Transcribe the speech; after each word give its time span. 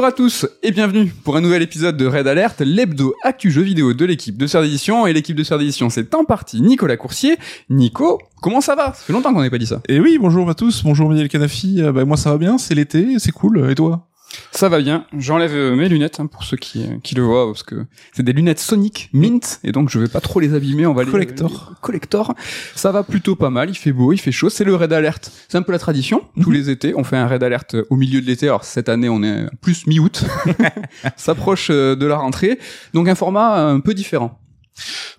Bonjour 0.00 0.08
à 0.08 0.16
tous 0.16 0.46
et 0.62 0.70
bienvenue 0.70 1.12
pour 1.24 1.36
un 1.36 1.42
nouvel 1.42 1.60
épisode 1.60 1.98
de 1.98 2.06
Red 2.06 2.26
Alert, 2.26 2.62
l'hebdo 2.62 3.14
actu 3.22 3.50
jeu 3.50 3.60
vidéo 3.60 3.92
de 3.92 4.06
l'équipe 4.06 4.38
de 4.38 4.46
Sœur 4.46 4.62
d'édition. 4.62 5.06
Et 5.06 5.12
l'équipe 5.12 5.36
de 5.36 5.42
Sœur 5.42 5.58
d'édition, 5.58 5.90
c'est 5.90 6.14
en 6.14 6.24
partie 6.24 6.62
Nicolas 6.62 6.96
Coursier. 6.96 7.36
Nico, 7.68 8.18
comment 8.40 8.62
ça 8.62 8.74
va? 8.74 8.94
Ça 8.94 9.02
fait 9.04 9.12
longtemps 9.12 9.34
qu'on 9.34 9.40
n'avait 9.40 9.50
pas 9.50 9.58
dit 9.58 9.66
ça. 9.66 9.82
Et 9.90 10.00
oui, 10.00 10.16
bonjour 10.18 10.48
à 10.48 10.54
tous, 10.54 10.84
bonjour 10.84 11.10
Miguel 11.10 11.28
Canafi. 11.28 11.82
Euh, 11.82 11.92
bah, 11.92 12.06
moi 12.06 12.16
ça 12.16 12.30
va 12.30 12.38
bien, 12.38 12.56
c'est 12.56 12.74
l'été, 12.74 13.18
c'est 13.18 13.30
cool. 13.30 13.70
Et 13.70 13.74
toi? 13.74 14.09
Ça 14.52 14.68
va 14.68 14.78
bien. 14.80 15.06
J'enlève 15.16 15.52
euh, 15.54 15.74
mes 15.76 15.88
lunettes 15.88 16.20
hein, 16.20 16.26
pour 16.26 16.44
ceux 16.44 16.56
qui, 16.56 16.82
euh, 16.84 16.96
qui 17.02 17.14
le 17.14 17.22
voient 17.22 17.46
parce 17.46 17.62
que 17.62 17.86
c'est 18.12 18.22
des 18.22 18.32
lunettes 18.32 18.58
Sonic 18.60 19.08
Mint 19.12 19.60
et 19.64 19.72
donc 19.72 19.90
je 19.90 19.98
vais 19.98 20.08
pas 20.08 20.20
trop 20.20 20.40
les 20.40 20.54
abîmer. 20.54 20.86
On 20.86 20.94
va 20.94 21.04
les 21.04 21.10
Collector. 21.10 21.50
les- 21.70 21.76
collector. 21.80 22.34
Ça 22.74 22.92
va 22.92 23.02
plutôt 23.02 23.36
pas 23.36 23.50
mal. 23.50 23.70
Il 23.70 23.74
fait 23.74 23.92
beau, 23.92 24.12
il 24.12 24.18
fait 24.18 24.32
chaud. 24.32 24.50
C'est 24.50 24.64
le 24.64 24.74
Red 24.74 24.92
Alert. 24.92 25.30
C'est 25.48 25.58
un 25.58 25.62
peu 25.62 25.72
la 25.72 25.78
tradition. 25.78 26.22
Tous 26.40 26.50
Mhm. 26.50 26.56
les 26.56 26.70
étés, 26.70 26.92
on 26.96 27.04
fait 27.04 27.16
un 27.16 27.26
Red 27.28 27.42
Alert 27.42 27.76
au 27.90 27.96
milieu 27.96 28.20
de 28.20 28.26
l'été. 28.26 28.46
Alors 28.46 28.64
cette 28.64 28.88
année, 28.88 29.08
on 29.08 29.22
est 29.22 29.46
plus 29.60 29.86
mi-août. 29.86 30.24
S'approche 31.16 31.68
euh, 31.70 31.96
de 31.96 32.06
la 32.06 32.16
rentrée. 32.16 32.58
Donc 32.94 33.08
un 33.08 33.14
format 33.14 33.66
un 33.66 33.80
peu 33.80 33.94
différent. 33.94 34.39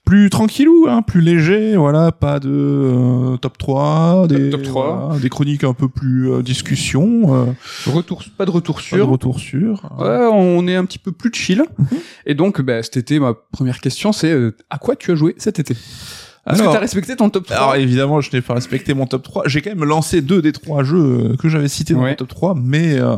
Plus 0.05 0.29
tranquillou, 0.29 0.87
hein, 0.89 1.01
plus 1.01 1.21
léger, 1.21 1.75
voilà, 1.77 2.11
pas 2.11 2.39
de 2.39 2.49
euh, 2.49 3.37
top 3.37 3.57
3, 3.57 4.27
des, 4.27 4.49
top 4.49 4.63
3. 4.63 5.05
voilà, 5.07 5.19
des 5.19 5.29
chroniques 5.29 5.63
un 5.63 5.73
peu 5.73 5.87
plus 5.87 6.31
euh, 6.31 6.41
discussion, 6.41 7.33
euh, 7.35 7.91
Retour, 7.91 8.23
pas 8.37 8.45
de 8.45 8.51
retour 8.51 8.75
pas 8.75 8.81
de 8.81 8.85
sûr. 8.85 9.07
retour 9.09 9.39
sûr. 9.39 9.89
Ouais, 9.99 10.27
on 10.31 10.67
est 10.67 10.75
un 10.75 10.85
petit 10.85 10.99
peu 10.99 11.11
plus 11.11 11.31
chill. 11.33 11.63
Mhm. 11.77 11.87
Et 12.25 12.33
donc, 12.33 12.61
bah, 12.61 12.81
cet 12.83 12.97
été, 12.97 13.19
ma 13.19 13.33
première 13.33 13.79
question, 13.79 14.11
c'est 14.11 14.31
euh, 14.31 14.55
à 14.69 14.77
quoi 14.77 14.95
tu 14.95 15.11
as 15.11 15.15
joué 15.15 15.35
cet 15.37 15.59
été? 15.59 15.75
Est-ce 16.49 16.63
que 16.63 16.71
t'as 16.71 16.79
respecté 16.79 17.15
ton 17.15 17.29
top 17.29 17.45
3 17.45 17.55
Alors 17.55 17.75
évidemment, 17.75 18.19
je 18.19 18.31
n'ai 18.33 18.41
pas 18.41 18.55
respecté 18.55 18.95
mon 18.95 19.05
top 19.05 19.21
3. 19.21 19.43
J'ai 19.45 19.61
quand 19.61 19.69
même 19.69 19.83
lancé 19.87 20.21
deux 20.21 20.41
des 20.41 20.51
trois 20.51 20.83
jeux 20.83 20.97
euh, 21.33 21.35
que 21.37 21.49
j'avais 21.49 21.67
cités 21.67 21.93
dans 21.93 22.01
Ouais. 22.01 22.09
mon 22.09 22.15
top 22.15 22.29
3, 22.29 22.55
mais 22.59 22.97
euh, 22.99 23.17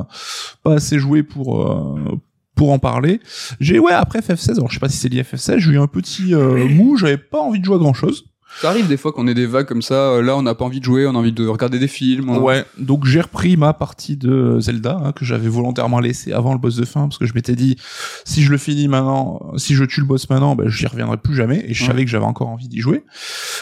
pas 0.61 0.73
assez 0.73 0.99
joué 0.99 1.23
pour 1.23 1.61
euh, 1.71 2.19
pour 2.55 2.71
en 2.71 2.79
parler. 2.79 3.19
J'ai 3.59 3.79
ouais 3.79 3.91
après 3.93 4.19
FF16, 4.19 4.53
alors 4.57 4.69
je 4.69 4.75
sais 4.75 4.79
pas 4.79 4.89
si 4.89 4.97
c'est 4.97 5.09
lié 5.09 5.19
à 5.21 5.23
FF16, 5.23 5.59
j'ai 5.59 5.71
eu 5.71 5.79
un 5.79 5.87
petit 5.87 6.33
euh, 6.35 6.67
mou, 6.69 6.97
j'avais 6.97 7.17
pas 7.17 7.39
envie 7.39 7.59
de 7.59 7.65
jouer 7.65 7.75
à 7.75 7.79
grand 7.79 7.93
chose. 7.93 8.25
Ça 8.61 8.69
arrive 8.69 8.87
des 8.87 8.97
fois 8.97 9.11
qu'on 9.11 9.27
ait 9.27 9.33
des 9.33 9.47
vagues 9.47 9.65
comme 9.65 9.81
ça. 9.81 9.95
euh, 9.95 10.21
Là, 10.21 10.37
on 10.37 10.43
n'a 10.43 10.53
pas 10.53 10.63
envie 10.63 10.79
de 10.79 10.85
jouer, 10.85 11.07
on 11.07 11.15
a 11.15 11.17
envie 11.17 11.31
de 11.31 11.47
regarder 11.47 11.79
des 11.79 11.87
films. 11.87 12.29
Ouais, 12.37 12.63
donc 12.77 13.03
j'ai 13.03 13.19
repris 13.19 13.57
ma 13.57 13.73
partie 13.73 14.15
de 14.15 14.59
Zelda 14.59 15.01
hein, 15.03 15.11
que 15.11 15.25
j'avais 15.25 15.47
volontairement 15.49 15.99
laissé 15.99 16.33
avant 16.33 16.53
le 16.53 16.59
boss 16.59 16.75
de 16.75 16.85
fin 16.85 17.01
parce 17.07 17.17
que 17.17 17.25
je 17.25 17.33
m'étais 17.33 17.55
dit 17.55 17.77
si 18.25 18.43
je 18.43 18.51
le 18.51 18.59
finis 18.59 18.87
maintenant, 18.87 19.41
si 19.57 19.73
je 19.73 19.83
tue 19.85 20.01
le 20.01 20.05
boss 20.05 20.29
maintenant, 20.29 20.55
ben 20.55 20.69
j'y 20.69 20.85
reviendrai 20.85 21.17
plus 21.17 21.33
jamais 21.35 21.65
et 21.67 21.73
je 21.73 21.81
Ouais. 21.81 21.87
savais 21.87 22.05
que 22.05 22.11
j'avais 22.11 22.25
encore 22.25 22.47
envie 22.49 22.67
d'y 22.67 22.79
jouer. 22.79 23.03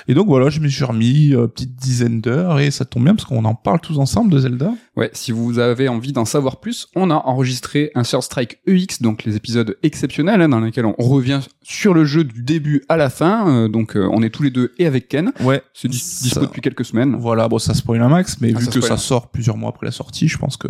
Et 0.09 0.13
donc 0.13 0.27
voilà, 0.27 0.49
je 0.49 0.59
me 0.59 0.67
suis 0.67 0.83
remis 0.83 1.33
euh, 1.33 1.47
petite 1.47 1.73
dizaine 1.77 2.19
d'heures 2.19 2.59
et 2.59 2.69
ça 2.69 2.83
tombe 2.83 3.05
bien 3.05 3.15
parce 3.15 3.25
qu'on 3.29 3.45
en 3.45 3.55
parle 3.55 3.79
tous 3.79 3.97
ensemble 3.97 4.29
de 4.29 4.39
Zelda. 4.39 4.73
Ouais, 5.01 5.09
si 5.13 5.31
vous 5.31 5.59
avez 5.59 5.87
envie 5.89 6.11
d'en 6.13 6.25
savoir 6.25 6.59
plus, 6.59 6.87
on 6.95 7.09
a 7.11 7.15
enregistré 7.15 7.91
un 7.95 8.03
Third 8.03 8.23
Strike 8.23 8.59
EX, 8.67 9.01
donc 9.01 9.23
les 9.25 9.35
épisodes 9.35 9.75
exceptionnels 9.83 10.41
hein, 10.41 10.49
dans 10.49 10.59
lesquels 10.59 10.85
on 10.85 10.95
revient 10.97 11.39
sur 11.63 11.93
le 11.93 12.05
jeu 12.05 12.23
du 12.23 12.43
début 12.43 12.83
à 12.89 12.97
la 12.97 13.09
fin. 13.09 13.47
euh, 13.47 13.67
donc, 13.67 13.95
euh, 13.95 14.07
on 14.11 14.21
est 14.23 14.29
tous 14.29 14.43
les 14.43 14.49
deux 14.51 14.73
et 14.77 14.85
avec 14.85 15.07
Ken. 15.09 15.31
Ouais, 15.41 15.61
C'est 15.73 15.87
dis- 15.87 15.97
Ça- 15.99 16.23
dispo 16.23 16.41
depuis 16.41 16.61
quelques 16.61 16.85
semaines. 16.85 17.15
Voilà, 17.19 17.47
bon 17.47 17.57
ça 17.59 17.73
spoil 17.73 18.01
un 18.01 18.09
max, 18.09 18.37
mais 18.41 18.51
Ah, 18.55 18.59
vu 18.59 18.65
ça 18.65 18.71
que 18.71 18.79
spoil. 18.81 18.97
ça 18.97 19.03
sort 19.03 19.29
plusieurs 19.29 19.57
mois 19.57 19.69
après 19.69 19.85
la 19.85 19.91
sortie, 19.91 20.27
je 20.27 20.37
pense 20.37 20.57
que 20.57 20.67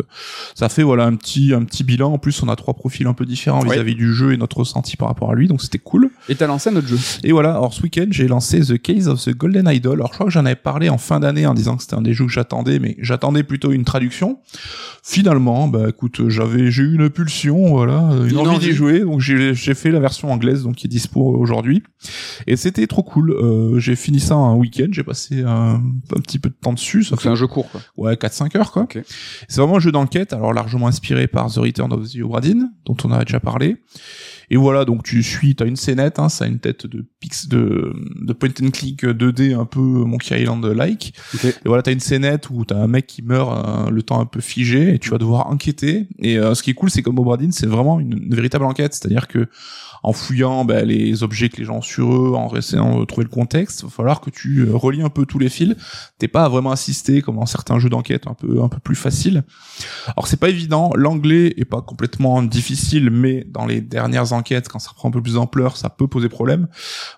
ça 0.54 0.68
fait 0.68 0.82
voilà 0.82 1.04
un 1.04 1.14
petit 1.16 1.52
un 1.54 1.64
petit 1.64 1.84
bilan. 1.84 2.12
En 2.12 2.18
plus, 2.18 2.42
on 2.42 2.48
a 2.48 2.56
trois 2.56 2.74
profils 2.74 3.06
un 3.06 3.14
peu 3.14 3.26
différents 3.26 3.62
Ouais. 3.62 3.74
vis-à-vis 3.74 3.94
du 3.94 4.14
jeu 4.14 4.32
et 4.32 4.36
notre 4.36 4.58
ressenti 4.58 4.96
par 4.96 5.08
rapport 5.08 5.30
à 5.30 5.34
lui, 5.34 5.48
donc 5.48 5.60
c'était 5.62 5.78
cool. 5.78 6.10
Et 6.28 6.34
t'as 6.34 6.46
lancé 6.46 6.70
un 6.70 6.76
autre 6.76 6.86
jeu. 6.88 6.98
Et 7.24 7.32
voilà, 7.32 7.50
alors 7.50 7.74
ce 7.74 7.82
week-end, 7.82 8.06
j'ai 8.10 8.28
lancé 8.28 8.60
The 8.60 8.80
Case 8.80 9.08
of 9.08 9.22
the 9.24 9.30
Golden 9.36 9.68
Idol. 9.68 9.94
Alors 9.94 10.08
je 10.08 10.14
crois 10.14 10.26
que 10.26 10.32
j'en 10.32 10.44
avais 10.46 10.54
parlé 10.56 10.88
en 10.88 10.98
fin 10.98 11.20
d'année 11.20 11.46
en 11.46 11.54
disant 11.54 11.76
que 11.76 11.82
c'était 11.82 11.94
un 11.96 12.02
des 12.02 12.14
jeux 12.14 12.26
que 12.26 12.32
j'attendais, 12.32 12.78
mais 12.78 12.96
j'attendais 13.00 13.42
plutôt 13.42 13.72
une 13.72 13.84
traduction. 13.84 14.21
Finalement, 15.04 15.66
bah 15.66 15.88
écoute, 15.88 16.28
j'avais 16.28 16.70
j'ai 16.70 16.82
eu 16.84 16.94
une 16.94 17.10
pulsion, 17.10 17.70
voilà, 17.70 17.98
une, 18.12 18.30
Une 18.30 18.38
envie 18.38 18.50
envie. 18.50 18.68
d'y 18.68 18.72
jouer, 18.72 19.00
donc 19.00 19.20
j'ai 19.20 19.54
fait 19.74 19.90
la 19.90 19.98
version 20.00 20.30
anglaise, 20.30 20.62
donc 20.62 20.76
qui 20.76 20.86
est 20.86 20.90
dispo 20.90 21.20
aujourd'hui. 21.36 21.82
Et 22.46 22.56
c'était 22.56 22.86
trop 22.86 23.02
cool. 23.02 23.32
Euh, 23.32 23.78
j'ai 23.80 23.96
fini 23.96 24.20
ça 24.20 24.34
un 24.34 24.54
week-end, 24.54 24.86
j'ai 24.92 25.02
passé 25.02 25.42
un, 25.42 25.82
un 26.14 26.20
petit 26.20 26.38
peu 26.38 26.48
de 26.50 26.54
temps 26.54 26.72
dessus. 26.72 27.02
C'est 27.04 27.26
un 27.26 27.34
jeu 27.34 27.46
court, 27.48 27.68
quoi. 27.70 27.80
ouais 27.96 28.14
4-5 28.14 28.56
heures 28.56 28.70
quoi. 28.72 28.86
C'est 29.48 29.60
vraiment 29.60 29.76
un 29.76 29.80
jeu 29.80 29.90
d'enquête, 29.92 30.32
alors 30.32 30.52
largement 30.52 30.86
inspiré 30.86 31.26
par 31.26 31.50
The 31.52 31.56
Return 31.56 31.92
of 31.92 32.08
the 32.10 32.20
Obra 32.22 32.40
Dinn, 32.40 32.70
dont 32.84 32.96
on 33.04 33.10
avait 33.10 33.24
déjà 33.24 33.40
parlé. 33.40 33.76
Et 34.52 34.56
voilà, 34.56 34.84
donc 34.84 35.02
tu 35.02 35.22
suis, 35.22 35.54
t'as 35.54 35.64
une 35.64 35.76
scénette, 35.76 36.18
hein, 36.18 36.28
ça 36.28 36.44
a 36.44 36.46
une 36.46 36.58
tête 36.58 36.86
de 36.86 37.06
pix 37.20 37.48
de, 37.48 37.90
de 38.20 38.32
point 38.34 38.50
and 38.62 38.68
click 38.68 39.02
2D 39.02 39.58
un 39.58 39.64
peu 39.64 39.80
Monkey 39.80 40.42
Island-like. 40.42 41.14
Et 41.42 41.54
voilà, 41.64 41.82
t'as 41.82 41.92
une 41.92 42.00
scénette 42.00 42.50
où 42.50 42.62
t'as 42.66 42.76
un 42.76 42.86
mec 42.86 43.06
qui 43.06 43.22
meurt 43.22 43.50
euh, 43.50 43.88
le 43.88 44.02
temps 44.02 44.20
un 44.20 44.26
peu 44.26 44.42
figé 44.42 44.94
et 44.94 44.98
tu 44.98 45.08
vas 45.08 45.16
devoir 45.16 45.46
enquêter. 45.46 46.06
Et 46.18 46.38
euh, 46.38 46.54
ce 46.54 46.62
qui 46.62 46.68
est 46.68 46.74
cool, 46.74 46.90
c'est 46.90 47.00
comme 47.00 47.18
Obra 47.18 47.38
Dinn, 47.38 47.50
c'est 47.50 47.66
vraiment 47.66 47.98
une, 47.98 48.24
une 48.24 48.34
véritable 48.34 48.66
enquête, 48.66 48.92
c'est-à-dire 48.92 49.26
que 49.26 49.48
en 50.02 50.12
fouillant 50.12 50.64
ben, 50.64 50.84
les 50.84 51.22
objets 51.22 51.48
que 51.48 51.58
les 51.58 51.64
gens 51.64 51.76
ont 51.76 51.82
sur 51.82 52.12
eux, 52.12 52.34
en 52.34 52.54
essayant 52.56 53.00
de 53.00 53.04
trouver 53.04 53.24
le 53.24 53.30
contexte, 53.30 53.80
il 53.80 53.84
va 53.84 53.90
falloir 53.90 54.20
que 54.20 54.30
tu 54.30 54.60
euh, 54.60 54.76
relis 54.76 55.02
un 55.02 55.10
peu 55.10 55.26
tous 55.26 55.38
les 55.38 55.48
fils. 55.48 55.76
T'es 56.18 56.28
pas 56.28 56.48
vraiment 56.48 56.72
assister 56.72 57.22
comme 57.22 57.36
dans 57.36 57.46
certains 57.46 57.78
jeux 57.78 57.88
d'enquête 57.88 58.26
un 58.26 58.34
peu 58.34 58.62
un 58.62 58.68
peu 58.68 58.78
plus 58.80 58.96
faciles. 58.96 59.44
Alors 60.16 60.26
c'est 60.26 60.38
pas 60.38 60.48
évident, 60.48 60.90
l'anglais 60.94 61.54
est 61.56 61.64
pas 61.64 61.82
complètement 61.82 62.42
difficile, 62.42 63.10
mais 63.10 63.46
dans 63.48 63.66
les 63.66 63.80
dernières 63.80 64.32
enquêtes, 64.32 64.41
quand 64.42 64.78
ça 64.78 64.90
prend 64.94 65.08
un 65.08 65.12
peu 65.12 65.22
plus 65.22 65.34
d'ampleur, 65.34 65.76
ça 65.76 65.88
peut 65.90 66.06
poser 66.06 66.28
problème. 66.28 66.68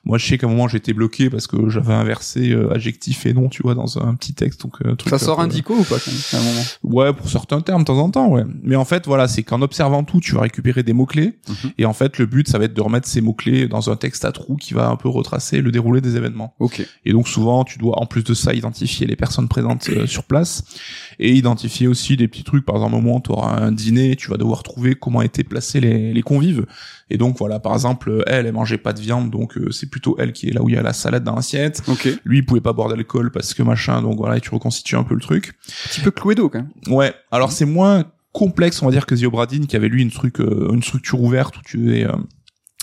Moi 0.05 0.19
je 0.19 0.27
sais 0.27 0.39
qu'à 0.39 0.47
un 0.47 0.51
moment 0.51 0.69
j'étais 0.69 0.93
bloqué 0.93 1.31
parce 1.31 1.47
que 1.47 1.69
j'avais 1.69 1.95
inversé 1.95 2.51
euh, 2.53 2.73
adjectif 2.75 3.27
et 3.27 3.33
nom, 3.33 3.49
tu 3.49 3.63
vois, 3.63 3.75
dans 3.75 3.99
un 3.99 4.15
petit 4.15 4.35
texte. 4.35 4.63
Donc 4.63 4.75
euh, 4.85 4.95
truc 4.95 5.11
Ça 5.11 5.17
un 5.17 5.19
sort 5.19 5.37
peu- 5.39 5.43
indico 5.45 5.75
ou 5.75 5.85
pas, 5.85 5.97
à 5.97 6.37
un 6.37 6.43
moment? 6.43 6.63
Ouais, 6.83 7.13
pour 7.13 7.29
certains 7.29 7.61
termes, 7.61 7.83
de 7.83 7.87
temps 7.87 7.99
en 7.99 8.11
temps, 8.11 8.29
ouais. 8.29 8.45
Mais 8.63 8.77
en 8.77 8.85
fait, 8.85 9.07
voilà, 9.07 9.29
c'est 9.29 9.43
qu'en 9.43 9.63
observant 9.63 10.05
tout, 10.05 10.21
tu 10.21 10.35
vas 10.35 10.43
récupérer 10.43 10.83
des 10.83 10.93
mots-clés. 10.93 11.39
Mhm. 11.49 11.71
Et 11.79 11.85
en 11.87 11.93
fait, 11.93 12.19
le 12.19 12.27
but, 12.27 12.49
ça 12.49 12.59
va 12.59 12.65
être 12.65 12.75
de 12.75 12.81
remettre 12.81 13.09
ces 13.09 13.21
mots-clés 13.21 13.69
dans 13.69 13.91
un 13.91 13.97
texte 13.97 14.25
à 14.25 14.33
trous 14.33 14.57
qui 14.57 14.75
va 14.75 14.89
un 14.89 14.97
peu 14.97 15.09
retracer 15.09 15.61
le 15.61 15.71
déroulé 15.73 16.01
des 16.01 16.17
événements. 16.17 16.55
Ok. 16.59 16.87
Et 17.05 17.13
donc, 17.13 17.29
souvent, 17.29 17.65
tu 17.65 17.79
dois, 17.79 17.99
en 18.01 18.07
plus 18.07 18.25
de 18.25 18.35
ça, 18.35 18.53
identifier 18.55 19.07
les 19.07 19.17
personnes 19.17 19.49
présentes 19.49 19.89
euh, 19.91 20.07
sur 20.07 20.25
place. 20.25 20.65
Et 21.19 21.33
identifier 21.33 21.87
aussi 21.87 22.17
des 22.17 22.29
petits 22.29 22.45
trucs. 22.45 22.65
Par 22.65 22.77
exemple, 22.77 22.95
au 22.97 23.01
moment 23.01 23.17
où 23.17 23.21
tu 23.21 23.31
auras 23.33 23.61
un 23.61 23.73
dîner, 23.73 24.17
tu 24.17 24.31
vas 24.31 24.37
devoir 24.37 24.63
trouver 24.63 24.95
comment 24.95 25.23
étaient 25.23 25.45
placés 25.45 25.81
les, 25.81 26.13
les 26.13 26.23
convives. 26.23 26.67
Et 27.15 27.17
donc, 27.17 27.39
voilà, 27.39 27.61
par 27.61 27.73
exemple, 27.75 28.25
elle, 28.27 28.47
elle 28.47 28.53
mangeait 28.53 28.77
pas 28.77 28.93
de 28.93 29.01
viande, 29.01 29.31
donc 29.31 29.57
euh, 29.57 29.71
c'est 29.71 29.89
plutôt 29.89 30.17
elle 30.19 30.33
qui 30.33 30.49
est 30.49 30.53
là 30.53 30.63
où 30.63 30.69
il 30.69 30.75
y 30.75 30.79
a 30.79 30.83
la 30.83 30.93
salade 30.93 31.23
dans 31.23 31.37
l'assiette. 31.37 31.81
Lui, 32.25 32.39
il 32.39 32.45
pouvait 32.45 32.61
pas 32.61 32.73
boire 32.73 32.89
d'alcool 32.89 33.31
parce 33.31 33.55
que 33.55 33.63
machin, 33.63 34.03
donc 34.03 34.17
voilà, 34.17 34.37
et 34.37 34.41
tu 34.41 34.51
reconstitues 34.51 34.97
un 34.97 35.05
peu 35.05 35.15
le 35.15 35.21
truc. 35.21 35.53
Petit 35.89 36.01
peu 36.01 36.11
Cluedo, 36.11 36.49
quand 36.49 36.59
même. 36.59 36.71
Ouais, 36.89 37.15
alors 37.31 37.53
c'est 37.53 37.67
moins 37.67 38.05
complexe, 38.33 38.83
on 38.83 38.87
va 38.87 38.91
dire, 38.91 39.07
que 39.07 39.15
The 39.15 39.23
Obradin, 39.27 39.67
qui 39.67 39.77
avait 39.77 39.89
lui 39.89 40.03
une, 40.03 40.11
truc, 40.11 40.41
euh, 40.41 40.71
une 40.73 40.83
structure 40.83 41.21
ouverte 41.23 41.57
où 41.57 41.61
tu 41.65 41.79
devais 41.79 42.05
euh, 42.05 42.11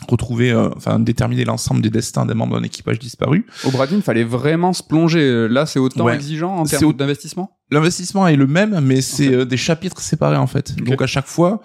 retrouver, 0.08 0.52
euh, 0.52 0.70
enfin 0.78 0.98
déterminer 1.00 1.44
l'ensemble 1.44 1.82
des 1.82 1.90
destins 1.90 2.26
des 2.26 2.34
membres 2.34 2.58
d'un 2.58 2.64
équipage 2.64 3.00
disparu. 3.00 3.46
Au 3.66 3.72
Bradin, 3.72 4.00
fallait 4.02 4.24
vraiment 4.24 4.72
se 4.74 4.82
plonger. 4.82 5.48
Là, 5.50 5.66
c'est 5.66 5.80
autant 5.80 6.06
Ouais. 6.06 6.16
exigeant 6.16 6.56
en 6.56 6.66
C'est 6.66 6.78
termes 6.78 6.92
au- 6.92 6.94
d'investissement? 6.94 7.58
L'investissement 7.70 8.28
est 8.28 8.36
le 8.38 8.48
même, 8.48 8.80
mais 8.82 9.02
c'est 9.02 9.34
euh, 9.34 9.46
des 9.46 9.58
chapitres 9.58 10.00
séparés 10.02 10.38
en 10.38 10.48
fait. 10.48 10.76
Donc 10.82 11.02
à 11.02 11.08
chaque 11.08 11.28
fois, 11.28 11.62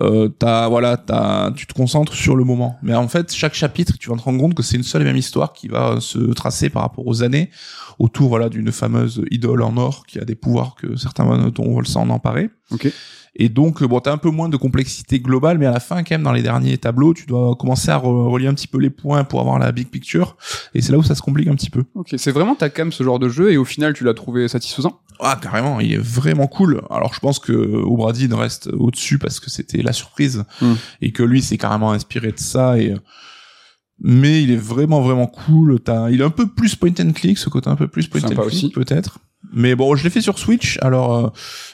euh, 0.00 0.28
voilà, 0.40 0.96
t'as, 0.96 1.50
tu 1.52 1.66
te 1.66 1.74
concentres 1.74 2.14
sur 2.14 2.34
le 2.34 2.44
moment. 2.44 2.76
Mais 2.82 2.94
en 2.94 3.08
fait, 3.08 3.32
chaque 3.32 3.54
chapitre, 3.54 3.98
tu 3.98 4.08
vas 4.08 4.16
te 4.16 4.22
rendre 4.22 4.40
compte 4.40 4.54
que 4.54 4.62
c'est 4.62 4.76
une 4.76 4.82
seule 4.82 5.02
et 5.02 5.04
même 5.04 5.16
histoire 5.16 5.52
qui 5.52 5.68
va 5.68 5.92
euh, 5.92 6.00
se 6.00 6.18
tracer 6.32 6.70
par 6.70 6.82
rapport 6.82 7.06
aux 7.06 7.22
années 7.22 7.50
autour 7.98 8.30
voilà 8.30 8.48
d'une 8.48 8.72
fameuse 8.72 9.22
idole 9.30 9.62
en 9.62 9.76
or 9.76 10.06
qui 10.06 10.18
a 10.18 10.24
des 10.24 10.34
pouvoirs 10.34 10.74
que 10.74 10.96
certains 10.96 11.50
dont 11.50 11.76
veulent 11.76 11.86
s'en 11.86 12.08
emparer. 12.08 12.50
Et 13.34 13.48
donc, 13.48 13.80
euh, 13.82 13.86
bon, 13.88 13.98
t'as 14.00 14.12
un 14.12 14.18
peu 14.18 14.28
moins 14.30 14.50
de 14.50 14.58
complexité 14.58 15.18
globale, 15.18 15.56
mais 15.56 15.64
à 15.64 15.70
la 15.70 15.80
fin, 15.80 16.02
quand 16.02 16.10
même, 16.10 16.22
dans 16.22 16.32
les 16.32 16.42
derniers 16.42 16.76
tableaux, 16.76 17.14
tu 17.14 17.24
dois 17.24 17.56
commencer 17.56 17.88
à 17.90 17.96
re- 17.98 18.28
relier 18.30 18.46
un 18.46 18.52
petit 18.54 18.66
peu 18.66 18.78
les 18.78 18.90
points 18.90 19.24
pour 19.24 19.40
avoir 19.40 19.58
la 19.58 19.72
big 19.72 19.88
picture. 19.88 20.36
Et 20.74 20.82
c'est 20.82 20.92
là 20.92 20.98
où 20.98 21.02
ça 21.02 21.14
se 21.14 21.22
complique 21.22 21.48
un 21.48 21.54
petit 21.54 21.70
peu. 21.70 21.84
Ok. 21.94 22.14
C'est 22.18 22.30
vraiment 22.30 22.54
ta 22.54 22.68
cam 22.68 22.92
ce 22.92 23.02
genre 23.02 23.18
de 23.18 23.30
jeu 23.30 23.50
et 23.50 23.56
au 23.56 23.64
final, 23.64 23.94
tu 23.94 24.04
l'as 24.04 24.12
trouvé 24.12 24.48
satisfaisant? 24.48 25.00
Ah, 25.20 25.38
carrément, 25.40 25.80
il 25.80 25.92
est 25.94 25.98
vraiment 25.98 26.46
cool. 26.46 26.82
Alors, 26.90 27.14
je 27.14 27.20
pense 27.20 27.38
que 27.38 27.52
Obradin 27.52 28.36
reste 28.36 28.68
au-dessus 28.72 29.18
parce 29.18 29.40
que 29.40 29.48
c'était 29.50 29.80
la 29.82 29.92
surprise 29.94 30.44
Hmm. 30.60 30.74
et 31.00 31.12
que 31.12 31.22
lui, 31.22 31.40
c'est 31.40 31.56
carrément 31.56 31.92
inspiré 31.92 32.32
de 32.32 32.38
ça 32.38 32.78
et 32.78 32.94
mais 34.04 34.42
il 34.42 34.50
est 34.50 34.56
vraiment 34.56 35.00
vraiment 35.00 35.26
cool. 35.26 35.78
T'as, 35.80 36.10
il 36.10 36.20
est 36.20 36.24
un 36.24 36.30
peu 36.30 36.46
plus 36.48 36.74
point 36.76 36.90
and 37.00 37.12
click, 37.12 37.38
ce 37.38 37.48
côté 37.48 37.70
un 37.70 37.76
peu 37.76 37.86
plus 37.88 38.08
point 38.08 38.20
Sympa 38.20 38.42
and 38.42 38.48
click 38.48 38.74
peut-être. 38.74 39.18
Mais 39.52 39.74
bon, 39.74 39.96
je 39.96 40.04
l'ai 40.04 40.10
fait 40.10 40.20
sur 40.20 40.38
Switch, 40.38 40.78
alors 40.82 41.16
euh, 41.16 41.28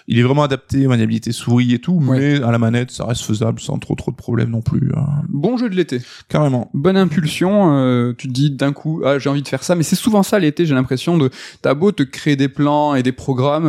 il 0.07 0.19
est 0.19 0.23
vraiment 0.23 0.43
adapté, 0.43 0.87
maniabilité 0.87 1.33
souris 1.33 1.75
et 1.75 1.79
tout, 1.79 2.01
Ouais. 2.03 2.19
mais 2.39 2.43
à 2.43 2.51
la 2.51 2.59
manette, 2.59 2.91
ça 2.91 3.05
reste 3.05 3.23
faisable 3.23 3.61
sans 3.61 3.79
trop 3.79 3.95
trop 3.95 4.11
de 4.11 4.17
problèmes 4.17 4.51
non 4.51 4.63
plus. 4.63 4.91
euh, 4.97 5.01
Bon 5.29 5.57
jeu 5.59 5.69
de 5.69 5.75
l'été. 5.75 6.01
carrément. 6.29 6.71
Bonne 6.75 6.97
impulsion, 6.97 7.73
euh, 7.77 8.15
tu 8.17 8.29
te 8.29 8.33
dis 8.33 8.51
d'un 8.51 8.73
coup, 8.73 9.03
ah, 9.05 9.19
j'ai 9.19 9.29
envie 9.29 9.43
de 9.43 9.49
faire 9.49 9.63
ça, 9.63 9.75
mais 9.75 9.83
c'est 9.83 9.97
souvent 9.97 10.23
ça 10.23 10.39
l'été, 10.39 10.65
j'ai 10.67 10.75
l'impression 10.75 11.19
de, 11.19 11.31
t'as 11.63 11.75
beau 11.75 11.93
te 11.93 12.03
créer 12.03 12.37
des 12.37 12.49
plans 12.49 12.95
et 12.95 13.03
des 13.03 13.13
programmes, 13.13 13.67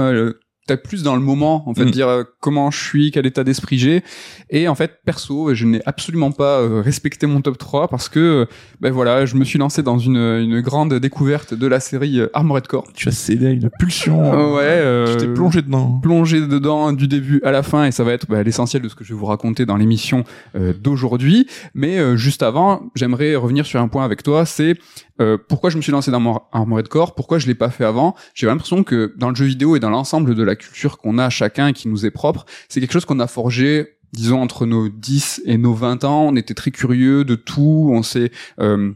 euh, 0.71 0.75
peut-être 0.75 0.83
plus 0.87 1.03
dans 1.03 1.15
le 1.15 1.21
moment, 1.21 1.67
en 1.69 1.73
fait, 1.73 1.85
Mm. 1.85 1.91
dire 1.91 2.07
euh, 2.07 2.23
comment 2.39 2.71
je 2.71 2.79
suis, 2.83 3.11
quel 3.11 3.25
état 3.25 3.43
d'esprit 3.43 3.77
j'ai. 3.77 4.03
Et 4.49 4.67
en 4.67 4.75
fait, 4.75 4.99
perso, 5.05 5.53
je 5.53 5.65
n'ai 5.65 5.81
absolument 5.85 6.31
pas 6.31 6.59
euh, 6.59 6.81
respecté 6.81 7.27
mon 7.27 7.41
top 7.41 7.57
3 7.57 7.87
parce 7.87 8.09
que, 8.09 8.19
euh, 8.19 8.45
ben 8.81 8.91
voilà, 8.91 9.25
je 9.25 9.35
me 9.35 9.43
suis 9.45 9.59
lancé 9.59 9.83
dans 9.83 9.97
une, 9.99 10.17
une 10.17 10.61
grande 10.61 10.93
découverte 10.95 11.53
de 11.53 11.67
la 11.67 11.79
série 11.79 12.19
euh, 12.19 12.27
Armored 12.33 12.67
Core. 12.67 12.87
Tu 12.93 13.07
as 13.07 13.11
cédé 13.11 13.47
à 13.47 13.49
une 13.51 13.69
pulsion. 13.79 14.23
Euh, 14.23 14.55
ouais, 14.55 14.61
euh, 14.63 15.17
Tu 15.17 15.25
t'es 15.25 15.33
plongé 15.33 15.61
dedans. 15.61 15.99
plongé 16.01 16.41
dedans 16.41 16.91
du 16.93 17.07
début 17.07 17.41
à 17.43 17.51
la 17.51 17.63
fin 17.63 17.85
et 17.85 17.91
ça 17.91 18.03
va 18.03 18.13
être 18.13 18.27
bah, 18.29 18.43
l'essentiel 18.43 18.81
de 18.81 18.89
ce 18.89 18.95
que 18.95 19.03
je 19.03 19.13
vais 19.13 19.19
vous 19.19 19.25
raconter 19.25 19.65
dans 19.65 19.77
l'émission 19.77 20.23
euh, 20.55 20.73
d'aujourd'hui. 20.73 21.47
Mais 21.73 21.97
euh, 21.99 22.15
juste 22.15 22.43
avant, 22.43 22.81
j'aimerais 22.95 23.35
revenir 23.35 23.65
sur 23.65 23.79
un 23.81 23.87
point 23.87 24.03
avec 24.05 24.23
toi, 24.23 24.45
c'est 24.45 24.75
euh, 25.19 25.37
pourquoi 25.37 25.69
je 25.69 25.77
me 25.77 25.81
suis 25.81 25.91
lancé 25.91 26.11
dans 26.11 26.17
Armor- 26.17 26.49
Armored 26.51 26.87
Core, 26.87 27.15
pourquoi 27.15 27.39
je 27.39 27.47
l'ai 27.47 27.55
pas 27.55 27.69
fait 27.69 27.85
avant? 27.85 28.15
J'ai 28.33 28.47
l'impression 28.47 28.83
que 28.83 29.13
dans 29.17 29.29
le 29.29 29.35
jeu 29.35 29.45
vidéo 29.45 29.75
et 29.75 29.79
dans 29.79 29.89
l'ensemble 29.89 30.35
de 30.35 30.43
la 30.43 30.55
culture 30.55 30.97
qu'on 30.97 31.17
a 31.17 31.29
chacun 31.29 31.67
et 31.67 31.73
qui 31.73 31.87
nous 31.87 32.05
est 32.05 32.11
propre, 32.11 32.45
c'est 32.67 32.79
quelque 32.79 32.93
chose 32.93 33.05
qu'on 33.05 33.19
a 33.19 33.27
forgé 33.27 33.95
disons 34.13 34.41
entre 34.41 34.65
nos 34.65 34.89
10 34.89 35.43
et 35.45 35.57
nos 35.57 35.73
20 35.73 36.03
ans, 36.03 36.23
on 36.29 36.35
était 36.35 36.55
très 36.55 36.71
curieux 36.71 37.23
de 37.23 37.35
tout, 37.35 37.89
on 37.93 38.01
s'est 38.01 38.31
euh, 38.59 38.91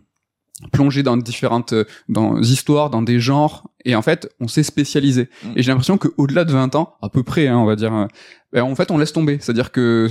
plongé 0.72 1.04
dans 1.04 1.18
différentes 1.18 1.74
euh, 1.74 1.84
dans 2.10 2.40
histoires, 2.42 2.90
dans 2.90 3.02
des 3.02 3.20
genres, 3.20 3.70
et 3.86 3.96
en 3.96 4.02
fait, 4.02 4.30
on 4.40 4.48
s'est 4.48 4.64
spécialisé. 4.64 5.30
Mm. 5.44 5.48
Et 5.58 5.64
j'ai 5.64 5.72
l'impression 5.72 5.98
qu'au-delà 5.98 6.46
de 6.46 6.52
20 6.54 6.76
ans, 6.76 6.96
à 7.02 7.10
peu 7.10 7.24
près, 7.24 7.48
hein, 7.48 7.58
on 7.58 7.66
va 7.66 7.76
dire, 7.76 7.94
euh, 7.94 8.06
ben, 8.54 8.64
en 8.64 8.76
fait, 8.76 8.92
on 8.92 8.98
laisse 8.98 9.12
tomber. 9.12 9.40
C'est-à-dire 9.42 9.72
que 9.72 10.08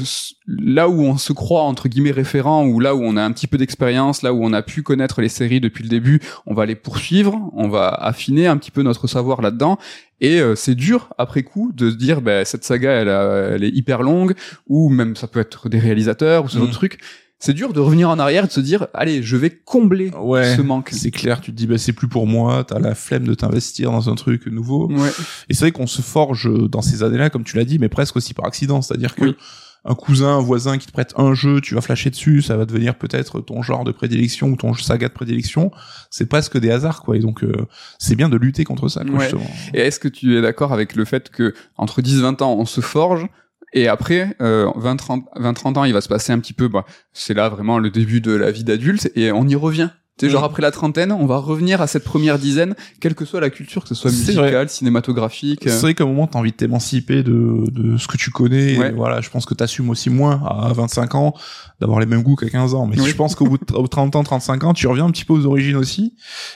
là 0.46 0.88
où 0.88 1.00
on 1.02 1.16
se 1.16 1.32
croit 1.32 1.62
entre 1.62 1.88
guillemets 1.88 2.10
référent, 2.10 2.66
ou 2.66 2.80
là 2.80 2.94
où 2.94 3.02
on 3.02 3.16
a 3.16 3.22
un 3.24 3.30
petit 3.32 3.46
peu 3.46 3.56
d'expérience, 3.56 4.22
là 4.22 4.34
où 4.34 4.44
on 4.44 4.52
a 4.52 4.62
pu 4.62 4.82
connaître 4.82 5.22
les 5.22 5.28
séries 5.30 5.60
depuis 5.60 5.84
le 5.84 5.88
début, 5.88 6.20
on 6.44 6.52
va 6.54 6.66
les 6.66 6.74
poursuivre, 6.74 7.38
on 7.54 7.68
va 7.68 7.88
affiner 7.88 8.46
un 8.48 8.56
petit 8.58 8.72
peu 8.72 8.82
notre 8.82 9.06
savoir 9.06 9.40
là-dedans. 9.42 9.78
Et 10.20 10.40
euh, 10.40 10.54
c'est 10.56 10.74
dur 10.74 11.08
après 11.18 11.42
coup 11.44 11.70
de 11.72 11.90
se 11.90 11.94
dire, 11.96 12.20
ben, 12.20 12.44
cette 12.44 12.64
saga, 12.64 12.90
elle, 12.90 13.08
a- 13.08 13.52
elle 13.54 13.64
est 13.64 13.70
hyper 13.74 14.02
longue, 14.02 14.34
ou 14.68 14.88
même 14.90 15.14
ça 15.16 15.28
peut 15.28 15.40
être 15.40 15.68
des 15.68 15.78
réalisateurs 15.78 16.44
ou 16.44 16.48
ce 16.48 16.56
genre 16.58 16.66
Mm. 16.66 16.70
de 16.70 16.74
trucs. 16.74 16.98
C'est 17.44 17.54
dur 17.54 17.72
de 17.72 17.80
revenir 17.80 18.08
en 18.08 18.20
arrière 18.20 18.44
et 18.44 18.46
de 18.46 18.52
se 18.52 18.60
dire, 18.60 18.86
allez, 18.94 19.20
je 19.24 19.36
vais 19.36 19.50
combler 19.50 20.12
Ouais. 20.16 20.54
ce 20.54 20.62
manque. 20.62 20.90
C'est 20.92 21.10
clair, 21.10 21.40
tu 21.40 21.50
te 21.50 21.56
dis 21.56 21.66
bah 21.66 21.76
c'est 21.76 21.92
plus 21.92 22.06
pour 22.06 22.28
moi, 22.28 22.62
t'as 22.62 22.78
la 22.78 22.94
flemme 22.94 23.26
de 23.26 23.34
t'investir 23.34 23.90
dans 23.90 24.08
un 24.08 24.14
truc 24.14 24.46
nouveau. 24.46 24.88
Ouais. 24.92 25.10
Et 25.48 25.54
c'est 25.54 25.64
vrai 25.64 25.72
qu'on 25.72 25.88
se 25.88 26.02
forge 26.02 26.48
dans 26.70 26.82
ces 26.82 27.02
années-là, 27.02 27.30
comme 27.30 27.42
tu 27.42 27.56
l'as 27.56 27.64
dit, 27.64 27.80
mais 27.80 27.88
presque 27.88 28.14
aussi 28.16 28.32
par 28.32 28.44
accident. 28.46 28.80
C'est-à-dire 28.80 29.16
que 29.16 29.24
Oui. 29.24 29.36
un 29.84 29.96
cousin, 29.96 30.36
un 30.36 30.40
voisin 30.40 30.78
qui 30.78 30.86
te 30.86 30.92
prête 30.92 31.14
un 31.16 31.34
jeu, 31.34 31.60
tu 31.60 31.74
vas 31.74 31.80
flasher 31.80 32.10
dessus, 32.10 32.42
ça 32.42 32.56
va 32.56 32.64
devenir 32.64 32.94
peut-être 32.94 33.40
ton 33.40 33.60
genre 33.60 33.82
de 33.82 33.90
prédilection 33.90 34.46
ou 34.50 34.54
ton 34.56 34.72
saga 34.74 35.08
de 35.08 35.12
prédilection. 35.12 35.72
C'est 36.10 36.26
presque 36.26 36.58
des 36.60 36.70
hasards, 36.70 37.02
quoi. 37.02 37.16
Et 37.16 37.18
donc, 37.18 37.42
euh, 37.42 37.52
c'est 37.98 38.14
bien 38.14 38.28
de 38.28 38.36
lutter 38.36 38.62
contre 38.62 38.86
ça, 38.86 39.02
quoi, 39.04 39.14
Ouais. 39.16 39.20
justement. 39.22 39.50
Et 39.74 39.80
est-ce 39.80 39.98
que 39.98 40.06
tu 40.06 40.38
es 40.38 40.42
d'accord 40.42 40.72
avec 40.72 40.94
le 40.94 41.04
fait 41.04 41.28
que 41.28 41.54
entre 41.76 42.02
10 42.02 42.20
20 42.20 42.40
ans, 42.40 42.54
on 42.56 42.66
se 42.66 42.80
forge 42.80 43.26
et 43.72 43.88
après 43.88 44.36
euh, 44.40 44.70
20 44.76 44.96
30 44.96 45.24
20 45.36 45.54
30 45.54 45.78
ans, 45.78 45.84
il 45.84 45.92
va 45.92 46.00
se 46.00 46.08
passer 46.08 46.32
un 46.32 46.38
petit 46.38 46.52
peu 46.52 46.68
bah 46.68 46.84
c'est 47.12 47.34
là 47.34 47.48
vraiment 47.48 47.78
le 47.78 47.90
début 47.90 48.20
de 48.20 48.32
la 48.32 48.50
vie 48.50 48.64
d'adulte 48.64 49.10
et 49.16 49.32
on 49.32 49.46
y 49.46 49.54
revient. 49.54 49.90
Tu 50.18 50.26
sais, 50.26 50.32
genre 50.32 50.44
après 50.44 50.60
la 50.60 50.70
trentaine, 50.70 51.10
on 51.10 51.24
va 51.24 51.38
revenir 51.38 51.80
à 51.80 51.86
cette 51.86 52.04
première 52.04 52.38
dizaine, 52.38 52.74
quelle 53.00 53.14
que 53.14 53.24
soit 53.24 53.40
la 53.40 53.48
culture, 53.48 53.82
que 53.82 53.88
ce 53.88 53.94
soit 53.94 54.10
musicale, 54.10 54.68
cinématographique. 54.68 55.62
C'est 55.62 55.80
vrai 55.80 55.94
qu'à 55.94 56.04
un 56.04 56.06
moment, 56.06 56.26
t'as 56.26 56.38
envie 56.38 56.52
de 56.52 56.56
t'émanciper 56.56 57.22
de, 57.22 57.64
de 57.70 57.96
ce 57.96 58.06
que 58.08 58.18
tu 58.18 58.30
connais. 58.30 58.76
Ouais. 58.76 58.90
Et 58.90 58.92
voilà, 58.92 59.22
je 59.22 59.30
pense 59.30 59.46
que 59.46 59.54
t'assumes 59.54 59.88
aussi 59.88 60.10
moins 60.10 60.42
à 60.46 60.70
25 60.74 61.14
ans 61.14 61.34
d'avoir 61.82 62.00
les 62.00 62.06
mêmes 62.06 62.22
goûts 62.22 62.36
qu'à 62.36 62.48
15 62.48 62.74
ans. 62.74 62.86
Mais 62.86 62.98
Oui. 62.98 63.08
je 63.10 63.14
pense 63.16 63.34
qu'au 63.34 63.46
bout 63.46 63.58
de 63.58 63.74
au 63.74 63.86
30 63.88 64.16
ans, 64.16 64.22
35 64.22 64.64
ans, 64.64 64.72
tu 64.72 64.86
reviens 64.86 65.04
un 65.04 65.10
petit 65.10 65.24
peu 65.24 65.32
aux 65.34 65.44
origines 65.46 65.76
aussi 65.76 66.14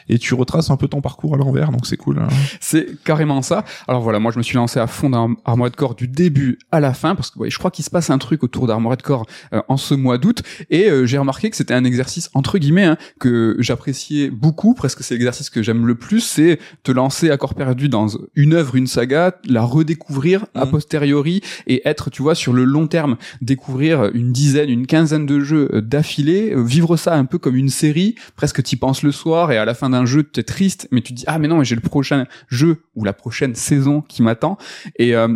et 0.09 0.19
tu 0.19 0.35
retraces 0.35 0.71
un 0.71 0.77
peu 0.77 0.87
ton 0.89 1.01
parcours 1.01 1.35
à 1.35 1.37
l'envers. 1.37 1.71
Donc 1.73 1.87
c'est 1.87 1.97
cool. 1.97 2.19
hein. 2.21 2.29
C'est 2.61 3.03
carrément 3.05 3.43
ça. 3.43 3.65
Alors 3.89 4.03
voilà, 4.03 4.19
moi 4.21 4.31
je 4.33 4.39
me 4.39 4.43
suis 4.43 4.55
lancé 4.57 4.79
à 4.81 4.87
fond 4.87 5.11
dans 5.11 5.35
Armored 5.45 5.75
Core 5.77 5.97
du 5.97 6.07
début 6.09 6.59
à 6.71 6.79
la 6.81 6.95
fin 6.95 7.15
parce 7.17 7.31
que 7.31 7.41
ouais, 7.41 7.51
je 7.51 7.59
crois 7.59 7.71
qu'il 7.71 7.85
se 7.85 7.91
passe 7.91 8.09
un 8.11 8.19
truc 8.19 8.43
autour 8.45 8.67
d'Armored 8.69 9.03
Core 9.03 9.27
euh, 9.53 9.61
en 9.69 9.77
ce 9.77 9.95
mois 9.95 10.17
d'août 10.19 10.43
et 10.71 10.89
euh, 10.89 11.07
j'ai 11.07 11.19
remarqué 11.19 11.51
que 11.51 11.57
c'était 11.57 11.75
un 11.75 11.85
exercice 11.85 12.31
entre 12.35 12.59
guillemets 12.59 12.85
hein, 12.85 12.97
que 13.19 13.57
j'appréciais 13.59 14.31
beaucoup, 14.31 14.75
presque 14.75 15.03
c'est 15.03 15.15
l'exercice 15.15 15.51
que 15.51 15.63
j'aime 15.63 15.87
le 15.87 15.95
plus, 15.97 16.21
c'est 16.21 16.59
te 16.85 16.93
lancer 16.93 17.31
à 17.31 17.37
corps 17.37 17.55
perdu 17.55 17.89
dans 17.89 18.07
une 18.37 18.55
œuvre, 18.55 18.77
une 18.77 18.87
saga, 18.87 19.35
la 19.49 19.63
redécouvrir 19.63 20.47
a 20.55 20.65
Mhm. 20.67 20.71
posteriori 20.71 21.41
et 21.67 21.83
être, 21.89 22.11
tu 22.11 22.23
vois, 22.23 22.35
sur 22.35 22.53
le 22.53 22.65
long 22.65 22.87
terme, 22.87 23.17
découvrir 23.41 24.11
une 24.15 24.33
dizaine, 24.33 24.69
une 24.69 24.87
quinzaine 24.87 25.16
de 25.21 25.41
jeux 25.41 25.69
euh, 25.73 25.81
d'affilée, 25.81 26.53
euh, 26.55 26.63
vivre 26.63 26.97
ça 26.97 27.15
un 27.15 27.25
peu 27.25 27.39
comme 27.39 27.57
une 27.57 27.69
série, 27.69 28.15
presque 28.37 28.63
t'y 28.63 28.77
penses 28.77 29.03
le 29.03 29.13
soir 29.13 29.53
et 29.53 29.59
à 29.59 29.65
la 29.65 29.75
fin 29.75 29.91
d'un 29.91 30.05
jeu 30.07 30.23
t'es 30.23 30.43
triste, 30.43 30.89
mais 30.91 31.01
tu 31.01 31.13
te 31.15 31.19
dis 31.19 31.25
ah 31.27 31.39
mais 31.39 31.49
non 31.49 31.59
mais 31.59 31.65
j'ai 31.65 31.75
le 31.75 31.81
prochain 31.81 32.27
jeu 32.49 32.83
ou 32.95 33.05
la 33.05 33.13
prochaine 33.13 33.55
saison 33.55 34.01
qui 34.03 34.23
m'attend. 34.23 34.59
Et 34.99 35.15
euh, 35.17 35.29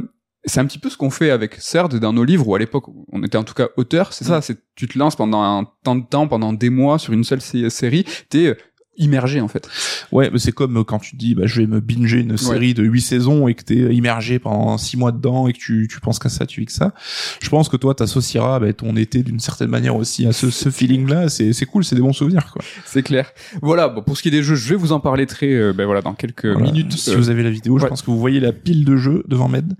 c'est 0.47 0.59
un 0.59 0.65
petit 0.65 0.79
peu 0.79 0.89
ce 0.89 0.97
qu'on 0.97 1.11
fait 1.11 1.31
avec 1.31 1.57
CERD 1.57 1.97
dans 2.01 2.15
nos 2.15 2.25
livres, 2.25 2.49
où 2.49 2.55
à 2.55 2.59
l'époque, 2.59 2.87
on 3.13 3.23
était 3.23 3.37
en 3.37 3.45
tout 3.45 3.53
cas 3.53 3.69
auteur, 3.77 4.15
c'est 4.15 4.25
ça, 4.25 4.41
c'est 4.41 4.57
tu 4.75 4.89
te 4.89 4.99
lances 4.99 5.15
pendant 5.15 5.43
un 5.43 5.67
temps 5.85 5.97
de 5.97 6.05
temps, 6.07 6.29
pendant 6.29 6.55
des 6.55 6.71
mois 6.71 6.99
sur 6.99 7.13
une 7.13 7.25
seule 7.25 7.43
sé- 7.43 7.69
série, 7.69 8.07
t'es 8.31 8.47
euh, 8.47 8.55
immergé 9.01 9.41
en 9.41 9.49
fait. 9.49 9.69
Ouais, 10.13 10.31
mais 10.33 10.39
c'est 10.39 10.53
comme 10.53 10.79
euh, 10.79 10.85
quand 10.85 10.99
tu 11.01 11.13
te 11.13 11.17
dis, 11.17 11.35
bah, 11.35 11.43
je 11.47 11.61
vais 11.61 11.67
me 11.67 11.81
binger 11.81 12.19
une 12.19 12.37
série 12.37 12.75
de 12.75 12.85
8 12.85 13.01
saisons 13.01 13.49
et 13.49 13.55
que 13.55 13.63
t'es 13.65 13.95
immergé 13.95 14.39
pendant 14.39 14.79
6 14.79 14.97
mois 14.97 15.11
dedans 15.13 15.49
et 15.49 15.53
que 15.53 15.59
tu, 15.59 15.89
tu 15.91 16.01
penses 16.01 16.19
qu'à 16.19 16.29
ça, 16.29 16.47
tu 16.47 16.61
vis 16.61 16.67
que 16.67 16.73
ça. 16.73 16.93
Je 17.43 17.49
pense 17.49 17.69
que 17.69 17.77
toi, 17.77 17.95
t'associeras 17.95 18.61
bah, 18.61 18.73
ton 18.73 18.95
été 18.97 19.23
d'une 19.23 19.41
certaine 19.41 19.71
manière 19.71 19.97
aussi 19.97 20.27
à 20.27 20.33
ce, 20.33 20.51
ce 20.51 20.71
feeling-là. 20.71 21.29
C'est, 21.29 21.53
c'est 21.53 21.67
cool, 21.67 21.85
c'est 21.85 21.97
des 21.97 22.03
bons 22.03 22.13
souvenirs, 22.13 22.51
quoi. 22.53 22.63
C'est 22.85 23.03
clair. 23.03 23.33
Voilà, 23.63 23.89
bon, 23.89 24.03
pour 24.03 24.17
ce 24.17 24.23
qui 24.23 24.29
est 24.29 24.33
des 24.33 24.43
jeux, 24.43 24.55
je 24.55 24.69
vais 24.71 24.77
vous 24.77 24.93
en 24.93 25.01
parler 25.01 25.27
très, 25.27 25.53
euh, 25.53 25.73
ben 25.73 25.85
voilà, 25.87 26.03
dans 26.03 26.15
quelques 26.15 26.47
Voilà. 26.47 26.71
minutes. 26.71 26.93
Si 26.93 27.11
Euh, 27.11 27.17
vous 27.17 27.31
avez 27.31 27.43
la 27.43 27.51
vidéo, 27.51 27.79
je 27.79 27.87
pense 27.87 28.03
que 28.03 28.11
vous 28.11 28.19
voyez 28.19 28.41
la 28.41 28.53
pile 28.53 28.85
de 28.85 28.97
jeux 28.97 29.25
devant 29.29 29.49
Med. 29.49 29.75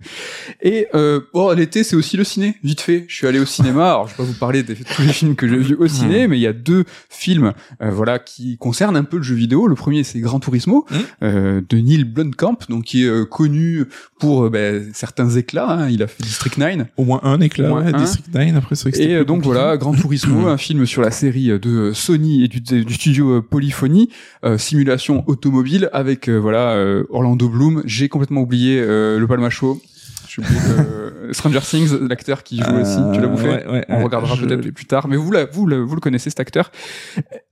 Et 0.63 0.87
euh, 0.95 1.21
bon, 1.35 1.51
l'été, 1.55 1.85
c'est 1.85 1.97
aussi 1.97 2.17
le 2.17 2.25
ciné. 2.25 2.57
Vite 2.65 2.81
fait, 2.81 3.05
je 3.09 3.15
suis 3.15 3.27
allé 3.27 3.39
au 3.39 3.45
cinéma. 3.45 3.89
Alors, 3.91 4.07
je 4.09 4.13
vais 4.13 4.17
pas 4.19 4.23
vous 4.25 4.39
parler 4.39 4.63
de 4.63 4.75
tous 4.75 5.03
les 5.03 5.13
films 5.13 5.35
que 5.37 5.47
j'ai 5.49 5.59
vus 5.59 5.75
au 5.75 5.87
ciné, 5.87 6.27
mais 6.29 6.39
il 6.39 6.43
y 6.43 6.47
a 6.47 6.53
deux 6.53 6.85
films, 7.09 7.53
euh, 7.83 7.91
voilà, 7.91 8.19
qui 8.19 8.57
concernent 8.59 8.97
un 8.97 9.05
peu 9.11 9.19
le 9.19 9.23
jeu 9.23 9.35
vidéo. 9.35 9.67
Le 9.67 9.75
premier, 9.75 10.05
c'est 10.05 10.21
Gran 10.21 10.41
Turismo 10.41 10.87
Mhm. 10.91 10.99
euh, 11.23 11.61
de 11.69 11.77
Neil 11.79 12.05
Blomkamp, 12.05 12.57
donc 12.69 12.85
qui 12.85 13.05
est 13.05 13.09
euh, 13.09 13.25
connu 13.25 13.85
pour 14.19 14.45
euh, 14.45 14.51
ben, 14.51 14.91
certains 14.95 15.29
éclats. 15.31 15.71
hein. 15.71 15.89
Il 15.91 16.03
a 16.03 16.07
fait 16.07 16.23
District 16.23 16.57
9. 16.57 16.87
Au 16.97 17.05
moins 17.05 17.21
un 17.25 17.41
éclat, 17.41 17.69
moins 17.69 17.85
ouais, 17.85 17.95
un. 17.95 17.99
District 18.01 18.33
9, 18.33 18.57
après 18.57 18.77
Et 19.01 19.15
euh, 19.15 19.25
donc 19.25 19.43
compliqué. 19.43 19.55
voilà, 19.59 19.77
Gran 19.77 19.93
Turismo, 19.93 20.47
un 20.49 20.57
film 20.57 20.87
sur 20.87 21.03
la 21.03 21.11
série 21.11 21.49
de 21.59 21.93
Sony 21.93 22.45
et 22.45 22.49
du, 22.49 22.61
du 22.61 22.95
studio 22.95 23.39
euh, 23.39 23.41
Polyphony, 23.43 24.09
euh, 24.45 24.57
simulation 24.59 25.25
automobile 25.27 25.91
avec 25.93 26.29
euh, 26.29 26.37
voilà 26.39 26.73
euh, 26.75 27.05
Orlando 27.11 27.49
Bloom. 27.49 27.83
J'ai 27.85 28.09
complètement 28.09 28.41
oublié 28.43 28.81
euh, 28.81 29.19
le 29.19 29.27
oublié 30.43 30.61
euh, 30.69 31.10
Stranger 31.33 31.61
Things, 31.61 31.99
l'acteur 32.09 32.43
qui 32.43 32.59
joue 32.59 32.65
Euh, 32.71 32.83
aussi. 32.83 32.99
Tu 33.15 33.21
l'as 33.21 33.27
bouffé 33.29 33.49
ouais, 33.49 33.67
ouais, 33.71 33.85
On 33.89 34.03
regardera 34.05 34.35
je- 34.35 34.45
peut-être 34.45 34.71
plus 34.71 34.87
tard. 34.87 35.09
Mais 35.09 35.17
vous, 35.17 35.31
la- 35.31 35.45
vous, 35.47 35.67
le, 35.67 35.79
vous 35.81 35.95
le 35.95 36.01
connaissez 36.01 36.31
cet 36.31 36.41
acteur. 36.41 36.71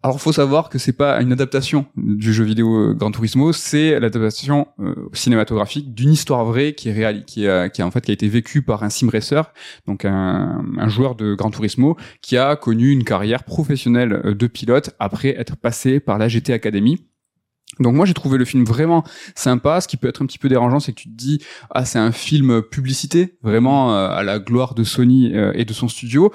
Alors, 0.03 0.21
faut 0.21 0.33
savoir 0.33 0.69
que 0.69 0.79
c'est 0.79 0.93
pas 0.93 1.21
une 1.21 1.33
adaptation 1.33 1.87
du 1.97 2.33
jeu 2.33 2.45
vidéo 2.45 2.91
euh, 2.91 2.95
Gran 2.95 3.11
Turismo, 3.11 3.53
c'est 3.53 3.99
l'adaptation 4.01 4.69
euh, 4.81 4.95
cinématographique 5.13 5.95
d'une 5.95 6.13
histoire 6.13 6.45
vraie 6.45 6.73
qui 6.75 6.89
est 6.89 6.93
réelle, 6.93 7.25
qui, 7.25 7.45
est, 7.47 7.73
qui 7.73 7.83
a 7.83 7.87
en 7.87 7.91
fait 7.91 8.01
qui 8.05 8.11
a 8.11 8.15
été 8.15 8.29
vécue 8.29 8.63
par 8.63 8.83
un 8.83 8.91
sim 8.91 9.09
racer, 9.11 9.53
donc 9.87 10.05
un, 10.05 10.65
un 10.79 10.89
joueur 10.89 11.15
de 11.15 11.35
Gran 11.35 11.51
Turismo 11.51 11.97
qui 12.23 12.37
a 12.37 12.57
connu 12.57 12.91
une 12.91 13.05
carrière 13.05 13.45
professionnelle 13.45 14.21
euh, 14.25 14.35
de 14.35 14.47
pilote 14.47 14.91
après 14.99 15.31
être 15.39 15.57
passé 15.57 16.01
par 16.01 16.19
la 16.19 16.29
GT 16.29 16.53
Academy. 16.53 17.05
Donc 17.81 17.95
moi 17.95 18.07
j'ai 18.07 18.15
trouvé 18.15 18.39
le 18.39 18.45
film 18.45 18.65
vraiment 18.65 19.05
sympa. 19.35 19.81
Ce 19.81 19.89
qui 19.89 19.97
peut 19.97 20.09
être 20.09 20.23
un 20.23 20.27
petit 20.27 20.39
peu 20.39 20.49
dérangeant, 20.49 20.81
c'est 20.81 20.93
que 20.93 21.01
tu 21.01 21.09
te 21.09 21.17
dis 21.17 21.43
ah 21.71 21.85
c'est 21.85 21.99
un 21.99 22.13
film 22.13 22.63
publicité 22.63 23.37
vraiment 23.43 23.95
euh, 23.95 24.09
à 24.09 24.23
la 24.23 24.39
gloire 24.39 24.75
de 24.75 24.85
Sony 24.85 25.35
euh, 25.35 25.53
et 25.55 25.65
de 25.65 25.73
son 25.73 25.89
studio. 25.89 26.33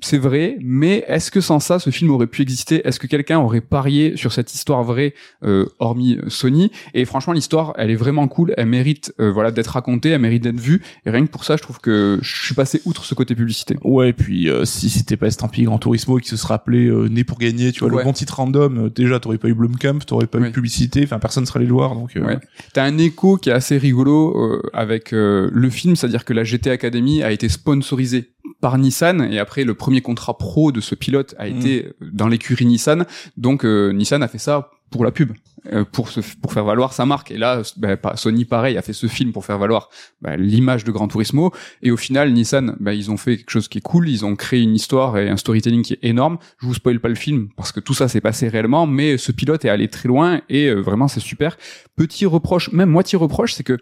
C'est 0.00 0.18
vrai, 0.18 0.58
mais 0.60 1.04
est-ce 1.08 1.30
que 1.30 1.40
sans 1.40 1.58
ça, 1.58 1.78
ce 1.78 1.88
film 1.88 2.10
aurait 2.10 2.26
pu 2.26 2.42
exister? 2.42 2.86
Est-ce 2.86 3.00
que 3.00 3.06
quelqu'un 3.06 3.38
aurait 3.38 3.62
parié 3.62 4.14
sur 4.16 4.30
cette 4.30 4.52
histoire 4.52 4.84
vraie, 4.84 5.14
euh, 5.42 5.64
hormis 5.78 6.18
Sony? 6.28 6.70
Et 6.92 7.06
franchement, 7.06 7.32
l'histoire, 7.32 7.72
elle 7.78 7.90
est 7.90 7.94
vraiment 7.96 8.28
cool. 8.28 8.52
Elle 8.58 8.66
mérite, 8.66 9.14
euh, 9.20 9.32
voilà, 9.32 9.50
d'être 9.50 9.68
racontée. 9.68 10.10
Elle 10.10 10.20
mérite 10.20 10.42
d'être 10.42 10.60
vue. 10.60 10.82
Et 11.06 11.10
rien 11.10 11.24
que 11.24 11.30
pour 11.30 11.44
ça, 11.44 11.56
je 11.56 11.62
trouve 11.62 11.80
que 11.80 12.18
je 12.20 12.44
suis 12.44 12.54
passé 12.54 12.82
outre 12.84 13.04
ce 13.06 13.14
côté 13.14 13.34
publicité. 13.34 13.76
Ouais, 13.84 14.10
et 14.10 14.12
puis 14.12 14.50
euh, 14.50 14.66
si 14.66 14.90
c'était 14.90 15.16
pas 15.16 15.28
estampillé 15.28 15.64
Gran 15.66 15.78
Turismo 15.78 16.18
qui 16.18 16.28
se 16.28 16.36
serait 16.36 16.54
appelé 16.54 16.88
euh, 16.88 17.08
Né 17.08 17.24
pour 17.24 17.38
gagner, 17.38 17.72
tu 17.72 17.80
vois, 17.80 17.88
Ouais. 17.90 17.98
le 17.98 18.04
bon 18.04 18.12
titre 18.12 18.34
random, 18.36 18.78
euh, 18.86 18.90
déjà 18.90 19.18
t'aurais 19.18 19.38
pas 19.38 19.48
eu 19.48 19.54
Blumkamp, 19.54 20.00
t'aurais 20.06 20.26
pas 20.26 20.38
Oui. 20.38 20.44
eu 20.44 20.48
de 20.48 20.54
publicité, 20.54 21.00
enfin 21.04 21.18
personne 21.18 21.46
serait 21.46 21.60
allé 21.60 21.66
le 21.68 21.72
voir, 21.72 21.94
donc 21.94 22.14
euh, 22.16 22.20
Ouais. 22.26 22.38
T'as 22.74 22.84
un 22.84 22.98
écho 22.98 23.38
qui 23.38 23.48
est 23.48 23.52
assez 23.52 23.78
rigolo 23.78 24.36
euh, 24.36 24.62
avec 24.74 25.14
euh, 25.14 25.48
le 25.52 25.70
film, 25.70 25.96
c'est-à-dire 25.96 26.24
que 26.26 26.34
la 26.34 26.44
GT 26.44 26.70
Academy 26.70 27.22
a 27.22 27.30
été 27.32 27.48
sponsorisée 27.48 28.32
par 28.60 28.78
Nissan 28.78 29.22
et 29.30 29.38
après 29.38 29.64
le 29.64 29.74
premier 29.74 30.00
contrat 30.00 30.38
pro 30.38 30.72
de 30.72 30.80
ce 30.80 30.94
pilote 30.94 31.34
a 31.38 31.46
été 31.48 31.86
euh, 31.86 32.10
dans 32.12 32.28
l'écurie 32.28 32.66
Nissan. 32.66 33.06
Donc 33.36 33.64
euh, 33.64 33.92
Nissan 33.92 34.22
a 34.22 34.28
fait 34.28 34.38
ça 34.38 34.70
pour 34.90 35.04
la 35.04 35.10
pub. 35.12 35.32
euh, 35.72 35.84
pour 35.84 36.10
se, 36.10 36.20
pour 36.40 36.52
faire 36.52 36.64
valoir 36.64 36.92
sa 36.92 37.06
marque. 37.06 37.32
Et 37.32 37.38
là, 37.38 37.62
bah, 37.76 37.96
Sony 38.14 38.44
pareil 38.44 38.78
a 38.78 38.82
fait 38.82 38.92
ce 38.92 39.08
film 39.08 39.32
pour 39.32 39.44
faire 39.44 39.58
valoir 39.58 39.88
bah, 40.22 40.36
l'image 40.36 40.84
de 40.84 40.92
Gran 40.92 41.08
Turismo. 41.08 41.50
Et 41.82 41.90
au 41.90 41.96
final, 41.96 42.32
Nissan, 42.32 42.76
bah, 42.78 42.94
ils 42.94 43.10
ont 43.10 43.16
fait 43.16 43.38
quelque 43.38 43.50
chose 43.50 43.66
qui 43.66 43.78
est 43.78 43.80
cool. 43.80 44.08
Ils 44.08 44.24
ont 44.24 44.36
créé 44.36 44.60
une 44.62 44.76
histoire 44.76 45.18
et 45.18 45.28
un 45.28 45.36
storytelling 45.36 45.82
qui 45.82 45.94
est 45.94 45.98
énorme. 46.04 46.38
Je 46.60 46.66
vous 46.66 46.74
spoil 46.74 47.00
pas 47.00 47.08
le 47.08 47.16
film 47.16 47.48
parce 47.56 47.72
que 47.72 47.80
tout 47.80 47.94
ça 47.94 48.06
s'est 48.06 48.20
passé 48.20 48.46
réellement, 48.48 48.86
mais 48.86 49.18
ce 49.18 49.32
pilote 49.32 49.64
est 49.64 49.68
allé 49.68 49.88
très 49.88 50.06
loin 50.08 50.40
et 50.48 50.68
euh, 50.68 50.80
vraiment 50.80 51.08
c'est 51.08 51.18
super. 51.18 51.56
Petit 51.96 52.26
reproche, 52.26 52.70
même 52.72 52.90
moitié 52.90 53.18
reproche, 53.18 53.54
c'est 53.54 53.64
que 53.64 53.78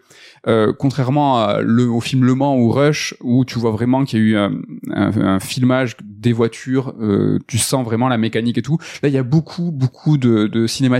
euh, 0.47 0.73
contrairement 0.79 1.37
à 1.37 1.61
le, 1.61 1.87
au 1.87 1.99
film 2.01 2.23
Le 2.23 2.33
Mans 2.33 2.57
ou 2.57 2.71
Rush, 2.71 3.13
où 3.21 3.45
tu 3.45 3.59
vois 3.59 3.71
vraiment 3.71 4.05
qu'il 4.05 4.19
y 4.19 4.21
a 4.23 4.25
eu 4.25 4.37
un, 4.37 4.53
un- 4.91 5.21
un 5.21 5.39
filmage 5.39 5.97
des 6.03 6.33
voitures, 6.33 6.95
euh, 6.99 7.37
tu 7.45 7.59
sens 7.59 7.85
vraiment 7.85 8.07
la 8.07 8.17
mécanique 8.17 8.57
et 8.57 8.61
tout. 8.63 8.77
Là, 9.03 9.09
il 9.09 9.13
y 9.13 9.17
a 9.19 9.23
beaucoup, 9.23 9.71
beaucoup 9.71 10.17
de, 10.17 10.47
de 10.47 10.65
cinématiques. 10.65 10.95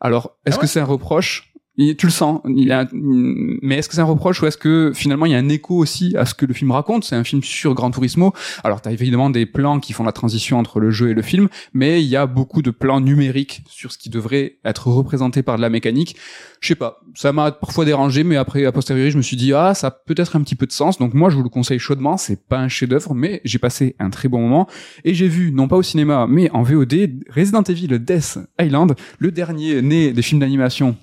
Alors, 0.00 0.36
est-ce 0.44 0.56
Ah 0.56 0.60
que 0.60 0.66
c'est 0.66 0.80
un 0.80 0.84
reproche? 0.84 1.53
Tu 1.76 2.06
le 2.06 2.12
sens, 2.12 2.40
a, 2.70 2.86
mais 2.92 3.78
est-ce 3.78 3.88
que 3.88 3.96
c'est 3.96 4.00
un 4.00 4.04
reproche 4.04 4.40
ou 4.40 4.46
est-ce 4.46 4.56
que 4.56 4.92
finalement 4.94 5.26
il 5.26 5.32
y 5.32 5.34
a 5.34 5.38
un 5.38 5.48
écho 5.48 5.76
aussi 5.76 6.16
à 6.16 6.24
ce 6.24 6.32
que 6.32 6.46
le 6.46 6.54
film 6.54 6.70
raconte? 6.70 7.02
C'est 7.02 7.16
un 7.16 7.24
film 7.24 7.42
sur 7.42 7.74
Gran 7.74 7.90
Turismo. 7.90 8.32
Alors 8.62 8.80
t'as 8.80 8.92
évidemment 8.92 9.28
des 9.28 9.44
plans 9.44 9.80
qui 9.80 9.92
font 9.92 10.04
la 10.04 10.12
transition 10.12 10.56
entre 10.60 10.78
le 10.78 10.92
jeu 10.92 11.10
et 11.10 11.14
le 11.14 11.22
film, 11.22 11.48
mais 11.72 12.00
il 12.00 12.06
y 12.06 12.14
a 12.14 12.26
beaucoup 12.26 12.62
de 12.62 12.70
plans 12.70 13.00
numériques 13.00 13.64
sur 13.66 13.90
ce 13.90 13.98
qui 13.98 14.08
devrait 14.08 14.58
être 14.64 14.86
représenté 14.86 15.42
par 15.42 15.56
de 15.56 15.62
la 15.62 15.68
mécanique. 15.68 16.14
Je 16.60 16.68
sais 16.68 16.74
pas, 16.76 17.00
ça 17.14 17.32
m'a 17.32 17.50
parfois 17.50 17.84
dérangé, 17.84 18.22
mais 18.22 18.36
après 18.36 18.64
a 18.64 18.70
posteriori 18.70 19.10
je 19.10 19.16
me 19.16 19.22
suis 19.22 19.36
dit 19.36 19.52
ah 19.52 19.74
ça 19.74 19.90
peut-être 19.90 20.36
un 20.36 20.42
petit 20.42 20.54
peu 20.54 20.66
de 20.66 20.72
sens. 20.72 20.98
Donc 20.98 21.12
moi 21.12 21.28
je 21.28 21.34
vous 21.34 21.42
le 21.42 21.48
conseille 21.48 21.80
chaudement. 21.80 22.16
C'est 22.16 22.46
pas 22.46 22.60
un 22.60 22.68
chef-d'œuvre, 22.68 23.14
mais 23.14 23.40
j'ai 23.44 23.58
passé 23.58 23.96
un 23.98 24.10
très 24.10 24.28
bon 24.28 24.40
moment 24.40 24.68
et 25.02 25.12
j'ai 25.12 25.26
vu 25.26 25.50
non 25.50 25.66
pas 25.66 25.76
au 25.76 25.82
cinéma 25.82 26.28
mais 26.28 26.48
en 26.52 26.62
VOD 26.62 27.24
Resident 27.34 27.64
Evil 27.64 27.98
Death 27.98 28.38
Island, 28.60 28.94
le 29.18 29.32
dernier 29.32 29.82
né 29.82 30.12
des 30.12 30.22
films 30.22 30.38
d'animation 30.40 30.96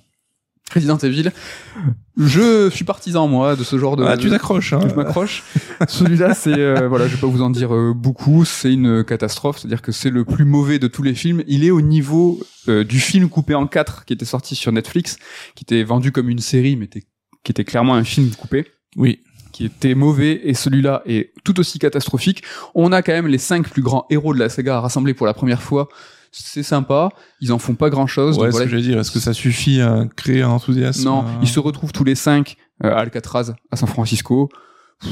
Resident 0.74 0.98
Evil. 0.98 1.32
Je 2.18 2.70
suis 2.70 2.84
partisan 2.84 3.28
moi 3.28 3.56
de 3.56 3.64
ce 3.64 3.78
genre 3.78 3.96
de. 3.96 4.04
Ah, 4.04 4.18
tu 4.18 4.30
t'accroches, 4.30 4.74
hein. 4.74 4.82
Je 4.90 4.94
m'accroche. 4.96 5.44
Celui-là, 5.88 6.34
c'est 6.34 6.58
euh, 6.58 6.88
voilà, 6.88 7.08
je 7.08 7.16
vais 7.16 7.22
pas 7.22 7.28
vous 7.28 7.42
en 7.42 7.50
dire 7.50 7.74
euh, 7.74 7.94
beaucoup. 7.96 8.44
C'est 8.46 8.74
une 8.74 9.04
catastrophe, 9.04 9.60
c'est-à-dire 9.60 9.82
que 9.82 9.92
c'est 9.92 10.10
le 10.10 10.26
plus 10.26 10.46
mauvais 10.46 10.78
de 10.78 10.88
tous 10.88 11.04
les 11.04 11.16
films. 11.16 11.44
Il 11.48 11.64
est 11.64 11.72
au 11.72 11.82
niveau 11.82 12.40
euh, 12.68 12.84
du 12.84 13.00
film 13.00 13.30
coupé 13.30 13.56
en 13.56 13.66
quatre 13.66 14.06
qui 14.06 14.14
était 14.14 14.26
sorti 14.26 14.56
sur 14.56 14.72
Netflix, 14.72 15.18
qui 15.56 15.64
était 15.64 15.84
vendu 15.84 16.12
comme 16.12 16.30
une 16.30 16.40
série, 16.40 16.76
mais 16.76 16.86
était- 16.86 17.04
qui 17.44 17.52
était 17.52 17.66
clairement 17.66 17.96
un 17.96 18.04
film 18.04 18.30
coupé 18.32 18.68
Oui. 18.98 19.20
qui 19.52 19.66
était 19.66 19.96
mauvais 19.96 20.42
et 20.44 20.54
celui-là 20.54 21.02
est 21.06 21.32
tout 21.44 21.60
aussi 21.60 21.80
catastrophique. 21.80 22.44
On 22.76 22.92
a 22.92 23.02
quand 23.02 23.14
même 23.14 23.28
les 23.28 23.38
cinq 23.40 23.70
plus 23.70 23.82
grands 23.82 24.06
héros 24.10 24.34
de 24.34 24.40
la 24.40 24.50
saga 24.50 24.80
rassemblés 24.80 25.14
pour 25.14 25.26
la 25.26 25.34
première 25.34 25.62
fois. 25.62 25.88
C'est 26.32 26.64
sympa. 26.64 27.10
Ils 27.42 27.52
en 27.52 27.60
font 27.60 27.76
pas 27.76 27.90
grand-chose. 27.90 28.38
Ouais, 28.38 28.44
donc 28.46 28.48
ce 28.48 28.52
voilà. 28.52 28.66
que 28.66 28.72
j'allais 28.72 28.84
dire. 28.84 29.00
Est-ce 29.00 29.12
que 29.12 29.20
ça 29.20 29.34
suffit 29.34 29.82
à 29.82 30.06
créer 30.16 30.42
un 30.42 30.50
enthousiasme 30.50 31.04
Non, 31.04 31.20
euh, 31.22 31.28
ils 31.42 31.48
se 31.48 31.60
retrouvent 31.60 31.92
tous 31.92 32.04
les 32.06 32.16
cinq 32.16 32.56
euh, 32.84 32.92
à 32.94 33.00
Alcatraz, 33.00 33.54
à 33.72 33.76
San 33.76 33.88
Francisco. 33.90 34.50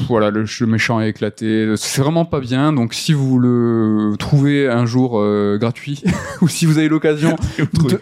Voilà, 0.08 0.30
le, 0.30 0.46
méchant 0.66 1.00
est 1.00 1.08
éclaté. 1.08 1.74
C'est 1.76 2.00
vraiment 2.00 2.24
pas 2.24 2.38
bien. 2.38 2.72
Donc, 2.72 2.94
si 2.94 3.12
vous 3.12 3.40
le 3.40 4.14
trouvez 4.20 4.68
un 4.68 4.86
jour 4.86 5.18
euh, 5.18 5.58
gratuit, 5.58 6.02
ou 6.42 6.48
si 6.48 6.64
vous 6.64 6.78
avez 6.78 6.88
l'occasion, 6.88 7.36
de- 7.58 8.00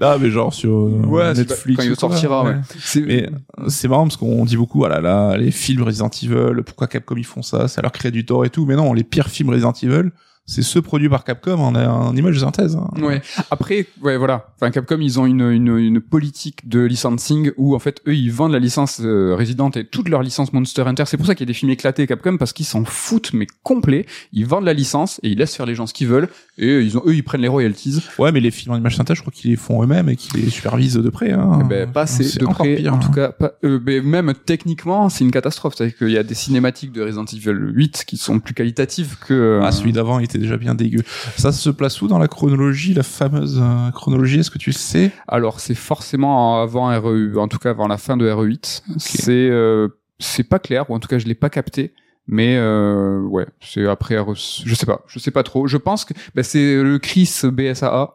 Ah, 0.00 0.16
mais 0.20 0.30
genre 0.30 0.52
sur 0.52 0.72
euh, 0.72 1.02
Ouais, 1.06 1.32
Netflix. 1.32 1.76
pas- 1.76 1.84
quand 1.84 1.88
il 1.88 1.96
sortira, 1.96 2.44
ouais. 2.44 2.56
c'est 2.80 3.02
Mais 3.02 3.30
c'est 3.68 3.86
marrant 3.86 4.02
parce 4.02 4.16
qu'on 4.16 4.44
dit 4.44 4.56
beaucoup, 4.56 4.84
ah 4.84 4.88
là 4.88 5.00
là, 5.00 5.36
les 5.36 5.52
films 5.52 5.84
Resident 5.84 6.10
Evil, 6.22 6.62
pourquoi 6.64 6.88
Capcom 6.88 7.14
ils 7.16 7.24
font 7.24 7.42
ça, 7.42 7.68
ça 7.68 7.82
leur 7.82 7.92
crée 7.92 8.10
du 8.10 8.26
tort 8.26 8.44
et 8.44 8.50
tout. 8.50 8.66
Mais 8.66 8.74
non, 8.74 8.92
les 8.92 9.04
pires 9.04 9.28
films 9.28 9.50
Resident 9.50 9.72
Evil, 9.80 10.10
c'est 10.46 10.62
ceux 10.62 10.80
produits 10.80 11.08
par 11.08 11.24
Capcom 11.24 11.58
en, 11.58 11.74
en 11.74 12.14
image 12.16 12.36
de 12.36 12.40
synthèse. 12.40 12.76
hein. 12.76 12.88
Ouais. 13.02 13.20
Après, 13.50 13.86
ouais, 14.02 14.16
voilà. 14.16 14.46
Enfin, 14.56 14.70
Capcom, 14.70 14.98
ils 15.00 15.18
ont 15.18 15.26
une, 15.26 15.42
une, 15.50 15.76
une 15.76 16.00
politique 16.00 16.68
de 16.68 16.80
licensing 16.80 17.50
où, 17.56 17.74
en 17.74 17.78
fait, 17.80 18.00
eux, 18.06 18.14
ils 18.14 18.30
vendent 18.30 18.52
la 18.52 18.58
licence 18.60 19.00
euh, 19.02 19.34
Resident 19.36 19.70
et 19.70 19.84
toute 19.84 20.08
leur 20.08 20.22
licence 20.22 20.52
Monster 20.52 20.82
Hunter. 20.82 21.02
C'est 21.06 21.16
pour 21.16 21.26
ça 21.26 21.34
qu'il 21.34 21.44
y 21.44 21.48
a 21.48 21.52
des 21.52 21.54
films 21.58 21.72
éclatés 21.72 22.06
Capcom 22.06 22.36
parce 22.36 22.52
qu'ils 22.52 22.64
s'en 22.66 22.84
foutent, 22.84 23.32
mais 23.32 23.46
complet. 23.64 24.06
Ils 24.32 24.46
vendent 24.46 24.64
la 24.64 24.72
licence 24.72 25.18
et 25.22 25.30
ils 25.30 25.38
laissent 25.38 25.56
faire 25.56 25.66
les 25.66 25.74
gens 25.74 25.86
ce 25.86 25.94
qu'ils 25.94 26.06
veulent 26.08 26.28
et 26.58 26.80
ils 26.80 26.96
ont, 26.96 27.02
eux, 27.06 27.14
ils 27.14 27.24
prennent 27.24 27.40
les 27.42 27.48
royalties. 27.48 28.02
Ouais, 28.18 28.30
mais 28.32 28.40
les 28.40 28.50
films 28.52 28.74
en 28.74 28.78
image 28.78 28.96
synthèse, 28.96 29.16
je 29.16 29.22
crois 29.22 29.32
qu'ils 29.34 29.50
les 29.50 29.56
font 29.56 29.82
eux-mêmes 29.82 30.08
et 30.08 30.16
qu'ils 30.16 30.42
les 30.44 30.50
supervisent 30.50 30.94
de 30.94 31.10
près. 31.10 31.32
Hein. 31.32 31.58
Eh 31.64 31.68
ben, 31.68 31.90
pas 31.90 32.02
assez 32.02 32.22
C'est 32.24 32.38
de 32.40 32.46
près. 32.46 32.76
pire, 32.76 32.92
en 32.94 32.96
hein. 32.96 33.00
tout 33.00 33.10
cas, 33.10 33.28
pas, 33.32 33.52
euh, 33.64 33.78
ben, 33.78 34.02
même 34.04 34.32
techniquement, 34.46 35.08
c'est 35.08 35.24
une 35.24 35.32
catastrophe. 35.32 35.74
C'est-à-dire 35.76 35.96
qu'il 35.98 36.10
y 36.10 36.18
a 36.18 36.22
des 36.22 36.34
cinématiques 36.34 36.92
de 36.92 37.02
Resident 37.02 37.24
Evil 37.24 37.72
8 37.74 38.04
qui 38.06 38.16
sont 38.16 38.38
plus 38.38 38.54
qualitatives 38.54 39.16
que. 39.26 39.34
euh, 39.34 39.60
Ah, 39.64 39.72
celui 39.72 39.92
d'avant 39.92 40.18
il 40.20 40.24
était 40.36 40.42
déjà 40.42 40.56
bien 40.56 40.74
dégueu. 40.74 41.02
Ça 41.36 41.52
se 41.52 41.70
place 41.70 42.00
où 42.02 42.08
dans 42.08 42.18
la 42.18 42.28
chronologie, 42.28 42.94
la 42.94 43.02
fameuse 43.02 43.60
euh, 43.62 43.90
chronologie? 43.90 44.40
Est-ce 44.40 44.50
que 44.50 44.58
tu 44.58 44.72
sais? 44.72 45.10
Alors 45.28 45.60
c'est 45.60 45.74
forcément 45.74 46.62
avant 46.62 46.88
RE, 47.00 47.36
en 47.38 47.48
tout 47.48 47.58
cas 47.58 47.70
avant 47.70 47.88
la 47.88 47.98
fin 47.98 48.16
de 48.16 48.28
RE8. 48.28 48.82
C'est 48.98 49.30
euh, 49.50 49.88
c'est 50.18 50.44
pas 50.44 50.58
clair 50.58 50.88
ou 50.90 50.94
en 50.94 50.98
tout 50.98 51.08
cas 51.08 51.18
je 51.18 51.26
l'ai 51.26 51.34
pas 51.34 51.50
capté. 51.50 51.92
Mais 52.28 52.56
euh, 52.56 53.20
ouais, 53.20 53.46
c'est 53.60 53.86
après 53.86 54.18
RE, 54.18 54.34
je 54.34 54.74
sais 54.74 54.86
pas, 54.86 55.02
je 55.06 55.18
sais 55.18 55.30
pas 55.30 55.44
trop. 55.44 55.66
Je 55.68 55.76
pense 55.76 56.04
que 56.04 56.12
bah, 56.34 56.42
c'est 56.42 56.82
le 56.82 56.98
Chris 56.98 57.42
BSAA. 57.44 58.12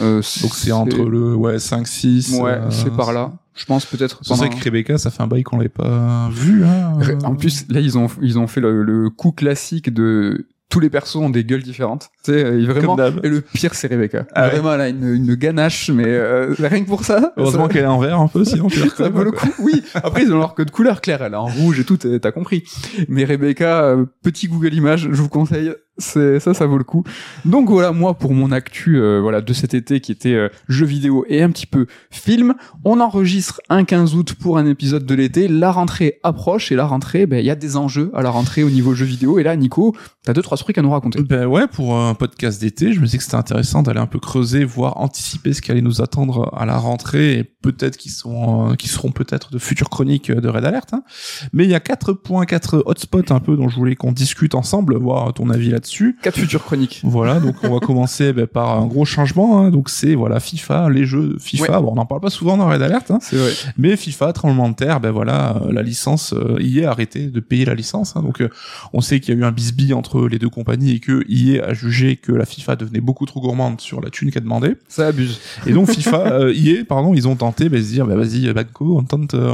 Euh, 0.00 0.16
Donc 0.42 0.54
c'est 0.54 0.72
entre 0.72 1.04
le 1.04 1.34
ouais 1.36 1.60
5 1.60 1.86
6 1.86 2.40
ouais, 2.40 2.50
euh, 2.50 2.70
c'est 2.70 2.90
par 2.90 3.12
là. 3.12 3.32
Je 3.54 3.64
pense 3.64 3.86
peut-être. 3.86 4.18
C'est 4.22 4.34
vrai 4.34 4.50
que 4.50 4.62
Rebecca, 4.62 4.98
ça 4.98 5.10
fait 5.10 5.22
un 5.22 5.28
bail 5.28 5.44
qu'on 5.44 5.58
l'ait 5.58 5.68
pas 5.68 6.28
vu. 6.32 6.64
Hein. 6.64 6.98
En 7.22 7.36
plus, 7.36 7.66
là, 7.68 7.78
ils 7.78 7.96
ont, 7.96 8.08
ils 8.20 8.36
ont 8.36 8.48
fait 8.48 8.60
le, 8.60 8.82
le 8.82 9.10
coup 9.10 9.30
classique 9.30 9.94
de 9.94 10.48
tous 10.74 10.80
les 10.80 10.90
persos 10.90 11.14
ont 11.16 11.30
des 11.30 11.44
gueules 11.44 11.62
différentes. 11.62 12.10
Tu 12.24 12.32
sais, 12.32 12.44
euh, 12.44 12.64
vraiment. 12.66 12.96
Et 13.22 13.28
le 13.28 13.40
pire, 13.42 13.74
c'est 13.76 13.86
Rebecca. 13.86 14.26
Ah 14.34 14.42
ouais. 14.46 14.50
vraiment, 14.50 14.74
elle 14.74 14.80
a 14.80 14.88
une, 14.88 15.14
une 15.14 15.34
ganache, 15.36 15.88
mais 15.88 16.02
euh, 16.08 16.52
rien 16.58 16.82
que 16.82 16.88
pour 16.88 17.04
ça. 17.04 17.32
Heureusement 17.36 17.68
ça- 17.68 17.72
qu'elle 17.72 17.84
est 17.84 17.86
en 17.86 18.00
vert 18.00 18.18
un 18.18 18.26
peu, 18.26 18.44
sinon 18.44 18.66
tu 18.66 18.80
ça 18.96 19.08
vaut 19.08 19.22
le 19.22 19.30
coup. 19.30 19.46
Oui. 19.60 19.84
Après, 19.94 20.24
ils 20.24 20.32
ont 20.32 20.38
leur 20.38 20.56
code 20.56 20.72
couleur 20.72 21.00
clair. 21.00 21.22
Elle 21.22 21.34
est 21.34 21.36
en 21.36 21.46
rouge 21.46 21.78
et 21.78 21.84
tout. 21.84 21.96
t'as 21.96 22.18
t'as 22.18 22.32
compris. 22.32 22.64
Mais 23.08 23.24
Rebecca, 23.24 23.84
euh, 23.84 24.04
petit 24.24 24.48
Google 24.48 24.74
Images, 24.74 25.02
je 25.12 25.22
vous 25.22 25.28
conseille. 25.28 25.72
C'est 25.96 26.40
ça, 26.40 26.54
ça 26.54 26.66
vaut 26.66 26.76
le 26.78 26.82
coup. 26.84 27.04
Donc 27.44 27.70
voilà, 27.70 27.92
moi 27.92 28.14
pour 28.14 28.34
mon 28.34 28.50
actu, 28.50 28.98
euh, 28.98 29.20
voilà 29.20 29.40
de 29.40 29.52
cet 29.52 29.74
été 29.74 30.00
qui 30.00 30.10
était 30.10 30.34
euh, 30.34 30.48
jeux 30.68 30.86
vidéo 30.86 31.24
et 31.28 31.40
un 31.40 31.50
petit 31.50 31.66
peu 31.66 31.86
film. 32.10 32.54
On 32.84 32.98
enregistre 32.98 33.60
un 33.68 33.84
15 33.84 34.16
août 34.16 34.34
pour 34.34 34.58
un 34.58 34.66
épisode 34.66 35.06
de 35.06 35.14
l'été. 35.14 35.46
La 35.46 35.70
rentrée 35.70 36.18
approche 36.24 36.72
et 36.72 36.74
la 36.74 36.84
rentrée, 36.84 37.26
ben 37.26 37.38
il 37.38 37.46
y 37.46 37.50
a 37.50 37.54
des 37.54 37.76
enjeux 37.76 38.10
à 38.14 38.22
la 38.22 38.30
rentrée 38.30 38.64
au 38.64 38.70
niveau 38.70 38.94
jeux 38.94 39.04
vidéo. 39.04 39.38
Et 39.38 39.44
là, 39.44 39.54
Nico, 39.54 39.94
t'as 40.24 40.32
deux 40.32 40.42
trois 40.42 40.56
trucs 40.58 40.76
à 40.78 40.82
nous 40.82 40.90
raconter. 40.90 41.22
Ben 41.22 41.46
ouais, 41.46 41.68
pour 41.68 41.96
un 41.96 42.14
podcast 42.14 42.60
d'été, 42.60 42.92
je 42.92 42.98
me 43.00 43.06
dis 43.06 43.16
que 43.16 43.22
c'était 43.22 43.36
intéressant 43.36 43.82
d'aller 43.84 44.00
un 44.00 44.06
peu 44.06 44.18
creuser, 44.18 44.64
voire 44.64 44.96
anticiper 45.00 45.52
ce 45.52 45.62
qui 45.62 45.70
allait 45.70 45.80
nous 45.80 46.02
attendre 46.02 46.50
à 46.56 46.66
la 46.66 46.76
rentrée 46.76 47.34
et 47.38 47.44
peut-être 47.44 47.96
qui 47.96 48.08
sont 48.08 48.72
euh, 48.72 48.74
qui 48.74 48.88
seront 48.88 49.12
peut-être 49.12 49.52
de 49.52 49.58
futures 49.58 49.90
chroniques 49.90 50.32
de 50.32 50.48
Red 50.48 50.64
Alert. 50.64 50.92
hein. 50.92 51.04
Mais 51.52 51.64
il 51.64 51.70
y 51.70 51.74
a 51.74 51.78
4.4 51.78 52.82
hotspots 52.84 53.30
un 53.32 53.38
peu 53.40 53.56
dont 53.56 53.68
je 53.68 53.76
voulais 53.76 53.94
qu'on 53.94 54.10
discute 54.12 54.56
ensemble, 54.56 54.96
voir 54.96 55.32
ton 55.32 55.50
avis 55.50 55.72
là-dessus. 55.84 56.16
Quatre 56.22 56.38
futures 56.38 56.64
chroniques. 56.64 57.00
Voilà, 57.04 57.40
donc 57.40 57.56
on 57.62 57.72
va 57.72 57.78
commencer 57.86 58.32
ben, 58.32 58.46
par 58.46 58.78
un 58.80 58.86
gros 58.86 59.04
changement. 59.04 59.60
hein. 59.60 59.70
donc 59.70 59.90
c'est 59.90 60.14
voilà 60.14 60.40
FIFA, 60.40 60.88
les 60.90 61.04
jeux 61.04 61.36
FIFA. 61.38 61.76
Ouais. 61.76 61.82
Bon, 61.82 61.92
on 61.92 61.96
n'en 61.96 62.06
parle 62.06 62.20
pas 62.22 62.30
souvent 62.30 62.56
dans 62.56 62.68
Red 62.68 62.82
Alert, 62.82 63.10
hein. 63.10 63.18
C'est 63.20 63.36
vrai. 63.36 63.52
Mais 63.76 63.96
FIFA, 63.96 64.32
tremblement 64.32 64.68
de 64.68 64.74
terre, 64.74 65.00
ben 65.00 65.10
voilà, 65.10 65.56
euh, 65.62 65.72
la 65.72 65.82
licence 65.82 66.32
euh, 66.32 66.58
EA 66.60 66.88
a 66.88 66.92
arrêté 66.92 67.26
de 67.26 67.40
payer 67.40 67.64
la 67.66 67.74
licence. 67.74 68.16
hein. 68.16 68.22
donc 68.22 68.40
euh, 68.40 68.48
on 68.92 69.00
sait 69.00 69.20
qu'il 69.20 69.34
y 69.34 69.36
a 69.36 69.40
eu 69.40 69.44
un 69.44 69.52
bisbille 69.52 69.92
entre 69.92 70.26
les 70.26 70.38
deux 70.38 70.48
compagnies 70.48 70.92
et 70.92 71.00
que 71.00 71.24
EA 71.28 71.64
a 71.64 71.74
jugé 71.74 72.16
que 72.16 72.32
la 72.32 72.46
FIFA 72.46 72.76
devenait 72.76 73.00
beaucoup 73.00 73.26
trop 73.26 73.40
gourmande 73.40 73.80
sur 73.80 74.00
la 74.00 74.10
thune 74.10 74.30
qu'elle 74.30 74.44
demandait. 74.44 74.76
Ça 74.88 75.08
abuse. 75.08 75.40
Et 75.66 75.72
donc 75.72 75.90
FIFA, 75.90 76.16
euh, 76.32 76.54
EA, 76.54 76.84
pardon, 76.88 77.12
ils 77.14 77.28
ont 77.28 77.36
tenté 77.36 77.68
ben, 77.68 77.78
de 77.80 77.84
se 77.84 77.90
dire, 77.90 78.06
ben, 78.06 78.16
vas-y, 78.16 78.50
Banco, 78.52 78.96
on 78.98 79.02
tente, 79.02 79.34
euh, 79.34 79.50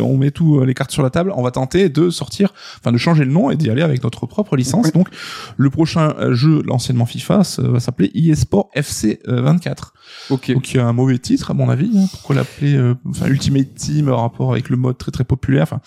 on 0.00 0.16
met 0.16 0.30
tout 0.30 0.58
euh, 0.60 0.64
les 0.66 0.74
cartes 0.74 0.90
sur 0.90 1.02
la 1.02 1.10
table, 1.10 1.32
on 1.36 1.42
va 1.42 1.50
tenter 1.50 1.88
de 1.88 2.10
sortir, 2.10 2.52
enfin 2.80 2.92
de 2.92 2.98
changer 2.98 3.24
le 3.24 3.30
nom 3.30 3.50
et 3.50 3.56
d'y 3.56 3.70
aller 3.70 3.82
avec 3.82 4.02
notre 4.02 4.26
propre 4.26 4.56
licence. 4.56 4.86
Ouais. 4.86 4.92
Donc 4.92 5.08
le 5.56 5.67
prochain 5.70 6.14
euh, 6.18 6.34
jeu, 6.34 6.62
l'anciennement 6.64 7.06
FIFA, 7.06 7.44
ça 7.44 7.62
va 7.62 7.80
s'appeler 7.80 8.10
EA 8.14 8.34
Sport 8.36 8.70
FC 8.74 9.20
euh, 9.28 9.42
24. 9.42 9.94
Ok. 10.30 10.52
Donc 10.52 10.72
il 10.72 10.76
y 10.76 10.80
a 10.80 10.86
un 10.86 10.92
mauvais 10.92 11.18
titre 11.18 11.50
à 11.50 11.54
mon 11.54 11.68
avis. 11.68 11.90
hein. 11.96 12.06
Pourquoi 12.10 12.36
l'appeler 12.36 12.74
euh, 12.76 12.94
enfin 13.08 13.26
Ultimate 13.26 13.74
Team 13.74 14.10
en 14.10 14.22
rapport 14.22 14.52
avec 14.52 14.68
le 14.70 14.76
mode 14.76 14.96
très 14.98 15.10
très 15.10 15.24
populaire. 15.24 15.64
Enfin, 15.64 15.80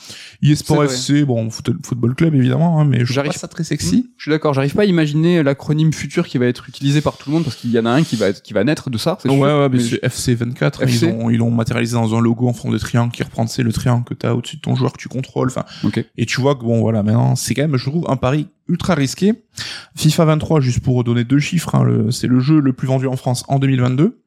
eSport 0.44 0.78
C'est. 0.88 0.94
FC, 0.94 1.26
bon 1.26 1.50
foot- 1.50 1.76
football 1.86 2.16
club 2.16 2.36
évidemment, 2.36 2.80
hein, 2.80 2.86
mais 2.86 3.00
je 3.00 3.04
trouve 3.06 3.16
J'arrive- 3.16 3.32
pas 3.34 3.38
ça 3.40 3.48
très 3.48 3.64
sexy. 3.64 4.10
Je 4.18 4.24
suis 4.24 4.32
d'accord, 4.32 4.54
j'arrive 4.54 4.74
pas 4.76 4.84
à 4.84 4.86
imaginer 4.86 5.42
l'acronyme 5.44 5.92
futur 5.94 6.28
qui 6.28 6.38
va 6.38 6.46
être 6.46 6.70
utilisé 6.70 7.02
par 7.02 7.18
tout 7.18 7.30
le 7.30 7.36
monde 7.36 7.44
parce 7.44 7.56
qu'il 7.56 7.72
y 7.72 7.80
en 7.80 7.86
a 7.86 7.92
un 7.92 8.04
qui 8.04 8.16
va 8.16 8.28
être, 8.28 8.42
qui 8.42 8.54
va 8.54 8.64
naître 8.64 8.90
de 8.90 8.98
ça. 8.98 9.18
c'est 9.22 9.30
Ouais, 9.30 9.36
sûr. 9.36 9.44
ouais, 9.46 9.70
mais 9.70 9.80
c'est 9.80 10.00
FC 10.04 10.36
24. 10.36 10.84
FC. 10.84 11.06
Ils 11.06 11.06
ont 11.06 11.30
ils 11.30 11.38
l'ont 11.38 11.52
matérialisé 11.52 11.94
dans 11.96 12.16
un 12.16 12.22
logo 12.22 12.48
en 12.48 12.54
forme 12.54 12.74
de 12.74 12.78
triangle 12.80 13.12
qui 13.12 13.24
reprend 13.24 13.48
sais, 13.48 13.64
le 13.64 13.74
triangle 13.74 14.04
que 14.04 14.14
t'as 14.14 14.34
au-dessus 14.34 14.58
de 14.58 14.62
ton 14.62 14.76
joueur 14.76 14.94
que 14.94 14.98
tu 15.00 15.10
contrôles. 15.10 15.48
Enfin, 15.50 15.66
Ok. 15.84 16.04
et 16.18 16.26
tu 16.26 16.40
vois 16.42 16.56
que 16.56 16.62
bon 16.62 16.80
voilà 16.82 17.04
maintenant 17.04 17.36
c'est 17.36 17.54
quand 17.56 17.64
même 17.64 17.76
je 17.78 17.90
trouve 17.90 18.06
un 18.08 18.16
pari 18.18 18.48
ultra 18.72 18.96
risqué. 18.96 19.34
FIFA 19.96 20.26
23 20.26 20.62
juste 20.62 20.80
pour 20.80 21.04
donner 21.04 21.24
deux 21.24 21.40
chiffres, 21.40 21.76
hein, 21.76 22.08
c'est 22.10 22.28
le 22.28 22.40
jeu 22.40 22.60
le 22.60 22.74
plus 22.74 22.88
vendu 22.88 23.08
en 23.08 23.16
France 23.16 23.44
en 23.48 23.60
2022. 23.60 24.18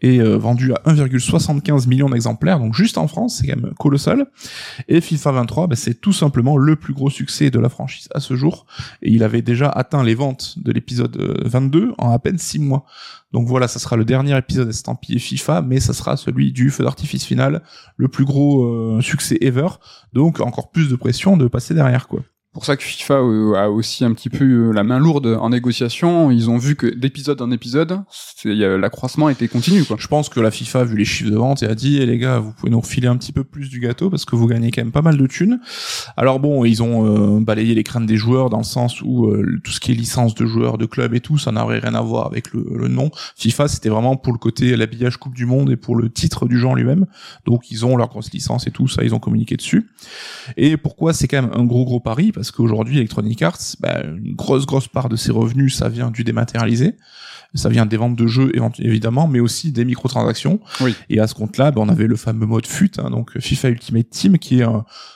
et 0.00 0.20
euh, 0.20 0.38
vendu 0.38 0.72
à 0.72 0.90
1,75 0.90 1.86
million 1.86 2.08
d'exemplaires, 2.08 2.58
donc 2.58 2.74
juste 2.74 2.96
en 2.96 3.06
France, 3.06 3.36
c'est 3.38 3.46
quand 3.46 3.60
même 3.60 3.74
colossal. 3.74 4.26
Et 4.88 5.00
FIFA 5.00 5.32
23, 5.32 5.66
bah, 5.66 5.76
c'est 5.76 6.00
tout 6.00 6.14
simplement 6.14 6.56
le 6.56 6.76
plus 6.76 6.94
gros 6.94 7.10
succès 7.10 7.50
de 7.50 7.58
la 7.58 7.68
franchise 7.68 8.08
à 8.14 8.20
ce 8.20 8.34
jour, 8.34 8.66
et 9.02 9.10
il 9.10 9.22
avait 9.22 9.42
déjà 9.42 9.68
atteint 9.68 10.02
les 10.02 10.14
ventes 10.14 10.58
de 10.58 10.72
l'épisode 10.72 11.16
22 11.44 11.92
en 11.98 12.10
à 12.10 12.18
peine 12.18 12.38
6 12.38 12.60
mois. 12.60 12.86
Donc 13.32 13.48
voilà, 13.48 13.66
ça 13.68 13.78
sera 13.78 13.96
le 13.96 14.04
dernier 14.04 14.36
épisode 14.36 14.68
estampillé 14.68 15.18
FIFA, 15.18 15.62
mais 15.62 15.80
ça 15.80 15.92
sera 15.92 16.16
celui 16.16 16.52
du 16.52 16.70
feu 16.70 16.84
d'artifice 16.84 17.24
final, 17.24 17.62
le 17.96 18.08
plus 18.08 18.24
gros 18.24 18.64
euh, 18.64 19.00
succès 19.00 19.38
ever. 19.40 19.68
Donc 20.12 20.40
encore 20.40 20.70
plus 20.70 20.88
de 20.88 20.96
pression 20.96 21.36
de 21.36 21.48
passer 21.48 21.74
derrière 21.74 22.08
quoi 22.08 22.22
pour 22.52 22.66
ça 22.66 22.76
que 22.76 22.82
FIFA 22.82 23.14
euh, 23.14 23.54
a 23.54 23.70
aussi 23.70 24.04
un 24.04 24.12
petit 24.12 24.28
peu 24.28 24.44
euh, 24.44 24.72
la 24.72 24.84
main 24.84 24.98
lourde 24.98 25.38
en 25.40 25.48
négociation. 25.48 26.30
Ils 26.30 26.50
ont 26.50 26.58
vu 26.58 26.76
que 26.76 26.86
d'épisode 26.86 27.40
en 27.40 27.50
épisode, 27.50 28.00
l'accroissement 28.44 29.30
était 29.30 29.48
continu. 29.48 29.84
Quoi. 29.84 29.96
Je 29.98 30.06
pense 30.06 30.28
que 30.28 30.38
la 30.38 30.50
FIFA 30.50 30.80
a 30.80 30.84
vu 30.84 30.98
les 30.98 31.06
chiffres 31.06 31.30
de 31.30 31.36
vente 31.36 31.62
et 31.62 31.66
a 31.66 31.74
dit, 31.74 31.96
eh, 31.98 32.04
les 32.04 32.18
gars, 32.18 32.40
vous 32.40 32.52
pouvez 32.52 32.70
nous 32.70 32.80
refiler 32.80 33.08
un 33.08 33.16
petit 33.16 33.32
peu 33.32 33.42
plus 33.42 33.70
du 33.70 33.80
gâteau 33.80 34.10
parce 34.10 34.26
que 34.26 34.36
vous 34.36 34.46
gagnez 34.46 34.70
quand 34.70 34.82
même 34.82 34.92
pas 34.92 35.00
mal 35.00 35.16
de 35.16 35.26
thunes. 35.26 35.60
Alors 36.18 36.40
bon, 36.40 36.66
ils 36.66 36.82
ont 36.82 37.38
euh, 37.38 37.40
balayé 37.40 37.74
les 37.74 37.84
crânes 37.84 38.04
des 38.04 38.18
joueurs 38.18 38.50
dans 38.50 38.58
le 38.58 38.64
sens 38.64 39.00
où 39.00 39.32
tout 39.64 39.72
ce 39.72 39.80
qui 39.80 39.92
est 39.92 39.94
licence 39.94 40.34
de 40.34 40.44
joueurs, 40.44 40.76
de 40.76 40.84
clubs 40.84 41.14
et 41.14 41.20
tout, 41.20 41.38
ça 41.38 41.52
n'aurait 41.52 41.78
rien 41.78 41.94
à 41.94 42.02
voir 42.02 42.26
avec 42.26 42.52
le, 42.52 42.88
nom. 42.88 43.10
FIFA, 43.36 43.68
c'était 43.68 43.88
vraiment 43.88 44.16
pour 44.16 44.32
le 44.32 44.38
côté 44.38 44.76
l'habillage 44.76 45.16
Coupe 45.16 45.34
du 45.34 45.46
Monde 45.46 45.70
et 45.70 45.76
pour 45.76 45.96
le 45.96 46.10
titre 46.10 46.46
du 46.46 46.58
genre 46.58 46.74
lui-même. 46.74 47.06
Donc 47.46 47.70
ils 47.70 47.86
ont 47.86 47.96
leur 47.96 48.08
grosse 48.08 48.30
licence 48.30 48.66
et 48.66 48.70
tout 48.70 48.88
ça, 48.88 49.04
ils 49.04 49.14
ont 49.14 49.20
communiqué 49.20 49.56
dessus. 49.56 49.88
Et 50.58 50.76
pourquoi 50.76 51.14
c'est 51.14 51.28
quand 51.28 51.40
même 51.40 51.52
un 51.54 51.64
gros 51.64 51.84
gros 51.84 52.00
pari? 52.00 52.32
Qu'aujourd'hui 52.50 52.98
Electronic 52.98 53.42
Arts, 53.42 53.76
bah, 53.80 54.02
une 54.02 54.34
grosse 54.34 54.66
grosse 54.66 54.88
part 54.88 55.08
de 55.08 55.16
ses 55.16 55.32
revenus, 55.32 55.76
ça 55.76 55.88
vient 55.88 56.10
du 56.10 56.24
dématérialisé, 56.24 56.96
ça 57.54 57.68
vient 57.68 57.86
des 57.86 57.96
ventes 57.96 58.16
de 58.16 58.26
jeux 58.26 58.50
évidemment, 58.78 59.28
mais 59.28 59.40
aussi 59.40 59.72
des 59.72 59.84
microtransactions. 59.84 60.60
Oui. 60.80 60.94
Et 61.10 61.20
à 61.20 61.26
ce 61.26 61.34
compte-là, 61.34 61.70
bah, 61.70 61.80
on 61.82 61.88
avait 61.88 62.06
le 62.06 62.16
fameux 62.16 62.46
mode 62.46 62.66
FUT, 62.66 62.92
hein, 62.98 63.10
donc 63.10 63.38
FIFA 63.38 63.68
Ultimate 63.68 64.10
Team, 64.10 64.38
qui 64.38 64.60
est 64.60 64.66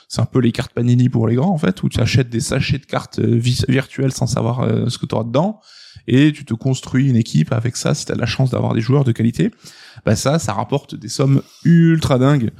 c'est 0.07 0.21
un 0.21 0.25
peu 0.25 0.39
les 0.39 0.51
cartes 0.51 0.73
Panini 0.73 1.09
pour 1.09 1.27
les 1.27 1.35
grands 1.35 1.53
en 1.53 1.57
fait, 1.57 1.83
où 1.83 1.89
tu 1.89 1.99
achètes 1.99 2.29
des 2.29 2.39
sachets 2.39 2.79
de 2.79 2.85
cartes 2.85 3.19
euh, 3.19 3.39
virtuelles 3.67 4.13
sans 4.13 4.27
savoir 4.27 4.61
euh, 4.61 4.87
ce 4.87 4.97
que 4.97 5.05
tu 5.05 5.15
auras 5.15 5.25
dedans 5.25 5.59
et 6.07 6.31
tu 6.31 6.45
te 6.45 6.53
construis 6.53 7.09
une 7.09 7.15
équipe 7.15 7.51
avec 7.51 7.75
ça 7.75 7.93
si 7.93 8.05
tu 8.05 8.11
as 8.11 8.15
la 8.15 8.25
chance 8.25 8.51
d'avoir 8.51 8.73
des 8.73 8.81
joueurs 8.81 9.03
de 9.03 9.11
qualité. 9.11 9.51
Bah 10.05 10.15
ça, 10.15 10.39
ça 10.39 10.53
rapporte 10.53 10.95
des 10.95 11.09
sommes 11.09 11.41
ultra 11.65 12.17
dingues. 12.17 12.51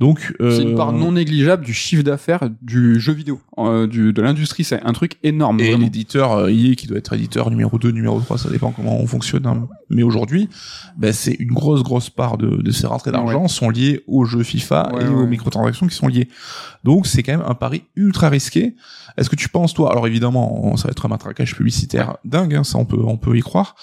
Donc 0.00 0.32
euh... 0.40 0.50
c'est 0.50 0.62
une 0.62 0.76
part 0.76 0.92
non 0.92 1.12
négligeable 1.12 1.64
du 1.64 1.74
chiffre 1.74 2.04
d'affaires 2.04 2.48
du 2.62 3.00
jeu 3.00 3.12
vidéo, 3.12 3.40
euh, 3.58 3.88
du, 3.88 4.12
de 4.12 4.22
l'industrie. 4.22 4.62
C'est 4.62 4.80
un 4.82 4.92
truc 4.92 5.16
énorme. 5.24 5.58
Et 5.58 5.76
l'éditeur 5.76 6.32
euh, 6.32 6.48
EA 6.48 6.76
qui 6.76 6.86
doit 6.86 6.98
être 6.98 7.12
éditeur 7.14 7.50
numéro 7.50 7.78
2, 7.78 7.90
numéro 7.90 8.20
3, 8.20 8.38
ça 8.38 8.48
dépend 8.48 8.70
comment 8.70 8.96
on 9.00 9.06
fonctionne. 9.08 9.46
Hein. 9.46 9.66
Mais 9.90 10.04
aujourd'hui, 10.04 10.48
ben, 10.96 11.12
c'est 11.12 11.34
une 11.34 11.52
grosse 11.52 11.82
grosse 11.82 12.10
part 12.10 12.38
de, 12.38 12.62
de 12.62 12.70
ces 12.70 12.86
rentrées 12.86 13.10
d'argent 13.10 13.48
sont 13.48 13.70
liées 13.70 14.04
aux 14.06 14.24
jeux 14.24 14.44
FIFA 14.44 14.92
et 15.00 15.08
aux 15.08 15.26
microtransactions 15.26 15.88
qui 15.88 15.96
sont 15.96 16.08
liées. 16.08 16.28
Donc 16.84 17.06
c'est 17.08 17.24
quand 17.24 17.32
même 17.32 17.46
un 17.46 17.54
pari 17.54 17.82
ultra 17.96 18.28
risqué. 18.28 18.76
Est-ce 19.16 19.28
que 19.28 19.36
tu 19.36 19.48
penses 19.48 19.74
toi 19.74 19.90
Alors 19.90 20.06
évidemment, 20.06 20.76
ça 20.76 20.84
va 20.84 20.92
être 20.92 21.06
un 21.06 21.08
matraquage 21.08 21.56
publicitaire 21.56 22.18
dingue, 22.24 22.54
hein, 22.54 22.62
ça 22.62 22.78
on 22.78 22.84
peut 22.84 23.02
on 23.04 23.16
peut 23.16 23.36
y 23.36 23.40
croire. 23.40 23.74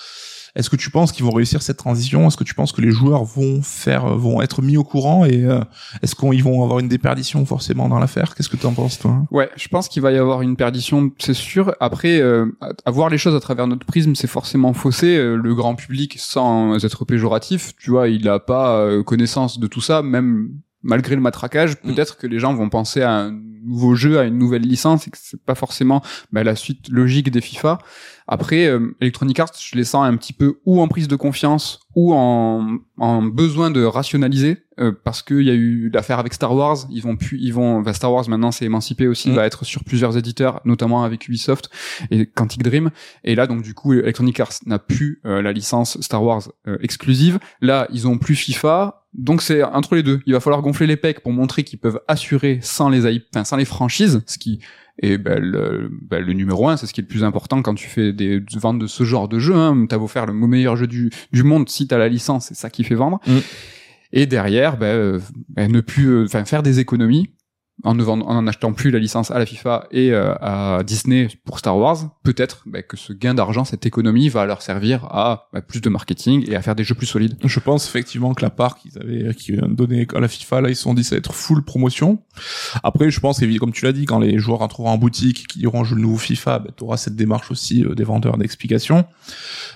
Est-ce 0.55 0.69
que 0.69 0.75
tu 0.75 0.89
penses 0.89 1.11
qu'ils 1.11 1.25
vont 1.25 1.31
réussir 1.31 1.61
cette 1.61 1.77
transition? 1.77 2.27
Est-ce 2.27 2.37
que 2.37 2.43
tu 2.43 2.53
penses 2.53 2.71
que 2.71 2.81
les 2.81 2.91
joueurs 2.91 3.23
vont 3.25 3.61
faire, 3.61 4.05
euh, 4.05 4.15
vont 4.15 4.41
être 4.41 4.61
mis 4.61 4.77
au 4.77 4.83
courant 4.83 5.25
et 5.25 5.43
euh, 5.43 5.59
est-ce 6.01 6.15
qu'ils 6.15 6.43
vont 6.43 6.63
avoir 6.63 6.79
une 6.79 6.87
déperdition 6.87 7.45
forcément 7.45 7.89
dans 7.89 7.99
l'affaire? 7.99 8.35
Qu'est-ce 8.35 8.49
que 8.49 8.55
tu 8.55 8.65
en 8.65 8.73
penses 8.73 8.97
toi? 8.99 9.25
Ouais, 9.31 9.49
je 9.57 9.67
pense 9.67 9.89
qu'il 9.89 10.01
va 10.01 10.11
y 10.11 10.17
avoir 10.17 10.41
une 10.41 10.55
perdition, 10.55 11.11
c'est 11.19 11.33
sûr. 11.33 11.75
Après, 11.79 12.21
euh, 12.21 12.45
avoir 12.85 13.09
les 13.09 13.17
choses 13.17 13.35
à 13.35 13.39
travers 13.39 13.67
notre 13.67 13.85
prisme, 13.85 14.15
c'est 14.15 14.27
forcément 14.27 14.73
faussé. 14.73 15.17
Le 15.17 15.55
grand 15.55 15.75
public, 15.75 16.15
sans 16.17 16.83
être 16.83 17.03
péjoratif, 17.03 17.73
tu 17.77 17.91
vois, 17.91 18.07
il 18.07 18.27
a 18.29 18.39
pas 18.39 19.03
connaissance 19.03 19.59
de 19.59 19.67
tout 19.67 19.81
ça, 19.81 20.01
même 20.01 20.51
malgré 20.85 21.15
le 21.15 21.21
matraquage, 21.21 21.71
mm. 21.71 21.93
peut-être 21.93 22.17
que 22.17 22.27
les 22.27 22.39
gens 22.39 22.53
vont 22.53 22.69
penser 22.69 23.01
à 23.01 23.11
un 23.11 23.31
nouveau 23.65 23.95
jeu, 23.95 24.19
à 24.19 24.23
une 24.23 24.37
nouvelle 24.37 24.61
licence, 24.61 25.07
et 25.07 25.11
que 25.11 25.17
c'est 25.19 25.41
pas 25.41 25.55
forcément 25.55 26.01
bah, 26.31 26.43
la 26.43 26.55
suite 26.55 26.87
logique 26.89 27.31
des 27.31 27.41
FIFA. 27.41 27.79
Après, 28.27 28.65
euh, 28.65 28.95
Electronic 29.01 29.39
Arts, 29.39 29.53
je 29.59 29.75
les 29.75 29.83
sens 29.83 30.05
un 30.05 30.15
petit 30.17 30.33
peu 30.33 30.59
ou 30.65 30.81
en 30.81 30.87
prise 30.87 31.07
de 31.07 31.15
confiance 31.15 31.79
ou 31.95 32.13
en, 32.13 32.79
en 32.97 33.21
besoin 33.21 33.71
de 33.71 33.83
rationaliser 33.83 34.65
euh, 34.79 34.91
parce 35.03 35.21
qu'il 35.21 35.43
y 35.43 35.49
a 35.49 35.53
eu 35.53 35.89
l'affaire 35.93 36.19
avec 36.19 36.33
Star 36.33 36.53
Wars. 36.53 36.77
Ils 36.89 37.01
vont 37.01 37.15
plus, 37.15 37.39
ils 37.39 37.53
vont. 37.53 37.81
Bah, 37.81 37.93
Star 37.93 38.11
Wars 38.11 38.27
maintenant 38.27 38.51
c'est 38.51 38.65
émancipé 38.65 39.07
aussi, 39.07 39.29
mm. 39.29 39.35
va 39.35 39.45
être 39.45 39.63
sur 39.63 39.83
plusieurs 39.85 40.17
éditeurs, 40.17 40.59
notamment 40.65 41.03
avec 41.03 41.27
Ubisoft 41.27 41.69
et 42.11 42.25
Quantic 42.25 42.61
Dream. 42.63 42.91
Et 43.23 43.35
là 43.35 43.47
donc 43.47 43.61
du 43.61 43.73
coup 43.73 43.93
Electronic 43.93 44.39
Arts 44.39 44.59
n'a 44.65 44.79
plus 44.79 45.21
euh, 45.25 45.41
la 45.41 45.53
licence 45.53 45.99
Star 46.01 46.21
Wars 46.21 46.43
euh, 46.67 46.77
exclusive. 46.81 47.39
Là 47.61 47.87
ils 47.91 48.07
ont 48.07 48.17
plus 48.17 48.35
FIFA. 48.35 49.03
Donc 49.13 49.41
c'est 49.41 49.63
entre 49.63 49.95
les 49.95 50.03
deux. 50.03 50.19
Il 50.25 50.33
va 50.33 50.41
falloir 50.41 50.61
gonfler 50.61 50.87
les 50.87 50.97
pecs 50.97 51.21
pour 51.21 51.31
montrer 51.31 51.63
qu'ils 51.63 51.79
peuvent 51.79 52.01
assurer 52.09 52.59
sans 52.61 52.89
les 52.89 53.21
enfin, 53.33 53.45
sans 53.45 53.55
les 53.55 53.63
franchises, 53.63 54.21
ce 54.25 54.37
qui 54.37 54.59
et 54.99 55.17
ben, 55.17 55.39
le, 55.39 55.89
ben, 55.91 56.23
le 56.23 56.33
numéro 56.33 56.69
un, 56.69 56.77
c'est 56.77 56.87
ce 56.87 56.93
qui 56.93 57.01
est 57.01 57.03
le 57.03 57.07
plus 57.07 57.23
important 57.23 57.61
quand 57.61 57.75
tu 57.75 57.87
fais 57.87 58.13
des 58.13 58.41
ventes 58.55 58.79
de 58.79 58.87
ce 58.87 59.03
genre 59.03 59.27
de 59.27 59.39
jeu. 59.39 59.55
Hein. 59.55 59.85
T'as 59.89 59.97
beau 59.97 60.07
faire 60.07 60.25
le 60.25 60.33
meilleur 60.33 60.77
jeu 60.77 60.87
du, 60.87 61.09
du 61.33 61.43
monde, 61.43 61.67
si 61.69 61.87
t'as 61.87 61.97
la 61.97 62.07
licence, 62.07 62.45
c'est 62.47 62.55
ça 62.55 62.69
qui 62.69 62.83
fait 62.83 62.95
vendre. 62.95 63.19
Mm. 63.27 63.37
Et 64.13 64.25
derrière, 64.25 64.77
ben, 64.77 64.85
euh, 64.85 65.19
ben 65.49 65.69
ne 65.69 65.81
plus, 65.81 66.07
euh, 66.07 66.25
enfin 66.25 66.45
faire 66.45 66.63
des 66.63 66.79
économies 66.79 67.29
en 67.83 67.93
ne 67.93 68.03
vendant, 68.03 68.27
en 68.27 68.47
achetant 68.47 68.73
plus 68.73 68.89
la 68.89 68.99
licence 68.99 69.31
à 69.31 69.39
la 69.39 69.45
FIFA 69.45 69.87
et 69.91 70.11
euh, 70.11 70.33
à 70.39 70.81
Disney 70.83 71.27
pour 71.43 71.59
Star 71.59 71.77
Wars, 71.77 72.09
peut-être 72.23 72.63
bah, 72.65 72.81
que 72.81 72.95
ce 72.95 73.11
gain 73.11 73.33
d'argent, 73.33 73.65
cette 73.65 73.85
économie, 73.85 74.29
va 74.29 74.45
leur 74.45 74.61
servir 74.61 75.05
à 75.05 75.49
bah, 75.51 75.61
plus 75.61 75.81
de 75.81 75.89
marketing 75.89 76.45
et 76.49 76.55
à 76.55 76.61
faire 76.61 76.75
des 76.75 76.83
jeux 76.83 76.95
plus 76.95 77.05
solides. 77.05 77.35
Je 77.43 77.59
pense 77.59 77.87
effectivement 77.87 78.33
que 78.33 78.43
la 78.43 78.49
part 78.49 78.77
qu'ils 78.77 78.97
avaient, 78.97 79.33
qui 79.35 79.57
donné 79.67 80.07
à 80.15 80.19
la 80.19 80.27
FIFA, 80.27 80.61
là, 80.61 80.69
ils 80.69 80.75
se 80.75 80.83
sont 80.83 80.93
dit 80.93 81.03
ça 81.03 81.15
va 81.15 81.19
être 81.19 81.33
full 81.33 81.63
promotion. 81.63 82.19
Après, 82.83 83.11
je 83.11 83.19
pense, 83.19 83.41
comme 83.59 83.73
tu 83.73 83.85
l'as 83.85 83.91
dit, 83.91 84.05
quand 84.05 84.19
les 84.19 84.39
joueurs 84.39 84.61
entreront 84.61 84.89
en 84.89 84.97
boutique, 84.97 85.47
qui 85.47 85.59
diront 85.59 85.83
je 85.83 85.95
le 85.95 86.01
nouveau 86.01 86.17
FIFA, 86.17 86.59
bah, 86.59 86.69
tu 86.75 86.83
auras 86.83 86.97
cette 86.97 87.15
démarche 87.15 87.51
aussi 87.51 87.83
euh, 87.83 87.93
des 87.93 88.03
vendeurs 88.03 88.37
d'explication. 88.37 89.05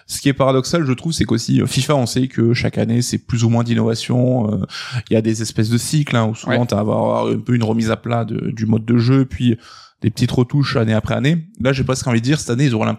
Ce 0.07 0.21
qui 0.21 0.29
est 0.29 0.33
paradoxal, 0.33 0.85
je 0.85 0.93
trouve, 0.93 1.12
c'est 1.12 1.25
qu'aussi 1.25 1.62
euh, 1.62 1.65
FIFA, 1.65 1.95
on 1.95 2.05
sait 2.05 2.27
que 2.27 2.53
chaque 2.53 2.77
année, 2.77 3.01
c'est 3.01 3.17
plus 3.17 3.43
ou 3.43 3.49
moins 3.49 3.63
d'innovation. 3.63 4.65
Il 5.09 5.13
y 5.13 5.17
a 5.17 5.21
des 5.21 5.41
espèces 5.41 5.69
de 5.69 5.77
cycles 5.77 6.15
hein, 6.15 6.25
où 6.25 6.35
souvent 6.35 6.65
tu 6.65 6.73
vas 6.73 6.81
avoir 6.81 7.27
un 7.27 7.39
peu 7.39 7.53
une 7.53 7.63
remise 7.63 7.88
à 7.91 7.97
plat 7.97 8.25
du 8.25 8.65
mode 8.65 8.86
de 8.86 8.97
jeu, 8.97 9.25
puis 9.25 9.58
des 10.02 10.10
petites 10.10 10.32
retouches 10.32 10.75
année 10.75 10.93
après 10.93 11.15
année. 11.15 11.47
Là, 11.60 11.73
j'ai 11.73 11.84
presque 11.84 12.08
envie 12.08 12.21
de 12.21 12.25
dire, 12.25 12.39
cette 12.39 12.49
année, 12.49 12.65
ils 12.65 12.75
auront 12.75 12.97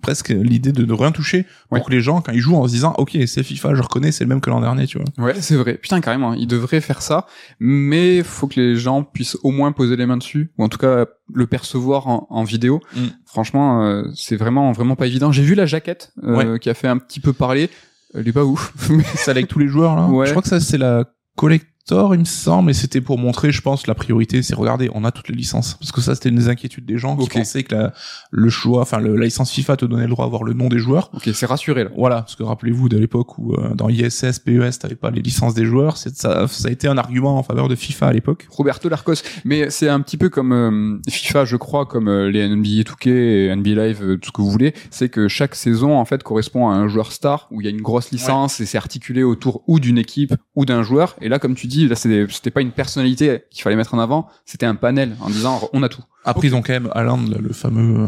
presque 0.00 0.30
l'idée 0.30 0.72
de 0.72 0.84
ne 0.84 0.92
rien 0.92 1.12
toucher 1.12 1.46
pour 1.68 1.84
que 1.84 1.90
les 1.90 2.00
gens, 2.00 2.20
quand 2.20 2.32
ils 2.32 2.40
jouent 2.40 2.56
en 2.56 2.66
se 2.66 2.72
disant, 2.72 2.94
ok, 2.96 3.16
c'est 3.26 3.42
FIFA, 3.42 3.74
je 3.74 3.82
reconnais, 3.82 4.10
c'est 4.10 4.24
le 4.24 4.28
même 4.28 4.40
que 4.40 4.50
l'an 4.50 4.60
dernier, 4.60 4.86
tu 4.86 4.98
vois. 4.98 5.26
Ouais, 5.26 5.34
c'est 5.40 5.56
vrai. 5.56 5.74
Putain, 5.74 6.00
carrément, 6.00 6.32
ils 6.32 6.46
devraient 6.46 6.80
faire 6.80 7.02
ça, 7.02 7.26
mais 7.60 8.22
faut 8.22 8.48
que 8.48 8.58
les 8.58 8.76
gens 8.76 9.02
puissent 9.02 9.36
au 9.42 9.50
moins 9.50 9.72
poser 9.72 9.96
les 9.96 10.06
mains 10.06 10.16
dessus, 10.16 10.50
ou 10.58 10.64
en 10.64 10.68
tout 10.68 10.78
cas 10.78 11.06
le 11.34 11.46
percevoir 11.46 12.06
en, 12.08 12.44
vidéo. 12.44 12.80
Mm. 12.96 13.00
Franchement, 13.26 13.84
euh, 13.84 14.04
c'est 14.14 14.36
vraiment, 14.36 14.72
vraiment 14.72 14.96
pas 14.96 15.06
évident. 15.06 15.32
J'ai 15.32 15.42
vu 15.42 15.54
la 15.54 15.66
jaquette 15.66 16.12
euh, 16.24 16.58
qui 16.58 16.70
a 16.70 16.74
fait 16.74 16.88
un 16.88 16.98
petit 16.98 17.20
peu 17.20 17.32
parler. 17.32 17.70
Elle 18.14 18.26
est 18.26 18.32
pas 18.32 18.44
ouf. 18.44 18.72
c'est 19.14 19.30
avec 19.30 19.48
tous 19.48 19.58
les 19.58 19.68
joueurs 19.68 19.96
là. 19.96 20.06
Ouais. 20.06 20.26
Je 20.26 20.32
crois 20.32 20.42
que 20.42 20.48
ça 20.48 20.60
c'est 20.60 20.76
la 20.76 21.06
collecte 21.36 21.66
Thor, 21.86 22.14
il 22.14 22.20
me 22.20 22.24
semble, 22.24 22.70
et 22.70 22.74
c'était 22.74 23.00
pour 23.00 23.18
montrer, 23.18 23.50
je 23.50 23.60
pense, 23.60 23.88
la 23.88 23.96
priorité, 23.96 24.42
c'est 24.42 24.54
regarder, 24.54 24.88
on 24.94 25.04
a 25.04 25.10
toutes 25.10 25.28
les 25.28 25.34
licences. 25.34 25.74
Parce 25.74 25.90
que 25.90 26.00
ça, 26.00 26.14
c'était 26.14 26.28
une 26.28 26.36
des 26.36 26.48
inquiétudes 26.48 26.86
des 26.86 26.96
gens 26.96 27.16
qui 27.16 27.28
pensaient 27.28 27.64
que 27.64 27.74
la, 27.74 27.92
le 28.30 28.48
choix, 28.50 28.82
enfin, 28.82 29.00
la 29.00 29.24
licence 29.24 29.50
FIFA 29.50 29.76
te 29.76 29.84
donnait 29.84 30.04
le 30.04 30.10
droit 30.10 30.26
d'avoir 30.26 30.44
le 30.44 30.52
nom 30.52 30.68
des 30.68 30.78
joueurs. 30.78 31.10
Ok, 31.12 31.28
c'est 31.34 31.46
rassuré, 31.46 31.84
là. 31.84 31.90
Voilà, 31.96 32.22
parce 32.22 32.36
que 32.36 32.44
rappelez-vous 32.44 32.88
de 32.88 32.98
l'époque 32.98 33.36
où 33.38 33.54
euh, 33.54 33.74
dans 33.74 33.88
ISS, 33.88 34.38
PES, 34.38 34.78
t'avais 34.78 34.94
pas 34.94 35.10
les 35.10 35.22
licences 35.22 35.54
des 35.54 35.64
joueurs, 35.64 35.96
c'est, 35.96 36.14
ça, 36.16 36.46
ça 36.46 36.68
a 36.68 36.70
été 36.70 36.86
un 36.86 36.98
argument 36.98 37.36
en 37.36 37.42
faveur 37.42 37.68
de 37.68 37.74
FIFA 37.74 38.06
à 38.06 38.12
l'époque. 38.12 38.46
Roberto 38.50 38.88
Larcos. 38.88 39.22
Mais 39.44 39.68
c'est 39.70 39.88
un 39.88 40.00
petit 40.00 40.16
peu 40.16 40.28
comme 40.28 40.52
euh, 40.52 41.00
FIFA, 41.10 41.44
je 41.46 41.56
crois, 41.56 41.86
comme 41.86 42.08
euh, 42.08 42.30
les 42.30 42.48
NBA 42.48 42.82
2K 42.82 43.08
et 43.08 43.56
NBA 43.56 43.86
Live, 43.86 44.18
tout 44.20 44.28
ce 44.28 44.32
que 44.32 44.40
vous 44.40 44.50
voulez, 44.50 44.72
c'est 44.90 45.08
que 45.08 45.26
chaque 45.26 45.56
saison, 45.56 45.98
en 45.98 46.04
fait, 46.04 46.22
correspond 46.22 46.70
à 46.70 46.74
un 46.74 46.86
joueur 46.86 47.10
star, 47.10 47.48
où 47.50 47.60
il 47.60 47.64
y 47.64 47.66
a 47.66 47.70
une 47.70 47.82
grosse 47.82 48.12
licence, 48.12 48.60
et 48.60 48.66
c'est 48.66 48.78
articulé 48.78 49.24
autour 49.24 49.64
ou 49.66 49.80
d'une 49.80 49.98
équipe, 49.98 50.34
ou 50.54 50.64
d'un 50.64 50.84
joueur. 50.84 51.16
Et 51.20 51.28
là, 51.28 51.40
comme 51.40 51.56
tu 51.56 51.66
dis, 51.66 51.71
là, 51.88 51.96
c'était 51.96 52.50
pas 52.50 52.60
une 52.60 52.72
personnalité 52.72 53.44
qu'il 53.50 53.62
fallait 53.62 53.76
mettre 53.76 53.94
en 53.94 53.98
avant, 53.98 54.28
c'était 54.44 54.66
un 54.66 54.74
panel 54.74 55.16
en 55.20 55.28
disant 55.28 55.68
on 55.72 55.82
a 55.82 55.88
tout. 55.88 56.02
Après, 56.24 56.48
ils 56.48 56.54
ont 56.54 56.62
quand 56.62 56.72
même 56.72 56.90
Alan, 56.94 57.18
le, 57.18 57.52
fameux. 57.52 58.04
Euh, 58.04 58.06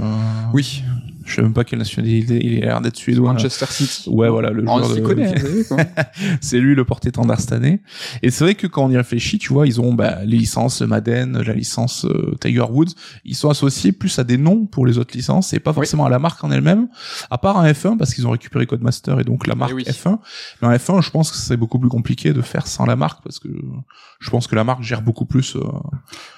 oui. 0.53 0.83
Je 1.24 1.37
sais 1.37 1.42
même 1.42 1.55
pas 1.55 1.64
quelle 1.64 1.79
nationalité. 1.79 2.38
Il 2.44 2.62
a 2.64 2.66
l'air 2.66 2.81
d'être 2.81 2.96
suédois. 2.96 3.33
Manchester 3.33 3.66
City. 3.70 4.11
Ouais, 4.11 4.29
voilà, 4.29 4.50
le 4.50 4.62
joueur. 4.62 4.90
On 4.96 5.03
connaît. 5.03 5.35
Hein, 5.70 6.05
c'est 6.40 6.61
lui 6.61 6.74
le 6.74 6.85
porte-étendard 6.85 7.40
cette 7.40 7.53
année. 7.53 7.81
Et 8.22 8.31
c'est 8.31 8.44
vrai 8.44 8.55
que 8.55 8.66
quand 8.66 8.85
on 8.85 8.90
y 8.90 8.96
réfléchit, 8.96 9.38
tu 9.38 9.53
vois, 9.53 9.66
ils 9.66 9.81
ont 9.81 9.94
bah, 9.94 10.18
les 10.24 10.37
licences 10.37 10.83
Madden, 10.83 11.40
la 11.40 11.55
licence 11.55 12.05
euh, 12.05 12.37
Tiger 12.40 12.66
Woods. 12.70 12.90
Ils 13.24 13.35
sont 13.35 13.48
associés 13.48 13.92
plus 13.92 14.18
à 14.18 14.24
des 14.24 14.37
noms 14.37 14.66
pour 14.66 14.87
les 14.87 14.98
autres 14.98 15.16
licences 15.16 15.55
et 15.55 15.61
pas 15.61 15.72
forcément 15.72 16.05
à 16.05 16.11
la 16.11 16.18
marque 16.18 16.44
en 16.44 16.50
elle-même. 16.50 16.88
À 17.31 17.38
part 17.38 17.57
en 17.57 17.64
F1 17.64 17.96
parce 17.96 18.12
qu'ils 18.14 18.27
ont 18.27 18.31
récupéré 18.31 18.66
Codemaster 18.66 19.18
et 19.18 19.24
donc 19.24 19.46
la 19.46 19.55
marque 19.55 19.74
eh 19.79 19.90
F1. 19.90 20.18
Mais 20.61 20.68
en 20.68 20.72
F1, 20.72 21.03
je 21.03 21.11
pense 21.11 21.31
que 21.31 21.38
c'est 21.38 21.57
beaucoup 21.57 21.79
plus 21.79 21.88
compliqué 21.88 22.35
de 22.35 22.42
faire 22.42 22.66
sans 22.66 22.85
la 22.85 22.96
marque 22.96 23.22
parce 23.22 23.38
que 23.38 23.48
je 24.20 24.31
pense 24.31 24.46
que 24.46 24.57
la 24.57 24.64
marque 24.64 24.83
gère 24.83 25.00
beaucoup 25.00 25.24
plus. 25.24 25.57
Euh... 25.57 25.61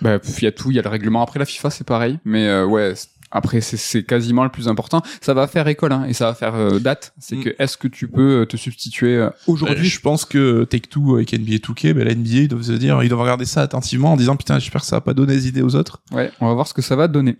Bah, 0.01 0.19
il 0.39 0.45
y 0.45 0.47
a 0.47 0.53
tout. 0.53 0.71
Il 0.71 0.77
y 0.77 0.79
a 0.79 0.83
le 0.83 0.89
règlement 0.89 1.23
après 1.23 1.39
la 1.39 1.45
FIFA 1.45 1.66
c'est 1.71 1.87
pareil. 1.87 2.19
Mais 2.25 2.47
euh, 2.49 2.65
ouais, 2.65 2.93
après 3.31 3.61
c'est- 3.61 3.77
c'est 3.77 4.03
quasiment 4.05 4.45
le 4.45 4.51
plus 4.51 4.69
important. 4.69 5.03
Ça 5.21 5.35
va 5.35 5.47
faire 5.47 5.67
école 5.69 5.93
hein, 5.93 6.05
et 6.09 6.13
ça 6.13 6.27
va 6.27 6.35
faire 6.35 6.55
euh, 6.55 6.79
date. 6.79 7.13
C'est 7.19 7.37
Mm. 7.37 7.45
que 7.45 7.51
est-ce 7.59 7.77
que 7.77 7.89
tu 7.89 8.09
peux 8.09 8.43
euh, 8.43 8.47
te 8.47 8.57
substituer 8.57 9.17
euh, 9.17 9.31
aujourd'hui? 9.47 9.87
Je 9.89 10.01
pense 10.01 10.25
que 10.25 10.65
Take-Two 10.65 11.17
avec 11.17 11.33
NBA 11.33 11.57
2K, 11.59 11.93
ben, 11.93 12.05
la 12.05 12.15
NBA, 12.15 12.31
ils 12.43 12.49
doivent 12.49 12.63
se 12.63 12.73
dire, 12.73 13.03
ils 13.03 13.09
doivent 13.09 13.21
regarder 13.23 13.45
ça 13.45 13.63
attentivement 13.63 14.13
en 14.13 14.17
disant, 14.17 14.37
putain, 14.37 14.59
j'espère 14.59 14.81
que 14.83 14.87
ça 14.87 14.97
va 14.97 15.01
pas 15.01 15.15
donner 15.15 15.35
des 15.35 15.49
idées 15.49 15.63
aux 15.63 15.75
autres. 15.77 16.01
Ouais, 16.13 16.31
on 16.41 16.47
va 16.49 16.55
voir 16.55 16.67
ce 16.69 16.75
que 16.75 16.83
ça 16.83 16.97
va 16.97 17.09
donner. 17.09 17.37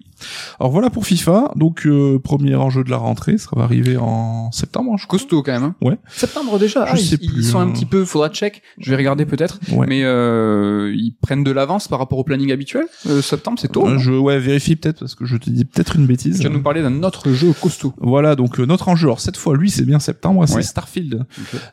Alors 0.61 0.73
voilà 0.73 0.91
pour 0.91 1.07
FIFA. 1.07 1.53
Donc, 1.57 1.87
euh, 1.87 2.19
premier 2.19 2.55
enjeu 2.55 2.83
de 2.85 2.91
la 2.91 2.97
rentrée, 2.97 3.39
ça 3.39 3.51
va 3.55 3.63
arriver 3.65 3.97
en 3.97 4.51
septembre, 4.53 4.97
je 4.99 5.07
crois. 5.07 5.19
Costaud 5.19 5.43
quand 5.43 5.53
même. 5.53 5.63
Hein. 5.65 5.75
Ouais. 5.81 5.99
Septembre 6.09 6.59
déjà. 6.59 6.85
Je 6.87 6.91
Ah, 6.93 6.97
sais 6.97 7.17
ils, 7.17 7.25
ils 7.25 7.33
plus, 7.33 7.43
sont 7.51 7.59
un 7.59 7.69
hein. 7.69 7.73
petit 7.73 7.87
peu. 7.87 8.05
Faudra 8.05 8.29
check. 8.29 8.63
Je 8.79 8.91
vais 8.91 8.97
regarder 8.97 9.25
peut-être. 9.25 9.59
Ouais. 9.73 9.87
Mais 9.89 10.03
euh, 10.05 10.93
ils 10.95 11.15
prennent 11.23 11.45
de 11.45 11.51
l'avance 11.51 11.89
par 11.89 11.99
rapport 11.99 12.19
au 12.19 12.25
planning 12.25 12.53
habituel. 12.53 12.85
Euh, 13.09 13.23
septembre, 13.23 13.59
c'est 13.61 13.73
tôt. 13.73 13.87
Euh, 13.87 13.95
hein. 13.95 13.99
je, 13.99 14.11
ouais, 14.13 14.39
vérifie 14.39 14.77
peut-être 14.77 15.01
parce 15.01 15.15
que 15.15 15.25
je 15.25 15.37
te 15.37 15.49
dis 15.49 15.65
peut-être 15.65 15.86
une 15.95 16.07
bêtise. 16.07 16.39
Tu 16.39 16.43
vas 16.49 16.53
nous 16.53 16.63
parler 16.63 16.83
d'un 16.83 17.03
autre 17.05 17.31
jeu 17.33 17.53
costaud. 17.53 17.95
Voilà, 17.99 18.35
donc 18.35 18.59
euh, 18.59 18.67
notre 18.67 18.89
enjeu, 18.89 19.07
alors 19.07 19.21
cette 19.21 19.37
fois, 19.37 19.57
lui, 19.57 19.71
c'est 19.71 19.85
bien 19.85 20.01
septembre, 20.01 20.45
c'est. 20.47 20.55
Starfield. 20.63 21.25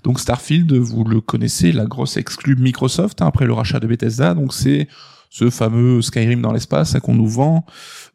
Donc 0.03 0.19
Starfield, 0.19 0.71
vous 0.73 1.03
le 1.03 1.19
connaissez, 1.21 1.71
la 1.71 1.85
grosse 1.85 2.17
exclue 2.17 2.55
Microsoft, 2.55 3.21
hein, 3.21 3.27
après 3.27 3.45
le 3.45 3.53
rachat 3.53 3.79
de 3.79 3.87
Bethesda, 3.87 4.33
donc 4.35 4.53
c'est 4.53 4.87
ce 5.29 5.49
fameux 5.49 5.99
Skyrim 6.03 6.41
dans 6.43 6.51
l'espace 6.53 6.93
hein, 6.93 6.99
qu'on 6.99 7.15
nous 7.15 7.27
vend, 7.27 7.65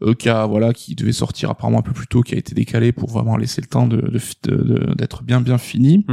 euh, 0.03 0.15
qui 0.15 0.29
a 0.29 0.47
voilà, 0.47 0.73
qui 0.73 0.95
devait 0.95 1.11
sortir 1.11 1.51
apparemment 1.51 1.81
un 1.81 1.83
peu 1.83 1.93
plus 1.93 2.07
tôt, 2.07 2.23
qui 2.23 2.37
a 2.37 2.39
été 2.39 2.55
décalé 2.55 2.93
pour 2.93 3.11
vraiment 3.11 3.37
laisser 3.37 3.61
le 3.61 3.67
temps 3.67 3.89
de 3.89 3.97
de- 3.97 4.21
de- 4.45 4.57
de- 4.87 4.95
d'être 4.95 5.25
bien 5.25 5.41
bien 5.41 5.59
fini. 5.59 6.07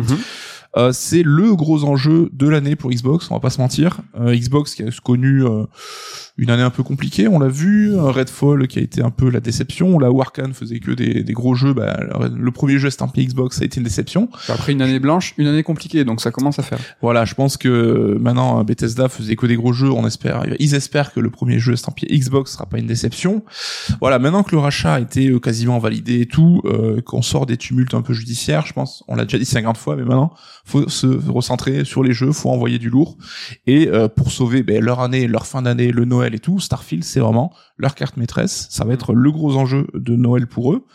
Euh, 0.77 0.91
c'est 0.91 1.23
le 1.23 1.55
gros 1.55 1.83
enjeu 1.85 2.29
de 2.33 2.47
l'année 2.47 2.75
pour 2.75 2.91
Xbox, 2.91 3.29
on 3.31 3.35
va 3.35 3.39
pas 3.39 3.49
se 3.49 3.61
mentir. 3.61 4.01
Euh, 4.19 4.35
Xbox 4.35 4.75
qui 4.75 4.83
a 4.83 4.89
connu 5.03 5.43
euh, 5.43 5.63
une 6.37 6.49
année 6.49 6.63
un 6.63 6.69
peu 6.69 6.83
compliquée, 6.83 7.27
on 7.27 7.39
l'a 7.39 7.47
vu. 7.47 7.97
Un 7.97 8.11
Redfall 8.11 8.67
qui 8.67 8.79
a 8.79 8.81
été 8.81 9.01
un 9.01 9.09
peu 9.09 9.29
la 9.29 9.39
déception. 9.39 9.97
Là 9.99 10.11
où 10.11 10.21
Arkane 10.21 10.53
faisait 10.53 10.79
que 10.79 10.91
des, 10.91 11.23
des 11.23 11.33
gros 11.33 11.55
jeux, 11.55 11.73
bah, 11.73 11.97
le 12.33 12.51
premier 12.51 12.77
jeu 12.77 12.87
estampillé 12.87 13.27
Xbox 13.27 13.57
ça 13.57 13.61
a 13.63 13.65
été 13.65 13.77
une 13.77 13.83
déception. 13.83 14.29
Après 14.49 14.73
une 14.73 14.81
année 14.81 14.99
blanche, 14.99 15.33
une 15.37 15.47
année 15.47 15.63
compliquée, 15.63 16.03
donc 16.03 16.21
ça 16.21 16.31
commence 16.31 16.59
à 16.59 16.63
faire. 16.63 16.79
Voilà, 17.01 17.25
je 17.25 17.35
pense 17.35 17.57
que 17.57 18.17
maintenant 18.19 18.63
Bethesda 18.63 19.07
faisait 19.07 19.35
que 19.35 19.45
des 19.45 19.55
gros 19.55 19.73
jeux, 19.73 19.91
on 19.91 20.05
espère, 20.05 20.43
ils 20.59 20.75
espèrent 20.75 21.13
que 21.13 21.19
le 21.19 21.29
premier 21.29 21.59
jeu 21.59 21.73
estampillé 21.73 22.17
Xbox 22.17 22.51
sera 22.51 22.65
pas 22.65 22.79
une 22.79 22.87
déception. 22.87 23.43
Voilà, 24.01 24.19
maintenant 24.19 24.43
que 24.43 24.51
le 24.51 24.59
rachat 24.59 24.95
a 24.95 24.99
été 24.99 25.29
euh, 25.29 25.39
quasiment 25.39 25.79
validé 25.79 26.21
et 26.21 26.25
tout, 26.25 26.61
euh, 26.65 27.01
qu'on 27.01 27.21
sort 27.21 27.45
des 27.45 27.57
tumultes 27.57 27.93
un 27.93 28.01
peu 28.01 28.13
judiciaires, 28.13 28.65
je 28.65 28.73
pense, 28.73 29.03
on 29.07 29.15
l'a 29.15 29.23
déjà 29.23 29.37
dit 29.37 29.45
50 29.45 29.77
fois, 29.77 29.95
mais 29.95 30.03
maintenant 30.03 30.33
faut 30.65 30.89
se 30.89 31.07
recentrer 31.07 31.85
sur 31.85 32.03
les 32.03 32.13
jeux, 32.13 32.31
faut 32.31 32.49
envoyer 32.49 32.79
du 32.79 32.89
lourd 32.89 33.17
et 33.67 33.87
euh, 33.87 34.07
pour 34.07 34.31
sauver 34.31 34.63
ben, 34.63 34.83
leur 34.83 34.99
année, 34.99 35.27
leur 35.27 35.45
fin 35.45 35.61
d'année, 35.61 35.91
le 35.91 36.05
Noël 36.05 36.35
et 36.35 36.39
tout, 36.39 36.59
Starfield 36.59 37.03
c'est 37.03 37.19
vraiment 37.19 37.53
leur 37.77 37.95
carte 37.95 38.17
maîtresse, 38.17 38.67
ça 38.71 38.83
va 38.83 38.93
être 38.93 39.13
le 39.13 39.31
gros 39.31 39.55
enjeu 39.55 39.87
de 39.93 40.15
Noël 40.15 40.47
pour 40.47 40.73
eux. 40.73 40.85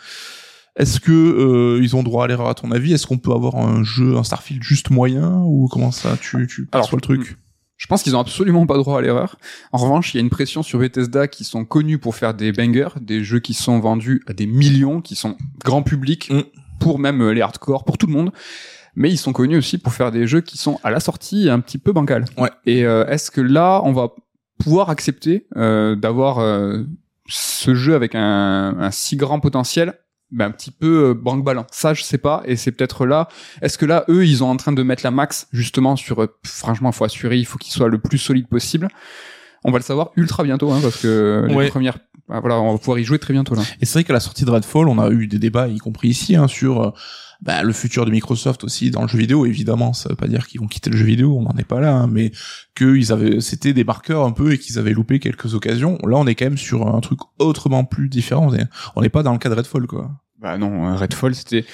Est-ce 0.76 1.00
que 1.00 1.12
euh, 1.12 1.82
ils 1.82 1.96
ont 1.96 2.02
droit 2.02 2.24
à 2.24 2.28
l'erreur 2.28 2.48
à 2.48 2.54
ton 2.54 2.70
avis? 2.70 2.92
Est-ce 2.92 3.06
qu'on 3.06 3.18
peut 3.18 3.32
avoir 3.32 3.56
un 3.56 3.82
jeu, 3.82 4.16
un 4.16 4.24
Starfield 4.24 4.62
juste 4.62 4.90
moyen? 4.90 5.42
Ou 5.44 5.68
comment 5.70 5.90
ça 5.90 6.16
Tu, 6.16 6.46
tu 6.46 6.68
Alors, 6.72 6.88
le 6.94 7.00
truc? 7.00 7.36
Je 7.76 7.86
pense 7.86 8.02
qu'ils 8.02 8.14
ont 8.14 8.20
absolument 8.20 8.66
pas 8.66 8.76
droit 8.76 8.98
à 8.98 9.00
l'erreur. 9.00 9.36
En 9.72 9.78
revanche, 9.78 10.14
il 10.14 10.18
y 10.18 10.20
a 10.20 10.22
une 10.22 10.30
pression 10.30 10.62
sur 10.62 10.78
Bethesda 10.78 11.28
qui 11.28 11.44
sont 11.44 11.64
connus 11.64 11.98
pour 11.98 12.14
faire 12.14 12.34
des 12.34 12.52
bangers, 12.52 12.90
des 13.00 13.24
jeux 13.24 13.40
qui 13.40 13.54
sont 13.54 13.80
vendus 13.80 14.22
à 14.26 14.32
des 14.32 14.46
millions, 14.46 15.00
qui 15.00 15.16
sont 15.16 15.36
grand 15.64 15.82
public, 15.82 16.30
Mm. 16.30 16.42
pour 16.78 16.98
même 16.98 17.20
euh, 17.22 17.32
les 17.32 17.40
hardcore, 17.40 17.84
pour 17.84 17.98
tout 17.98 18.06
le 18.06 18.12
monde. 18.12 18.32
Mais 18.96 19.10
ils 19.10 19.18
sont 19.18 19.32
connus 19.32 19.56
aussi 19.56 19.78
pour 19.78 19.92
faire 19.92 20.10
des 20.10 20.26
jeux 20.26 20.40
qui 20.40 20.58
sont 20.58 20.78
à 20.82 20.90
la 20.90 21.00
sortie 21.00 21.48
un 21.48 21.60
petit 21.60 21.78
peu 21.78 21.92
bancal. 21.92 22.24
Ouais. 22.36 22.50
Et 22.66 22.84
euh, 22.84 23.06
est-ce 23.06 23.30
que 23.30 23.40
là, 23.40 23.80
on 23.84 23.92
va 23.92 24.10
pouvoir 24.58 24.90
accepter 24.90 25.46
euh, 25.56 25.96
d'avoir 25.96 26.38
euh, 26.38 26.82
ce 27.28 27.74
jeu 27.74 27.94
avec 27.94 28.14
un, 28.14 28.76
un 28.78 28.90
si 28.90 29.16
grand 29.16 29.40
potentiel? 29.40 29.94
Ben, 30.32 30.44
un 30.46 30.50
petit 30.52 30.70
peu 30.70 31.08
euh, 31.10 31.14
banque-ballant. 31.14 31.66
Ça, 31.72 31.92
je 31.92 32.04
sais 32.04 32.18
pas. 32.18 32.42
Et 32.44 32.54
c'est 32.54 32.70
peut-être 32.70 33.04
là. 33.04 33.26
Est-ce 33.62 33.76
que 33.78 33.84
là, 33.84 34.04
eux, 34.08 34.24
ils 34.24 34.36
sont 34.36 34.44
en 34.44 34.56
train 34.56 34.70
de 34.70 34.82
mettre 34.84 35.02
la 35.02 35.10
max 35.10 35.48
justement 35.52 35.96
sur. 35.96 36.22
euh, 36.22 36.28
franchement, 36.44 36.92
faut 36.92 37.04
assurer, 37.04 37.36
il 37.38 37.46
faut 37.46 37.58
qu'il 37.58 37.72
soit 37.72 37.88
le 37.88 37.98
plus 37.98 38.18
solide 38.18 38.46
possible. 38.46 38.86
On 39.64 39.72
va 39.72 39.78
le 39.78 39.82
savoir 39.82 40.10
ultra 40.16 40.44
bientôt, 40.44 40.70
hein, 40.70 40.78
parce 40.80 41.02
que 41.02 41.46
les 41.48 41.68
premières. 41.68 41.98
ah, 42.30 42.38
voilà, 42.40 42.60
on 42.60 42.72
va 42.72 42.78
pouvoir 42.78 42.98
y 42.98 43.04
jouer 43.04 43.18
très 43.18 43.34
bientôt 43.34 43.54
là. 43.54 43.62
Et 43.80 43.86
c'est 43.86 43.94
vrai 43.94 44.04
qu'à 44.04 44.12
la 44.12 44.20
sortie 44.20 44.44
de 44.44 44.50
Redfall, 44.50 44.88
on 44.88 44.98
a 44.98 45.10
eu 45.10 45.26
des 45.26 45.38
débats, 45.38 45.68
y 45.68 45.78
compris 45.78 46.08
ici, 46.08 46.36
hein, 46.36 46.46
sur 46.48 46.80
euh, 46.80 46.90
bah, 47.42 47.62
le 47.62 47.72
futur 47.72 48.04
de 48.04 48.10
Microsoft 48.10 48.64
aussi 48.64 48.90
dans 48.90 49.02
le 49.02 49.08
jeu 49.08 49.18
vidéo. 49.18 49.46
Évidemment, 49.46 49.92
ça 49.92 50.08
veut 50.08 50.16
pas 50.16 50.28
dire 50.28 50.46
qu'ils 50.46 50.60
vont 50.60 50.66
quitter 50.66 50.90
le 50.90 50.96
jeu 50.96 51.04
vidéo, 51.06 51.36
on 51.38 51.42
n'en 51.42 51.56
est 51.58 51.64
pas 51.64 51.80
là, 51.80 51.92
hein, 51.94 52.06
mais 52.06 52.32
qu'ils 52.76 53.12
avaient, 53.12 53.40
c'était 53.40 53.72
des 53.72 53.84
marqueurs 53.84 54.24
un 54.24 54.32
peu 54.32 54.52
et 54.52 54.58
qu'ils 54.58 54.78
avaient 54.78 54.92
loupé 54.92 55.18
quelques 55.18 55.54
occasions. 55.54 55.98
Là, 56.06 56.16
on 56.18 56.26
est 56.26 56.34
quand 56.34 56.46
même 56.46 56.58
sur 56.58 56.86
un 56.94 57.00
truc 57.00 57.20
autrement 57.38 57.84
plus 57.84 58.08
différent. 58.08 58.48
On 58.50 58.54
est- 58.54 58.66
On 58.96 59.02
n'est 59.02 59.08
pas 59.08 59.22
dans 59.22 59.32
le 59.32 59.38
cas 59.38 59.48
de 59.48 59.54
Redfall, 59.54 59.86
quoi. 59.86 60.10
Bah 60.40 60.56
non, 60.56 60.86
euh, 60.88 60.96
Redfall, 60.96 61.34
c'était. 61.34 61.66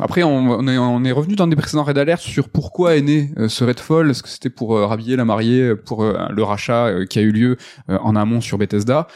Après, 0.00 0.22
on, 0.24 0.66
est, 0.66 0.76
on 0.78 1.04
est 1.04 1.12
revenu 1.12 1.36
dans 1.36 1.46
des 1.46 1.54
précédents 1.54 1.84
Red 1.84 1.98
Alert 1.98 2.20
sur 2.20 2.48
pourquoi 2.48 2.96
est 2.96 3.00
né 3.02 3.32
euh, 3.38 3.48
ce 3.48 3.62
Redfall. 3.62 4.10
Est-ce 4.10 4.22
que 4.24 4.28
c'était 4.28 4.50
pour 4.50 4.76
euh, 4.76 4.86
rhabiller 4.86 5.14
la 5.14 5.24
mariée 5.24 5.62
euh, 5.62 5.76
pour 5.76 6.04
le 6.04 6.42
rachat 6.42 7.04
qui 7.08 7.18
a 7.20 7.22
eu 7.22 7.30
lieu 7.30 7.56
en 7.88 8.16
amont 8.16 8.40
sur 8.40 8.58
Bethesda? 8.58 9.06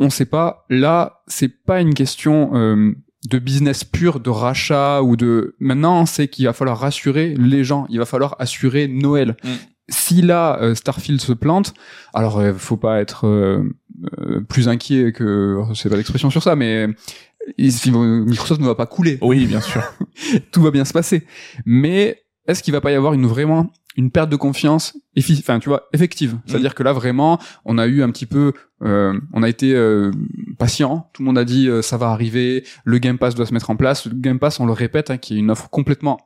On 0.00 0.10
sait 0.10 0.24
pas. 0.26 0.64
Là, 0.70 1.22
c'est 1.28 1.48
pas 1.64 1.80
une 1.80 1.94
question 1.94 2.50
euh, 2.54 2.94
de 3.28 3.38
business 3.38 3.84
pur, 3.84 4.20
de 4.20 4.30
rachat 4.30 5.02
ou 5.02 5.16
de. 5.16 5.54
Maintenant, 5.60 6.06
c'est 6.06 6.28
qu'il 6.28 6.46
va 6.46 6.52
falloir 6.52 6.78
rassurer 6.78 7.34
les 7.38 7.64
gens. 7.64 7.86
Il 7.88 7.98
va 7.98 8.04
falloir 8.04 8.36
assurer 8.38 8.88
Noël. 8.88 9.36
Mm. 9.44 9.48
Si 9.88 10.22
là 10.22 10.58
euh, 10.62 10.74
Starfield 10.74 11.20
se 11.20 11.32
plante, 11.32 11.74
alors 12.14 12.38
euh, 12.38 12.54
faut 12.54 12.76
pas 12.76 13.00
être 13.00 13.26
euh, 13.26 13.62
euh, 14.18 14.40
plus 14.40 14.68
inquiet 14.68 15.12
que 15.12 15.58
c'est 15.74 15.88
pas 15.88 15.96
l'expression 15.96 16.30
sur 16.30 16.42
ça, 16.42 16.56
mais 16.56 16.86
vont- 17.58 18.24
Microsoft 18.24 18.60
ne 18.60 18.66
va 18.66 18.74
pas 18.74 18.86
couler. 18.86 19.18
Oui, 19.20 19.46
bien 19.46 19.60
sûr. 19.60 19.82
Tout 20.52 20.62
va 20.62 20.70
bien 20.70 20.84
se 20.84 20.92
passer. 20.92 21.26
Mais 21.66 22.22
est-ce 22.46 22.62
qu'il 22.62 22.72
va 22.72 22.80
pas 22.80 22.92
y 22.92 22.94
avoir 22.94 23.12
une 23.12 23.26
vraiment 23.26 23.70
une 23.96 24.10
perte 24.10 24.30
de 24.30 24.36
confiance 24.36 24.96
enfin 25.18 25.58
tu 25.58 25.68
vois 25.68 25.88
effective. 25.92 26.38
C'est-à-dire 26.46 26.74
que 26.74 26.82
là 26.82 26.92
vraiment 26.92 27.38
on 27.64 27.78
a 27.78 27.86
eu 27.86 28.02
un 28.02 28.10
petit 28.10 28.26
peu 28.26 28.52
euh, 28.82 29.18
on 29.32 29.42
a 29.42 29.48
été 29.48 29.74
euh, 29.74 30.10
patient. 30.58 31.10
Tout 31.12 31.22
le 31.22 31.26
monde 31.26 31.38
a 31.38 31.44
dit 31.44 31.68
euh, 31.68 31.82
ça 31.82 31.96
va 31.96 32.10
arriver 32.10 32.64
le 32.84 32.98
Game 32.98 33.18
Pass 33.18 33.34
doit 33.34 33.46
se 33.46 33.54
mettre 33.54 33.70
en 33.70 33.76
place. 33.76 34.06
Le 34.06 34.14
Game 34.14 34.38
Pass 34.38 34.60
on 34.60 34.66
le 34.66 34.72
répète 34.72 35.10
hein, 35.10 35.18
qui 35.18 35.34
est 35.34 35.38
une 35.38 35.50
offre 35.50 35.68
complètement 35.70 36.18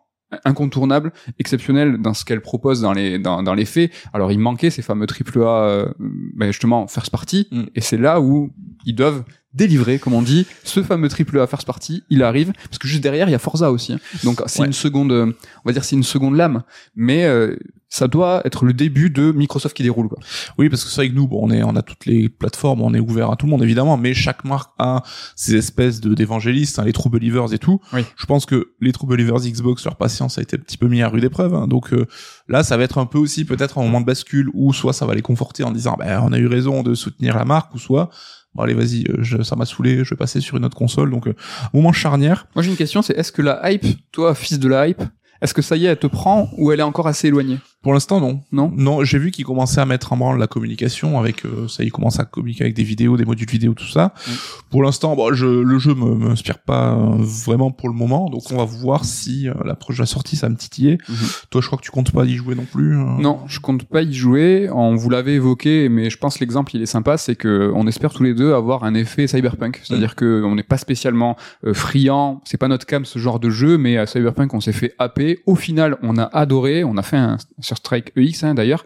incontournable, 0.44 1.12
exceptionnelle 1.38 1.98
dans 1.98 2.14
ce 2.14 2.24
qu'elle 2.24 2.40
propose 2.40 2.81
dans 2.81 2.92
les 2.92 3.18
dans, 3.18 3.42
dans 3.42 3.55
les 3.55 3.64
faits. 3.64 3.92
Alors 4.12 4.33
il 4.33 4.38
manquait 4.38 4.70
ces 4.70 4.83
fameux 4.83 5.07
triple 5.07 5.40
A, 5.42 5.62
euh, 5.68 5.92
ben 5.98 6.46
justement 6.48 6.87
first 6.88 7.11
party, 7.11 7.48
Mm. 7.50 7.62
et 7.74 7.81
c'est 7.81 7.96
là 7.96 8.20
où 8.20 8.50
ils 8.85 8.94
doivent 8.94 9.24
délivrer, 9.54 9.98
comme 9.98 10.12
on 10.14 10.22
dit, 10.22 10.46
ce 10.64 10.82
fameux 10.82 11.09
triple 11.09 11.38
A 11.40 11.46
first 11.46 11.66
party, 11.66 12.02
il 12.11 12.22
arrive 12.22 12.52
parce 12.68 12.78
que 12.78 12.88
juste 12.88 13.02
derrière 13.02 13.28
il 13.28 13.32
y 13.32 13.35
a 13.35 13.38
Forza 13.38 13.70
aussi. 13.72 13.92
hein. 13.94 13.98
Donc 14.24 14.42
c'est 14.46 14.61
Ouais. 14.61 14.66
une 14.66 14.72
seconde, 14.72 15.12
euh, 15.12 15.26
on 15.64 15.68
va 15.68 15.72
dire 15.72 15.85
c'est 15.85 15.96
une 15.96 16.02
seconde 16.02 16.37
lame, 16.37 16.62
mais 16.94 17.24
euh, 17.24 17.56
ça 17.88 18.09
doit 18.09 18.42
être 18.44 18.64
le 18.64 18.72
début 18.74 19.09
de 19.11 19.30
Microsoft 19.32 19.74
qui 19.74 19.82
déroule 19.85 20.09
quoi. 20.09 20.18
Oui, 20.59 20.68
parce 20.68 20.85
que 20.85 20.90
c'est 20.90 20.96
vrai 20.96 21.09
que 21.09 21.14
nous, 21.14 21.26
bon, 21.28 21.38
on 21.42 21.50
est, 21.50 21.62
on 21.62 21.74
a 21.76 21.82
toutes 21.82 22.04
les 22.04 22.28
plateformes, 22.28 22.82
on 22.82 22.92
est 22.92 23.00
ouvert 23.00 23.30
à 23.30 23.37
tout 23.37 23.46
le 23.46 23.50
monde 23.50 23.62
évidemment, 23.62 23.96
mais 23.96 24.12
chaque 24.12 24.44
marque 24.44 24.72
a 24.78 25.02
ces 25.37 25.54
espèces 25.54 26.00
de 26.00 26.12
d'évangélistes, 26.12 26.78
hein, 26.78 26.85
les 26.85 26.92
True 26.92 27.09
Believers 27.09 27.54
et 27.54 27.59
tout. 27.59 27.80
Oui. 27.92 28.04
Je 28.16 28.26
pense 28.26 28.44
que 28.44 28.72
les 28.80 28.92
True 28.92 29.06
Believers 29.06 29.38
Xbox, 29.40 29.85
leur 29.85 29.96
patience 29.96 30.37
a 30.37 30.42
été 30.42 30.56
un 30.56 30.61
petit 30.61 30.76
peu 30.76 30.88
mis 30.88 31.00
à 31.00 31.09
rude 31.09 31.24
épreuve. 31.24 31.54
hein. 31.54 31.66
donc 31.68 31.92
euh, 31.94 32.06
là, 32.48 32.62
ça 32.64 32.76
va 32.76 32.82
être 32.82 32.98
un 32.98 33.06
peu 33.06 33.18
aussi 33.18 33.44
peut-être 33.44 33.78
un 33.78 33.82
moment 33.82 34.00
de 34.00 34.06
bascule 34.06 34.50
où 34.52 34.72
soit 34.74 34.92
ça 34.92 35.06
va 35.06 35.14
les 35.14 35.22
conforter 35.22 35.62
en 35.64 35.70
disant, 35.70 35.96
ben, 35.98 36.20
on 36.24 36.32
a 36.32 36.38
eu 36.38 36.48
raison 36.48 36.82
de 36.82 36.94
soutenir 36.94 37.37
la 37.37 37.44
marque, 37.44 37.74
ou 37.74 37.78
soit 37.78 38.11
bon 38.57 38.62
allez 38.64 38.75
vas-y, 38.75 39.05
euh, 39.11 39.16
je- 39.21 39.42
ça 39.42 39.55
m'a 39.57 39.64
saoulé, 39.66 40.05
je 40.05 40.11
vais 40.11 40.16
passer 40.16 40.40
sur 40.40 40.57
une 40.57 40.64
autre 40.64 40.77
console. 40.77 41.11
Donc 41.11 41.29
euh, 41.29 41.35
moment 41.75 41.92
charnière. 41.92 42.47
Moi 42.55 42.62
j'ai 42.62 42.71
une 42.71 42.77
question, 42.77 43.03
c'est 43.03 43.16
est-ce 43.16 43.31
que 43.33 43.42
la 43.42 43.71
hype, 43.71 43.87
toi 44.12 44.35
fils 44.35 44.59
de 44.59 44.69
la 44.69 44.88
hype, 44.88 45.03
est-ce 45.42 45.53
que 45.55 45.62
ça 45.62 45.77
y 45.77 45.85
est, 45.85 45.88
elle 45.90 45.99
te 45.99 46.07
prend 46.07 46.49
ou 46.57 46.73
elle 46.73 46.81
est 46.81 46.85
encore 46.85 47.07
assez 47.07 47.29
éloignée? 47.29 47.59
Pour 47.87 47.94
l'instant, 47.94 48.20
non. 48.20 48.40
Non 48.51 48.72
Non, 48.77 49.05
j'ai 49.05 49.20
vu 49.20 49.31
qu'ils 49.31 49.44
commençaient 49.44 49.81
à 49.81 49.87
mettre 49.87 50.12
en 50.12 50.16
branle 50.16 50.40
la 50.40 50.49
communication 50.49 51.20
avec 51.20 51.44
euh, 51.44 51.68
ça, 51.68 51.85
ils 51.85 51.92
commencent 51.92 52.18
à 52.18 52.25
communiquer 52.25 52.64
avec 52.64 52.75
des 52.75 52.83
vidéos, 52.83 53.16
des 53.16 53.25
modules 53.25 53.49
vidéo, 53.49 53.75
tout 53.75 53.87
ça. 53.87 54.12
Mm. 54.27 54.31
Pour 54.70 54.83
l'instant, 54.83 55.14
bon, 55.14 55.33
je, 55.33 55.46
le 55.46 55.79
jeu 55.79 55.94
me 55.94 56.16
m'inspire 56.16 56.59
pas 56.59 56.94
euh, 56.96 57.14
vraiment 57.20 57.70
pour 57.70 57.88
le 57.88 57.94
moment, 57.94 58.29
donc 58.29 58.42
on 58.51 58.57
va 58.57 58.64
voir 58.64 59.05
si 59.05 59.49
euh, 59.49 59.55
l'approche 59.64 59.99
de 59.99 60.03
la 60.03 60.07
sortie 60.07 60.35
ça 60.35 60.49
me 60.49 60.57
titiller. 60.57 60.99
Mhm. 61.09 61.16
Toi, 61.51 61.61
je 61.61 61.66
crois 61.68 61.79
que 61.79 61.85
tu 61.85 61.92
comptes 61.92 62.11
pas 62.11 62.25
y 62.25 62.35
jouer 62.35 62.57
non 62.57 62.64
plus. 62.64 62.99
euh. 62.99 63.05
Non, 63.20 63.38
je 63.46 63.61
compte 63.61 63.85
pas 63.85 64.03
y 64.03 64.12
jouer. 64.12 64.68
On 64.72 64.96
vous 64.96 65.09
l'avait 65.09 65.35
évoqué, 65.35 65.88
mais 65.88 66.11
je 66.11 66.18
pense 66.18 66.40
l'exemple 66.40 66.75
il 66.75 66.83
est 66.83 66.87
sympa, 66.87 67.16
c'est 67.16 67.37
que 67.37 67.70
on 67.72 67.87
espère 67.87 68.12
tous 68.12 68.25
les 68.25 68.35
deux 68.35 68.53
avoir 68.53 68.83
un 68.83 68.94
effet 68.94 69.29
cyberpunk, 69.29 69.81
c'est-à-dire 69.85 70.11
Mm. 70.11 70.14
que 70.16 70.42
on 70.44 70.57
n'est 70.57 70.64
pas 70.64 70.79
spécialement 70.79 71.37
euh, 71.64 71.72
friand, 71.72 72.40
c'est 72.44 72.59
pas 72.59 72.66
notre 72.66 72.85
cam 72.87 73.05
ce 73.05 73.20
genre 73.20 73.38
de 73.38 73.49
jeu, 73.49 73.79
mais 73.79 73.96
à 73.96 74.07
cyberpunk 74.07 74.55
on 74.55 74.61
s'est 74.61 74.72
fait 74.72 74.92
happer. 74.99 75.38
Au 75.46 75.55
final, 75.55 75.96
on 76.03 76.18
a 76.18 76.25
adoré, 76.25 76.83
on 76.83 76.96
a 76.96 77.03
fait 77.03 77.16
un 77.16 77.37
Strike 77.76 78.12
EX 78.16 78.44
hein, 78.44 78.54
d'ailleurs. 78.54 78.84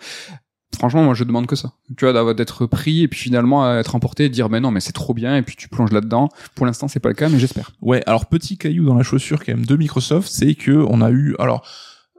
Franchement, 0.76 1.02
moi 1.02 1.14
je 1.14 1.24
demande 1.24 1.46
que 1.46 1.56
ça. 1.56 1.72
Tu 1.96 2.06
vois, 2.08 2.32
d'être 2.34 2.64
pris 2.66 3.02
et 3.02 3.08
puis 3.08 3.18
finalement 3.18 3.76
être 3.76 3.94
emporté 3.96 4.26
et 4.26 4.28
dire 4.28 4.48
mais 4.48 4.60
non 4.60 4.70
mais 4.70 4.80
c'est 4.80 4.92
trop 4.92 5.14
bien 5.14 5.36
et 5.36 5.42
puis 5.42 5.56
tu 5.56 5.68
plonges 5.68 5.90
là-dedans. 5.92 6.28
Pour 6.54 6.64
l'instant 6.64 6.86
c'est 6.88 7.00
pas 7.00 7.08
le 7.08 7.14
cas, 7.16 7.28
mais 7.28 7.38
j'espère. 7.38 7.72
Ouais, 7.80 8.02
alors 8.06 8.26
petit 8.26 8.56
caillou 8.56 8.84
dans 8.86 8.94
la 8.94 9.02
chaussure 9.02 9.44
quand 9.44 9.52
même 9.52 9.66
de 9.66 9.76
Microsoft, 9.76 10.28
c'est 10.30 10.54
que 10.54 10.70
on 10.70 11.00
a 11.02 11.10
eu 11.10 11.34
alors 11.38 11.66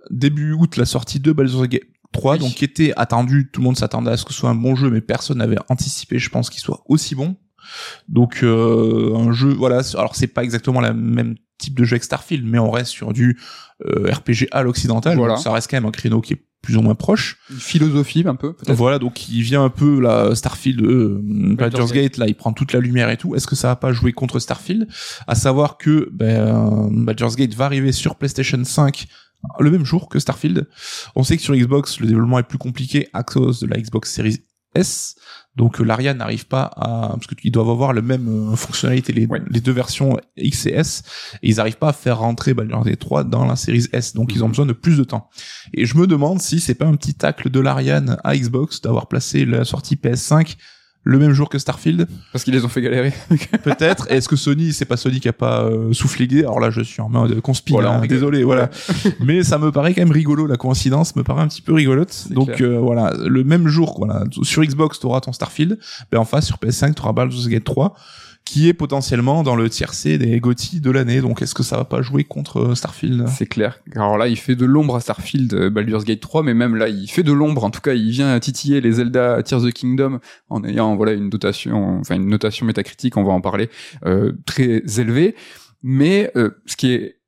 début 0.10 0.52
août 0.54 0.76
la 0.78 0.86
sortie 0.86 1.20
de 1.20 1.32
Baldur's 1.32 1.68
Gate 1.70 1.84
3, 2.12 2.34
Oui. 2.34 2.40
donc 2.40 2.52
qui 2.56 2.66
était 2.66 2.92
attendu, 2.98 3.50
tout 3.52 3.62
le 3.62 3.66
monde 3.66 3.78
s'attendait 3.78 4.12
à 4.12 4.18
ce 4.18 4.26
que 4.26 4.34
ce 4.34 4.40
soit 4.40 4.50
un 4.50 4.56
bon 4.56 4.76
jeu, 4.76 4.90
mais 4.90 5.00
personne 5.00 5.38
n'avait 5.38 5.58
anticipé, 5.70 6.20
je 6.20 6.30
pense, 6.30 6.50
qu'il 6.50 6.60
soit 6.60 6.82
aussi 6.88 7.16
bon. 7.16 7.38
Donc 8.10 8.44
euh, 8.44 9.16
un 9.16 9.32
jeu, 9.32 9.54
voilà. 9.54 9.82
Alors 9.94 10.16
c'est 10.16 10.28
pas 10.28 10.44
exactement 10.44 10.82
la 10.82 10.92
même 10.94 11.36
type 11.58 11.76
de 11.80 11.86
jeu 11.86 11.98
que 11.98 12.04
Starfield, 12.04 12.46
mais 12.46 12.60
on 12.60 12.70
reste 12.70 12.92
sur 12.92 13.14
du 13.14 13.40
euh, 13.86 14.12
RPG 14.12 14.48
à 14.52 14.64
l'occidental. 14.64 15.16
Voilà. 15.16 15.38
Ça 15.38 15.54
reste 15.54 15.70
quand 15.72 15.78
même 15.78 15.86
un 15.86 15.92
créneau 15.92 16.20
qui 16.20 16.34
est 16.34 16.44
plus 16.62 16.78
ou 16.78 16.82
moins 16.82 16.96
proche. 16.96 17.38
Une 17.50 17.58
philosophie 17.58 18.24
un 18.26 18.36
peu. 18.36 18.56
Voilà, 18.68 19.00
donc 19.00 19.30
il 19.30 19.42
vient 19.42 19.64
un 19.64 19.70
peu 19.70 20.00
là 20.00 20.36
Starfield, 20.36 20.82
euh, 20.82 21.20
Baldur's 21.22 21.92
Gate, 21.92 22.18
là 22.18 22.28
il 22.28 22.36
prend 22.36 22.54
toute 22.54 22.74
la 22.74 22.80
lumière 22.80 23.10
et 23.10 23.18
tout. 23.18 23.36
Est-ce 23.36 23.48
que 23.48 23.56
ça 23.56 23.70
va 23.70 23.76
pas 23.76 23.92
jouer 23.92 24.14
contre 24.14 24.40
Starfield? 24.40 24.88
À 25.28 25.36
savoir 25.36 25.78
que 25.78 26.10
ben, 26.12 26.90
Baldur's 26.92 27.36
Gate 27.36 27.54
va 27.56 27.66
arriver 27.66 27.92
sur 27.92 28.16
PlayStation 28.16 28.64
5 28.64 29.08
le 29.60 29.72
même 29.72 29.86
jour 29.86 30.10
que 30.10 30.20
Starfield. 30.20 30.68
On 31.16 31.24
sait 31.24 31.38
que 31.38 31.44
sur 31.44 31.56
Xbox 31.56 32.00
le 32.00 32.08
développement 32.08 32.40
est 32.40 32.44
plus 32.44 32.58
compliqué 32.58 33.08
à 33.14 33.24
cause 33.24 33.60
de 33.60 33.68
la 33.68 33.78
Xbox 33.78 34.14
Series 34.14 34.42
S. 34.76 35.16
Donc 35.58 35.82
euh, 35.82 35.84
l'Aria 35.84 36.14
n'arrive 36.14 36.48
pas 36.48 36.72
à 36.78 37.10
parce 37.14 37.28
qu'ils 37.28 37.52
doivent 37.52 37.70
avoir 37.70 37.92
le 37.94 38.02
même 38.02 38.52
euh, 38.54 38.56
fonctionnalité 38.56 39.12
les, 39.12 39.26
Ouais. 39.28 39.42
les 39.50 39.60
deux 39.60 39.74
versions 39.74 40.18
X 40.38 40.66
et 40.66 40.72
S 40.72 41.04
et 41.44 41.50
ils 41.50 41.56
n'arrivent 41.58 41.78
pas 41.78 41.90
à 41.90 41.94
faire 41.94 42.20
rentrer 42.20 42.54
Baldur's 42.54 42.86
Gate 42.86 43.00
3 43.00 43.24
dans 43.26 43.46
la 43.46 43.56
série 43.58 43.86
S 43.92 44.14
donc 44.14 44.34
ils 44.34 44.44
ont 44.44 44.48
Mhm. 44.48 44.52
besoin 44.52 44.66
de 44.66 44.74
plus 44.74 44.98
de 44.98 45.04
temps. 45.04 45.30
Et 45.74 45.86
je 45.86 45.98
me 45.98 46.08
demande 46.08 46.42
si 46.42 46.60
c'est 46.60 46.76
pas 46.76 46.86
un 46.86 46.96
petit 46.96 47.14
tacle 47.16 47.50
de 47.50 47.60
l'Ariane 47.60 48.18
à 48.24 48.36
Xbox 48.36 48.82
d'avoir 48.82 49.08
placé 49.08 49.46
la 49.46 49.66
sortie 49.66 49.96
PS5 49.98 50.56
le 51.04 51.18
même 51.18 51.34
jour 51.34 51.50
que 51.50 51.58
Starfield 51.58 52.08
Parce 52.32 52.44
qu'ils 52.44 52.54
les 52.54 52.64
ont 52.64 52.70
fait 52.70 52.82
galérer. 52.82 53.12
peut-être. 53.64 54.06
Est-ce 54.12 54.30
que 54.30 54.36
Sony 54.36 54.72
c'est 54.74 54.86
pas 54.86 54.98
Sony 54.98 55.20
qui 55.20 55.28
a 55.28 55.34
pas 55.34 55.64
euh, 55.64 55.94
soufflé 55.94 56.28
alors 56.42 56.60
là 56.60 56.70
je 56.70 56.82
suis 56.82 57.02
en 57.02 57.10
mode 57.10 57.42
conspire 57.42 57.78
Voilà, 57.78 57.94
rigole. 58.00 58.08
désolé 58.08 58.44
voilà. 58.44 58.70
Mais 59.20 59.44
ça 59.44 59.58
me 59.58 59.72
paraît 59.72 59.94
quand 59.94 60.02
même 60.02 60.12
rigolo 60.12 60.46
la 60.46 60.58
coïncidence 60.58 61.16
me 61.16 61.24
paraît 61.24 61.42
un 61.42 61.48
petit 61.48 61.62
peu 61.62 61.74
rigolote. 61.74 62.28
Donc 62.32 62.62
euh, 62.62 62.78
voilà 62.80 63.14
le 63.18 63.44
même 63.44 63.68
jour 63.68 63.96
voilà 63.98 64.24
sur 64.44 64.64
Xbox 64.64 65.00
t'auras 65.00 65.22
ton 65.22 65.34
Starfield. 65.34 65.80
Ben 66.12 66.20
en 66.20 66.26
face 66.26 66.46
sur 66.46 66.58
PS5 66.58 66.94
t'auras 66.94 67.14
Baldur's 67.14 67.48
Gate 67.48 67.64
3 67.64 67.96
qui 68.52 68.68
est 68.68 68.74
potentiellement 68.74 69.44
dans 69.44 69.56
le 69.56 69.70
tiercé 69.70 70.18
des 70.18 70.42
GOTY 70.42 70.82
de 70.82 70.92
l'année 70.92 71.22
donc 71.22 71.42
est-ce 71.42 71.56
que 71.56 71.64
ça 71.64 71.78
va 71.78 71.86
pas 71.86 72.02
jouer 72.02 72.26
contre 72.26 72.60
euh, 72.60 72.76
Starfield? 72.76 73.26
C'est 73.30 73.46
clair. 73.46 73.80
Alors 73.96 74.18
là, 74.18 74.28
il 74.28 74.36
fait 74.36 74.58
de 74.58 74.66
l'ombre 74.66 74.98
à 74.98 75.00
Starfield, 75.00 75.54
euh, 75.54 75.70
Baldur's 75.70 76.04
Gate 76.04 76.20
3, 76.20 76.44
mais 76.44 76.54
même 76.54 76.76
là, 76.76 76.90
il 76.90 77.08
fait 77.08 77.24
de 77.24 77.32
l'ombre. 77.32 77.64
En 77.64 77.70
tout 77.70 77.80
cas, 77.80 77.94
il 77.94 78.12
vient 78.12 78.38
titiller 78.42 78.82
les 78.82 78.92
Zelda 78.92 79.42
Tears 79.42 79.64
of 79.64 79.70
the 79.70 79.74
Kingdom 79.74 80.20
en 80.50 80.66
ayant 80.66 80.98
voilà 80.98 81.14
une 81.14 81.30
dotation, 81.30 82.00
enfin 82.00 82.16
une 82.16 82.28
notation 82.28 82.66
métacritique, 82.66 83.16
on 83.16 83.24
va 83.24 83.32
en 83.32 83.40
parler, 83.40 83.70
euh, 84.06 84.34
très 84.46 84.84
élevée. 85.00 85.34
Mais 85.82 86.30
euh, 86.36 86.50
ce 86.66 86.76
qui 86.76 86.92
est 86.92 87.20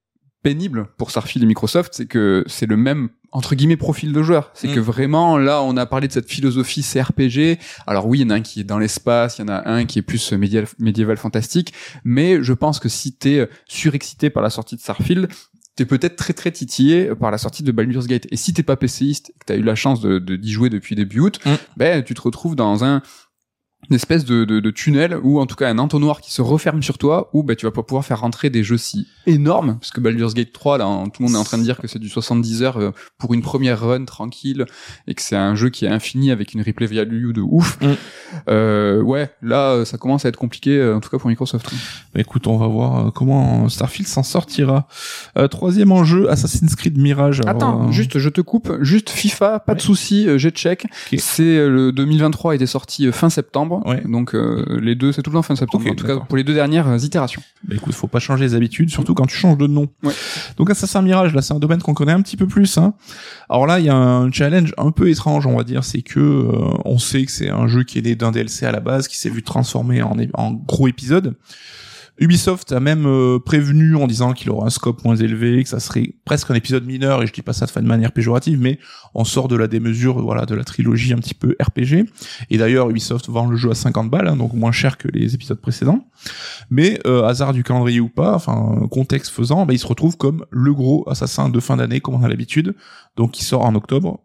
pénible 0.42 0.88
pour 0.98 1.10
Starfield 1.10 1.46
et 1.46 1.48
Microsoft, 1.48 1.94
c'est 1.94 2.06
que 2.06 2.44
c'est 2.48 2.66
le 2.66 2.76
même 2.76 3.08
entre 3.34 3.56
guillemets 3.56 3.76
profil 3.78 4.14
de 4.14 4.24
joueur. 4.24 4.52
C'est 4.54 4.70
Mm. 4.70 4.76
que 4.76 4.80
vraiment 4.80 5.38
là, 5.38 5.62
on 5.64 5.76
a 5.76 5.86
parlé 5.86 6.08
de 6.08 6.14
cette 6.14 6.30
philosophie 6.30 6.84
CRPG. 6.84 7.60
Alors 7.88 8.08
oui, 8.08 8.20
il 8.20 8.22
y 8.22 8.26
en 8.26 8.30
a 8.30 8.36
un 8.36 8.42
qui 8.42 8.62
est 8.62 8.64
dans 8.64 8.80
l'espace, 8.80 9.40
il 9.40 9.42
y 9.42 9.44
en 9.46 9.48
a 9.50 9.68
un 9.70 9.86
qui 9.86 10.00
est 10.00 10.04
plus 10.04 10.32
médiéval, 10.34 10.70
médiéval 10.80 11.18
fantastique, 11.18 11.74
mais 12.04 12.42
je 12.44 12.54
pense 12.54 12.80
que 12.80 12.90
si 12.90 13.12
t'es 13.14 13.50
surexcité 13.68 14.30
par 14.30 14.44
la 14.44 14.50
sortie 14.50 14.76
de 14.76 14.82
Starfield, 14.82 15.28
t'es 15.76 15.86
peut-être 15.86 16.16
très 16.16 16.34
très 16.34 16.52
titillé 16.52 17.16
par 17.16 17.32
la 17.32 17.40
sortie 17.40 17.64
de 17.64 17.72
Baldur's 17.72 18.06
Gate. 18.06 18.28
Et 18.30 18.38
si 18.38 18.54
t'es 18.54 18.62
pas 18.62 18.76
PCiste, 18.76 19.34
que 19.40 19.46
t'as 19.48 19.56
eu 19.56 19.64
la 19.64 19.74
chance 19.74 20.02
de 20.02 20.20
de- 20.20 20.36
d'y 20.36 20.52
jouer 20.52 20.70
depuis 20.70 20.96
début 20.96 21.20
août, 21.20 21.40
Mm. 21.46 21.50
ben 21.78 22.04
tu 22.04 22.14
te 22.14 22.22
retrouves 22.22 22.56
dans 22.56 22.84
un 22.84 23.02
une 23.90 23.96
espèce 23.96 24.26
de, 24.26 24.46
de, 24.46 24.60
de 24.60 24.72
tunnel 24.72 25.18
ou 25.24 25.40
en 25.40 25.46
tout 25.46 25.56
cas 25.56 25.70
un 25.70 25.78
entonnoir 25.78 26.22
qui 26.22 26.32
se 26.32 26.42
referme 26.42 26.82
sur 26.82 26.98
toi 26.98 27.30
où 27.34 27.44
ben 27.44 27.56
tu 27.56 27.66
vas 27.66 27.72
pas 27.72 27.84
pouvoir 27.84 28.06
faire 28.06 28.22
rentrer 28.22 28.50
des 28.50 28.64
jeux 28.64 28.78
si 28.78 29.08
énormes 29.28 29.78
parce 29.80 29.92
que 29.92 30.00
Baldur's 30.00 30.34
Gate 30.34 30.52
3 30.54 30.78
là 30.78 30.86
tout 31.14 31.22
le 31.22 31.28
monde 31.28 31.36
est 31.36 31.40
en 31.40 31.44
train 31.44 31.58
de 31.58 31.64
dire 31.64 31.78
que 31.78 31.88
c'est 31.88 32.00
du 32.00 32.10
70 32.10 32.64
heures 32.64 32.78
euh, 32.78 32.92
pour 33.18 33.34
une 33.34 33.42
première 33.42 33.80
run 33.82 34.06
tranquille 34.06 34.66
et 35.08 35.14
que 35.16 35.22
c'est 35.22 35.36
un 35.36 35.56
jeu 35.56 35.70
qui 35.70 35.86
est 35.86 35.90
infini 35.90 36.32
avec 36.32 36.54
une 36.54 36.62
replay 36.62 36.86
value 36.88 37.32
de 37.34 37.42
ouf 37.42 37.78
Mm. 37.82 37.94
euh, 38.50 39.02
ouais 39.02 39.32
là 39.42 39.72
euh, 39.72 39.86
ça 39.86 39.98
commence 39.98 40.26
à 40.26 40.30
être 40.30 40.38
compliqué 40.38 40.78
euh, 40.78 40.96
en 40.96 41.00
tout 41.00 41.10
cas 41.10 41.18
pour 41.18 41.30
Microsoft 41.30 41.72
Bah, 42.14 42.22
écoute 42.22 42.48
on 42.48 42.58
va 42.58 42.68
voir 42.68 43.12
comment 43.14 43.68
Starfield 43.70 44.08
s'en 44.08 44.24
sortira 44.24 44.88
euh, 45.38 45.48
troisième 45.48 45.92
enjeu 45.92 46.30
Assassin's 46.30 46.76
Creed 46.76 46.98
Mirage 46.98 47.42
Attends, 47.46 47.88
euh, 47.88 47.92
juste, 47.92 48.20
je 48.20 48.30
te 48.30 48.42
coupe. 48.42 48.72
Juste 48.82 49.10
FIFA, 49.10 49.60
pas 49.60 49.76
de 49.76 49.82
souci, 49.82 50.28
j'ai 50.38 50.52
check. 50.52 50.86
C'est 51.18 51.68
le 51.68 51.92
2023 51.92 52.56
était 52.56 52.66
sorti 52.66 53.12
fin 53.12 53.30
septembre. 53.30 53.73
Ouais. 53.86 54.02
Donc 54.06 54.36
euh, 54.36 54.80
les 54.82 54.96
deux, 54.96 55.12
c'est 55.12 55.22
tout 55.22 55.30
le 55.30 55.36
temps 55.36 55.42
fin 55.42 55.56
septembre. 55.56 55.86
Ok, 55.86 55.92
en 55.92 55.96
tout 55.96 56.06
cas 56.06 56.18
pour 56.18 56.38
les 56.38 56.44
deux 56.44 56.54
dernières 56.54 56.88
euh, 56.88 56.98
itérations. 56.98 57.42
Bah 57.64 57.76
écoute, 57.76 57.94
faut 57.94 58.08
pas 58.08 58.20
changer 58.20 58.46
les 58.46 58.56
habitudes, 58.56 58.90
surtout 58.90 59.14
quand 59.14 59.26
tu 59.26 59.36
changes 59.36 59.58
de 59.58 59.68
nom. 59.68 59.88
Ouais. 60.04 60.14
Donc 60.58 60.70
Assassin's 60.70 61.04
Mirage, 61.04 61.34
là, 61.34 61.42
c'est 61.42 61.54
un 61.54 61.60
domaine 61.60 61.82
qu'on 61.82 61.94
connaît 61.94 62.12
un 62.12 62.22
petit 62.22 62.38
peu 62.38 62.48
plus. 62.48 62.78
Hein. 62.78 62.94
Alors 63.50 63.66
là, 63.66 63.80
il 63.80 63.86
y 63.86 63.90
a 63.90 63.96
un 63.96 64.32
challenge 64.32 64.74
un 64.78 64.92
peu 64.92 65.10
étrange, 65.10 65.48
on 65.48 65.58
va 65.58 65.64
dire, 65.64 65.84
c'est 65.84 66.02
que 66.02 66.20
euh, 66.20 66.78
on 66.86 67.00
sait 67.00 67.26
que 67.26 67.32
c'est 67.32 67.50
un 67.50 67.68
jeu 67.68 67.84
qui 67.84 68.00
est 68.00 68.02
né 68.02 68.16
d'un 68.16 68.32
DLC 68.32 68.66
à 68.66 68.72
la 68.72 68.80
base, 68.80 69.08
qui 69.08 69.18
s'est 69.18 69.30
vu 69.30 69.44
transformer 69.44 70.02
en, 70.02 70.18
en 70.34 70.52
gros 70.52 70.88
épisode. 70.88 71.36
Ubisoft 72.20 72.72
a 72.72 72.80
même 72.80 73.08
euh, 73.08 73.40
prévenu 73.40 73.96
en 73.96 74.06
disant 74.06 74.34
qu'il 74.34 74.52
aura 74.52 74.68
un 74.68 74.70
scope 74.70 75.04
moins 75.04 75.16
élevé, 75.16 75.64
que 75.64 75.70
ça 75.70 75.80
serait 75.80 76.14
presque 76.26 76.52
un 76.52 76.54
épisode 76.54 76.86
mineur, 76.86 77.24
et 77.24 77.28
je 77.28 77.34
dis 77.34 77.42
pas 77.42 77.54
ça 77.54 77.66
de 77.66 77.88
manière 77.88 78.12
péjorative, 78.12 78.60
mais 78.60 78.78
on 79.16 79.24
sort 79.24 79.48
de 79.48 79.56
la 79.56 79.68
démesure, 79.68 80.22
voilà, 80.22 80.46
de 80.46 80.54
la 80.54 80.64
trilogie 80.64 81.14
un 81.14 81.18
petit 81.18 81.34
peu 81.34 81.56
RPG. 81.60 82.06
Et 82.52 82.58
d'ailleurs, 82.58 82.90
Ubisoft 82.90 83.30
vend 83.30 83.48
le 83.48 83.58
jeu 83.58 83.72
à 83.72 83.76
50 83.76 84.12
balles, 84.12 84.28
hein, 84.28 84.36
donc 84.36 84.54
moins 84.54 84.72
cher 84.72 84.98
que 84.98 85.08
les 85.08 85.34
épisodes 85.34 85.60
précédents. 85.60 86.08
Mais 86.70 87.00
euh, 87.08 87.24
hasard 87.24 87.52
du 87.52 87.64
calendrier 87.64 88.00
ou 88.00 88.10
pas, 88.10 88.36
enfin 88.36 88.88
contexte 88.92 89.32
faisant, 89.32 89.66
bah, 89.66 89.74
il 89.74 89.80
se 89.80 89.88
retrouve 89.88 90.16
comme 90.16 90.46
le 90.52 90.74
gros 90.74 91.04
assassin 91.10 91.50
de 91.50 91.60
fin 91.60 91.78
d'année 91.78 92.00
comme 92.00 92.16
on 92.16 92.24
a 92.24 92.30
l'habitude, 92.30 92.76
donc 93.18 93.32
qui 93.32 93.44
sort 93.44 93.66
en 93.66 93.74
octobre. 93.74 94.20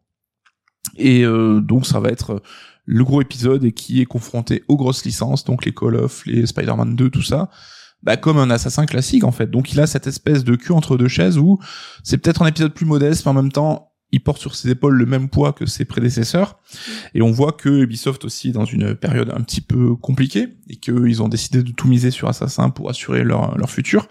Et 0.97 1.25
euh, 1.25 1.61
donc 1.61 1.87
ça 1.87 2.01
va 2.01 2.11
être 2.11 2.43
le 2.85 3.05
gros 3.05 3.21
épisode 3.21 3.65
et 3.65 3.73
qui 3.73 4.01
est 4.01 4.07
confronté 4.07 4.65
aux 4.69 4.77
grosses 4.77 5.05
licences, 5.05 5.45
donc 5.45 5.65
les 5.65 5.73
Call 5.73 5.97
of, 5.97 6.25
les 6.27 6.47
Spider-Man 6.47 6.97
2, 6.97 7.11
tout 7.11 7.23
ça. 7.23 7.51
Bah, 8.03 8.17
comme 8.17 8.39
un 8.39 8.51
assassin 8.51 8.87
classique 8.87 9.25
en 9.25 9.33
fait. 9.33 9.51
Donc 9.51 9.73
il 9.73 9.81
a 9.81 9.87
cette 9.87 10.07
espèce 10.07 10.45
de 10.45 10.55
cul 10.55 10.73
entre 10.73 10.97
deux 10.97 11.09
chaises 11.09 11.37
où 11.37 11.59
c'est 12.05 12.19
peut-être 12.19 12.43
un 12.43 12.47
épisode 12.47 12.73
plus 12.73 12.87
modeste, 12.87 13.25
mais 13.25 13.31
en 13.31 13.35
même 13.35 13.53
temps 13.53 13.93
il 14.11 14.23
porte 14.23 14.41
sur 14.41 14.55
ses 14.55 14.71
épaules 14.71 14.97
le 14.97 15.05
même 15.05 15.29
poids 15.29 15.53
que 15.53 15.67
ses 15.67 15.85
prédécesseurs. 15.85 16.59
Et 17.15 17.23
on 17.23 17.31
voit 17.31 17.53
que 17.53 17.69
Ubisoft 17.69 18.25
aussi 18.25 18.49
est 18.49 18.53
dans 18.53 18.65
une 18.65 18.95
période 18.95 19.33
un 19.35 19.43
petit 19.43 19.61
peu 19.61 19.97
compliquée 19.97 20.57
et 20.69 20.77
qu'ils 20.77 21.23
ont 21.23 21.29
décidé 21.29 21.63
de 21.63 21.73
tout 21.73 21.89
miser 21.89 22.11
sur 22.11 22.29
Assassin 22.29 22.71
pour 22.71 22.89
assurer 22.89 23.25
leur, 23.25 23.59
leur 23.59 23.71
futur. 23.71 24.09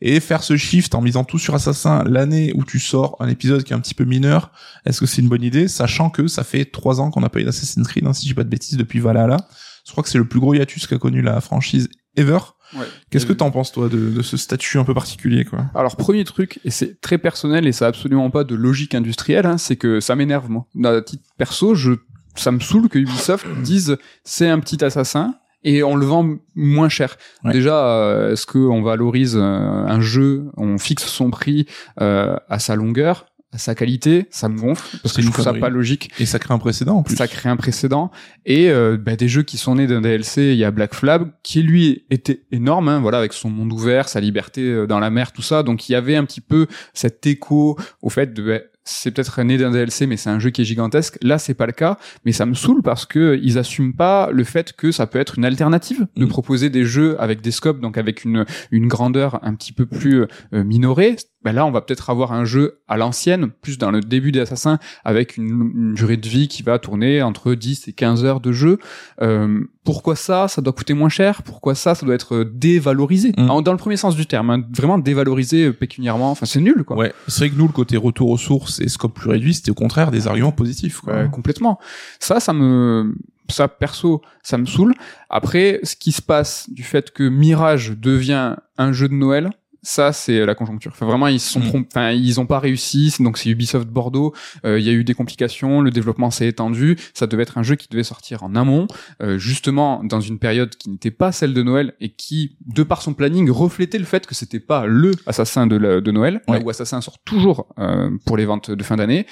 Et 0.00 0.20
faire 0.20 0.42
ce 0.42 0.56
shift 0.56 0.94
en 0.94 1.00
misant 1.00 1.24
tout 1.24 1.38
sur 1.38 1.54
Assassin 1.54 2.04
l'année 2.04 2.52
où 2.54 2.64
tu 2.64 2.78
sors 2.78 3.16
un 3.20 3.28
épisode 3.28 3.64
qui 3.64 3.72
est 3.72 3.76
un 3.76 3.80
petit 3.80 3.94
peu 3.94 4.04
mineur, 4.04 4.52
est-ce 4.84 5.00
que 5.00 5.06
c'est 5.06 5.22
une 5.22 5.28
bonne 5.28 5.42
idée? 5.42 5.66
Sachant 5.66 6.10
que 6.10 6.26
ça 6.26 6.44
fait 6.44 6.66
trois 6.66 7.00
ans 7.00 7.10
qu'on 7.10 7.20
n'a 7.20 7.30
pas 7.30 7.40
eu 7.40 7.44
d'Assassin's 7.44 7.88
Creed, 7.88 8.06
hein, 8.06 8.12
si 8.12 8.24
je 8.24 8.30
dis 8.30 8.34
pas 8.34 8.44
de 8.44 8.50
bêtises, 8.50 8.76
depuis 8.76 9.00
Valhalla. 9.00 9.38
Je 9.86 9.92
crois 9.92 10.04
que 10.04 10.10
c'est 10.10 10.18
le 10.18 10.28
plus 10.28 10.40
gros 10.40 10.54
hiatus 10.54 10.86
qu'a 10.86 10.98
connu 10.98 11.22
la 11.22 11.40
franchise 11.40 11.88
ever. 12.16 12.38
Ouais. 12.74 12.86
Qu'est-ce 13.10 13.26
que 13.26 13.32
t'en 13.32 13.50
penses 13.50 13.72
toi 13.72 13.88
de, 13.88 14.10
de 14.10 14.22
ce 14.22 14.36
statut 14.36 14.78
un 14.78 14.84
peu 14.84 14.94
particulier 14.94 15.44
quoi? 15.44 15.66
Alors 15.74 15.96
premier 15.96 16.24
truc, 16.24 16.60
et 16.64 16.70
c'est 16.70 17.00
très 17.00 17.18
personnel 17.18 17.66
et 17.66 17.72
ça 17.72 17.86
a 17.86 17.88
absolument 17.88 18.30
pas 18.30 18.44
de 18.44 18.54
logique 18.54 18.94
industrielle, 18.94 19.46
hein, 19.46 19.58
c'est 19.58 19.76
que 19.76 20.00
ça 20.00 20.16
m'énerve 20.16 20.50
moi. 20.50 20.66
D'un 20.74 21.02
titre 21.02 21.24
perso, 21.36 21.74
je, 21.74 21.92
ça 22.34 22.50
me 22.50 22.60
saoule 22.60 22.88
que 22.88 22.98
Ubisoft 22.98 23.46
dise 23.62 23.96
c'est 24.24 24.48
un 24.48 24.60
petit 24.60 24.84
assassin 24.84 25.34
et 25.64 25.82
on 25.82 25.96
le 25.96 26.06
vend 26.06 26.36
moins 26.54 26.88
cher. 26.88 27.16
Ouais. 27.42 27.52
Déjà, 27.52 27.86
euh, 27.86 28.32
est-ce 28.32 28.46
qu'on 28.46 28.82
valorise 28.82 29.36
euh, 29.36 29.40
un 29.40 30.00
jeu, 30.00 30.50
on 30.56 30.78
fixe 30.78 31.06
son 31.06 31.30
prix 31.30 31.66
euh, 32.00 32.36
à 32.48 32.58
sa 32.58 32.76
longueur, 32.76 33.26
à 33.26 33.33
sa 33.58 33.74
qualité 33.74 34.26
Ça 34.30 34.48
me 34.48 34.58
gonfle 34.58 34.98
parce 35.02 35.14
que 35.14 35.22
je 35.22 35.30
trouve 35.30 35.44
ça 35.44 35.54
pas 35.54 35.68
logique. 35.68 36.10
Et 36.18 36.26
ça 36.26 36.38
crée 36.38 36.54
un 36.54 36.58
précédent 36.58 36.96
en 36.96 37.02
plus. 37.02 37.16
Ça 37.16 37.28
crée 37.28 37.48
un 37.48 37.56
précédent 37.56 38.10
et 38.46 38.70
euh, 38.70 38.96
bah, 38.96 39.16
des 39.16 39.28
jeux 39.28 39.42
qui 39.42 39.58
sont 39.58 39.76
nés 39.76 39.86
d'un 39.86 40.00
DLC. 40.00 40.52
Il 40.52 40.58
y 40.58 40.64
a 40.64 40.70
Black 40.70 40.94
Flag 40.94 41.30
qui 41.42 41.62
lui 41.62 42.04
était 42.10 42.42
énorme, 42.52 42.88
hein, 42.88 43.00
voilà, 43.00 43.18
avec 43.18 43.32
son 43.32 43.50
monde 43.50 43.72
ouvert, 43.72 44.08
sa 44.08 44.20
liberté 44.20 44.62
euh, 44.62 44.86
dans 44.86 44.98
la 44.98 45.10
mer, 45.10 45.32
tout 45.32 45.42
ça. 45.42 45.62
Donc 45.62 45.88
il 45.88 45.92
y 45.92 45.94
avait 45.94 46.16
un 46.16 46.24
petit 46.24 46.40
peu 46.40 46.66
cet 46.92 47.26
écho 47.26 47.78
au 48.02 48.10
fait 48.10 48.32
de 48.32 48.42
bah, 48.42 48.60
c'est 48.84 49.10
peut-être 49.10 49.42
né 49.42 49.56
d'un 49.56 49.70
DLC, 49.70 50.06
mais 50.06 50.16
c'est 50.16 50.30
un 50.30 50.38
jeu 50.38 50.50
qui 50.50 50.62
est 50.62 50.64
gigantesque. 50.64 51.18
Là, 51.22 51.38
c'est 51.38 51.54
pas 51.54 51.66
le 51.66 51.72
cas, 51.72 51.98
mais 52.24 52.32
ça 52.32 52.46
me 52.46 52.54
saoule 52.54 52.82
parce 52.82 53.06
que 53.06 53.38
ils 53.42 53.58
assument 53.58 53.94
pas 53.94 54.30
le 54.30 54.44
fait 54.44 54.72
que 54.74 54.92
ça 54.92 55.06
peut 55.06 55.18
être 55.18 55.38
une 55.38 55.44
alternative 55.44 56.06
de 56.16 56.24
Mm. 56.24 56.28
proposer 56.28 56.70
des 56.70 56.84
jeux 56.84 57.20
avec 57.20 57.40
des 57.40 57.50
scopes, 57.50 57.80
donc 57.80 57.96
avec 57.98 58.24
une 58.24 58.44
une 58.70 58.88
grandeur 58.88 59.38
un 59.42 59.54
petit 59.54 59.72
peu 59.72 59.86
plus 59.86 60.26
euh, 60.52 60.64
minorée. 60.64 61.16
Ben 61.42 61.52
là, 61.52 61.66
on 61.66 61.70
va 61.70 61.82
peut-être 61.82 62.08
avoir 62.10 62.32
un 62.32 62.44
jeu 62.44 62.80
à 62.88 62.96
l'ancienne, 62.96 63.50
plus 63.62 63.76
dans 63.78 63.90
le 63.90 64.00
début 64.00 64.32
des 64.32 64.40
Assassins, 64.40 64.78
avec 65.04 65.36
une, 65.36 65.72
une 65.74 65.94
durée 65.94 66.16
de 66.16 66.28
vie 66.28 66.48
qui 66.48 66.62
va 66.62 66.78
tourner 66.78 67.20
entre 67.22 67.54
10 67.54 67.88
et 67.88 67.92
15 67.92 68.24
heures 68.24 68.40
de 68.40 68.52
jeu. 68.52 68.78
Euh, 69.20 69.60
pourquoi 69.84 70.16
ça 70.16 70.48
Ça 70.48 70.62
doit 70.62 70.72
coûter 70.72 70.94
moins 70.94 71.08
cher? 71.08 71.42
Pourquoi 71.42 71.74
ça 71.74 71.94
Ça 71.94 72.04
doit 72.06 72.14
être 72.14 72.44
dévalorisé? 72.44 73.32
Mm. 73.36 73.50
En- 73.50 73.62
Dans 73.62 73.72
le 73.72 73.78
premier 73.78 73.96
sens 73.96 74.16
du 74.16 74.26
terme, 74.26 74.50
hein, 74.50 74.62
vraiment 74.74 74.98
dévalorisé 74.98 75.66
euh, 75.66 75.72
pécuniairement. 75.72 76.30
Enfin, 76.30 76.46
c'est 76.46 76.60
nul, 76.60 76.84
quoi. 76.84 76.96
Ouais, 76.96 77.12
c'est 77.28 77.40
vrai 77.40 77.50
que 77.50 77.56
nous, 77.56 77.66
le 77.66 77.72
côté 77.72 77.96
retour 77.96 78.30
aux 78.30 78.38
sources 78.38 78.80
et 78.80 78.88
scope 78.88 79.14
plus 79.14 79.30
réduit, 79.30 79.54
c'était 79.54 79.70
au 79.70 79.74
contraire 79.74 80.10
des 80.10 80.26
arguments 80.26 80.52
positifs. 80.52 81.00
Quoi. 81.00 81.14
Ouais, 81.14 81.28
complètement. 81.30 81.78
Ça, 82.18 82.40
ça 82.40 82.52
me, 82.52 83.14
ça 83.48 83.68
perso, 83.68 84.22
ça 84.42 84.58
me 84.58 84.66
saoule. 84.66 84.94
Après, 85.30 85.80
ce 85.82 85.96
qui 85.96 86.12
se 86.12 86.22
passe 86.22 86.68
du 86.70 86.82
fait 86.82 87.10
que 87.10 87.22
Mirage 87.28 87.92
devient 87.98 88.56
un 88.78 88.92
jeu 88.92 89.08
de 89.08 89.14
Noël, 89.14 89.50
ça 89.84 90.12
c'est 90.12 90.44
la 90.44 90.54
conjoncture. 90.56 90.90
Enfin 90.92 91.06
vraiment 91.06 91.28
ils 91.28 91.38
sont 91.38 91.60
Mm. 91.60 91.68
trom- 91.68 91.84
enfin 91.86 92.10
ils 92.10 92.40
ont 92.40 92.46
pas 92.46 92.58
réussi, 92.58 93.10
c'est- 93.10 93.22
donc 93.22 93.38
c'est 93.38 93.48
Ubisoft 93.50 93.86
Bordeaux, 93.88 94.34
Euh, 94.66 94.78
il 94.80 94.84
y 94.84 94.88
a 94.88 94.92
eu 94.92 95.04
des 95.04 95.14
complications, 95.14 95.80
le 95.80 95.90
développement 95.92 96.30
s'est 96.32 96.48
étendu, 96.48 96.96
ça 97.14 97.26
devait 97.28 97.42
être 97.44 97.58
un 97.58 97.62
jeu 97.62 97.76
qui 97.76 97.86
devait 97.88 98.02
sortir 98.02 98.42
en 98.42 98.54
amont, 98.56 98.86
euh, 99.22 99.38
justement 99.38 100.02
dans 100.02 100.20
une 100.20 100.38
période 100.38 100.74
qui 100.76 100.88
n'était 100.90 101.10
pas 101.10 101.30
celle 101.32 101.54
de 101.54 101.62
Noël 101.62 101.94
et 102.00 102.08
qui 102.10 102.56
de 102.66 102.82
par 102.82 103.02
son 103.02 103.14
planning 103.14 103.50
reflétait 103.50 103.98
le 103.98 104.04
fait 104.04 104.26
que 104.26 104.34
c'était 104.34 104.60
pas 104.60 104.86
le 104.86 105.12
Assassin 105.26 105.66
de, 105.66 105.76
la- 105.76 106.00
de 106.00 106.10
Noël, 106.10 106.40
là 106.48 106.54
Ouais. 106.54 106.62
où 106.64 106.70
Assassin 106.70 107.00
sort 107.00 107.18
toujours 107.24 107.66
euh, 107.78 108.10
pour 108.26 108.36
les 108.36 108.46
ventes 108.46 108.70
de 108.70 108.82
fin 108.82 108.96
d'année. 108.96 109.26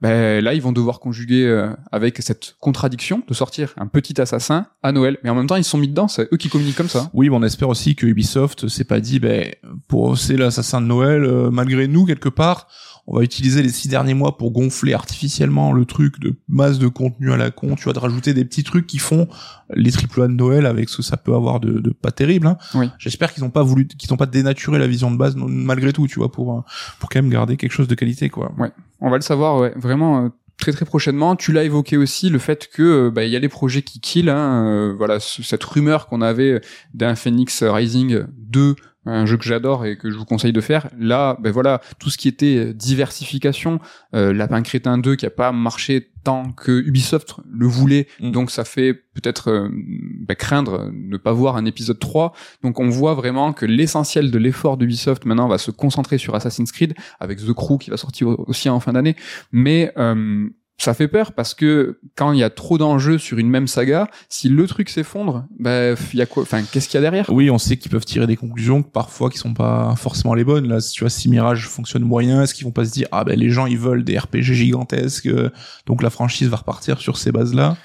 Ben, 0.00 0.42
là, 0.44 0.54
ils 0.54 0.60
vont 0.60 0.72
devoir 0.72 1.00
conjuguer 1.00 1.46
euh, 1.46 1.70
avec 1.90 2.20
cette 2.20 2.56
contradiction 2.60 3.22
de 3.26 3.34
sortir 3.34 3.72
un 3.78 3.86
petit 3.86 4.20
assassin 4.20 4.66
à 4.82 4.92
Noël. 4.92 5.18
Mais 5.24 5.30
en 5.30 5.34
même 5.34 5.46
temps, 5.46 5.56
ils 5.56 5.64
sont 5.64 5.78
mis 5.78 5.88
dedans, 5.88 6.08
c'est 6.08 6.28
eux 6.32 6.36
qui 6.36 6.48
communiquent 6.48 6.76
comme 6.76 6.88
ça. 6.88 7.10
Oui, 7.14 7.30
mais 7.30 7.36
on 7.36 7.42
espère 7.42 7.68
aussi 7.68 7.94
que 7.94 8.06
Ubisoft 8.06 8.68
s'est 8.68 8.84
pas 8.84 9.00
dit, 9.00 9.18
ben, 9.18 9.50
pour 9.88 10.18
c'est 10.18 10.36
l'assassin 10.36 10.80
de 10.80 10.86
Noël, 10.86 11.24
euh, 11.24 11.50
malgré 11.50 11.88
nous 11.88 12.04
quelque 12.04 12.28
part, 12.28 12.68
on 13.06 13.16
va 13.16 13.22
utiliser 13.22 13.62
les 13.62 13.68
six 13.68 13.88
derniers 13.88 14.14
mois 14.14 14.36
pour 14.38 14.50
gonfler 14.50 14.94
artificiellement 14.94 15.72
le 15.72 15.84
truc 15.84 16.18
de 16.20 16.34
masse 16.48 16.78
de 16.78 16.88
contenu 16.88 17.32
à 17.32 17.36
la 17.36 17.50
con, 17.50 17.74
tu 17.74 17.84
vois, 17.84 17.92
de 17.92 17.98
rajouter 17.98 18.32
des 18.34 18.44
petits 18.44 18.64
trucs 18.64 18.86
qui 18.86 18.98
font 18.98 19.28
les 19.74 19.90
triple 19.92 20.22
A 20.22 20.26
de 20.28 20.32
Noël 20.32 20.64
avec 20.66 20.88
ce 20.88 20.96
que 20.98 21.02
ça 21.02 21.16
peut 21.16 21.34
avoir 21.34 21.60
de, 21.60 21.80
de 21.80 21.90
pas 21.90 22.10
terrible. 22.12 22.46
Hein. 22.46 22.56
Oui. 22.74 22.88
J'espère 22.98 23.32
qu'ils 23.34 23.44
ont 23.44 23.50
pas 23.50 23.62
voulu, 23.62 23.86
qu'ils 23.86 24.12
ont 24.12 24.16
pas 24.16 24.26
dénaturé 24.26 24.78
la 24.78 24.86
vision 24.86 25.10
de 25.10 25.16
base 25.16 25.36
malgré 25.36 25.92
tout, 25.92 26.06
tu 26.06 26.18
vois, 26.18 26.32
pour 26.32 26.56
euh, 26.56 26.60
pour 26.98 27.08
quand 27.10 27.20
même 27.20 27.30
garder 27.30 27.56
quelque 27.56 27.72
chose 27.72 27.88
de 27.88 27.94
qualité, 27.94 28.30
quoi. 28.30 28.52
On 29.00 29.10
va 29.10 29.16
le 29.16 29.22
savoir, 29.22 29.58
ouais, 29.58 29.72
vraiment 29.76 30.24
euh, 30.24 30.28
très 30.56 30.72
très 30.72 30.84
prochainement. 30.86 31.36
Tu 31.36 31.52
l'as 31.52 31.64
évoqué 31.64 31.96
aussi, 31.98 32.30
le 32.30 32.38
fait 32.38 32.70
que 32.72 32.82
euh, 32.82 33.10
bah, 33.10 33.24
il 33.24 33.30
y 33.30 33.36
a 33.36 33.38
les 33.38 33.48
projets 33.50 33.82
qui 33.82 34.00
kill. 34.00 34.30
Hein, 34.30 34.64
euh, 34.66 34.94
voilà, 34.96 35.20
ce- 35.20 35.42
cette 35.42 35.62
rumeur 35.64 36.06
qu'on 36.06 36.22
avait 36.22 36.62
d'un 36.94 37.14
Phoenix 37.16 37.62
Rising 37.62 38.20
2 38.38 38.76
un 39.06 39.26
jeu 39.26 39.36
que 39.36 39.44
j'adore 39.44 39.84
et 39.84 39.96
que 39.96 40.10
je 40.10 40.16
vous 40.16 40.24
conseille 40.24 40.52
de 40.52 40.60
faire. 40.60 40.88
Là, 40.98 41.36
ben 41.40 41.50
voilà, 41.50 41.80
tout 41.98 42.10
ce 42.10 42.18
qui 42.18 42.28
était 42.28 42.72
diversification, 42.72 43.80
euh, 44.14 44.32
Lapin 44.32 44.62
Crétin 44.62 44.98
2 44.98 45.16
qui 45.16 45.26
a 45.26 45.30
pas 45.30 45.52
marché 45.52 46.10
tant 46.24 46.52
que 46.52 46.72
Ubisoft 46.72 47.36
le 47.50 47.66
voulait, 47.66 48.08
Mm. 48.20 48.30
donc 48.30 48.50
ça 48.50 48.64
fait 48.64 48.94
peut-être 48.94 49.50
euh, 49.50 49.68
ben, 49.70 50.34
craindre 50.34 50.90
ne 50.92 51.16
pas 51.16 51.32
voir 51.32 51.56
un 51.56 51.64
épisode 51.66 51.98
3. 51.98 52.32
Donc 52.62 52.80
on 52.80 52.88
voit 52.88 53.14
vraiment 53.14 53.52
que 53.52 53.66
l'essentiel 53.66 54.30
de 54.30 54.38
l'effort 54.38 54.76
d'Ubisoft 54.76 55.24
maintenant 55.26 55.48
va 55.48 55.58
se 55.58 55.70
concentrer 55.70 56.18
sur 56.18 56.34
Assassin's 56.34 56.72
Creed 56.72 56.94
avec 57.20 57.38
The 57.38 57.52
Crew 57.52 57.78
qui 57.78 57.90
va 57.90 57.96
sortir 57.96 58.28
aussi 58.48 58.68
en 58.68 58.80
fin 58.80 58.92
d'année. 58.92 59.16
Mais 59.52 59.92
euh, 59.98 60.48
ça 60.76 60.92
fait 60.92 61.08
peur 61.08 61.32
parce 61.32 61.54
que 61.54 61.98
quand 62.16 62.32
il 62.32 62.40
y 62.40 62.42
a 62.42 62.50
trop 62.50 62.78
d'enjeux 62.78 63.18
sur 63.18 63.38
une 63.38 63.48
même 63.48 63.68
saga, 63.68 64.08
si 64.28 64.48
le 64.48 64.66
truc 64.66 64.88
s'effondre, 64.88 65.46
ben 65.58 65.96
il 66.12 66.18
y 66.18 66.22
a 66.22 66.26
quoi 66.26 66.42
Enfin, 66.42 66.62
qu'est-ce 66.62 66.88
qu'il 66.88 66.96
y 66.96 66.98
a 66.98 67.00
derrière? 67.02 67.26
Oui, 67.30 67.50
on 67.50 67.58
sait 67.58 67.76
qu'ils 67.76 67.90
peuvent 67.90 68.04
tirer 68.04 68.26
des 68.26 68.36
conclusions 68.36 68.82
parfois 68.82 69.30
qui 69.30 69.38
sont 69.38 69.54
pas 69.54 69.94
forcément 69.96 70.34
les 70.34 70.44
bonnes. 70.44 70.68
Là, 70.68 70.80
tu 70.80 71.00
vois, 71.00 71.10
si 71.10 71.28
Mirage 71.28 71.68
fonctionne 71.68 72.02
moyen, 72.02 72.42
est-ce 72.42 72.54
qu'ils 72.54 72.64
vont 72.64 72.72
pas 72.72 72.84
se 72.84 72.90
dire 72.90 73.08
ah 73.12 73.24
ben 73.24 73.38
les 73.38 73.50
gens 73.50 73.66
ils 73.66 73.78
veulent 73.78 74.04
des 74.04 74.18
RPG 74.18 74.52
gigantesques, 74.52 75.26
euh, 75.26 75.50
donc 75.86 76.02
la 76.02 76.10
franchise 76.10 76.48
va 76.48 76.56
repartir 76.56 77.00
sur 77.00 77.16
ces 77.16 77.32
bases-là? 77.32 77.76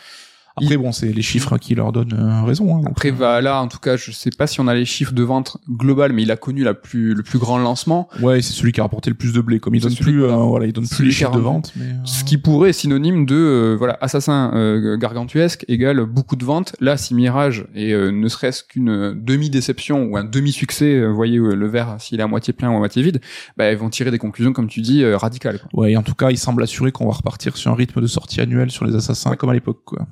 Après 0.63 0.77
bon, 0.77 0.91
c'est 0.91 1.11
les 1.11 1.21
chiffres 1.21 1.57
qui 1.57 1.75
leur 1.75 1.91
donnent 1.91 2.13
euh, 2.13 2.43
raison. 2.43 2.77
Hein, 2.77 2.81
Après, 2.85 3.11
bah, 3.11 3.41
là, 3.41 3.61
en 3.61 3.67
tout 3.67 3.79
cas, 3.79 3.97
je 3.97 4.11
sais 4.11 4.29
pas 4.37 4.47
si 4.47 4.59
on 4.61 4.67
a 4.67 4.73
les 4.73 4.85
chiffres 4.85 5.13
de 5.13 5.23
vente 5.23 5.57
globales, 5.69 6.13
mais 6.13 6.23
il 6.23 6.31
a 6.31 6.37
connu 6.37 6.63
la 6.63 6.73
plus, 6.73 7.13
le 7.13 7.23
plus 7.23 7.39
grand 7.39 7.57
lancement. 7.57 8.07
ouais, 8.21 8.41
c'est 8.41 8.53
celui 8.53 8.71
qui 8.71 8.79
a 8.79 8.83
rapporté 8.83 9.09
le 9.09 9.15
plus 9.15 9.33
de 9.33 9.41
blé. 9.41 9.59
Comme 9.59 9.75
il 9.75 9.81
donne 9.81 9.95
plus, 9.95 10.23
euh, 10.23 10.33
voilà. 10.35 10.65
il 10.65 10.73
donne 10.73 10.87
plus 10.87 11.05
les 11.05 11.11
chiffres 11.11 11.31
de 11.31 11.39
vente. 11.39 11.71
Mais, 11.75 11.85
euh, 11.85 12.05
Ce 12.05 12.23
qui 12.23 12.37
pourrait 12.37 12.69
être 12.69 12.75
synonyme 12.75 13.25
de, 13.25 13.35
euh, 13.35 13.75
voilà, 13.77 13.97
assassin 14.01 14.51
euh, 14.55 14.97
gargantuesque 14.97 15.65
égale 15.67 16.05
beaucoup 16.05 16.35
de 16.35 16.45
ventes. 16.45 16.75
Là, 16.79 16.97
si 16.97 17.13
Mirage 17.15 17.65
est 17.75 17.91
euh, 17.93 18.11
ne 18.11 18.27
serait-ce 18.27 18.63
qu'une 18.63 19.13
demi-déception 19.13 20.03
ou 20.05 20.17
un 20.17 20.23
demi-succès, 20.23 20.95
euh, 20.95 21.07
vous 21.09 21.15
voyez 21.15 21.37
euh, 21.37 21.53
le 21.55 21.67
verre 21.67 21.95
s'il 21.99 22.19
est 22.19 22.23
à 22.23 22.27
moitié 22.27 22.53
plein 22.53 22.69
ou 22.71 22.75
à 22.75 22.79
moitié 22.79 23.01
vide, 23.03 23.21
bah, 23.57 23.71
ils 23.71 23.77
vont 23.77 23.89
tirer 23.89 24.11
des 24.11 24.17
conclusions, 24.17 24.53
comme 24.53 24.67
tu 24.67 24.81
dis, 24.81 25.03
euh, 25.03 25.17
radicales. 25.17 25.59
quoi. 25.59 25.81
ouais, 25.83 25.95
en 25.95 26.03
tout 26.03 26.15
cas, 26.15 26.29
il 26.31 26.37
semble 26.37 26.63
assurer 26.63 26.91
qu'on 26.91 27.05
va 27.07 27.13
repartir 27.13 27.55
sur 27.57 27.71
un 27.71 27.75
rythme 27.75 28.01
de 28.01 28.07
sortie 28.07 28.41
annuel 28.41 28.71
sur 28.71 28.85
les 28.85 28.95
assassins 28.95 29.29
Ouais. 29.31 29.37
comme 29.37 29.49
à 29.49 29.53
l'époque. 29.53 29.81
quoi. 29.85 30.07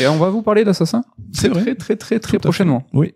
Et 0.00 0.06
on 0.06 0.16
va 0.16 0.30
vous 0.30 0.42
parler 0.42 0.64
d'Assassin 0.64 1.02
C'est 1.32 1.48
vrai. 1.48 1.62
très 1.62 1.74
très 1.74 1.96
très 1.96 2.18
très 2.18 2.38
Tout 2.38 2.42
prochainement. 2.42 2.86
Oui. 2.92 3.14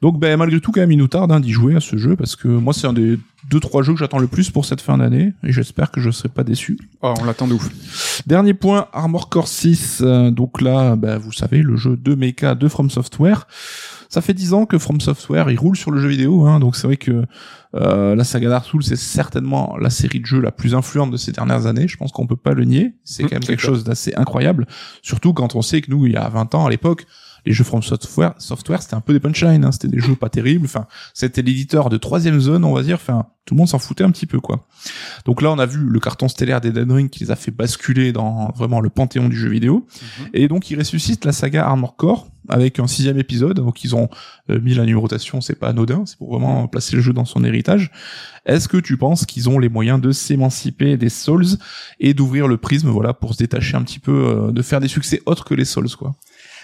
Donc 0.00 0.18
ben 0.18 0.36
malgré 0.36 0.60
tout 0.60 0.72
quand 0.72 0.80
même 0.80 0.92
il 0.92 0.98
nous 0.98 1.08
tarde 1.08 1.32
hein, 1.32 1.40
d'y 1.40 1.52
jouer 1.52 1.76
à 1.76 1.80
ce 1.80 1.96
jeu 1.96 2.16
parce 2.16 2.36
que 2.36 2.48
moi 2.48 2.72
c'est 2.72 2.86
un 2.86 2.92
des 2.92 3.18
deux 3.50 3.60
trois 3.60 3.82
jeux 3.82 3.92
que 3.92 3.98
j'attends 3.98 4.18
le 4.18 4.26
plus 4.26 4.50
pour 4.50 4.64
cette 4.64 4.80
fin 4.80 4.98
d'année 4.98 5.32
et 5.42 5.52
j'espère 5.52 5.90
que 5.90 6.00
je 6.00 6.10
serai 6.10 6.28
pas 6.28 6.44
déçu. 6.44 6.78
Oh, 7.02 7.14
on 7.20 7.24
l'attend 7.24 7.46
de 7.46 7.54
ouf. 7.54 8.22
Dernier 8.26 8.54
point 8.54 8.88
Armor 8.92 9.28
Core 9.28 9.48
6 9.48 9.98
euh, 10.02 10.30
donc 10.30 10.60
là 10.60 10.96
ben, 10.96 11.18
vous 11.18 11.32
savez 11.32 11.62
le 11.62 11.76
jeu 11.76 11.96
de 11.96 12.14
mecha 12.14 12.54
de 12.54 12.68
From 12.68 12.90
Software. 12.90 13.46
Ça 14.10 14.20
fait 14.20 14.34
dix 14.34 14.52
ans 14.52 14.66
que 14.66 14.76
From 14.76 15.00
Software 15.00 15.50
il 15.50 15.58
roule 15.58 15.76
sur 15.76 15.90
le 15.92 16.00
jeu 16.00 16.08
vidéo 16.08 16.44
hein, 16.44 16.60
donc 16.60 16.76
c'est 16.76 16.86
vrai 16.86 16.96
que 16.96 17.24
euh, 17.76 18.14
la 18.16 18.24
saga 18.24 18.48
Dark 18.48 18.66
Souls 18.66 18.82
c'est 18.82 18.96
certainement 18.96 19.76
la 19.80 19.88
série 19.88 20.20
de 20.20 20.26
jeux 20.26 20.40
la 20.40 20.50
plus 20.50 20.74
influente 20.74 21.12
de 21.12 21.16
ces 21.16 21.30
dernières 21.30 21.66
années, 21.66 21.86
je 21.86 21.96
pense 21.96 22.10
qu'on 22.10 22.26
peut 22.26 22.36
pas 22.36 22.52
le 22.52 22.64
nier, 22.64 22.94
c'est 23.04 23.22
Mmh, 23.22 23.28
quand 23.28 23.36
même 23.36 23.44
quelque 23.44 23.62
chose 23.62 23.84
d'assez 23.84 24.12
incroyable. 24.16 24.66
Surtout 25.02 25.32
quand 25.32 25.54
on 25.54 25.62
sait 25.62 25.80
que 25.80 25.90
nous 25.90 26.06
il 26.06 26.12
y 26.12 26.16
a 26.16 26.28
20 26.28 26.54
ans 26.56 26.66
à 26.66 26.70
l'époque 26.70 27.06
les 27.46 27.52
jeux 27.52 27.64
From 27.64 27.82
Software, 27.82 28.34
Software 28.38 28.82
c'était 28.82 28.94
un 28.94 29.00
peu 29.00 29.12
des 29.12 29.20
punchlines, 29.20 29.64
hein, 29.64 29.72
c'était 29.72 29.88
des 29.88 30.00
jeux 30.00 30.16
pas 30.16 30.28
terribles. 30.28 30.66
Enfin, 30.66 30.86
c'était 31.14 31.42
l'éditeur 31.42 31.88
de 31.88 31.96
troisième 31.96 32.40
zone, 32.40 32.64
on 32.64 32.74
va 32.74 32.82
dire. 32.82 32.96
Enfin, 32.96 33.26
tout 33.44 33.54
le 33.54 33.58
monde 33.58 33.68
s'en 33.68 33.78
foutait 33.78 34.04
un 34.04 34.10
petit 34.10 34.26
peu, 34.26 34.38
quoi. 34.38 34.66
Donc 35.24 35.42
là, 35.42 35.50
on 35.50 35.58
a 35.58 35.66
vu 35.66 35.80
le 35.80 36.00
carton 36.00 36.28
stellaire 36.28 36.60
d'Eden 36.60 36.92
Ring 36.92 37.10
qui 37.10 37.24
les 37.24 37.30
a 37.30 37.36
fait 37.36 37.50
basculer 37.50 38.12
dans 38.12 38.52
vraiment 38.56 38.80
le 38.80 38.90
panthéon 38.90 39.28
du 39.28 39.36
jeu 39.36 39.48
vidéo. 39.48 39.86
Et 40.34 40.46
donc, 40.46 40.70
ils 40.70 40.78
ressuscitent 40.78 41.24
la 41.24 41.32
saga 41.32 41.66
Armor 41.66 41.96
Core 41.96 42.28
avec 42.48 42.78
un 42.78 42.86
sixième 42.86 43.18
épisode. 43.18 43.56
Donc, 43.56 43.82
ils 43.82 43.96
ont 43.96 44.08
euh, 44.50 44.60
mis 44.60 44.74
la 44.74 44.84
numérotation, 44.84 45.40
c'est 45.40 45.56
pas 45.56 45.68
anodin, 45.68 46.04
c'est 46.06 46.16
pour 46.16 46.32
vraiment 46.32 46.68
placer 46.68 46.96
le 46.96 47.02
jeu 47.02 47.12
dans 47.12 47.24
son 47.24 47.42
héritage. 47.44 47.90
Est-ce 48.46 48.68
que 48.68 48.76
tu 48.76 48.96
penses 48.96 49.26
qu'ils 49.26 49.48
ont 49.48 49.58
les 49.58 49.68
moyens 49.68 50.00
de 50.00 50.12
s'émanciper 50.12 50.96
des 50.96 51.08
Souls 51.08 51.58
et 51.98 52.14
d'ouvrir 52.14 52.46
le 52.46 52.56
prisme, 52.56 52.88
voilà, 52.88 53.14
pour 53.14 53.34
se 53.34 53.38
détacher 53.38 53.76
un 53.76 53.82
petit 53.82 53.98
peu, 53.98 54.12
euh, 54.12 54.52
de 54.52 54.62
faire 54.62 54.80
des 54.80 54.88
succès 54.88 55.22
autres 55.26 55.44
que 55.44 55.54
les 55.54 55.64
Souls, 55.64 55.90
quoi? 55.96 56.14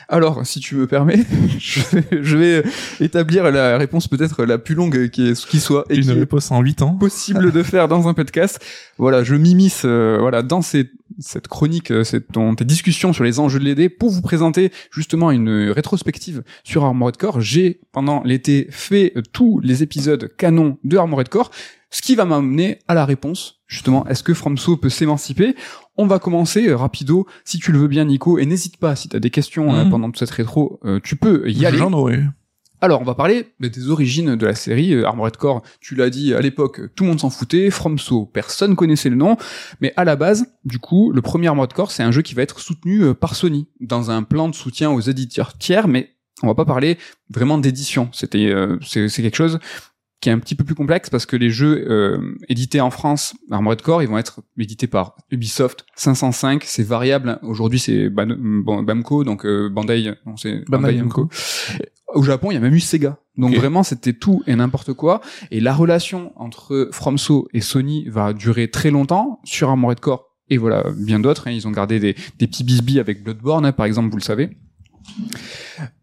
Alors, 0.08 0.46
si 0.46 0.60
tu 0.60 0.76
me 0.76 0.86
permets, 0.86 1.24
je 1.58 1.80
vais, 1.80 2.22
je 2.22 2.36
vais 2.36 2.62
établir 3.00 3.50
la 3.50 3.76
réponse 3.76 4.06
peut-être 4.06 4.44
la 4.44 4.58
plus 4.58 4.74
longue 4.74 5.08
qui, 5.08 5.28
est, 5.28 5.46
qui 5.46 5.58
soit 5.58 5.84
et 5.90 5.96
Une 5.96 6.02
qui 6.02 6.12
réponse 6.12 6.50
en 6.52 6.60
8 6.60 6.82
ans. 6.82 6.92
possible 6.94 7.50
de 7.50 7.62
faire 7.62 7.88
dans 7.88 8.06
un 8.06 8.14
podcast. 8.14 8.64
Voilà, 8.98 9.24
je 9.24 9.34
m'immisce 9.34 9.82
euh, 9.84 10.18
voilà 10.20 10.42
dans 10.42 10.62
ces, 10.62 10.90
cette 11.18 11.48
chronique, 11.48 11.90
euh, 11.90 12.04
cette 12.04 12.32
ton, 12.32 12.54
tes 12.54 12.64
discussions 12.64 13.12
sur 13.12 13.24
les 13.24 13.38
enjeux 13.40 13.58
de 13.58 13.64
l'aider 13.64 13.88
pour 13.88 14.10
vous 14.10 14.22
présenter 14.22 14.70
justement 14.90 15.30
une 15.30 15.70
rétrospective 15.70 16.42
sur 16.64 16.84
Armored 16.84 17.16
Core. 17.16 17.40
J'ai 17.40 17.80
pendant 17.92 18.22
l'été 18.24 18.66
fait 18.70 19.12
euh, 19.16 19.22
tous 19.32 19.60
les 19.60 19.82
épisodes 19.82 20.30
canon 20.36 20.78
de 20.84 20.96
Armored 20.96 21.28
Core, 21.28 21.50
ce 21.90 22.02
qui 22.02 22.14
va 22.14 22.24
m'amener 22.24 22.78
à 22.88 22.94
la 22.94 23.04
réponse 23.04 23.60
justement. 23.66 24.06
Est-ce 24.06 24.22
que 24.22 24.34
FromSo 24.34 24.76
peut 24.76 24.88
s'émanciper? 24.90 25.54
On 25.96 26.06
va 26.06 26.18
commencer 26.18 26.68
euh, 26.68 26.76
rapido, 26.76 27.26
si 27.44 27.58
tu 27.58 27.72
le 27.72 27.78
veux 27.78 27.88
bien, 27.88 28.04
Nico, 28.04 28.38
et 28.38 28.46
n'hésite 28.46 28.76
pas 28.76 28.94
si 28.96 29.08
tu 29.08 29.16
as 29.16 29.20
des 29.20 29.30
questions 29.30 29.74
euh, 29.74 29.84
Mhm. 29.84 29.90
pendant 29.90 30.06
toute 30.08 30.18
cette 30.18 30.30
rétro, 30.30 30.78
euh, 30.84 31.00
tu 31.02 31.16
peux 31.16 31.48
y 31.50 31.64
aller. 31.66 31.78
Alors, 32.80 33.00
on 33.00 33.04
va 33.04 33.14
parler 33.14 33.46
des 33.60 33.88
origines 33.90 34.36
de 34.36 34.46
la 34.46 34.54
série 34.54 34.92
euh, 34.94 35.06
Armored 35.06 35.36
Core. 35.36 35.62
Tu 35.80 35.94
l'as 35.94 36.10
dit 36.10 36.34
à 36.34 36.40
l'époque, 36.40 36.80
tout 36.94 37.04
le 37.04 37.10
monde 37.10 37.20
s'en 37.20 37.30
foutait. 37.30 37.70
FromSo, 37.70 38.26
personne 38.26 38.76
connaissait 38.76 39.08
le 39.10 39.16
nom. 39.16 39.36
Mais 39.80 39.92
à 39.96 40.04
la 40.04 40.16
base, 40.16 40.46
du 40.64 40.78
coup, 40.78 41.10
le 41.12 41.22
premier 41.22 41.48
Armored 41.48 41.72
Core, 41.72 41.90
c'est 41.90 42.02
un 42.02 42.10
jeu 42.12 42.22
qui 42.22 42.34
va 42.34 42.42
être 42.42 42.60
soutenu 42.60 43.02
euh, 43.02 43.14
par 43.14 43.34
Sony 43.34 43.68
dans 43.80 44.10
un 44.10 44.22
plan 44.22 44.48
de 44.48 44.54
soutien 44.54 44.90
aux 44.90 45.00
éditeurs 45.00 45.56
tiers. 45.58 45.88
Mais 45.88 46.10
on 46.42 46.46
va 46.48 46.54
pas 46.54 46.64
parler 46.66 46.98
vraiment 47.30 47.56
d'édition. 47.58 48.10
C'était, 48.12 48.46
euh, 48.46 48.76
c'est 48.84 49.08
c'est 49.08 49.22
quelque 49.22 49.36
chose 49.36 49.58
qui 50.20 50.30
est 50.30 50.32
un 50.32 50.38
petit 50.38 50.54
peu 50.54 50.64
plus 50.64 50.74
complexe 50.74 51.10
parce 51.10 51.26
que 51.26 51.36
les 51.36 51.50
jeux 51.50 51.84
euh, 51.90 52.34
édités 52.48 52.80
en 52.80 52.90
France, 52.90 53.34
Armored 53.50 53.80
Core, 53.82 54.02
ils 54.02 54.08
vont 54.08 54.16
être 54.18 54.40
édités 54.58 54.86
par 54.86 55.14
Ubisoft 55.30 55.84
505. 55.94 56.62
C'est 56.64 56.82
variable. 56.82 57.38
Aujourd'hui, 57.42 57.78
c'est 57.78 58.08
Ban- 58.08 58.36
Bamco, 58.82 59.24
donc 59.24 59.44
euh, 59.44 59.68
Bandai. 59.68 60.14
Non, 60.26 60.36
c'est 60.36 60.64
Bandai 60.68 60.82
Bandai 60.92 60.96
Namco. 60.96 61.28
Au 62.16 62.22
Japon, 62.22 62.50
il 62.50 62.54
y 62.54 62.56
a 62.56 62.60
même 62.60 62.74
eu 62.74 62.80
Sega. 62.80 63.18
Donc 63.36 63.54
vraiment, 63.54 63.82
c'était 63.82 64.14
tout 64.14 64.42
et 64.46 64.56
n'importe 64.56 64.94
quoi. 64.94 65.20
Et 65.50 65.60
la 65.60 65.74
relation 65.74 66.32
entre 66.36 66.88
FromSo 66.92 67.48
et 67.52 67.60
Sony 67.60 68.08
va 68.08 68.32
durer 68.32 68.70
très 68.70 68.90
longtemps 68.90 69.40
sur 69.44 69.68
Armored 69.68 70.00
Core 70.00 70.24
et 70.48 70.56
voilà 70.56 70.84
bien 70.96 71.20
d'autres. 71.20 71.46
hein. 71.48 71.50
Ils 71.50 71.68
ont 71.68 71.70
gardé 71.72 72.00
des, 72.00 72.14
des 72.38 72.46
petits 72.46 72.64
bisbis 72.64 72.98
avec 72.98 73.22
Bloodborne, 73.22 73.66
hein, 73.66 73.72
par 73.72 73.84
exemple, 73.86 74.10
vous 74.10 74.16
le 74.16 74.22
savez. 74.22 74.56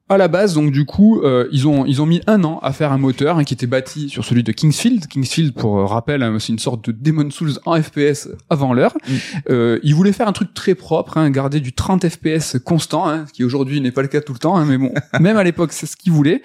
À 0.09 0.17
la 0.17 0.27
base, 0.27 0.53
donc 0.53 0.71
du 0.71 0.83
coup, 0.83 1.21
euh, 1.21 1.47
ils 1.53 1.65
ont 1.65 1.85
ils 1.85 2.01
ont 2.01 2.05
mis 2.05 2.21
un 2.27 2.43
an 2.43 2.59
à 2.61 2.73
faire 2.73 2.91
un 2.91 2.97
moteur 2.97 3.37
hein, 3.37 3.45
qui 3.45 3.53
était 3.53 3.67
bâti 3.67 4.09
sur 4.09 4.25
celui 4.25 4.43
de 4.43 4.51
Kingsfield. 4.51 5.07
Kingsfield, 5.07 5.53
pour 5.53 5.79
euh, 5.79 5.85
rappel, 5.85 6.21
hein, 6.23 6.35
c'est 6.39 6.51
une 6.51 6.59
sorte 6.59 6.89
de 6.89 6.91
Demon 6.91 7.31
Souls 7.31 7.53
en 7.65 7.81
FPS 7.81 8.27
avant 8.49 8.73
l'heure. 8.73 8.93
Mm. 9.07 9.13
Euh, 9.49 9.79
ils 9.81 9.95
voulaient 9.95 10.11
faire 10.11 10.27
un 10.27 10.33
truc 10.33 10.53
très 10.53 10.75
propre, 10.75 11.17
hein, 11.17 11.29
garder 11.29 11.61
du 11.61 11.71
30 11.71 12.09
FPS 12.09 12.57
constant, 12.65 13.07
hein, 13.07 13.23
ce 13.29 13.31
qui 13.31 13.45
aujourd'hui 13.45 13.79
n'est 13.79 13.93
pas 13.93 14.01
le 14.01 14.09
cas 14.09 14.19
tout 14.19 14.33
le 14.33 14.39
temps, 14.39 14.57
hein, 14.57 14.65
mais 14.65 14.77
bon, 14.77 14.93
même 15.21 15.37
à 15.37 15.43
l'époque, 15.45 15.71
c'est 15.71 15.85
ce 15.85 15.95
qu'ils 15.95 16.11
voulaient. 16.11 16.41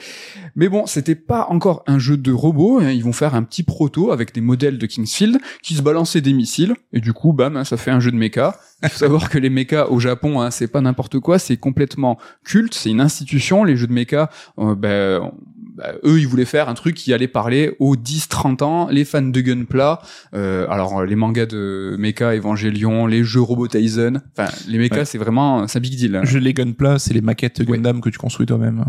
Mais 0.58 0.68
bon, 0.68 0.86
c'était 0.86 1.14
pas 1.14 1.46
encore 1.50 1.84
un 1.86 2.00
jeu 2.00 2.16
de 2.16 2.32
robots. 2.32 2.80
hein, 2.80 2.90
Ils 2.90 3.04
vont 3.04 3.12
faire 3.12 3.36
un 3.36 3.44
petit 3.44 3.62
proto 3.62 4.10
avec 4.10 4.34
des 4.34 4.40
modèles 4.40 4.76
de 4.76 4.86
Kingsfield 4.86 5.38
qui 5.62 5.74
se 5.74 5.82
balançaient 5.82 6.20
des 6.20 6.32
missiles 6.32 6.74
et 6.92 7.00
du 7.00 7.12
coup, 7.12 7.32
bam, 7.32 7.56
hein, 7.56 7.62
ça 7.62 7.76
fait 7.76 7.92
un 7.92 8.00
jeu 8.00 8.10
de 8.10 8.16
mecha. 8.16 8.58
Il 8.82 8.88
faut 8.88 8.98
savoir 8.98 9.30
que 9.30 9.38
les 9.38 9.50
mechas 9.50 9.86
au 9.86 10.00
Japon, 10.00 10.40
hein, 10.40 10.50
c'est 10.50 10.66
pas 10.66 10.80
n'importe 10.80 11.20
quoi, 11.20 11.38
c'est 11.38 11.56
complètement 11.56 12.18
culte, 12.44 12.74
c'est 12.74 12.90
une 12.90 13.00
institution. 13.00 13.62
Les 13.62 13.76
jeux 13.76 13.86
de 13.86 13.92
mecha, 13.92 14.30
euh, 14.59 14.74
ben, 14.74 15.30
bah, 15.79 15.93
eux, 16.05 16.18
ils 16.18 16.26
voulaient 16.29 16.45
faire 16.45 16.68
un 16.68 16.74
truc 16.74 16.95
qui 16.97 17.14
allait 17.14 17.29
parler 17.29 17.74
aux 17.79 17.97
10-30 17.97 18.62
ans, 18.64 18.89
les 18.91 19.05
fans 19.05 19.22
de 19.22 19.41
Gunpla, 19.41 20.01
euh, 20.35 20.66
alors 20.68 21.05
les 21.05 21.14
mangas 21.16 21.47
de 21.47 21.97
Mecha, 21.99 22.35
Evangelion, 22.35 23.07
les 23.07 23.22
jeux 23.24 23.41
Robot 23.41 23.68
Tyson, 23.68 24.20
enfin 24.37 24.51
les 24.68 24.79
Mecha, 24.79 24.97
Ouais. 24.97 25.05
c'est 25.05 25.18
vraiment 25.18 25.66
c'est 25.68 25.79
un 25.79 25.81
big 25.81 25.97
deal. 25.97 26.16
hein. 26.16 26.22
Je 26.24 26.39
les 26.39 26.53
Gunpla, 26.53 26.99
c'est 26.99 27.14
les 27.14 27.20
maquettes 27.20 27.62
Gundam 27.62 28.01
que 28.01 28.11
tu 28.11 28.18
construis 28.18 28.47
toi-même. 28.47 28.85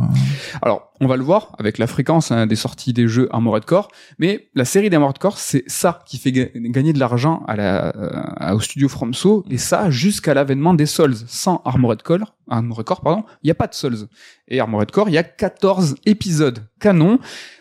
Alors, 0.62 0.92
on 1.00 1.08
va 1.08 1.16
le 1.16 1.24
voir 1.24 1.56
avec 1.60 1.78
la 1.78 1.88
fréquence 1.88 2.32
hein, 2.32 2.48
des 2.48 2.56
sorties 2.56 2.92
des 2.94 3.08
jeux 3.08 3.30
Armored 3.32 3.64
Core, 3.66 3.90
mais 4.18 4.50
la 4.56 4.66
série 4.66 4.90
d'Armored 4.90 5.18
Core, 5.20 5.38
c'est 5.38 5.64
ça 5.68 6.02
qui 6.06 6.18
fait 6.18 6.32
ga- 6.32 6.50
gagner 6.56 6.92
de 6.94 7.00
l'argent 7.00 7.44
à 7.48 7.56
la, 7.56 7.96
euh, 7.96 8.54
au 8.56 8.60
studio 8.60 8.90
FromSo, 8.90 9.46
et 9.50 9.58
ça 9.58 9.90
jusqu'à 9.90 10.34
l'avènement 10.34 10.74
des 10.74 10.86
Souls. 10.86 11.16
Sans 11.28 11.62
Armored 11.66 12.02
Core, 12.02 12.36
Armored 12.50 12.86
Core, 12.86 13.02
pardon, 13.02 13.24
il 13.44 13.48
n'y 13.48 13.52
a 13.52 13.56
pas 13.56 13.68
de 13.68 13.74
Souls. 13.74 14.08
Et 14.48 14.60
Armored 14.60 14.92
Core, 14.92 15.10
il 15.10 15.14
y 15.14 15.18
a 15.18 15.24
14 15.24 15.96
épisodes 16.06 16.60
canon, 16.80 17.20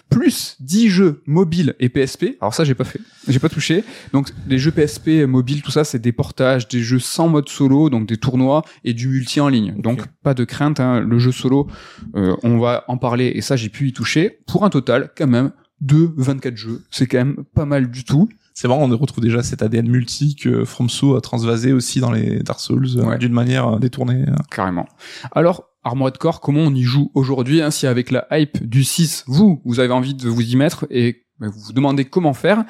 plus 0.08 0.56
10 0.60 0.88
jeux 0.88 1.22
mobiles 1.26 1.74
et 1.80 1.88
PSP. 1.88 2.36
Alors 2.40 2.54
ça, 2.54 2.64
j'ai 2.64 2.74
pas 2.74 2.84
fait, 2.84 3.00
j'ai 3.28 3.38
pas 3.38 3.48
touché. 3.48 3.84
Donc 4.12 4.30
les 4.46 4.58
jeux 4.58 4.70
PSP 4.70 5.26
mobiles, 5.26 5.62
tout 5.62 5.70
ça, 5.70 5.84
c'est 5.84 5.98
des 5.98 6.12
portages, 6.12 6.68
des 6.68 6.80
jeux 6.80 6.98
sans 6.98 7.28
mode 7.28 7.48
solo, 7.48 7.90
donc 7.90 8.06
des 8.06 8.16
tournois 8.16 8.62
et 8.84 8.94
du 8.94 9.08
multi 9.08 9.40
en 9.40 9.48
ligne. 9.48 9.74
Donc 9.78 10.06
pas 10.22 10.34
de 10.34 10.44
crainte, 10.44 10.80
hein, 10.80 11.00
le 11.00 11.18
jeu 11.18 11.32
solo, 11.32 11.68
euh, 12.14 12.34
on 12.42 12.58
va 12.58 12.84
en 12.88 12.96
parler 12.96 13.32
et 13.34 13.40
ça, 13.40 13.56
j'ai 13.56 13.68
pu 13.68 13.88
y 13.88 13.92
toucher 13.92 14.40
pour 14.46 14.64
un 14.64 14.70
total 14.70 15.10
quand 15.16 15.28
même 15.28 15.52
de 15.80 16.10
24 16.16 16.56
jeux. 16.56 16.82
C'est 16.90 17.06
quand 17.06 17.18
même 17.18 17.44
pas 17.54 17.64
mal 17.64 17.90
du 17.90 18.04
tout. 18.04 18.28
C'est 18.60 18.66
marrant, 18.66 18.90
on 18.90 18.96
retrouve 18.96 19.22
déjà 19.22 19.44
cet 19.44 19.62
ADN 19.62 19.88
multi 19.88 20.34
que 20.34 20.64
FromSo 20.64 21.14
a 21.14 21.20
transvasé 21.20 21.72
aussi 21.72 22.00
dans 22.00 22.10
les 22.10 22.40
Dark 22.40 22.58
Souls 22.58 22.88
euh, 22.96 23.04
Ouais. 23.04 23.16
d'une 23.16 23.32
manière 23.32 23.68
euh, 23.68 23.78
détournée. 23.78 24.24
carrément. 24.50 24.86
Alors, 25.30 25.68
Armored 25.84 26.18
Core, 26.18 26.40
comment 26.40 26.62
on 26.62 26.74
y 26.74 26.82
joue 26.82 27.12
aujourd'hui 27.14 27.62
hein, 27.62 27.70
Si 27.70 27.86
avec 27.86 28.10
la 28.10 28.26
hype 28.32 28.68
du 28.68 28.82
6, 28.82 29.26
vous, 29.28 29.62
vous 29.64 29.78
avez 29.78 29.92
envie 29.92 30.12
de 30.12 30.28
vous 30.28 30.42
y 30.42 30.56
mettre 30.56 30.88
et 30.90 31.26
bah, 31.38 31.46
vous 31.46 31.60
vous 31.66 31.72
demandez 31.72 32.04
comment 32.06 32.34
faire. 32.34 32.64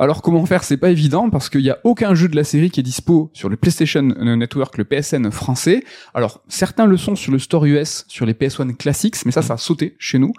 Alors 0.00 0.22
comment 0.22 0.46
faire, 0.46 0.62
c'est 0.62 0.76
pas 0.76 0.90
évident 0.90 1.28
parce 1.28 1.50
qu'il 1.50 1.62
y 1.62 1.70
a 1.70 1.78
aucun 1.82 2.14
jeu 2.14 2.28
de 2.28 2.36
la 2.36 2.44
série 2.44 2.70
qui 2.70 2.78
est 2.78 2.84
dispo 2.84 3.30
sur 3.34 3.48
le 3.48 3.56
PlayStation 3.56 4.00
Network, 4.02 4.78
le 4.78 4.84
PSN 4.84 5.30
français. 5.32 5.82
Alors 6.14 6.40
certains 6.46 6.86
le 6.86 6.96
sont 6.96 7.16
sur 7.16 7.32
le 7.32 7.40
store 7.40 7.66
US, 7.66 8.04
sur 8.06 8.24
les 8.24 8.32
PS1 8.32 8.76
Classics, 8.76 9.16
mais 9.26 9.32
ça, 9.32 9.42
ça 9.42 9.54
a 9.54 9.56
sauté 9.56 9.96
chez 9.98 10.20
nous. 10.20 10.32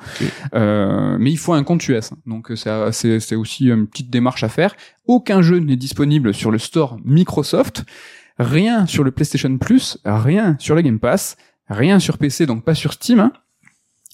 Euh, 0.55 1.17
mais 1.19 1.29
il 1.31 1.37
faut 1.37 1.51
un 1.51 1.63
compte 1.63 1.85
US, 1.89 2.11
donc 2.25 2.51
c'est 2.55 3.35
aussi 3.35 3.65
une 3.65 3.85
petite 3.87 4.09
démarche 4.09 4.43
à 4.45 4.49
faire. 4.49 4.75
Aucun 5.07 5.41
jeu 5.41 5.59
n'est 5.59 5.75
disponible 5.75 6.33
sur 6.33 6.51
le 6.51 6.57
store 6.57 6.97
Microsoft. 7.03 7.83
Rien 8.37 8.85
sur 8.85 9.03
le 9.03 9.11
PlayStation 9.11 9.57
Plus, 9.57 9.97
rien 10.05 10.55
sur 10.59 10.73
le 10.73 10.81
Game 10.81 10.99
Pass, 10.99 11.35
rien 11.67 11.99
sur 11.99 12.17
PC, 12.17 12.45
donc 12.45 12.63
pas 12.63 12.75
sur 12.75 12.93
Steam. 12.93 13.19
hein. 13.19 13.33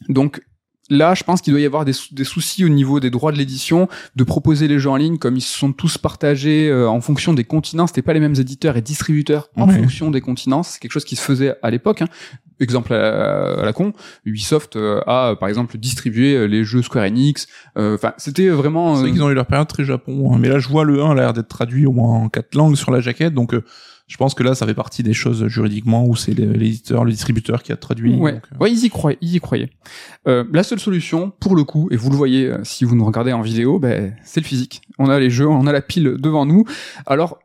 Donc 0.10 0.42
là, 0.90 1.14
je 1.16 1.24
pense 1.24 1.42
qu'il 1.42 1.52
doit 1.54 1.60
y 1.62 1.66
avoir 1.66 1.86
des, 1.86 1.94
sou- 1.94 2.14
des 2.14 2.24
soucis 2.24 2.64
au 2.66 2.70
niveau 2.70 3.00
des 3.00 3.10
droits 3.10 3.32
de 3.32 3.38
l'édition, 3.38 3.88
de 4.16 4.24
proposer 4.24 4.68
les 4.68 4.80
jeux 4.80 4.90
en 4.90 4.96
ligne 4.98 5.18
comme 5.18 5.36
ils 5.38 5.42
se 5.42 5.58
sont 5.58 5.72
tous 5.74 5.98
partagés 5.98 6.70
euh, 6.70 6.88
en 6.90 7.02
fonction 7.02 7.34
des 7.34 7.44
continents. 7.44 7.88
C'était 7.88 8.02
pas 8.02 8.14
les 8.14 8.20
mêmes 8.20 8.36
éditeurs 8.40 8.78
et 8.78 8.82
distributeurs 8.82 9.50
en 9.56 9.66
fonction 9.82 10.12
des 10.12 10.22
continents. 10.22 10.64
C'est 10.64 10.80
quelque 10.80 10.92
chose 10.92 11.06
qui 11.06 11.16
se 11.16 11.22
faisait 11.24 11.56
à 11.64 11.70
l'époque. 11.72 12.02
hein. 12.02 12.08
Exemple 12.62 12.94
à, 12.94 13.60
à 13.60 13.66
la 13.66 13.74
con, 13.74 13.92
Ubisoft 14.24 14.78
euh, 14.78 15.02
a 15.08 15.36
par 15.38 15.50
exemple 15.50 15.78
distribué 15.78 16.36
euh, 16.36 16.46
les 16.46 16.64
jeux 16.64 16.82
Square 16.82 17.04
Enix. 17.06 17.48
Euh, 17.78 17.96
Enfin, 17.96 18.14
c'était 18.18 18.48
vraiment. 18.48 18.96
C'est 18.96 19.02
vrai 19.02 19.12
qu'ils 19.12 19.24
ont 19.24 19.30
eu 19.30 19.34
leur 19.34 19.46
période 19.46 19.68
très 19.68 19.84
Japon, 19.84 20.32
hein. 20.34 20.38
mais 20.40 20.48
là 20.48 20.60
je 20.60 20.70
vois 20.70 20.86
le 20.86 21.04
1 21.04 21.12
a 21.12 21.16
l'air 21.16 21.34
d'être 21.34 21.50
traduit 21.50 21.86
au 21.86 21.92
moins 21.92 22.14
en 22.18 22.30
quatre 22.30 22.56
langues 22.56 22.78
sur 22.78 22.92
la 22.92 23.02
jaquette, 23.02 23.34
donc 23.34 23.54
euh, 23.54 23.64
je 24.08 24.18
pense 24.18 24.36
que 24.36 24.44
là 24.44 24.54
ça 24.54 24.66
fait 24.66 24.74
partie 24.74 25.04
des 25.04 25.14
choses 25.14 25.48
juridiquement 25.48 26.06
où 26.06 26.16
c'est 26.16 26.34
l'éditeur, 26.34 27.06
le 27.06 27.12
distributeur 27.12 27.64
qui 27.64 27.72
a 27.72 27.76
traduit. 27.76 28.16
Ouais, 28.16 28.34
donc, 28.34 28.44
euh, 28.54 28.58
ouais, 28.60 28.72
ils 28.72 28.86
y 28.86 28.90
croyaient, 28.90 29.18
ils 29.22 29.36
y 29.36 29.40
croyaient. 29.40 29.70
Euh, 30.28 30.44
la 30.52 30.64
seule 30.64 30.80
solution, 30.80 31.32
pour 31.40 31.56
le 31.56 31.64
coup, 31.64 31.88
et 31.92 31.96
vous 31.96 32.10
le 32.10 32.16
voyez 32.16 32.48
euh, 32.48 32.60
si 32.64 32.86
vous 32.86 32.96
nous 32.96 33.06
regardez 33.06 33.34
en 33.34 33.42
vidéo, 33.42 33.80
ben, 33.80 34.16
c'est 34.24 34.42
le 34.42 34.46
physique. 34.46 34.82
On 35.00 35.10
a 35.10 35.20
les 35.20 35.30
jeux, 35.30 35.48
on 35.48 35.66
a 35.68 35.72
la 35.72 35.82
pile 35.82 36.16
devant 36.20 36.46
nous. 36.46 36.66
Alors, 37.06 37.40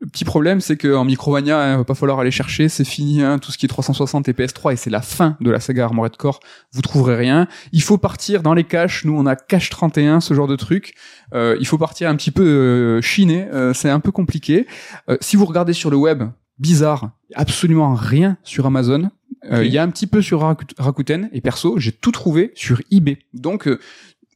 le 0.00 0.06
petit 0.06 0.24
problème, 0.24 0.60
c'est 0.60 0.76
qu'en 0.76 1.04
Micromania, 1.04 1.60
hein, 1.60 1.76
va 1.78 1.84
pas 1.84 1.94
falloir 1.94 2.20
aller 2.20 2.30
chercher, 2.30 2.68
c'est 2.68 2.84
fini, 2.84 3.20
hein, 3.22 3.38
tout 3.38 3.50
ce 3.50 3.58
qui 3.58 3.66
est 3.66 3.68
360 3.68 4.28
et 4.28 4.32
PS3, 4.32 4.72
et 4.72 4.76
c'est 4.76 4.90
la 4.90 5.02
fin 5.02 5.36
de 5.40 5.50
la 5.50 5.58
saga 5.58 5.84
Armored 5.86 6.16
Core, 6.16 6.38
vous 6.72 6.82
trouverez 6.82 7.16
rien. 7.16 7.48
Il 7.72 7.82
faut 7.82 7.98
partir 7.98 8.42
dans 8.42 8.54
les 8.54 8.62
caches, 8.64 9.04
nous 9.04 9.18
on 9.18 9.26
a 9.26 9.34
Cache 9.34 9.70
31, 9.70 10.20
ce 10.20 10.34
genre 10.34 10.46
de 10.46 10.54
truc. 10.56 10.94
Euh, 11.34 11.56
il 11.58 11.66
faut 11.66 11.78
partir 11.78 12.08
un 12.08 12.14
petit 12.14 12.30
peu 12.30 12.44
euh, 12.46 13.00
chiner, 13.02 13.48
euh, 13.52 13.72
c'est 13.74 13.90
un 13.90 13.98
peu 14.00 14.12
compliqué. 14.12 14.66
Euh, 15.10 15.16
si 15.20 15.34
vous 15.36 15.44
regardez 15.46 15.72
sur 15.72 15.90
le 15.90 15.96
web, 15.96 16.22
bizarre, 16.58 17.10
absolument 17.34 17.94
rien 17.94 18.36
sur 18.44 18.66
Amazon. 18.66 19.10
Il 19.50 19.66
y 19.72 19.78
a 19.78 19.82
un 19.82 19.88
petit 19.90 20.06
peu 20.08 20.20
sur 20.22 20.40
Rakut- 20.42 20.74
Rakuten, 20.78 21.28
et 21.32 21.40
perso, 21.40 21.78
j'ai 21.78 21.92
tout 21.92 22.10
trouvé 22.12 22.50
sur 22.54 22.80
eBay. 22.90 23.18
Donc, 23.34 23.66
euh, 23.68 23.78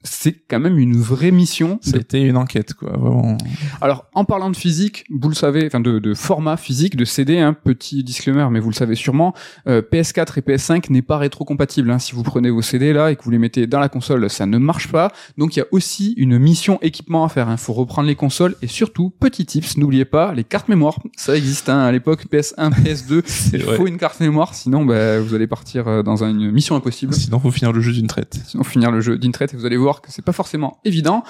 c'est 0.05 0.33
quand 0.49 0.61
même 0.61 0.79
une 0.79 0.97
vraie 0.97 1.31
mission. 1.31 1.79
C'était 1.83 2.23
une 2.23 2.37
enquête, 2.37 2.75
quoi, 2.75 2.91
vraiment. 2.97 3.39
Alors, 3.81 4.07
en 4.15 4.25
parlant 4.25 4.51
de 4.51 4.57
physique, 4.57 5.05
vous 5.11 5.29
le 5.29 5.35
savez, 5.35 5.67
enfin 5.67 5.81
de, 5.81 5.99
de 5.99 6.15
format 6.15 6.57
physique, 6.57 6.97
de 6.97 7.05
CD, 7.05 7.39
hein, 7.39 7.53
petit 7.55 8.03
disclaimer, 8.05 8.47
mais 8.51 8.61
vous 8.61 8.71
le 8.71 8.75
savez 8.75 8.95
sûrement, 8.95 9.35
euh, 9.69 9.83
PS4 9.83 10.39
et 10.39 10.41
PS5 10.41 10.91
n'est 10.91 11.03
pas 11.03 11.19
rétrocompatible. 11.19 11.91
Hein. 11.91 11.99
Si 11.99 12.13
vous 12.15 12.23
prenez 12.23 12.51
vos 12.51 12.63
CD 12.63 12.93
là 12.93 13.11
et 13.11 13.17
que 13.17 13.23
vous 13.25 13.31
les 13.31 13.39
mettez 13.39 13.67
dans 13.67 13.81
la 13.81 13.89
console, 13.89 14.29
ça 14.31 14.47
ne 14.47 14.59
marche 14.59 14.89
pas. 14.89 15.13
Donc, 15.39 15.57
il 15.57 15.61
y 15.61 15.63
a 15.63 15.67
aussi 15.71 16.13
une 16.17 16.39
mission 16.39 16.79
équipement 16.83 17.25
à 17.25 17.29
faire. 17.29 17.49
Il 17.51 17.57
faut 17.59 17.73
reprendre 17.73 18.09
les 18.09 18.17
consoles 18.17 18.57
et 18.63 18.67
surtout, 18.67 19.11
petit 19.11 19.47
tips, 19.47 19.77
n'oubliez 19.77 20.05
pas 20.05 20.35
les 20.35 20.45
cartes 20.45 20.69
mémoire. 20.69 20.99
Ça 21.17 21.37
existe 21.37 21.69
hein, 21.69 21.81
à 21.81 21.93
l'époque, 21.93 22.27
PS1, 22.31 22.71
PS2. 22.85 23.23
C'est 23.27 23.57
Il 23.59 23.65
vrai. 23.65 23.77
faut 23.77 23.87
une 23.87 23.99
carte 23.99 24.21
mémoire, 24.21 24.55
sinon 24.55 24.85
bah, 24.85 25.21
vous 25.21 25.35
allez 25.35 25.47
partir 25.47 25.87
euh, 25.89 26.03
dans 26.03 26.25
une 26.25 26.51
mission 26.51 26.75
impossible. 26.77 27.15
Sinon, 27.15 27.39
faut 27.39 27.51
finir 27.51 27.73
le 27.73 27.81
jeu 27.81 27.93
d'une 27.93 28.07
traite. 28.07 28.41
Sinon, 28.47 28.65
finir 28.65 28.91
le 28.91 29.01
jeu 29.01 29.19
d'Intraite 29.19 29.55
et 29.55 29.57
vous 29.57 29.67
allez 29.67 29.77
voir 29.77 29.92
que 30.01 30.11
c'est 30.11 30.25
pas 30.25 30.33
forcément 30.33 30.81
évident. 30.85 31.25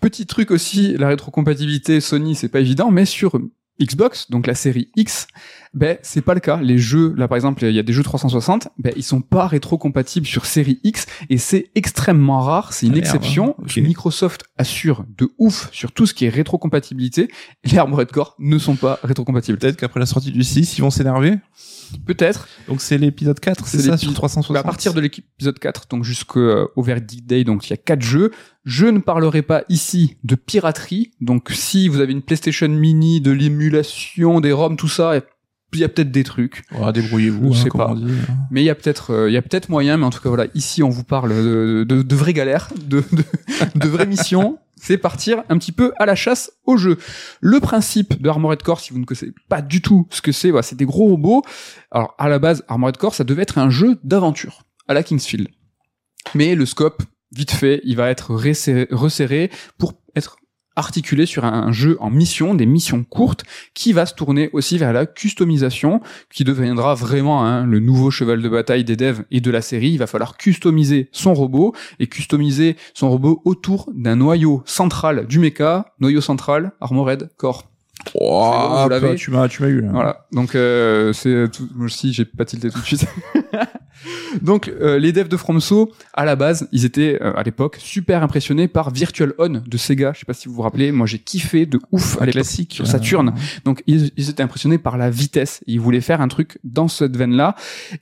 Petit 0.00 0.26
truc 0.26 0.50
aussi, 0.50 0.96
la 0.96 1.08
rétrocompatibilité 1.08 2.00
Sony, 2.00 2.36
c'est 2.36 2.48
pas 2.48 2.60
évident, 2.60 2.90
mais 2.90 3.04
sur 3.04 3.40
Xbox, 3.80 4.30
donc 4.30 4.46
la 4.46 4.54
série 4.54 4.90
X, 4.96 5.26
ben 5.74 5.98
c'est 6.02 6.22
pas 6.22 6.34
le 6.34 6.40
cas. 6.40 6.58
Les 6.60 6.78
jeux, 6.78 7.14
là 7.16 7.28
par 7.28 7.36
exemple, 7.36 7.64
il 7.64 7.74
y 7.74 7.78
a 7.78 7.82
des 7.82 7.92
jeux 7.92 8.02
360, 8.02 8.68
ben 8.78 8.92
ils 8.96 9.02
sont 9.02 9.20
pas 9.20 9.46
rétrocompatibles 9.46 10.26
sur 10.26 10.46
série 10.46 10.80
X 10.84 11.06
et 11.30 11.38
c'est 11.38 11.70
extrêmement 11.74 12.40
rare, 12.40 12.72
c'est 12.72 12.86
une 12.86 12.94
Ah, 12.94 12.98
exception. 12.98 13.56
Microsoft 13.76 14.44
assure 14.56 15.04
de 15.16 15.30
ouf 15.38 15.68
sur 15.72 15.92
tout 15.92 16.06
ce 16.06 16.14
qui 16.14 16.24
est 16.26 16.30
rétrocompatibilité. 16.30 17.28
Les 17.64 17.78
Armored 17.78 18.10
Core 18.10 18.34
ne 18.38 18.58
sont 18.58 18.76
pas 18.76 18.98
rétrocompatibles. 19.02 19.58
Peut-être 19.58 19.76
qu'après 19.76 20.00
la 20.00 20.06
sortie 20.06 20.30
du 20.30 20.42
6, 20.44 20.78
ils 20.78 20.80
vont 20.80 20.90
s'énerver. 20.90 21.38
Peut-être, 22.04 22.48
Donc 22.68 22.82
c'est 22.82 22.98
l'épisode 22.98 23.40
4, 23.40 23.66
c'est 23.66 23.78
ça, 23.78 23.96
sur 23.96 24.12
360 24.12 24.52
Bah, 24.52 24.60
à 24.60 24.62
partir 24.62 24.92
de 24.92 25.00
l'épisode 25.00 25.58
4, 25.58 25.86
donc 25.88 26.04
jusqu'au 26.04 26.68
au 26.76 26.82
Verdict 26.82 27.26
Day, 27.26 27.44
donc 27.44 27.66
il 27.66 27.70
y 27.70 27.72
a 27.72 27.78
quatre 27.78 28.02
jeux. 28.02 28.30
Je 28.66 28.84
ne 28.86 28.98
parlerai 28.98 29.40
pas 29.40 29.62
ici 29.70 30.18
de 30.22 30.34
piraterie. 30.34 31.12
Donc 31.22 31.48
si 31.50 31.88
vous 31.88 32.00
avez 32.00 32.12
une 32.12 32.20
PlayStation 32.20 32.68
Mini, 32.68 33.22
de 33.22 33.30
l'émulation, 33.30 34.40
des 34.40 34.52
ROM, 34.52 34.76
tout 34.76 34.88
ça, 34.88 35.20
il 35.72 35.80
y 35.80 35.84
a 35.84 35.88
peut-être 35.88 36.10
des 36.10 36.24
trucs. 36.24 36.64
Ouais, 36.72 36.92
débrouillez-vous, 36.92 37.52
Je 37.52 37.60
hein, 37.60 37.62
sais 37.64 37.68
pas. 37.70 37.94
dit. 37.94 38.12
Mais 38.50 38.62
il 38.62 38.64
y 38.64 38.70
a 38.70 38.74
peut-être, 38.74 39.12
euh, 39.12 39.30
il 39.30 39.34
y 39.34 39.36
a 39.36 39.42
peut-être 39.42 39.68
moyen. 39.68 39.96
Mais 39.96 40.04
en 40.04 40.10
tout 40.10 40.20
cas, 40.20 40.28
voilà, 40.28 40.46
ici 40.54 40.82
on 40.82 40.88
vous 40.88 41.04
parle 41.04 41.30
de, 41.30 41.84
de, 41.88 42.02
de 42.02 42.16
vraies 42.16 42.32
galères, 42.32 42.68
de, 42.86 43.02
de, 43.12 43.24
de 43.74 43.88
vraies 43.88 44.06
missions. 44.06 44.58
C'est 44.80 44.96
partir 44.96 45.42
un 45.48 45.58
petit 45.58 45.72
peu 45.72 45.92
à 45.98 46.06
la 46.06 46.14
chasse 46.14 46.52
au 46.64 46.76
jeu. 46.76 46.98
Le 47.40 47.58
principe 47.58 48.22
de 48.22 48.28
Armored 48.28 48.62
Core, 48.62 48.78
si 48.78 48.92
vous 48.92 49.00
ne 49.00 49.04
connaissez 49.04 49.32
pas 49.48 49.60
du 49.60 49.82
tout 49.82 50.06
ce 50.10 50.22
que 50.22 50.30
c'est, 50.30 50.50
voilà, 50.50 50.62
c'est 50.62 50.76
des 50.76 50.84
gros 50.84 51.08
robots. 51.08 51.42
Alors 51.90 52.14
à 52.16 52.28
la 52.28 52.38
base, 52.38 52.62
Armored 52.68 52.96
Core, 52.96 53.12
ça 53.12 53.24
devait 53.24 53.42
être 53.42 53.58
un 53.58 53.70
jeu 53.70 53.98
d'aventure 54.04 54.62
à 54.86 54.94
la 54.94 55.02
Kingsfield. 55.02 55.48
Mais 56.36 56.54
le 56.54 56.64
scope, 56.64 57.02
vite 57.34 57.50
fait, 57.50 57.80
il 57.82 57.96
va 57.96 58.08
être 58.08 58.32
resserré 58.92 59.50
pour 59.78 59.94
être 60.14 60.36
articulé 60.78 61.26
sur 61.26 61.44
un, 61.44 61.72
jeu 61.72 61.96
en 62.00 62.10
mission, 62.10 62.54
des 62.54 62.66
missions 62.66 63.04
courtes, 63.04 63.44
qui 63.74 63.92
va 63.92 64.06
se 64.06 64.14
tourner 64.14 64.48
aussi 64.52 64.78
vers 64.78 64.92
la 64.92 65.06
customisation, 65.06 66.00
qui 66.32 66.44
deviendra 66.44 66.94
vraiment 66.94 67.44
hein, 67.44 67.66
le 67.66 67.80
nouveau 67.80 68.10
cheval 68.10 68.40
de 68.40 68.48
bataille 68.48 68.84
des 68.84 68.96
devs 68.96 69.24
et 69.30 69.40
de 69.40 69.50
la 69.50 69.60
série. 69.60 69.90
Il 69.90 69.98
va 69.98 70.06
falloir 70.06 70.36
customiser 70.36 71.08
son 71.12 71.34
robot 71.34 71.74
et 71.98 72.06
customiser 72.06 72.76
son 72.94 73.10
robot 73.10 73.42
autour 73.44 73.90
d'un 73.94 74.16
noyau 74.16 74.62
central 74.64 75.26
du 75.26 75.38
mecha, 75.38 75.94
noyau 76.00 76.20
central, 76.20 76.72
Armored 76.80 77.30
Core. 77.36 77.64
Oh, 78.14 78.80
vous 78.84 78.88
l'avez. 78.88 79.14
tu 79.16 79.30
m'as, 79.30 79.48
tu 79.48 79.62
m'as 79.62 79.68
eu 79.68 79.80
là. 79.82 79.88
Voilà. 79.92 80.26
Donc 80.32 80.54
euh, 80.54 81.12
c'est 81.12 81.50
tout. 81.52 81.68
Moi 81.74 81.86
aussi, 81.86 82.12
j'ai 82.12 82.24
pas 82.24 82.44
tilté 82.44 82.70
tout 82.70 82.78
de 82.80 82.84
suite. 82.84 83.06
Donc 84.42 84.68
euh, 84.68 84.98
les 84.98 85.12
devs 85.12 85.28
de 85.28 85.36
FromSo, 85.36 85.92
à 86.14 86.24
la 86.24 86.36
base, 86.36 86.68
ils 86.72 86.84
étaient 86.84 87.18
euh, 87.20 87.32
à 87.34 87.42
l'époque 87.42 87.76
super 87.80 88.22
impressionnés 88.22 88.68
par 88.68 88.90
Virtual 88.90 89.34
On 89.38 89.62
de 89.66 89.76
Sega. 89.76 90.12
Je 90.14 90.20
sais 90.20 90.26
pas 90.26 90.32
si 90.34 90.48
vous 90.48 90.54
vous 90.54 90.62
rappelez. 90.62 90.92
Moi, 90.92 91.06
j'ai 91.06 91.18
kiffé 91.18 91.66
de 91.66 91.80
ouf 91.92 92.16
à 92.16 92.20
l'époque 92.20 92.32
classique. 92.34 92.72
sur 92.74 92.86
Saturn. 92.86 93.28
euh, 93.30 93.32
Donc 93.64 93.82
ils, 93.86 94.10
ils 94.16 94.30
étaient 94.30 94.42
impressionnés 94.42 94.78
par 94.78 94.96
la 94.96 95.10
vitesse. 95.10 95.62
Ils 95.66 95.80
voulaient 95.80 96.00
faire 96.00 96.20
un 96.20 96.28
truc 96.28 96.58
dans 96.64 96.88
cette 96.88 97.16
veine-là 97.16 97.56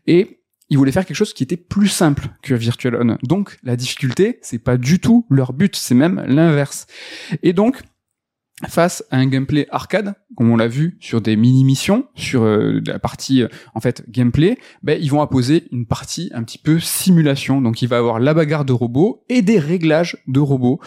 et 0.07 0.41
ils 0.69 0.77
voulaient 0.77 0.93
faire 0.93 1.07
quelque 1.07 1.17
chose 1.17 1.33
qui 1.33 1.45
était 1.45 1.57
plus 1.57 1.89
simple 1.89 2.29
que 2.43 2.53
Virtual 2.55 2.97
On. 3.01 3.17
Donc 3.23 3.57
la 3.63 3.77
difficulté, 3.77 4.39
c'est 4.43 4.59
pas 4.59 4.77
du 4.77 4.99
tout 4.99 5.25
leur 5.31 5.53
but, 5.53 5.77
c'est 5.77 5.95
même 5.95 6.23
l'inverse. 6.27 6.87
Et 7.43 7.53
donc 7.53 7.83
face 8.69 9.05
à 9.11 9.19
un 9.19 9.27
gameplay 9.27 9.67
arcade, 9.71 10.15
comme 10.35 10.51
on 10.51 10.57
l'a 10.57 10.67
vu 10.67 10.97
sur 10.99 11.21
des 11.21 11.37
mini-missions, 11.37 12.07
sur 12.15 12.43
euh, 12.43 12.81
la 12.87 12.99
partie 12.99 13.43
euh, 13.43 13.49
en 13.75 13.81
fait 13.81 14.05
gameplay, 14.09 14.57
ben, 14.83 14.99
ils 15.01 15.11
vont 15.11 15.21
apposer 15.21 15.65
une 15.73 15.85
partie 15.85 16.31
un 16.33 16.43
petit 16.43 16.57
peu 16.57 16.79
simulation. 16.79 17.61
Donc 17.61 17.83
il 17.83 17.89
va 17.89 17.99
avoir 17.99 18.19
la 18.19 18.33
bagarre 18.33 18.65
de 18.65 18.73
robots 18.73 19.25
et 19.29 19.43
des 19.43 19.59
réglages 19.59 20.17
de 20.27 20.41
robots. 20.41 20.81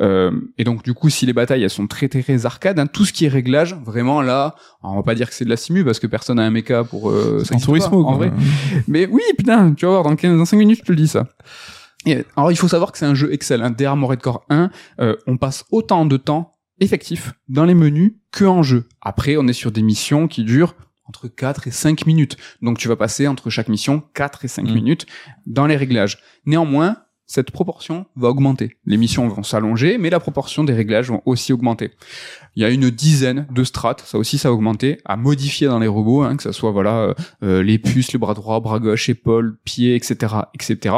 Euh, 0.00 0.30
et 0.56 0.62
donc 0.62 0.84
du 0.84 0.94
coup, 0.94 1.10
si 1.10 1.26
les 1.26 1.32
batailles 1.32 1.64
elles 1.64 1.70
sont 1.70 1.88
très 1.88 2.08
très 2.08 2.46
arcade, 2.46 2.78
hein, 2.78 2.86
tout 2.86 3.04
ce 3.04 3.12
qui 3.12 3.24
est 3.24 3.28
réglage, 3.28 3.74
vraiment 3.84 4.22
là, 4.22 4.54
on 4.84 4.94
va 4.94 5.02
pas 5.02 5.16
dire 5.16 5.28
que 5.28 5.34
c'est 5.34 5.44
de 5.44 5.50
la 5.50 5.56
simu 5.56 5.84
parce 5.84 5.98
que 5.98 6.06
personne 6.06 6.38
a 6.38 6.44
un 6.44 6.50
mecha 6.50 6.84
pour 6.84 7.10
euh, 7.10 7.42
ça 7.44 7.54
En 7.54 7.58
existe 7.58 7.60
pas, 7.60 7.66
tourisme, 7.66 7.94
en 7.94 8.14
vrai. 8.14 8.32
Mais 8.86 9.06
oui, 9.06 9.22
putain, 9.36 9.74
tu 9.74 9.84
vas 9.84 9.92
voir 9.92 10.04
dans 10.04 10.14
15 10.14 10.38
dans 10.38 10.44
5 10.44 10.56
minutes, 10.56 10.78
je 10.78 10.84
te 10.84 10.92
le 10.92 10.96
dis 10.96 11.08
ça. 11.08 11.26
Et, 12.06 12.24
alors 12.36 12.52
il 12.52 12.56
faut 12.56 12.68
savoir 12.68 12.92
que 12.92 12.98
c'est 12.98 13.06
un 13.06 13.14
jeu 13.14 13.32
Excel, 13.32 13.62
un 13.62 13.70
DR 13.70 13.96
Core 14.22 14.44
1, 14.48 14.70
euh, 15.00 15.16
on 15.26 15.36
passe 15.36 15.64
autant 15.72 16.06
de 16.06 16.16
temps 16.16 16.55
effectif 16.80 17.32
dans 17.48 17.64
les 17.64 17.74
menus 17.74 18.12
que 18.32 18.44
en 18.44 18.62
jeu. 18.62 18.88
Après, 19.00 19.36
on 19.36 19.46
est 19.48 19.52
sur 19.52 19.72
des 19.72 19.82
missions 19.82 20.28
qui 20.28 20.44
durent 20.44 20.74
entre 21.06 21.28
4 21.28 21.68
et 21.68 21.70
5 21.70 22.06
minutes. 22.06 22.36
Donc 22.62 22.78
tu 22.78 22.88
vas 22.88 22.96
passer 22.96 23.28
entre 23.28 23.48
chaque 23.50 23.68
mission 23.68 24.02
4 24.14 24.44
et 24.44 24.48
5 24.48 24.66
Mm. 24.68 24.74
minutes 24.74 25.06
dans 25.46 25.66
les 25.66 25.76
réglages. 25.76 26.18
Néanmoins, 26.46 26.96
cette 27.26 27.50
proportion 27.50 28.06
va 28.16 28.28
augmenter. 28.28 28.76
Les 28.86 28.96
missions 28.96 29.26
vont 29.28 29.42
s'allonger, 29.42 29.98
mais 29.98 30.10
la 30.10 30.20
proportion 30.20 30.64
des 30.64 30.72
réglages 30.72 31.08
vont 31.10 31.22
aussi 31.24 31.52
augmenter. 31.52 31.92
Il 32.56 32.62
y 32.62 32.64
a 32.64 32.70
une 32.70 32.90
dizaine 32.90 33.46
de 33.50 33.64
strates, 33.64 34.02
ça 34.06 34.18
aussi 34.18 34.38
ça 34.38 34.48
a 34.48 34.52
augmenté, 34.52 34.98
à 35.04 35.16
modifier 35.16 35.66
dans 35.68 35.78
les 35.78 35.86
robots, 35.86 36.22
hein, 36.22 36.36
que 36.36 36.42
ce 36.42 36.52
soit 36.52 36.70
voilà 36.72 36.96
euh, 36.98 37.14
euh, 37.42 37.62
les 37.62 37.78
puces, 37.78 38.12
le 38.12 38.18
bras 38.18 38.34
droit, 38.34 38.60
bras 38.60 38.78
gauche, 38.78 39.08
épaule, 39.08 39.58
pied, 39.64 39.94
etc., 39.94 40.34
etc. 40.54 40.94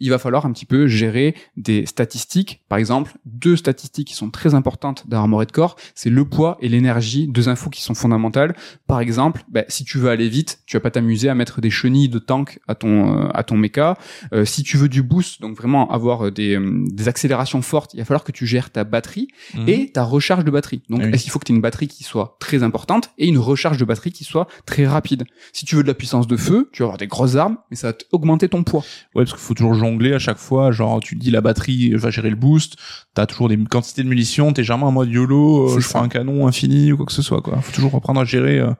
Il 0.00 0.10
va 0.10 0.18
falloir 0.18 0.46
un 0.46 0.52
petit 0.52 0.66
peu 0.66 0.86
gérer 0.86 1.34
des 1.56 1.86
statistiques. 1.86 2.62
Par 2.68 2.78
exemple, 2.78 3.12
deux 3.24 3.56
statistiques 3.56 4.08
qui 4.08 4.14
sont 4.14 4.30
très 4.30 4.54
importantes 4.54 5.04
dans 5.06 5.18
Armored 5.18 5.52
Core, 5.52 5.76
c'est 5.94 6.10
le 6.10 6.24
poids 6.24 6.56
et 6.60 6.68
l'énergie, 6.68 7.28
deux 7.28 7.48
infos 7.48 7.70
qui 7.70 7.82
sont 7.82 7.94
fondamentales. 7.94 8.56
Par 8.86 9.00
exemple, 9.00 9.44
bah, 9.50 9.64
si 9.68 9.84
tu 9.84 9.98
veux 9.98 10.08
aller 10.10 10.28
vite, 10.28 10.60
tu 10.66 10.76
vas 10.76 10.80
pas 10.80 10.90
t'amuser 10.90 11.28
à 11.28 11.34
mettre 11.34 11.60
des 11.60 11.70
chenilles 11.70 12.08
de 12.08 12.18
tank 12.18 12.58
à 12.68 12.74
ton 12.74 13.26
euh, 13.26 13.28
à 13.34 13.42
ton 13.42 13.56
mecha. 13.56 13.96
Euh, 14.32 14.44
si 14.44 14.62
tu 14.62 14.76
veux 14.76 14.88
du 14.88 15.02
boost, 15.02 15.40
donc 15.40 15.56
vraiment 15.56 15.90
avoir 15.90 16.32
des, 16.32 16.58
des 16.90 17.08
accélérations 17.08 17.62
fortes, 17.62 17.92
il 17.94 17.98
va 17.98 18.04
falloir 18.04 18.24
que 18.24 18.32
tu 18.32 18.46
gères 18.46 18.70
ta 18.70 18.84
batterie 18.84 19.28
Mhm. 19.54 19.68
et 19.68 19.90
ta 19.92 20.04
recharge 20.04 20.44
de 20.44 20.50
batterie. 20.50 20.82
Donc, 20.88 21.01
Oui. 21.06 21.10
est-ce 21.12 21.22
qu'il 21.22 21.32
faut 21.32 21.38
que 21.38 21.44
tu 21.44 21.52
aies 21.52 21.54
une 21.56 21.60
batterie 21.62 21.88
qui 21.88 22.04
soit 22.04 22.36
très 22.40 22.62
importante 22.62 23.10
et 23.18 23.26
une 23.26 23.38
recharge 23.38 23.76
de 23.78 23.84
batterie 23.84 24.12
qui 24.12 24.24
soit 24.24 24.46
très 24.66 24.86
rapide 24.86 25.24
Si 25.52 25.64
tu 25.64 25.76
veux 25.76 25.82
de 25.82 25.88
la 25.88 25.94
puissance 25.94 26.26
de 26.26 26.36
feu, 26.36 26.68
tu 26.72 26.82
vas 26.82 26.86
avoir 26.86 26.98
des 26.98 27.06
grosses 27.06 27.36
armes, 27.36 27.56
mais 27.70 27.76
ça 27.76 27.88
va 27.88 27.94
augmenter 28.12 28.48
ton 28.48 28.62
poids. 28.64 28.80
Ouais, 29.14 29.24
parce 29.24 29.32
qu'il 29.32 29.40
faut 29.40 29.54
toujours 29.54 29.74
jongler 29.74 30.12
à 30.14 30.18
chaque 30.18 30.38
fois. 30.38 30.72
Genre, 30.72 31.00
tu 31.00 31.16
dis 31.16 31.30
la 31.30 31.40
batterie 31.40 31.90
va 31.94 32.10
gérer 32.10 32.30
le 32.30 32.36
boost. 32.36 32.76
T'as 33.14 33.26
toujours 33.26 33.48
des 33.48 33.56
quantités 33.58 34.02
de 34.02 34.08
munitions. 34.08 34.52
T'es 34.52 34.64
jamais 34.64 34.84
en 34.84 34.92
mode 34.92 35.10
YOLO. 35.10 35.70
euh, 35.76 35.80
je 35.80 35.86
fais 35.86 35.98
un 35.98 36.08
canon 36.08 36.46
infini 36.46 36.92
ou 36.92 36.96
quoi 36.96 37.06
que 37.06 37.12
ce 37.12 37.22
soit, 37.22 37.40
quoi. 37.42 37.60
Faut 37.60 37.72
toujours 37.72 37.94
apprendre 37.94 38.20
à 38.20 38.24
gérer. 38.24 38.58
euh. 38.58 38.72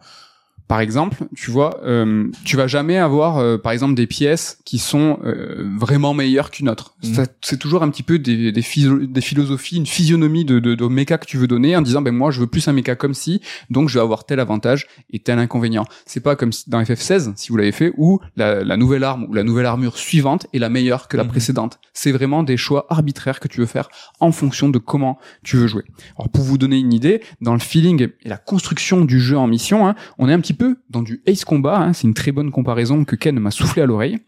Par 0.69 0.81
exemple, 0.81 1.25
tu 1.37 1.51
vois, 1.51 1.81
euh, 1.85 2.29
tu 2.45 2.57
vas 2.57 2.67
jamais 2.67 2.97
avoir, 2.97 3.39
euh, 3.39 3.59
par 3.59 3.73
exemple, 3.73 3.95
des 3.95 4.07
pièces 4.07 4.59
qui 4.65 4.79
sont 4.79 5.19
euh, 5.25 5.69
vraiment 5.79 6.15
meilleures 6.15 6.51
qu'une 6.51 6.69
autre. 6.71 6.95
Ça- 7.03 7.27
C'est 7.43 7.59
toujours 7.59 7.83
un 7.83 7.91
petit 7.91 8.03
peu 8.03 8.19
des, 8.19 8.53
des, 8.53 8.63
des 8.63 9.21
philosophies, 9.21 9.77
une 9.77 9.87
physionomie 9.87 10.45
de, 10.45 10.61
de, 10.61 10.75
de 10.75 10.87
méca 10.87 11.19
que 11.19 11.27
tu 11.27 11.37
veux 11.37 11.47
donner 11.47 11.77
en 11.77 11.83
disant, 11.83 12.01
ben 12.01 12.15
moi, 12.15 12.31
je 12.31 12.41
veux 12.41 12.47
plus 12.47 12.67
un 12.69 12.73
méca 12.73 12.97
comme 12.97 13.13
si, 13.15 13.41
donc 13.71 13.89
je 13.91 13.95
vais 13.99 14.03
avoir 14.03 14.25
tel 14.25 14.41
avantage 14.41 14.87
et 15.11 15.19
tel 15.19 15.39
inconvénient. 15.39 15.85
C'est 16.07 16.21
pas 16.21 16.37
comme 16.37 16.51
dans 16.69 16.81
FF16, 16.83 17.33
si 17.37 17.51
vous 17.51 17.57
l'avez 17.57 17.73
fait, 17.73 17.93
où 17.99 18.21
la, 18.37 18.65
la 18.65 18.77
nouvelle 18.77 19.05
arme 19.05 19.25
ou 19.29 19.35
la 19.35 19.43
nouvelle 19.45 19.67
armure 19.67 19.99
suivante 19.99 20.47
est 20.55 20.59
la 20.59 20.69
meilleure 20.71 21.09
que 21.09 21.17
la 21.17 21.25
Mhm. 21.25 21.31
précédente. 21.31 21.79
C'est 21.93 22.13
vraiment 22.13 22.43
des 22.43 22.57
choix 22.57 22.87
arbitraires 22.89 23.41
que 23.41 23.49
tu 23.49 23.61
veux 23.61 23.67
faire 23.67 23.89
en 24.21 24.33
fonction 24.33 24.69
de 24.71 24.79
comment 24.79 25.19
tu 25.43 25.57
veux 25.57 25.67
jouer. 25.67 25.85
Alors 26.19 26.31
pour 26.31 26.45
vous 26.45 26.57
donner 26.57 26.79
une 26.79 26.93
idée, 26.95 27.21
dans 27.41 27.53
le 27.53 27.59
feeling 27.61 28.09
et 28.25 28.29
la 28.29 28.37
construction 28.39 29.05
du 29.05 29.21
jeu 29.21 29.37
en 29.37 29.47
mission, 29.47 29.87
hein, 29.87 29.95
on 30.19 30.29
est 30.29 30.33
un 30.33 30.41
petit 30.41 30.52
peu 30.53 30.77
dans 30.91 31.03
du 31.03 31.23
Ace 31.27 31.45
Combat, 31.45 31.79
hein, 31.79 31.93
c'est 31.93 32.07
une 32.07 32.15
très 32.15 32.33
bonne 32.33 32.51
comparaison 32.51 33.05
que 33.05 33.17
Ken 33.17 33.39
m'a 33.39 33.51
soufflé 33.51 33.83
à 33.83 33.87
l'oreille. 33.87 34.19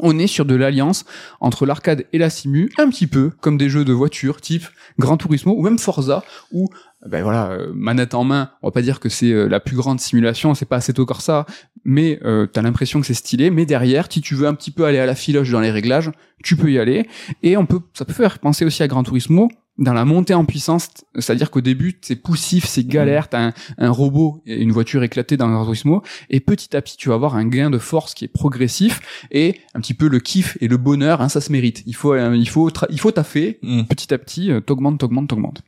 On 0.00 0.18
est 0.18 0.26
sur 0.26 0.46
de 0.46 0.54
l'alliance 0.54 1.04
entre 1.40 1.66
l'arcade 1.66 2.06
et 2.14 2.18
la 2.18 2.30
simu, 2.30 2.70
un 2.78 2.88
petit 2.88 3.06
peu 3.06 3.30
comme 3.40 3.58
des 3.58 3.68
jeux 3.68 3.84
de 3.84 3.92
voiture 3.92 4.40
type 4.40 4.64
Gran 4.98 5.18
Turismo 5.18 5.54
ou 5.54 5.62
même 5.62 5.78
Forza, 5.78 6.24
où 6.50 6.70
ben 7.06 7.22
voilà, 7.22 7.50
euh, 7.50 7.72
manette 7.74 8.14
en 8.14 8.22
main, 8.22 8.50
on 8.62 8.68
va 8.68 8.70
pas 8.72 8.80
dire 8.80 9.00
que 9.00 9.08
c'est 9.08 9.32
euh, 9.32 9.48
la 9.48 9.58
plus 9.58 9.74
grande 9.74 9.98
simulation, 9.98 10.54
c'est 10.54 10.66
pas 10.66 10.76
Assetto 10.76 11.04
Corsa, 11.04 11.46
mais 11.84 12.20
euh, 12.24 12.46
t'as 12.46 12.62
l'impression 12.62 13.00
que 13.00 13.06
c'est 13.06 13.14
stylé, 13.14 13.50
mais 13.50 13.66
derrière, 13.66 14.06
si 14.08 14.20
tu 14.20 14.36
veux 14.36 14.46
un 14.46 14.54
petit 14.54 14.70
peu 14.70 14.84
aller 14.84 15.00
à 15.00 15.06
la 15.06 15.16
filoche 15.16 15.50
dans 15.50 15.60
les 15.60 15.72
réglages, 15.72 16.12
tu 16.42 16.56
peux 16.56 16.70
y 16.72 16.78
aller, 16.78 17.08
et 17.42 17.56
on 17.56 17.66
peut, 17.66 17.80
ça 17.94 18.04
peut 18.04 18.12
faire 18.12 18.38
penser 18.38 18.64
aussi 18.64 18.82
à 18.82 18.88
Gran 18.88 19.02
Turismo, 19.02 19.48
dans 19.78 19.94
la 19.94 20.04
montée 20.04 20.34
en 20.34 20.44
puissance, 20.44 20.88
c'est-à-dire 21.14 21.50
qu'au 21.50 21.62
début, 21.62 21.98
c'est 22.02 22.14
poussif, 22.14 22.66
c'est 22.66 22.86
galère, 22.86 23.30
t'as 23.30 23.40
un, 23.48 23.52
un 23.78 23.90
robot 23.90 24.42
et 24.44 24.60
une 24.60 24.70
voiture 24.70 25.02
éclatée 25.02 25.38
dans 25.38 25.48
Gran 25.48 25.64
Turismo, 25.64 26.02
et 26.28 26.40
petit 26.40 26.76
à 26.76 26.82
petit, 26.82 26.98
tu 26.98 27.08
vas 27.08 27.14
avoir 27.14 27.36
un 27.36 27.46
gain 27.46 27.70
de 27.70 27.78
force 27.78 28.12
qui 28.12 28.26
est 28.26 28.28
progressif, 28.28 29.00
et 29.30 29.56
un 29.74 29.80
petit 29.80 29.94
peu 29.94 30.08
le 30.08 30.20
kiff 30.20 30.58
et 30.60 30.68
le 30.68 30.76
bonheur, 30.76 31.22
hein, 31.22 31.30
ça 31.30 31.40
se 31.40 31.50
mérite. 31.50 31.82
Il 31.86 31.94
faut, 31.94 32.12
euh, 32.12 32.36
il 32.36 32.48
faut, 32.50 32.68
il 32.90 33.00
faut 33.00 33.12
taffer, 33.12 33.58
Mm. 33.62 33.84
petit 33.84 34.12
à 34.12 34.18
petit, 34.18 34.52
euh, 34.52 34.60
t'augmentes, 34.60 34.98
t'augmentes, 35.00 35.28
t'augmentes. 35.28 35.62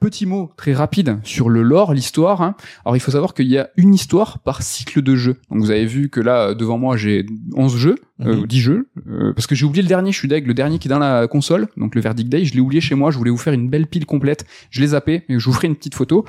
Petit 0.00 0.26
mot 0.26 0.50
très 0.58 0.74
rapide 0.74 1.18
sur 1.24 1.48
le 1.48 1.62
lore, 1.62 1.94
l'histoire. 1.94 2.42
hein. 2.42 2.54
Alors 2.84 2.96
il 2.96 3.00
faut 3.00 3.10
savoir 3.10 3.32
qu'il 3.32 3.46
y 3.48 3.56
a 3.58 3.70
une 3.76 3.94
histoire 3.94 4.38
par 4.40 4.62
cycle 4.62 5.00
de 5.02 5.16
jeu. 5.16 5.36
Donc 5.50 5.60
vous 5.60 5.70
avez 5.70 5.86
vu 5.86 6.10
que 6.10 6.20
là, 6.20 6.48
euh, 6.50 6.54
devant 6.54 6.76
moi, 6.78 6.96
j'ai 6.98 7.24
11 7.54 7.76
jeux, 7.76 7.96
euh, 8.20 8.36
Mhm. 8.36 8.46
10 8.46 8.60
jeux, 8.60 8.88
euh, 9.08 9.32
parce 9.32 9.46
que 9.46 9.54
j'ai 9.54 9.64
oublié 9.64 9.82
le 9.82 9.88
dernier, 9.88 10.12
je 10.12 10.18
suis 10.18 10.28
deg, 10.28 10.46
le 10.46 10.54
dernier 10.54 10.78
qui 10.78 10.88
est 10.88 10.90
dans 10.90 10.98
la 10.98 11.26
console, 11.28 11.68
donc 11.76 11.94
le 11.94 12.00
Verdict 12.00 12.28
Day, 12.28 12.44
je 12.44 12.54
l'ai 12.54 12.60
oublié 12.60 12.80
chez 12.80 12.94
moi, 12.94 13.10
je 13.10 13.18
voulais 13.18 13.30
vous 13.30 13.36
faire 13.38 13.52
une 13.54 13.68
belle 13.68 13.86
pile 13.86 14.06
complète, 14.06 14.44
je 14.70 14.80
l'ai 14.80 14.88
zappé, 14.88 15.22
mais 15.28 15.38
je 15.38 15.44
vous 15.44 15.52
ferai 15.52 15.68
une 15.68 15.76
petite 15.76 15.94
photo. 15.94 16.24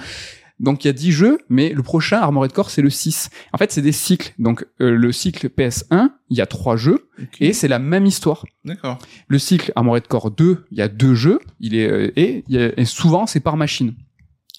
Donc 0.60 0.84
il 0.86 0.88
y 0.88 0.90
a 0.92 0.94
10 0.94 1.12
jeux, 1.12 1.40
mais 1.50 1.70
le 1.74 1.82
prochain 1.82 2.18
Armored 2.20 2.54
Core 2.54 2.70
c'est 2.70 2.84
le 2.84 2.92
6. 2.92 3.32
En 3.52 3.58
fait 3.58 3.72
c'est 3.72 3.82
des 3.82 3.92
cycles. 3.92 4.34
Donc 4.38 4.64
euh, 4.80 4.96
le 4.96 5.12
cycle 5.12 5.48
PS1, 5.50 6.10
il 6.30 6.38
y 6.38 6.42
a 6.42 6.46
3 6.46 6.78
jeux, 6.78 7.08
et 7.40 7.52
c'est 7.52 7.68
la 7.68 7.80
même 7.80 8.06
histoire. 8.06 8.46
D'accord. 8.64 9.00
Le 9.28 9.40
cycle 9.40 9.72
Armored 9.76 10.06
Core 10.08 10.30
2, 10.30 10.66
il 10.72 10.78
y 10.78 10.82
a 10.84 10.88
deux 10.88 11.16
jeux, 11.16 11.40
il 11.60 11.74
est 11.76 11.90
euh, 11.90 12.12
et, 12.16 12.44
il 12.48 12.56
y 12.56 12.60
a- 12.60 12.80
et 12.80 12.86
souvent 12.86 13.26
c'est 13.26 13.40
par 13.40 13.58
machine. 13.58 13.96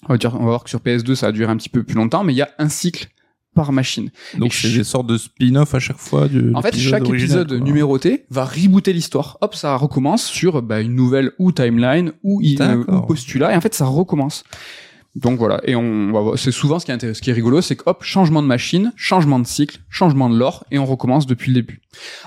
On 0.09 0.11
va 0.11 0.17
dire, 0.17 0.33
on 0.35 0.39
va 0.39 0.43
voir 0.45 0.63
que 0.65 0.69
sur 0.69 0.81
PS2 0.81 1.15
ça 1.15 1.27
a 1.27 1.31
duré 1.31 1.49
un 1.49 1.55
petit 1.55 1.69
peu 1.69 1.83
plus 1.83 1.95
longtemps, 1.95 2.25
mais 2.25 2.33
il 2.33 2.37
y 2.37 2.41
a 2.41 2.49
un 2.57 2.67
cycle 2.67 3.07
par 3.53 3.71
machine. 3.71 4.09
Donc 4.37 4.53
c'est 4.53 4.69
des 4.71 4.83
sortes 4.83 5.07
de 5.07 5.17
spin-off 5.17 5.75
à 5.75 5.79
chaque 5.79 5.97
fois 5.97 6.27
du. 6.27 6.51
En 6.53 6.61
fait, 6.61 6.75
chaque 6.75 7.07
épisode 7.07 7.49
quoi. 7.49 7.59
numéroté 7.59 8.25
va 8.29 8.45
rebooter 8.45 8.93
l'histoire. 8.93 9.37
Hop, 9.41 9.55
ça 9.55 9.75
recommence 9.75 10.25
sur 10.25 10.61
bah, 10.61 10.81
une 10.81 10.95
nouvelle 10.95 11.31
ou 11.39 11.51
timeline 11.51 12.13
ou, 12.23 12.41
euh, 12.41 12.83
ou 12.87 13.01
postulat, 13.01 13.53
et 13.53 13.55
en 13.55 13.61
fait 13.61 13.73
ça 13.73 13.85
recommence. 13.85 14.43
Donc 15.15 15.37
voilà, 15.37 15.61
et 15.63 15.75
on 15.75 16.11
va 16.11 16.21
voir- 16.21 16.39
c'est 16.39 16.51
souvent 16.51 16.79
ce 16.79 16.85
qui 16.85 16.91
est 16.91 16.95
intéressant, 16.95 17.19
ce 17.19 17.21
qui 17.21 17.29
est 17.29 17.33
rigolo, 17.33 17.61
c'est 17.61 17.75
que 17.75 17.83
hop, 17.85 18.03
changement 18.03 18.41
de 18.41 18.47
machine, 18.47 18.91
changement 18.95 19.37
de 19.39 19.45
cycle, 19.45 19.79
changement 19.91 20.27
de 20.27 20.35
lore, 20.35 20.65
et 20.71 20.79
on 20.79 20.85
recommence 20.87 21.27
depuis 21.27 21.49
le 21.51 21.61
début. 21.61 21.81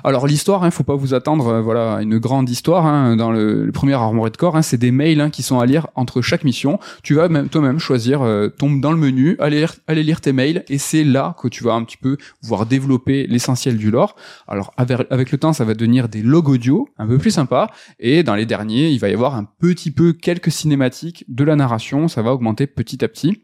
Alors 0.04 0.26
l'histoire, 0.26 0.64
hein, 0.64 0.70
faut 0.70 0.84
pas 0.84 0.94
vous 0.94 1.14
attendre, 1.14 1.48
euh, 1.48 1.62
voilà, 1.62 2.00
une 2.02 2.18
grande 2.18 2.48
histoire 2.48 2.86
hein, 2.86 3.16
dans 3.16 3.30
le, 3.30 3.70
premier 3.72 3.94
Armored 3.94 4.36
Core. 4.36 4.56
Hein, 4.56 4.62
c'est 4.62 4.76
des 4.78 4.90
mails 4.90 5.20
hein, 5.20 5.30
qui 5.30 5.42
sont 5.42 5.58
à 5.58 5.66
lire 5.66 5.88
entre 5.94 6.22
chaque 6.22 6.44
mission. 6.44 6.78
Tu 7.02 7.14
vas 7.14 7.28
même 7.28 7.48
toi-même 7.48 7.78
choisir, 7.78 8.22
euh, 8.22 8.48
tombe 8.48 8.80
dans 8.80 8.92
le 8.92 8.98
menu, 8.98 9.36
aller 9.38 9.66
lire, 9.88 10.20
tes 10.20 10.32
mails, 10.32 10.64
et 10.68 10.78
c'est 10.78 11.04
là 11.04 11.34
que 11.40 11.48
tu 11.48 11.64
vas 11.64 11.74
un 11.74 11.84
petit 11.84 11.96
peu 11.96 12.16
pouvoir 12.40 12.66
développer 12.66 13.26
l'essentiel 13.26 13.76
du 13.76 13.90
lore. 13.90 14.16
Alors 14.48 14.72
avec, 14.76 15.06
avec 15.10 15.32
le 15.32 15.38
temps, 15.38 15.52
ça 15.52 15.64
va 15.64 15.74
devenir 15.74 16.08
des 16.08 16.22
logs 16.22 16.48
audio 16.48 16.88
un 16.98 17.06
peu 17.06 17.18
plus 17.18 17.30
sympas, 17.30 17.70
et 17.98 18.22
dans 18.22 18.34
les 18.34 18.46
derniers, 18.46 18.90
il 18.90 18.98
va 18.98 19.08
y 19.08 19.14
avoir 19.14 19.34
un 19.34 19.44
petit 19.44 19.90
peu 19.90 20.12
quelques 20.12 20.50
cinématiques 20.50 21.24
de 21.28 21.44
la 21.44 21.56
narration. 21.56 22.08
Ça 22.08 22.22
va 22.22 22.32
augmenter 22.32 22.66
petit 22.66 23.04
à 23.04 23.08
petit. 23.08 23.42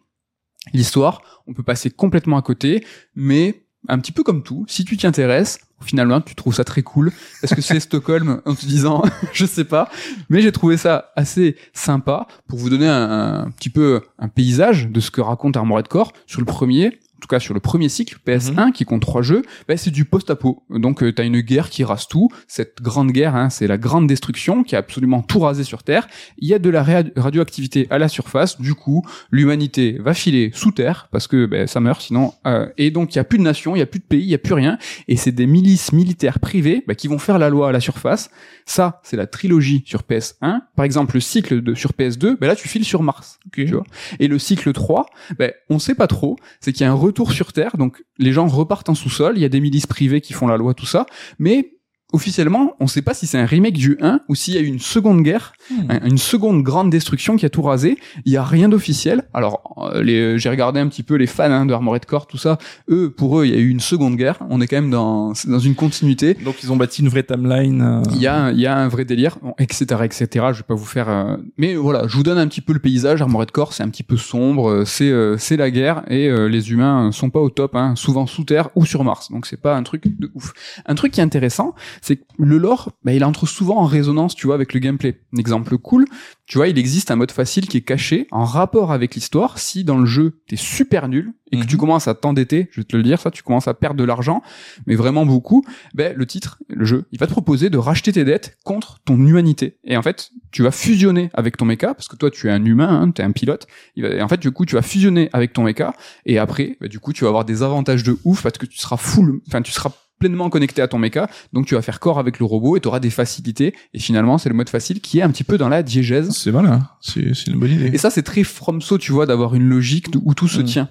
L'histoire, 0.73 1.43
on 1.47 1.55
peut 1.55 1.64
passer 1.64 1.91
complètement 1.91 2.37
à 2.37 2.43
côté, 2.43 2.85
mais 3.16 3.66
un 3.89 3.99
petit 3.99 4.12
peu 4.12 4.22
comme 4.22 4.43
tout, 4.43 4.64
si 4.68 4.85
tu 4.85 4.97
t'y 4.97 5.07
intéresses, 5.07 5.61
finalement 5.80 6.20
tu 6.20 6.35
trouves 6.35 6.55
ça 6.55 6.64
très 6.64 6.83
cool. 6.83 7.12
Est-ce 7.43 7.55
que 7.55 7.61
c'est 7.61 7.80
Stockholm 7.80 8.41
en 8.45 8.55
te 8.55 8.64
disant, 8.64 9.03
je 9.33 9.45
sais 9.47 9.64
pas, 9.64 9.91
mais 10.28 10.43
j'ai 10.43 10.53
trouvé 10.53 10.76
ça 10.76 11.12
assez 11.16 11.57
sympa 11.72 12.26
pour 12.47 12.59
vous 12.59 12.70
donner 12.70 12.89
un, 12.89 13.45
un 13.47 13.51
petit 13.51 13.70
peu 13.70 14.03
un 14.18 14.28
paysage 14.28 14.89
de 14.89 15.01
ce 15.01 15.11
que 15.11 15.20
raconte 15.20 15.57
Armored 15.57 15.89
Core 15.89 16.12
sur 16.26 16.41
le 16.41 16.47
premier. 16.47 16.99
En 17.23 17.25
tout 17.25 17.29
cas 17.29 17.39
sur 17.39 17.55
le 17.55 17.61
premier 17.61 17.89
cycle 17.89 18.18
PS1 18.27 18.73
qui 18.73 18.85
compte 18.85 19.01
trois 19.01 19.23
jeux, 19.23 19.43
bah, 19.68 19.77
c'est 19.77 19.93
du 19.93 20.05
post-apo. 20.05 20.64
Donc 20.70 21.05
euh, 21.05 21.12
t'as 21.12 21.23
une 21.25 21.41
guerre 21.41 21.70
qui 21.70 21.85
rase 21.85 22.09
tout. 22.09 22.29
Cette 22.49 22.83
grande 22.83 23.12
guerre, 23.12 23.37
hein, 23.37 23.49
c'est 23.49 23.68
la 23.68 23.79
grande 23.79 24.09
destruction 24.09 24.64
qui 24.64 24.75
a 24.75 24.81
absolument 24.81 25.23
tout 25.23 25.39
rasé 25.39 25.62
sur 25.62 25.85
Terre. 25.85 26.09
Il 26.39 26.49
y 26.49 26.55
a 26.55 26.59
de 26.59 26.68
la 26.68 26.83
radioactivité 26.83 27.87
à 27.91 27.99
la 27.99 28.09
surface. 28.09 28.61
Du 28.61 28.75
coup, 28.75 29.07
l'humanité 29.31 29.99
va 30.01 30.14
filer 30.14 30.51
sous 30.53 30.73
terre 30.73 31.07
parce 31.12 31.29
que 31.29 31.47
ben, 31.47 31.68
ça 31.68 31.79
meurt 31.79 32.03
sinon. 32.03 32.35
euh, 32.49 32.66
et 32.77 32.91
donc 32.91 33.14
il 33.14 33.18
y 33.18 33.20
a 33.20 33.25
plus 33.25 33.39
de 33.39 33.45
nation, 33.45 33.77
il 33.77 33.79
y 33.79 33.83
a 33.83 33.87
plus 33.87 34.01
de 34.01 34.05
pays, 34.05 34.25
il 34.25 34.31
y 34.31 34.35
a 34.35 34.39
plus 34.39 34.55
rien. 34.55 34.77
Et 35.07 35.16
c'est 35.16 35.31
des 35.31 35.47
milices 35.47 35.93
militaires 35.93 36.41
privées 36.41 36.83
ben, 36.89 36.97
qui 36.97 37.07
vont 37.07 37.18
faire 37.18 37.39
la 37.39 37.51
loi 37.51 37.68
à 37.68 37.73
la 37.73 37.79
surface. 37.79 38.31
Ça, 38.66 39.01
c'est 39.05 39.16
la 39.16 39.29
trilogie 39.29 39.85
sur 39.87 40.03
PS1. 40.03 40.62
Par 40.75 40.85
exemple, 40.85 41.14
le 41.14 41.20
cycle 41.20 41.62
de, 41.62 41.75
sur 41.75 41.93
PS2, 41.93 42.37
ben 42.41 42.49
là 42.49 42.57
tu 42.57 42.66
files 42.66 42.85
sur 42.85 43.05
Mars. 43.05 43.39
Ok. 43.47 43.64
Tu 43.64 43.66
vois? 43.66 43.85
Et 44.18 44.27
le 44.27 44.41
cycle 44.41 44.73
3, 44.73 45.07
ben, 45.39 45.53
on 45.70 45.79
sait 45.79 45.95
pas 45.95 46.09
trop. 46.09 46.37
C'est 46.61 46.73
qu'il 46.73 46.85
y 46.85 46.89
a 46.89 46.91
un 46.91 46.97
sur 47.32 47.52
Terre, 47.52 47.76
donc 47.76 48.02
les 48.18 48.32
gens 48.32 48.46
repartent 48.46 48.88
en 48.88 48.94
sous-sol. 48.94 49.34
Il 49.36 49.42
y 49.42 49.44
a 49.44 49.48
des 49.48 49.60
milices 49.60 49.86
privées 49.86 50.20
qui 50.20 50.32
font 50.32 50.46
la 50.46 50.56
loi, 50.56 50.74
tout 50.74 50.86
ça. 50.86 51.06
Mais 51.38 51.74
officiellement, 52.12 52.74
on 52.80 52.86
sait 52.86 53.02
pas 53.02 53.14
si 53.14 53.26
c'est 53.26 53.38
un 53.38 53.46
remake 53.46 53.74
du 53.74 53.96
1 54.00 54.20
ou 54.28 54.34
s'il 54.34 54.54
y 54.54 54.58
a 54.58 54.60
eu 54.60 54.66
une 54.66 54.78
seconde 54.78 55.22
guerre, 55.22 55.52
Hmm. 55.70 55.90
un- 55.90 56.06
une 56.06 56.18
seconde 56.18 56.62
grande 56.62 56.90
destruction 56.90 57.36
qui 57.36 57.46
a 57.46 57.50
tout 57.50 57.62
rasé. 57.62 57.96
Il 58.24 58.32
y 58.32 58.36
a 58.36 58.42
rien 58.44 58.68
d'officiel. 58.68 59.22
Alors, 59.32 59.74
euh, 59.94 60.02
les, 60.02 60.38
j'ai 60.38 60.48
regardé 60.50 60.80
un 60.80 60.88
petit 60.88 61.02
peu 61.02 61.14
les 61.14 61.26
fans 61.26 61.44
hein, 61.50 61.66
de 61.66 61.72
Armored 61.72 62.04
Core, 62.04 62.26
tout 62.26 62.36
ça. 62.38 62.58
Eux, 62.90 63.10
pour 63.10 63.38
eux, 63.40 63.46
il 63.46 63.52
y 63.52 63.56
a 63.56 63.58
eu 63.60 63.68
une 63.68 63.80
seconde 63.80 64.16
guerre. 64.16 64.38
On 64.50 64.60
est 64.60 64.66
quand 64.66 64.76
même 64.76 64.90
dans, 64.90 65.32
dans 65.46 65.58
une 65.58 65.74
continuité. 65.74 66.34
Donc 66.34 66.62
ils 66.62 66.72
ont 66.72 66.76
bâti 66.76 67.02
une 67.02 67.08
vraie 67.08 67.22
timeline. 67.22 67.80
euh, 67.82 68.02
Il 68.12 68.20
y 68.20 68.26
a, 68.26 68.34
un- 68.36 68.52
il 68.52 68.60
y 68.60 68.66
a 68.66 68.76
un 68.76 68.88
vrai 68.88 69.04
délire, 69.04 69.38
bon, 69.42 69.54
etc., 69.58 69.84
etc. 70.04 70.26
Je 70.52 70.58
vais 70.58 70.62
pas 70.66 70.74
vous 70.74 70.84
faire, 70.84 71.08
euh, 71.08 71.36
mais 71.56 71.74
voilà, 71.76 72.06
je 72.08 72.16
vous 72.16 72.22
donne 72.24 72.38
un 72.38 72.46
petit 72.48 72.60
peu 72.60 72.72
le 72.72 72.78
paysage. 72.80 73.22
Armored 73.22 73.50
Core, 73.50 73.72
c'est 73.72 73.82
un 73.84 73.88
petit 73.88 74.02
peu 74.02 74.16
sombre, 74.16 74.82
c'est, 74.84 75.10
euh, 75.10 75.36
c'est 75.38 75.56
la 75.56 75.70
guerre 75.70 76.02
et 76.08 76.28
euh, 76.28 76.46
les 76.48 76.72
humains 76.72 77.10
sont 77.12 77.30
pas 77.30 77.40
au 77.40 77.50
top, 77.50 77.76
hein, 77.76 77.94
souvent 77.96 78.26
sous 78.26 78.44
terre 78.44 78.68
ou 78.74 78.84
sur 78.84 79.04
Mars. 79.04 79.30
Donc 79.30 79.46
c'est 79.46 79.60
pas 79.60 79.76
un 79.76 79.82
truc 79.84 80.02
de 80.18 80.30
ouf. 80.34 80.52
Un 80.86 80.94
truc 80.94 81.12
qui 81.12 81.20
est 81.20 81.24
intéressant, 81.24 81.74
c'est 82.03 82.16
que 82.16 82.22
le 82.38 82.59
lore, 82.59 82.90
bah, 83.05 83.14
il 83.14 83.24
entre 83.24 83.46
souvent 83.46 83.78
en 83.78 83.86
résonance, 83.86 84.34
tu 84.34 84.46
vois, 84.46 84.55
avec 84.57 84.74
le 84.74 84.80
gameplay. 84.80 85.20
Un 85.34 85.38
exemple 85.38 85.78
cool, 85.78 86.05
tu 86.46 86.59
vois, 86.59 86.68
il 86.68 86.76
existe 86.78 87.11
un 87.11 87.16
mode 87.16 87.30
facile 87.32 87.66
qui 87.68 87.78
est 87.78 87.82
caché 87.82 88.26
en 88.30 88.44
rapport 88.44 88.92
avec 88.92 89.14
l'histoire. 89.14 89.59
Si 89.59 89.84
dans 89.84 89.96
le 89.96 90.05
jeu 90.07 90.40
t'es 90.48 90.57
super 90.57 91.09
nul 91.09 91.32
et 91.53 91.57
que 91.57 91.62
Mhm. 91.62 91.66
tu 91.68 91.76
commences 91.76 92.09
à 92.09 92.14
t'endetter, 92.14 92.68
je 92.72 92.80
vais 92.80 92.84
te 92.84 92.96
le 92.96 93.03
dire, 93.03 93.20
ça, 93.20 93.30
tu 93.30 93.42
commences 93.42 93.68
à 93.68 93.74
perdre 93.74 93.96
de 93.96 94.05
l'argent, 94.05 94.42
mais 94.86 94.94
vraiment 94.96 95.24
beaucoup, 95.24 95.64
ben 95.94 96.14
le 96.16 96.26
titre, 96.26 96.59
le 96.68 96.84
jeu, 96.84 97.05
il 97.12 97.18
va 97.18 97.26
te 97.26 97.32
proposer 97.32 97.70
de 97.70 97.78
racheter 97.78 98.12
tes 98.12 98.24
dettes 98.24 98.59
contre 98.64 98.98
ton 99.05 99.14
humanité. 99.24 99.78
Et 99.84 99.96
en 99.96 100.03
fait, 100.03 100.30
tu 100.50 100.62
vas 100.62 100.70
fusionner 100.70 101.30
avec 101.34 101.57
ton 101.57 101.64
mecha 101.64 101.94
parce 101.94 102.09
que 102.09 102.16
toi 102.16 102.30
tu 102.30 102.48
es 102.48 102.50
un 102.50 102.64
humain, 102.64 103.03
hein, 103.03 103.11
tu 103.12 103.22
es 103.22 103.24
un 103.24 103.32
pilote. 103.32 103.66
Et 103.96 104.20
en 104.22 104.28
fait, 104.28 104.40
du 104.40 104.50
coup, 104.50 104.66
tu 104.66 104.74
vas 104.74 104.82
fusionner 104.82 105.30
avec 105.32 105.53
ton 105.53 105.62
mecha 105.62 105.94
et 106.26 106.38
après, 106.38 106.76
bah, 106.80 106.88
du 106.88 106.98
coup, 106.98 107.12
tu 107.12 107.24
vas 107.24 107.28
avoir 107.28 107.44
des 107.44 107.62
avantages 107.62 108.03
de 108.03 108.18
ouf 108.24 108.42
parce 108.42 108.59
que 108.59 108.66
tu 108.66 108.78
seras 108.78 108.96
full, 108.96 109.40
enfin, 109.46 109.62
tu 109.62 109.72
seras 109.72 109.92
pleinement 110.23 110.49
connecté 110.51 110.81
à 110.83 110.87
ton 110.89 110.99
mecha, 110.99 111.29
donc 111.53 111.66
tu 111.66 111.75
vas 111.75 111.83
faire 111.83 111.99
corps 111.99 112.20
avec 112.20 112.39
le 112.39 112.45
robot 112.45 112.77
et 112.77 112.81
tu 112.81 112.87
auras 112.87 113.01
des 113.01 113.11
facilités. 113.11 113.75
Et 113.93 113.99
finalement, 113.99 114.39
c'est 114.39 114.49
le 114.49 114.55
mode 114.55 114.68
facile 114.68 115.01
qui 115.01 115.18
est 115.18 115.23
un 115.23 115.31
petit 115.31 115.43
peu 115.43 115.59
dans 115.59 115.68
la 115.68 115.83
diégèse. 115.83 116.31
C'est 116.31 116.53
malin. 116.53 116.89
C'est 117.01 117.35
c'est 117.35 117.51
une 117.51 117.59
bonne 117.59 117.73
idée. 117.73 117.91
Et 117.93 117.99
ça, 117.99 118.11
c'est 118.11 118.23
très 118.23 118.45
FromSo, 118.45 118.99
tu 118.99 119.11
vois, 119.11 119.27
d'avoir 119.27 119.55
une 119.57 119.68
logique 119.68 120.07
où 120.25 120.35
tout 120.35 120.47
se 120.49 120.61
Mm. 120.61 120.64
tient. 120.64 120.89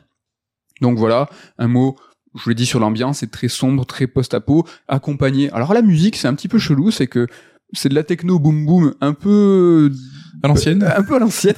Donc 0.82 0.98
voilà, 0.98 1.30
un 1.58 1.68
mot, 1.68 1.96
je 2.36 2.50
l'ai 2.50 2.56
dit 2.56 2.66
sur 2.66 2.80
l'ambiance, 2.80 3.20
c'est 3.20 3.32
très 3.32 3.48
sombre, 3.48 3.86
très 3.86 4.08
post-apo, 4.08 4.66
accompagné. 4.88 5.50
Alors 5.52 5.74
la 5.74 5.82
musique, 5.82 6.16
c'est 6.18 6.28
un 6.28 6.34
petit 6.36 6.48
peu 6.50 6.60
chelou, 6.60 6.92
c'est 6.92 7.08
que 7.08 7.28
c'est 7.74 7.88
de 7.90 7.96
la 7.96 8.04
techno 8.04 8.38
boom 8.40 8.66
boom 8.66 8.94
un 9.00 9.14
peu 9.14 9.92
À 10.44 10.48
l'ancienne. 10.48 10.84
un 10.84 11.04
peu 11.04 11.16
à 11.16 11.20
l'ancienne. 11.20 11.56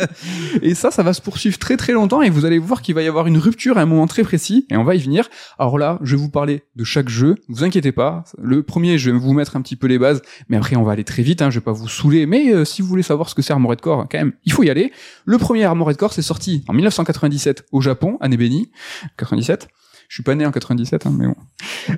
et 0.62 0.74
ça, 0.74 0.90
ça 0.90 1.02
va 1.02 1.12
se 1.12 1.20
poursuivre 1.20 1.58
très 1.58 1.76
très 1.76 1.92
longtemps 1.92 2.22
et 2.22 2.30
vous 2.30 2.44
allez 2.44 2.58
voir 2.58 2.82
qu'il 2.82 2.94
va 2.94 3.02
y 3.02 3.08
avoir 3.08 3.26
une 3.26 3.38
rupture 3.38 3.78
à 3.78 3.82
un 3.82 3.86
moment 3.86 4.06
très 4.06 4.22
précis 4.22 4.66
et 4.70 4.76
on 4.76 4.84
va 4.84 4.94
y 4.94 4.98
venir. 4.98 5.28
Alors 5.58 5.78
là, 5.78 5.98
je 6.02 6.16
vais 6.16 6.22
vous 6.22 6.30
parler 6.30 6.62
de 6.76 6.84
chaque 6.84 7.08
jeu. 7.08 7.36
Vous 7.48 7.64
inquiétez 7.64 7.92
pas. 7.92 8.24
Le 8.38 8.62
premier, 8.62 8.98
je 8.98 9.10
vais 9.10 9.18
vous 9.18 9.32
mettre 9.32 9.56
un 9.56 9.62
petit 9.62 9.76
peu 9.76 9.86
les 9.86 9.98
bases, 9.98 10.22
mais 10.48 10.56
après 10.56 10.76
on 10.76 10.82
va 10.82 10.92
aller 10.92 11.04
très 11.04 11.22
vite. 11.22 11.42
Hein, 11.42 11.50
je 11.50 11.58
vais 11.58 11.64
pas 11.64 11.72
vous 11.72 11.88
saouler. 11.88 12.26
Mais 12.26 12.52
euh, 12.52 12.64
si 12.64 12.82
vous 12.82 12.88
voulez 12.88 13.02
savoir 13.02 13.28
ce 13.28 13.34
que 13.34 13.42
c'est 13.42 13.52
Armored 13.52 13.80
Core, 13.80 14.06
quand 14.10 14.18
même, 14.18 14.32
il 14.44 14.52
faut 14.52 14.62
y 14.62 14.70
aller. 14.70 14.92
Le 15.24 15.38
premier 15.38 15.64
Armored 15.64 15.96
Core, 15.96 16.12
c'est 16.12 16.22
sorti 16.22 16.64
en 16.68 16.72
1997 16.72 17.66
au 17.72 17.80
Japon, 17.80 18.18
année 18.20 18.36
bénie, 18.36 18.70
97. 19.16 19.68
Je 20.08 20.14
suis 20.14 20.22
pas 20.22 20.34
né 20.34 20.46
en 20.46 20.52
97, 20.52 21.06
hein, 21.06 21.14
mais 21.16 21.26
bon. 21.26 21.34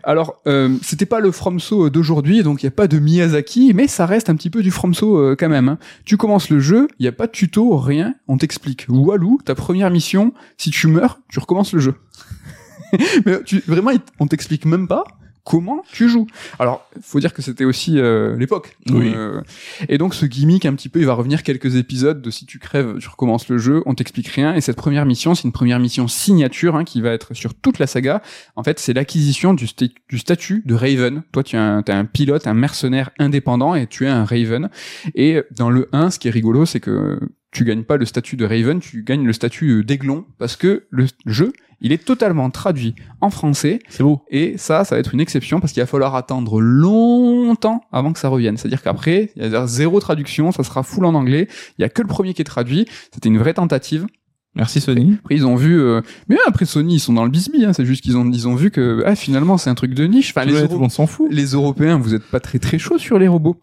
Alors, 0.02 0.40
euh, 0.46 0.76
c'était 0.82 1.06
pas 1.06 1.20
le 1.20 1.30
FromSo 1.30 1.90
d'aujourd'hui, 1.90 2.42
donc 2.42 2.62
il 2.62 2.66
y 2.66 2.68
a 2.68 2.72
pas 2.72 2.88
de 2.88 2.98
Miyazaki, 2.98 3.72
mais 3.74 3.86
ça 3.86 4.06
reste 4.06 4.30
un 4.30 4.36
petit 4.36 4.50
peu 4.50 4.62
du 4.62 4.70
FromSo 4.70 5.16
euh, 5.18 5.36
quand 5.38 5.48
même. 5.48 5.68
hein. 5.68 5.78
Tu 6.04 6.16
commences 6.16 6.50
le 6.50 6.60
jeu, 6.60 6.88
il 6.98 7.04
y 7.04 7.08
a 7.08 7.12
pas 7.12 7.26
de 7.26 7.32
tuto, 7.32 7.76
rien, 7.76 8.14
on 8.28 8.38
t'explique. 8.38 8.86
Walou, 8.88 9.38
ta 9.44 9.54
première 9.54 9.90
mission, 9.90 10.32
si 10.56 10.70
tu 10.70 10.86
meurs, 10.86 11.20
tu 11.28 11.38
recommences 11.38 11.72
le 11.72 11.80
jeu. 11.80 11.94
mais 13.26 13.42
tu, 13.44 13.62
vraiment, 13.66 13.90
on 14.18 14.26
t'explique 14.26 14.64
même 14.64 14.88
pas 14.88 15.04
comment 15.48 15.82
tu 15.90 16.10
joues. 16.10 16.26
Alors, 16.58 16.86
faut 17.00 17.20
dire 17.20 17.32
que 17.32 17.40
c'était 17.40 17.64
aussi 17.64 17.98
euh, 17.98 18.36
l'époque. 18.36 18.76
Oui. 18.90 19.12
Euh, 19.16 19.40
et 19.88 19.96
donc 19.96 20.14
ce 20.14 20.26
gimmick 20.26 20.66
un 20.66 20.74
petit 20.74 20.90
peu, 20.90 20.98
il 21.00 21.06
va 21.06 21.14
revenir 21.14 21.42
quelques 21.42 21.76
épisodes 21.76 22.20
de 22.20 22.30
si 22.30 22.44
tu 22.44 22.58
crèves, 22.58 22.98
tu 23.00 23.08
recommences 23.08 23.48
le 23.48 23.56
jeu, 23.56 23.82
on 23.86 23.94
t'explique 23.94 24.28
rien. 24.28 24.54
Et 24.54 24.60
cette 24.60 24.76
première 24.76 25.06
mission, 25.06 25.34
c'est 25.34 25.44
une 25.44 25.52
première 25.52 25.78
mission 25.80 26.06
signature 26.06 26.76
hein, 26.76 26.84
qui 26.84 27.00
va 27.00 27.10
être 27.12 27.32
sur 27.34 27.54
toute 27.54 27.78
la 27.78 27.86
saga. 27.86 28.20
En 28.56 28.62
fait, 28.62 28.78
c'est 28.78 28.92
l'acquisition 28.92 29.54
du, 29.54 29.64
sta- 29.64 29.92
du 30.10 30.18
statut 30.18 30.62
de 30.66 30.74
Raven. 30.74 31.22
Toi, 31.32 31.42
tu 31.42 31.56
es 31.56 31.58
un, 31.58 31.80
t'es 31.82 31.92
un 31.92 32.04
pilote, 32.04 32.46
un 32.46 32.54
mercenaire 32.54 33.10
indépendant 33.18 33.74
et 33.74 33.86
tu 33.86 34.04
es 34.04 34.08
un 34.08 34.24
Raven. 34.26 34.68
Et 35.14 35.42
dans 35.56 35.70
le 35.70 35.88
1, 35.92 36.10
ce 36.10 36.18
qui 36.18 36.28
est 36.28 36.32
rigolo, 36.32 36.66
c'est 36.66 36.80
que 36.80 37.18
tu 37.58 37.64
gagnes 37.64 37.82
pas 37.84 37.96
le 37.96 38.04
statut 38.06 38.36
de 38.36 38.44
Raven, 38.46 38.80
tu 38.80 39.02
gagnes 39.02 39.26
le 39.26 39.32
statut 39.32 39.70
euh, 39.80 39.82
d'Aiglon 39.84 40.24
parce 40.38 40.56
que 40.56 40.84
le 40.90 41.06
jeu, 41.26 41.52
il 41.80 41.92
est 41.92 42.04
totalement 42.04 42.50
traduit 42.50 42.94
en 43.20 43.30
français 43.30 43.78
C'est 43.88 44.02
beau. 44.02 44.22
et 44.30 44.56
ça, 44.58 44.84
ça 44.84 44.94
va 44.94 44.98
être 45.00 45.14
une 45.14 45.20
exception 45.20 45.60
parce 45.60 45.72
qu'il 45.72 45.82
va 45.82 45.86
falloir 45.86 46.14
attendre 46.16 46.60
longtemps 46.60 47.82
avant 47.92 48.12
que 48.12 48.18
ça 48.18 48.28
revienne. 48.28 48.56
C'est-à-dire 48.56 48.82
qu'après, 48.82 49.30
il 49.36 49.42
y 49.42 49.54
a 49.54 49.66
zéro 49.66 50.00
traduction, 50.00 50.52
ça 50.52 50.64
sera 50.64 50.82
full 50.82 51.04
en 51.04 51.14
anglais. 51.14 51.48
Il 51.78 51.82
y 51.82 51.84
a 51.84 51.88
que 51.88 52.02
le 52.02 52.08
premier 52.08 52.34
qui 52.34 52.42
est 52.42 52.44
traduit. 52.44 52.86
C'était 53.12 53.28
une 53.28 53.38
vraie 53.38 53.54
tentative. 53.54 54.06
Merci 54.54 54.80
Sony. 54.80 55.16
Après, 55.20 55.36
ils 55.36 55.46
ont 55.46 55.54
vu, 55.56 55.78
euh, 55.80 56.00
mais 56.28 56.36
après 56.46 56.64
Sony, 56.64 56.94
ils 56.96 57.00
sont 57.00 57.12
dans 57.12 57.24
le 57.24 57.30
bisbee. 57.30 57.64
Hein, 57.64 57.72
c'est 57.72 57.84
juste 57.84 58.02
qu'ils 58.02 58.16
ont, 58.16 58.28
ils 58.30 58.48
ont 58.48 58.56
vu 58.56 58.70
que 58.70 59.02
ah, 59.06 59.14
finalement, 59.14 59.56
c'est 59.56 59.70
un 59.70 59.74
truc 59.74 59.94
de 59.94 60.04
niche. 60.04 60.30
Enfin, 60.30 60.44
les, 60.46 60.52
Ouais, 60.54 60.58
Euro- 60.60 60.68
tout 60.68 60.74
le 60.74 60.80
monde 60.80 60.90
s'en 60.90 61.06
fout. 61.06 61.28
les 61.30 61.52
Européens, 61.52 61.98
vous 61.98 62.14
êtes 62.14 62.24
pas 62.24 62.40
très 62.40 62.58
très 62.58 62.78
chauds 62.78 62.98
sur 62.98 63.18
les 63.18 63.28
robots. 63.28 63.56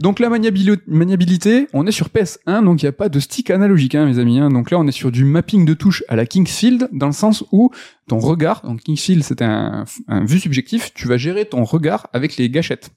Donc 0.00 0.18
la 0.20 0.28
maniabili- 0.28 0.78
maniabilité, 0.86 1.66
on 1.72 1.86
est 1.86 1.92
sur 1.92 2.08
PS1, 2.08 2.64
donc 2.64 2.82
il 2.82 2.86
n'y 2.86 2.88
a 2.88 2.92
pas 2.92 3.08
de 3.08 3.20
stick 3.20 3.50
analogique, 3.50 3.94
hein, 3.94 4.06
mes 4.06 4.18
amis. 4.18 4.38
hein. 4.38 4.50
Donc 4.50 4.70
là, 4.70 4.78
on 4.78 4.86
est 4.86 4.92
sur 4.92 5.10
du 5.10 5.24
mapping 5.24 5.64
de 5.64 5.74
touches 5.74 6.04
à 6.08 6.16
la 6.16 6.26
Kingsfield, 6.26 6.88
dans 6.92 7.06
le 7.06 7.12
sens 7.12 7.44
où 7.52 7.70
ton 8.08 8.18
regard, 8.18 8.62
donc 8.64 8.80
Kingsfield, 8.80 9.22
c'est 9.22 9.42
un, 9.42 9.84
un 10.08 10.24
vue 10.24 10.40
subjectif, 10.40 10.92
tu 10.94 11.06
vas 11.06 11.16
gérer 11.16 11.44
ton 11.44 11.64
regard 11.64 12.08
avec 12.12 12.36
les 12.36 12.50
gâchettes. 12.50 12.90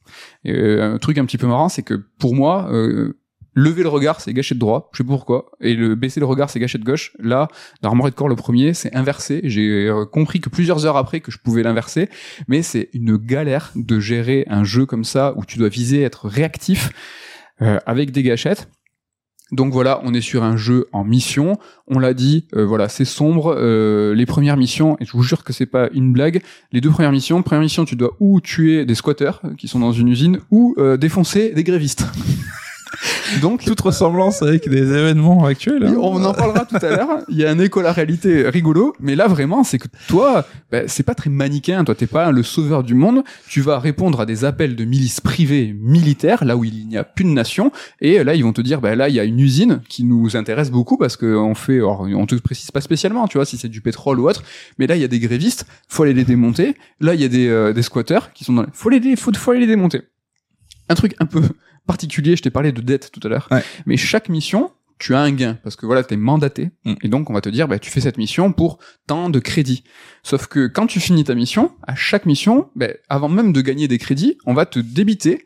Et, 0.44 0.54
euh, 0.54 0.94
un 0.94 0.98
truc 0.98 1.18
un 1.18 1.26
petit 1.26 1.38
peu 1.38 1.48
marrant, 1.48 1.70
c'est 1.70 1.84
que 1.84 1.94
pour 2.20 2.36
moi, 2.36 2.68
euh, 2.72 3.18
lever 3.56 3.84
le 3.84 3.90
regard, 3.90 4.22
c'est 4.22 4.34
gâchette 4.34 4.58
droit, 4.58 4.90
je 4.94 4.98
sais 4.98 5.04
pourquoi, 5.04 5.52
et 5.62 5.76
le 5.76 5.96
baisser 5.96 6.20
le 6.20 6.26
regard, 6.26 6.50
c'est 6.50 6.60
gâchette 6.60 6.84
gauche. 6.84 7.14
Là, 7.20 7.48
dans 7.82 7.90
Armored 7.90 8.14
Core, 8.14 8.30
le 8.30 8.36
premier, 8.36 8.74
c'est 8.74 8.96
inversé. 8.96 9.42
J'ai 9.44 9.88
euh, 9.88 10.06
compris 10.06 10.40
que 10.40 10.50
plusieurs 10.50 10.86
heures 10.86 10.98
après 10.98 11.20
que 11.20 11.32
je 11.32 11.38
pouvais 11.38 11.64
l'inverser, 11.64 12.10
mais 12.48 12.62
c'est 12.62 12.90
une 12.94 13.18
galère 13.18 13.72
de 13.76 14.00
gérer 14.00 14.46
un 14.50 14.64
jeu 14.64 14.86
comme 14.86 15.04
ça 15.04 15.34
où 15.38 15.46
tu 15.46 15.58
dois 15.58 15.70
viser 15.70 16.02
être 16.02 16.28
réactif 16.28 16.92
euh, 17.62 17.80
avec 17.86 18.12
des 18.12 18.24
gâchettes. 18.24 18.68
Donc 19.54 19.72
voilà, 19.72 20.02
on 20.04 20.16
est 20.16 20.22
sur 20.22 20.44
un 20.44 20.58
jeu 20.58 20.88
en 20.94 21.04
mission. 21.04 21.60
On 21.88 22.00
l'a 22.00 22.16
dit, 22.16 22.48
euh, 22.56 22.66
voilà, 22.66 22.90
c'est 22.90 23.06
sombre. 23.06 23.56
euh, 23.56 24.16
les 24.16 24.26
premières 24.26 24.58
missions, 24.58 24.98
et 25.00 25.06
je 25.06 25.12
vous 25.12 25.22
jure 25.22 25.44
que 25.44 25.54
c'est 25.54 25.68
pas 25.68 25.90
une 25.94 26.12
blague. 26.12 26.42
Les 26.72 26.82
deux 26.82 26.90
premières 26.90 27.12
missions, 27.12 27.44
première 27.44 27.62
mission, 27.62 27.86
tu 27.86 27.96
dois 27.96 28.16
ou 28.20 28.42
tuer 28.42 28.86
des 28.86 28.96
squatteurs 28.96 29.42
euh, 29.46 29.54
qui 29.56 29.68
sont 29.68 29.80
dans 29.80 29.92
une 29.92 30.08
usine, 30.08 30.40
ou 30.50 30.74
euh, 30.80 30.98
défoncer 30.98 31.52
des 31.52 31.64
grévistes. 31.64 32.08
Donc 33.42 33.64
Toute 33.64 33.82
ressemblance 33.82 34.42
avec 34.42 34.70
des 34.70 34.82
événements 34.82 35.46
actuels. 35.46 35.86
hein. 35.86 35.96
on 36.00 36.24
en 36.24 36.34
parlera 36.34 36.66
tout 36.66 36.76
à 36.76 36.90
l'heure. 36.90 37.10
Il 37.30 37.38
y 37.38 37.46
a 37.46 37.50
un 37.52 37.60
écho 37.60 37.80
à 37.80 37.84
la 37.84 37.92
réalité 37.92 38.48
rigolo, 38.50 38.94
mais 39.00 39.16
là 39.16 39.28
vraiment, 39.28 39.64
c'est 39.64 39.80
que 39.80 39.88
toi, 40.08 40.46
bah, 40.72 40.82
c'est 40.88 41.04
pas 41.04 41.16
très 41.16 41.30
manichéen. 41.30 41.84
Toi, 41.84 41.96
t'es 41.96 42.08
pas 42.08 42.32
le 42.32 42.44
sauveur 42.44 42.84
du 42.84 42.94
monde. 42.94 43.24
Tu 43.48 43.62
vas 43.62 43.80
répondre 43.80 44.20
à 44.20 44.26
des 44.26 44.46
appels 44.46 44.76
de 44.76 44.86
milices 44.86 45.22
privées 45.22 45.76
militaires, 45.80 46.46
là 46.46 46.58
où 46.58 46.64
il 46.64 46.88
n'y 46.88 46.98
a 46.98 47.04
plus 47.04 47.26
de 47.26 47.30
nation, 47.30 47.72
et 48.02 48.24
là 48.24 48.36
ils 48.36 48.44
vont 48.44 48.54
te 48.54 48.62
dire, 48.62 48.82
bah 48.82 48.96
là 48.96 49.10
il 49.10 49.16
y 49.16 49.20
a 49.20 49.24
une 49.24 49.40
usine 49.40 49.82
qui 49.90 50.04
nous 50.04 50.36
intéresse 50.36 50.72
beaucoup 50.72 50.98
parce 50.98 51.18
que 51.18 51.36
on 51.36 51.56
fait, 51.56 51.78
alors, 51.78 52.02
on 52.02 52.26
te 52.26 52.36
précise 52.36 52.72
pas 52.72 52.82
spécialement, 52.82 53.28
tu 53.28 53.38
vois, 53.38 53.46
si 53.46 53.58
c'est 53.58 53.70
du 53.70 53.82
pétrole 53.82 54.20
ou 54.20 54.30
autre, 54.30 54.44
mais 54.78 54.88
là 54.88 54.96
il 54.96 55.02
y 55.02 55.06
a 55.06 55.08
des 55.08 55.20
grévistes, 55.20 55.66
faut 55.88 56.04
aller 56.04 56.14
les 56.14 56.24
démonter. 56.26 56.76
Là 57.00 57.14
il 57.16 57.22
y 57.22 57.26
a 57.26 57.28
des, 57.28 57.48
euh, 57.48 57.74
des 57.74 57.82
squatteurs 57.82 58.34
qui 58.34 58.44
sont 58.44 58.54
dans, 58.54 58.64
les... 58.64 58.70
faut 58.74 58.90
les, 58.90 59.16
faut, 59.16 59.32
faut 59.34 59.52
aller 59.52 59.62
les 59.62 59.68
démonter. 59.68 60.02
Un 60.90 60.96
truc 60.96 61.16
un 61.20 61.26
peu 61.26 61.42
particulier, 61.88 62.36
je 62.36 62.42
t'ai 62.42 62.50
parlé 62.52 62.72
de 62.72 62.82
dette 62.82 63.12
tout 63.12 63.20
à 63.26 63.30
l'heure, 63.30 63.48
Ouais. 63.52 63.64
mais 63.86 63.98
chaque 63.98 64.30
mission, 64.30 64.72
tu 65.00 65.16
as 65.16 65.20
un 65.20 65.32
gain 65.32 65.56
parce 65.64 65.76
que 65.76 65.86
voilà, 65.86 66.04
t'es 66.04 66.16
mandaté 66.16 66.72
Mm. 66.86 66.94
et 67.04 67.08
donc 67.10 67.30
on 67.30 67.34
va 67.34 67.42
te 67.42 67.50
dire 67.50 67.68
bah 67.68 67.80
tu 67.80 67.90
fais 67.90 68.00
cette 68.00 68.18
mission 68.18 68.54
pour 68.54 68.78
tant 69.08 69.30
de 69.30 69.40
crédits. 69.40 69.84
Sauf 70.22 70.48
que 70.48 70.68
quand 70.68 70.88
tu 70.88 71.00
finis 71.02 71.24
ta 71.26 71.36
mission, 71.36 71.72
à 71.86 71.96
chaque 71.96 72.26
mission, 72.26 72.70
bah, 72.76 72.88
avant 73.10 73.28
même 73.28 73.52
de 73.52 73.62
gagner 73.62 73.88
des 73.90 73.98
crédits, 73.98 74.38
on 74.46 74.54
va 74.54 74.66
te 74.66 74.80
débiter 74.80 75.44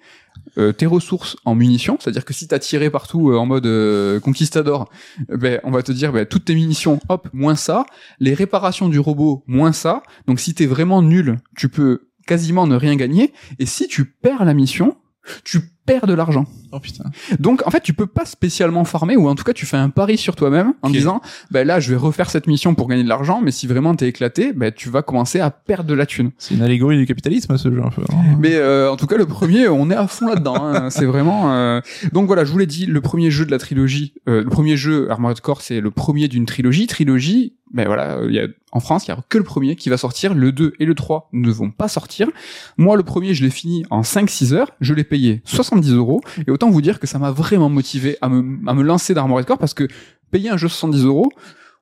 euh, 0.59 0.71
tes 0.73 0.85
ressources 0.85 1.37
en 1.45 1.55
munitions, 1.55 1.97
c'est-à-dire 1.99 2.23
que 2.23 2.33
si 2.33 2.47
t'as 2.47 2.59
tiré 2.59 2.91
partout 2.91 3.31
euh, 3.31 3.37
en 3.37 3.47
mode 3.47 3.65
euh, 3.65 4.19
conquistador, 4.19 4.89
ben 5.29 5.59
on 5.63 5.71
va 5.71 5.81
te 5.81 5.91
dire 5.91 6.11
ben, 6.11 6.25
toutes 6.27 6.45
tes 6.45 6.53
munitions, 6.53 6.99
hop, 7.09 7.27
moins 7.33 7.55
ça, 7.55 7.85
les 8.19 8.35
réparations 8.35 8.89
du 8.89 8.99
robot, 8.99 9.43
moins 9.47 9.71
ça. 9.71 10.03
Donc 10.27 10.39
si 10.39 10.53
t'es 10.53 10.67
vraiment 10.67 11.01
nul, 11.01 11.37
tu 11.55 11.69
peux 11.69 12.09
quasiment 12.27 12.67
ne 12.67 12.75
rien 12.75 12.95
gagner. 12.95 13.33
Et 13.57 13.65
si 13.65 13.87
tu 13.87 14.05
perds 14.05 14.45
la 14.45 14.53
mission, 14.53 14.97
tu 15.43 15.61
perds 15.87 16.05
de 16.05 16.13
l'argent. 16.13 16.45
Oh 16.71 16.79
putain. 16.79 17.05
Donc 17.39 17.65
en 17.65 17.71
fait, 17.71 17.79
tu 17.81 17.93
peux 17.93 18.05
pas 18.05 18.25
spécialement 18.25 18.83
farmer 18.83 19.15
ou 19.17 19.27
en 19.27 19.33
tout 19.35 19.43
cas 19.45 19.53
tu 19.53 19.65
fais 19.65 19.77
un 19.77 19.89
pari 19.89 20.17
sur 20.17 20.35
toi-même 20.35 20.73
en 20.83 20.89
disant 20.89 21.21
ben 21.49 21.65
là 21.65 21.79
je 21.79 21.89
vais 21.89 21.95
refaire 21.97 22.29
cette 22.29 22.45
mission 22.45 22.75
pour 22.75 22.87
gagner 22.89 23.03
de 23.03 23.09
l'argent, 23.09 23.39
mais 23.41 23.51
si 23.51 23.65
vraiment 23.67 23.95
t'es 23.95 24.07
éclaté, 24.09 24.51
ben 24.53 24.71
tu 24.71 24.89
vas 24.89 25.01
commencer 25.01 25.39
à 25.39 25.49
perdre 25.49 25.89
de 25.89 25.93
la 25.95 26.05
thune. 26.05 26.31
C'est 26.37 26.53
une 26.55 26.61
allégorie 26.61 26.97
du 26.97 27.05
capitalisme 27.07 27.57
ce 27.57 27.71
jeu 27.71 27.81
un 27.83 27.89
peu. 27.89 28.03
hein. 28.11 28.35
Mais 28.39 28.55
euh, 28.55 28.91
en 28.91 28.97
tout 28.97 29.07
cas 29.07 29.17
le 29.17 29.25
premier, 29.25 29.67
on 29.69 29.89
est 29.89 29.95
à 29.95 30.07
fond 30.07 30.27
là-dedans. 30.27 30.55
hein. 30.61 30.89
C'est 30.97 31.05
vraiment. 31.05 31.53
euh, 31.53 31.79
Donc 32.11 32.27
voilà, 32.27 32.43
je 32.43 32.51
vous 32.51 32.57
l'ai 32.57 32.65
dit, 32.67 32.85
le 32.85 32.99
premier 33.01 33.31
jeu 33.31 33.45
de 33.45 33.51
la 33.51 33.57
trilogie, 33.57 34.13
euh, 34.27 34.43
le 34.43 34.49
premier 34.49 34.75
jeu 34.77 35.09
Armored 35.09 35.39
Core, 35.39 35.61
c'est 35.61 35.79
le 35.79 35.89
premier 35.91 36.27
d'une 36.27 36.45
trilogie. 36.45 36.85
Trilogie, 36.87 37.53
ben 37.73 37.85
voilà, 37.85 38.19
il 38.27 38.33
y 38.33 38.39
a, 38.39 38.47
en 38.71 38.79
France, 38.79 39.07
il 39.07 39.09
y 39.09 39.13
a 39.13 39.17
que 39.27 39.37
le 39.37 39.43
premier 39.43 39.75
qui 39.75 39.89
va 39.89 39.97
sortir, 39.97 40.33
le 40.33 40.51
2 40.51 40.73
et 40.79 40.85
le 40.85 40.95
3 40.95 41.29
ne 41.33 41.51
vont 41.51 41.71
pas 41.71 41.87
sortir. 41.87 42.29
Moi, 42.77 42.95
le 42.95 43.03
premier, 43.03 43.33
je 43.33 43.43
l'ai 43.43 43.49
fini 43.49 43.85
en 43.89 44.01
5-6 44.01 44.53
heures, 44.53 44.71
je 44.81 44.93
l'ai 44.93 45.03
payé 45.03 45.41
70 45.45 45.93
euros, 45.93 46.21
et 46.47 46.51
autant 46.51 46.69
vous 46.69 46.81
dire 46.81 46.99
que 46.99 47.07
ça 47.07 47.19
m'a 47.19 47.31
vraiment 47.31 47.69
motivé 47.69 48.17
à 48.21 48.29
me, 48.29 48.69
à 48.69 48.73
me 48.73 48.83
lancer 48.83 49.13
d'Armored 49.13 49.45
Core, 49.45 49.57
parce 49.57 49.73
que 49.73 49.87
payer 50.31 50.49
un 50.49 50.57
jeu 50.57 50.67
70 50.67 51.03
euros, 51.05 51.31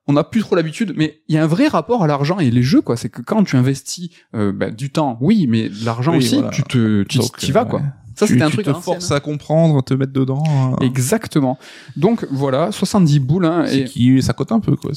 on 0.07 0.13
n'a 0.13 0.23
plus 0.23 0.41
trop 0.41 0.55
l'habitude, 0.55 0.93
mais 0.95 1.21
il 1.27 1.35
y 1.35 1.37
a 1.37 1.43
un 1.43 1.47
vrai 1.47 1.67
rapport 1.67 2.03
à 2.03 2.07
l'argent 2.07 2.39
et 2.39 2.51
les 2.51 2.63
jeux, 2.63 2.81
quoi. 2.81 2.95
C'est 2.95 3.09
que 3.09 3.21
quand 3.21 3.43
tu 3.43 3.55
investis 3.55 4.09
euh, 4.35 4.51
ben, 4.51 4.73
du 4.73 4.91
temps, 4.91 5.17
oui, 5.19 5.47
mais 5.47 5.69
de 5.69 5.83
l'argent 5.85 6.11
Oui, 6.11 6.19
aussi, 6.19 6.35
voilà. 6.35 6.51
tu 6.51 6.63
te, 6.63 7.03
tu 7.03 7.51
vas, 7.51 7.61
euh, 7.61 7.65
quoi. 7.65 7.81
Ça, 8.15 8.25
tu, 8.25 8.33
c'était 8.33 8.43
un 8.45 8.47
tu 8.47 8.53
truc 8.53 8.65
te 8.65 8.69
à 8.69 8.73
l'ancienne, 8.73 8.95
forces 9.01 9.11
à 9.11 9.19
comprendre, 9.19 9.81
te 9.83 9.93
mettre 9.93 10.13
dedans. 10.13 10.43
hein. 10.47 10.75
Exactement. 10.81 11.57
Donc 11.97 12.25
voilà, 12.31 12.71
70 12.71 13.19
boules, 13.19 13.45
hein, 13.45 13.65
et 13.65 13.85
qui, 13.85 14.21
ça 14.21 14.33
cote 14.33 14.51
un 14.51 14.59
peu, 14.59 14.75
quoi. 14.75 14.91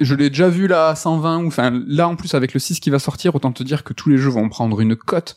Je 0.00 0.14
l'ai 0.14 0.28
déjà 0.30 0.48
vu 0.48 0.66
là 0.66 0.88
à 0.88 0.94
120, 0.94 1.44
ou 1.44 1.46
enfin 1.46 1.72
là 1.86 2.08
en 2.08 2.16
plus 2.16 2.34
avec 2.34 2.52
le 2.54 2.60
6 2.60 2.80
qui 2.80 2.90
va 2.90 2.98
sortir, 2.98 3.34
autant 3.34 3.52
te 3.52 3.62
dire 3.62 3.84
que 3.84 3.92
tous 3.92 4.08
les 4.08 4.16
jeux 4.18 4.30
vont 4.30 4.48
prendre 4.48 4.80
une 4.80 4.96
cote. 4.96 5.36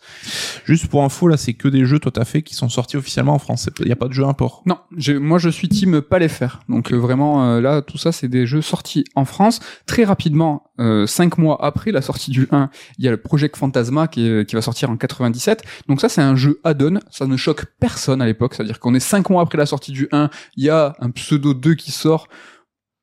Juste 0.65 0.87
pour 0.87 1.03
info, 1.03 1.27
là, 1.27 1.37
c'est 1.37 1.53
que 1.53 1.67
des 1.67 1.85
jeux, 1.85 1.99
toi, 1.99 2.11
t'as 2.11 2.25
fait, 2.25 2.41
qui 2.41 2.55
sont 2.55 2.69
sortis 2.69 2.97
officiellement 2.97 3.33
en 3.33 3.39
France. 3.39 3.69
Il 3.79 3.87
y 3.87 3.91
a 3.91 3.95
pas 3.95 4.07
de 4.07 4.13
jeu 4.13 4.23
import. 4.25 4.63
Non, 4.65 4.77
moi 5.19 5.37
je 5.37 5.49
suis 5.49 5.69
team 5.69 6.01
pas 6.01 6.19
les 6.19 6.27
faire. 6.29 6.59
Donc 6.69 6.91
euh, 6.91 6.95
vraiment 6.97 7.45
euh, 7.45 7.61
là 7.61 7.81
tout 7.81 7.97
ça 7.97 8.11
c'est 8.11 8.27
des 8.27 8.47
jeux 8.47 8.61
sortis 8.61 9.03
en 9.15 9.25
France 9.25 9.59
très 9.85 10.03
rapidement. 10.03 10.63
Euh, 10.79 11.05
cinq 11.07 11.37
mois 11.37 11.57
après 11.65 11.91
la 11.91 12.01
sortie 12.01 12.31
du 12.31 12.47
1, 12.51 12.69
il 12.99 13.05
y 13.05 13.07
a 13.07 13.11
le 13.11 13.17
Project 13.17 13.55
Phantasma 13.57 14.07
qui, 14.07 14.27
est- 14.27 14.47
qui 14.47 14.55
va 14.55 14.61
sortir 14.61 14.89
en 14.89 14.97
97. 14.97 15.63
Donc 15.87 16.01
ça 16.01 16.09
c'est 16.09 16.21
un 16.21 16.35
jeu 16.35 16.59
add-on, 16.63 16.99
ça 17.11 17.26
ne 17.27 17.37
choque 17.37 17.65
personne 17.79 18.21
à 18.21 18.25
l'époque. 18.25 18.53
C'est-à-dire 18.53 18.79
qu'on 18.79 18.93
est 18.95 18.99
cinq 18.99 19.29
mois 19.29 19.41
après 19.41 19.57
la 19.57 19.65
sortie 19.65 19.91
du 19.91 20.07
1, 20.11 20.29
il 20.55 20.65
y 20.65 20.69
a 20.69 20.95
un 20.99 21.11
pseudo 21.11 21.53
2 21.53 21.75
qui 21.75 21.91
sort. 21.91 22.27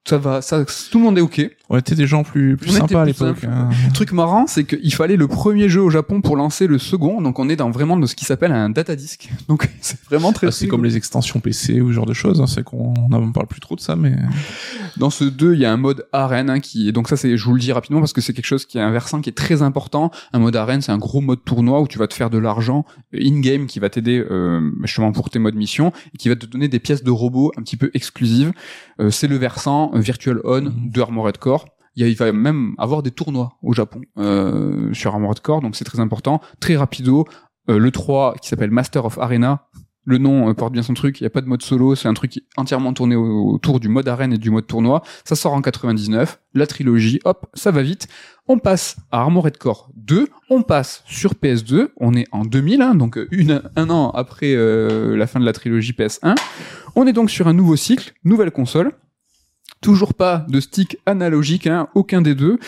Ça 0.07 0.19
va, 0.19 0.43
ça, 0.43 0.63
tout 0.91 0.99
le 0.99 1.05
monde 1.05 1.17
est 1.17 1.23
ok. 1.23 1.51
On 1.71 1.79
était 1.79 1.95
des 1.95 2.07
gens 2.07 2.25
plus, 2.25 2.59
plus 2.59 2.73
sympas 2.73 3.03
à 3.03 3.05
l'époque. 3.07 3.43
hein. 3.45 3.71
Truc 3.95 4.13
marrant, 4.13 4.47
c'est 4.47 4.65
qu'il 4.65 4.93
fallait 4.93 5.17
le 5.17 5.29
premier 5.29 5.71
jeu 5.71 5.81
au 5.81 5.89
Japon 5.89 6.21
pour 6.21 6.37
lancer 6.37 6.67
le 6.67 6.79
second, 6.79 7.23
donc 7.23 7.39
on 7.39 7.49
est 7.49 7.57
dans 7.57 7.71
vraiment 7.71 7.97
de 7.97 8.05
ce 8.05 8.15
qui 8.15 8.27
s'appelle 8.27 8.53
un 8.53 8.69
data 8.69 8.97
disk. 8.97 9.31
Donc 9.49 9.71
c'est 9.81 9.99
vraiment 10.05 10.35
très. 10.35 10.49
Ah, 10.49 10.51
c'est 10.51 10.69
comme 10.69 10.85
les 10.85 10.99
extensions 10.99 11.41
PC 11.41 11.81
ou 11.81 11.89
ce 11.89 11.95
genre 11.95 12.05
de 12.05 12.13
choses. 12.13 12.43
Hein. 12.43 12.47
C'est 12.47 12.63
qu'on 12.63 12.93
on 13.11 13.33
parle 13.33 13.47
plus 13.47 13.61
trop 13.61 13.77
de 13.77 13.81
ça, 13.81 13.97
mais 13.97 14.15
Dans 14.99 15.09
ce 15.09 15.25
2, 15.25 15.55
il 15.55 15.61
y 15.61 15.65
a 15.65 15.73
un 15.73 15.79
mode 15.79 16.07
arène 16.13 16.51
hein, 16.51 16.61
qui 16.61 16.93
donc 16.93 17.09
ça 17.09 17.17
c'est 17.17 17.39
je 17.39 17.45
vous 17.47 17.55
le 17.55 17.61
dis 17.61 17.73
rapidement 17.73 18.01
parce 18.01 18.13
que 18.13 18.21
c'est 18.21 18.35
quelque 18.35 18.45
chose 18.45 18.67
qui 18.67 18.77
est 18.77 18.83
un 18.83 18.91
versant 18.91 19.23
qui 19.23 19.31
est 19.31 19.35
très 19.35 19.63
important. 19.63 20.11
Un 20.35 20.39
mode 20.39 20.55
arène, 20.57 20.83
c'est 20.83 20.93
un 20.93 20.99
gros 20.99 21.23
mode 21.23 21.43
tournoi 21.47 21.81
où 21.81 21.89
tu 21.89 21.99
vas 21.99 22.09
te 22.09 22.15
faire 22.15 22.29
de 22.29 22.37
l'argent 22.39 22.85
in 23.15 23.41
game 23.41 23.67
qui 23.67 23.79
va 23.79 23.89
t'aider 23.89 24.23
euh, 24.31 24.61
justement 24.83 25.13
pour 25.13 25.31
tes 25.31 25.39
modes 25.39 25.55
mission 25.55 25.93
et 26.15 26.19
qui 26.19 26.29
va 26.29 26.37
te 26.37 26.45
donner 26.45 26.69
des 26.69 26.79
pièces 26.79 27.03
de 27.03 27.11
robots 27.11 27.53
un 27.57 27.63
petit 27.63 27.79
peu 27.79 27.91
exclusives. 27.95 28.53
Euh, 29.01 29.11
c'est 29.11 29.29
le 29.29 29.37
versant 29.37 29.93
Virtual 30.01 30.41
On 30.45 30.61
Mhm. 30.63 30.91
de 30.91 31.01
Armored 31.01 31.39
Core. 31.39 31.67
Il, 31.97 32.03
y 32.03 32.07
a- 32.07 32.09
il 32.09 32.17
va 32.17 32.33
même 32.33 32.75
avoir 32.79 33.03
des 33.03 33.11
tournois 33.13 33.53
au 33.63 33.73
Japon 33.73 34.01
euh, 34.19 34.93
sur 34.93 35.13
Armored 35.15 35.41
Core, 35.41 35.61
donc 35.61 35.77
c'est 35.77 35.85
très 35.85 36.01
important. 36.01 36.41
Très 36.61 36.77
rapido. 36.77 37.25
Euh, 37.71 37.79
le 37.79 37.91
3 37.91 38.35
qui 38.43 38.49
s'appelle 38.49 38.71
Master 38.71 39.05
of 39.05 39.17
Arena. 39.19 39.67
Le 40.07 40.19
nom 40.19 40.51
euh, 40.51 40.53
porte 40.55 40.73
bien 40.75 40.83
son 40.83 40.93
truc, 40.93 41.19
il 41.19 41.23
n'y 41.23 41.29
a 41.29 41.31
pas 41.31 41.41
de 41.41 41.47
mode 41.47 41.63
solo, 41.63 41.95
c'est 41.95 42.09
un 42.09 42.13
truc 42.13 42.39
entièrement 42.59 42.93
tourné 42.93 43.17
au- 43.17 43.53
autour 43.55 43.81
du 43.81 43.89
mode 43.89 44.07
arène 44.07 44.35
et 44.35 44.39
du 44.39 44.51
mode 44.51 44.67
tournoi. 44.67 45.03
Ça 45.25 45.35
sort 45.35 45.55
en 45.55 45.63
99, 45.63 46.41
la 46.53 46.67
trilogie, 46.67 47.21
hop, 47.25 47.47
ça 47.55 47.71
va 47.71 47.81
vite. 47.81 48.07
On 48.47 48.59
passe 48.59 48.97
à 49.11 49.21
Armored 49.21 49.57
Core 49.57 49.89
2, 49.97 50.29
on 50.51 50.61
passe 50.63 51.03
sur 51.07 51.33
PS2, 51.35 51.89
on 51.97 52.13
est 52.13 52.27
en 52.33 52.45
2000, 52.45 52.83
hein, 52.83 52.95
donc 52.95 53.17
euh, 53.17 53.29
une, 53.31 53.63
un 53.77 53.89
an 53.89 54.11
après 54.11 54.53
euh, 54.55 55.17
la 55.17 55.27
fin 55.27 55.41
de 55.41 55.47
la 55.47 55.55
trilogie 55.55 55.93
PS1. 55.93 56.35
On 56.97 57.07
est 57.07 57.15
donc 57.15 57.31
sur 57.31 57.49
un 57.49 57.55
nouveau 57.55 57.77
cycle, 57.77 58.13
nouvelle 58.25 58.51
console. 58.51 58.93
Toujours 59.85 60.15
pas 60.15 60.45
de 60.49 60.61
stick 60.61 60.97
analogique, 61.07 61.67
hein, 61.67 61.89
aucun 61.95 62.23
des 62.23 62.35
deux. 62.35 62.59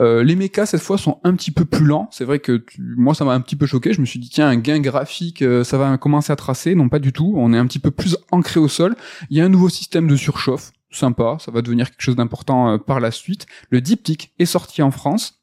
Euh, 0.00 0.22
les 0.22 0.34
mechas 0.36 0.66
cette 0.66 0.82
fois 0.82 0.98
sont 0.98 1.20
un 1.24 1.34
petit 1.34 1.50
peu 1.52 1.64
plus 1.64 1.86
lents. 1.86 2.08
C'est 2.12 2.24
vrai 2.24 2.40
que 2.40 2.56
tu- 2.58 2.82
moi 2.96 3.14
ça 3.14 3.24
m'a 3.24 3.32
un 3.32 3.40
petit 3.40 3.56
peu 3.56 3.64
choqué. 3.66 3.92
Je 3.94 4.00
me 4.00 4.06
suis 4.06 4.18
dit 4.18 4.28
tiens 4.28 4.48
un 4.48 4.56
gain 4.56 4.80
graphique, 4.80 5.40
euh, 5.42 5.62
ça 5.64 5.78
va 5.78 5.96
commencer 5.98 6.32
à 6.32 6.36
tracer. 6.36 6.74
Non 6.74 6.88
pas 6.88 6.98
du 6.98 7.12
tout. 7.12 7.32
On 7.36 7.52
est 7.54 7.58
un 7.58 7.66
petit 7.66 7.78
peu 7.78 7.90
plus 7.90 8.16
ancré 8.32 8.58
au 8.60 8.68
sol. 8.68 8.96
Il 9.30 9.36
y 9.38 9.40
a 9.40 9.44
un 9.44 9.48
nouveau 9.48 9.68
système 9.68 10.08
de 10.08 10.16
surchauffe, 10.16 10.72
sympa. 10.90 11.36
Ça 11.40 11.50
va 11.52 11.62
devenir 11.62 11.88
quelque 11.90 12.02
chose 12.02 12.16
d'important 12.16 12.72
euh, 12.72 12.78
par 12.78 12.98
la 13.00 13.10
suite. 13.12 13.46
Le 13.70 13.80
diptyque 13.80 14.32
est 14.40 14.44
sorti 14.46 14.82
en 14.82 14.90
France. 14.90 15.40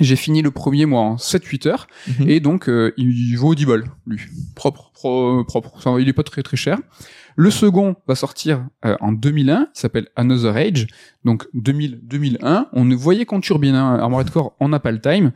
J'ai 0.00 0.16
fini 0.16 0.40
le 0.40 0.50
premier 0.50 0.86
mois 0.86 1.02
en 1.02 1.16
7-8 1.18 1.66
heures 1.68 1.86
Mhm. 2.18 2.30
et 2.30 2.40
donc 2.40 2.70
euh, 2.70 2.94
il 2.96 3.36
vaut 3.36 3.54
10 3.54 3.66
balles 3.66 3.84
lui 4.06 4.20
propre 4.54 4.90
Pro- 4.94 5.44
propre 5.44 5.98
il 6.00 6.08
est 6.08 6.14
pas 6.14 6.22
très 6.22 6.42
très 6.42 6.56
cher 6.56 6.78
le 7.36 7.50
second 7.50 7.96
va 8.06 8.14
sortir 8.14 8.66
euh, 8.84 8.96
en 9.00 9.12
2001 9.12 9.68
il 9.74 9.78
s'appelle 9.78 10.08
Another 10.16 10.56
Age. 10.56 10.86
Donc 11.24 11.46
2000 11.54 12.00
2001 12.02 12.68
on 12.72 12.84
ne 12.84 12.94
voyait 12.94 13.24
qu'on 13.24 13.40
turbine 13.40 13.74
hein, 13.74 13.98
Armored 14.00 14.30
Core 14.30 14.54
on 14.60 14.68
n'a 14.68 14.80
pas 14.80 14.92
le 14.92 15.00
time 15.00 15.32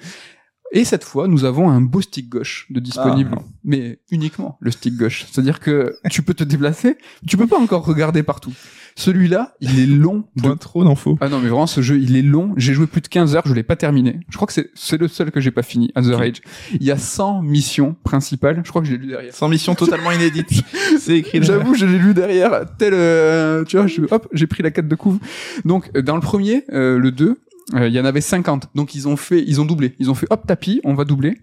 et 0.72 0.84
cette 0.84 1.04
fois, 1.04 1.28
nous 1.28 1.44
avons 1.44 1.70
un 1.70 1.80
beau 1.80 2.00
stick 2.00 2.28
gauche 2.28 2.66
de 2.70 2.80
disponible, 2.80 3.30
Ah. 3.36 3.42
mais 3.64 3.98
uniquement 4.10 4.58
le 4.60 4.70
stick 4.70 4.96
gauche. 4.96 5.24
C'est-à-dire 5.30 5.60
que 5.60 5.96
tu 6.10 6.22
peux 6.22 6.34
te 6.34 6.44
déplacer, 6.44 6.96
tu 7.26 7.36
peux 7.36 7.46
pas 7.46 7.58
encore 7.58 7.84
regarder 7.84 8.22
partout. 8.22 8.52
Celui-là, 8.98 9.54
il 9.60 9.78
est 9.78 9.84
long 9.86 10.24
de 10.36 10.54
trop 10.54 10.82
d'infos. 10.82 11.18
ah 11.20 11.28
non, 11.28 11.38
mais 11.38 11.48
vraiment, 11.50 11.66
ce 11.66 11.82
jeu, 11.82 11.98
il 12.00 12.16
est 12.16 12.22
long. 12.22 12.54
J'ai 12.56 12.72
joué 12.72 12.86
plus 12.86 13.02
de 13.02 13.08
15 13.08 13.36
heures, 13.36 13.42
je 13.44 13.52
l'ai 13.52 13.62
pas 13.62 13.76
terminé. 13.76 14.20
Je 14.30 14.36
crois 14.36 14.46
que 14.46 14.54
c'est, 14.54 14.70
c'est 14.74 14.96
le 14.96 15.06
seul 15.06 15.30
que 15.30 15.38
j'ai 15.38 15.50
pas 15.50 15.62
fini, 15.62 15.92
à 15.94 16.00
The 16.00 16.14
Rage. 16.14 16.40
Il 16.72 16.82
y 16.82 16.90
a 16.90 16.96
100 16.96 17.42
missions 17.42 17.94
principales. 18.04 18.62
Je 18.64 18.70
crois 18.70 18.80
que 18.80 18.88
je 18.88 18.92
l'ai 18.94 18.98
lu 18.98 19.08
derrière. 19.08 19.34
Sans 19.34 19.48
mission 19.50 19.74
totalement 19.74 20.12
inédite. 20.12 20.48
c'est 20.98 21.18
écrit 21.18 21.40
là. 21.40 21.44
J'avoue, 21.44 21.74
je 21.74 21.84
l'ai 21.84 21.98
lu 21.98 22.14
derrière, 22.14 22.64
tel, 22.78 22.94
euh, 22.94 23.64
tu 23.64 23.76
vois, 23.76 23.86
je, 23.86 24.00
hop, 24.10 24.28
j'ai 24.32 24.46
pris 24.46 24.62
la 24.62 24.70
quête 24.70 24.88
de 24.88 24.94
couve. 24.94 25.18
Donc, 25.66 25.90
euh, 25.94 26.00
dans 26.00 26.14
le 26.14 26.22
premier, 26.22 26.64
euh, 26.72 26.98
le 26.98 27.12
2, 27.12 27.26
euh, 27.28 27.34
il 27.74 27.88
y 27.88 28.00
en 28.00 28.04
avait 28.04 28.20
50. 28.20 28.70
Donc, 28.74 28.94
ils 28.94 29.08
ont 29.08 29.16
fait, 29.16 29.42
ils 29.46 29.60
ont 29.60 29.64
doublé. 29.64 29.94
Ils 29.98 30.10
ont 30.10 30.14
fait, 30.14 30.26
hop, 30.30 30.46
tapis, 30.46 30.80
on 30.84 30.94
va 30.94 31.04
doubler. 31.04 31.38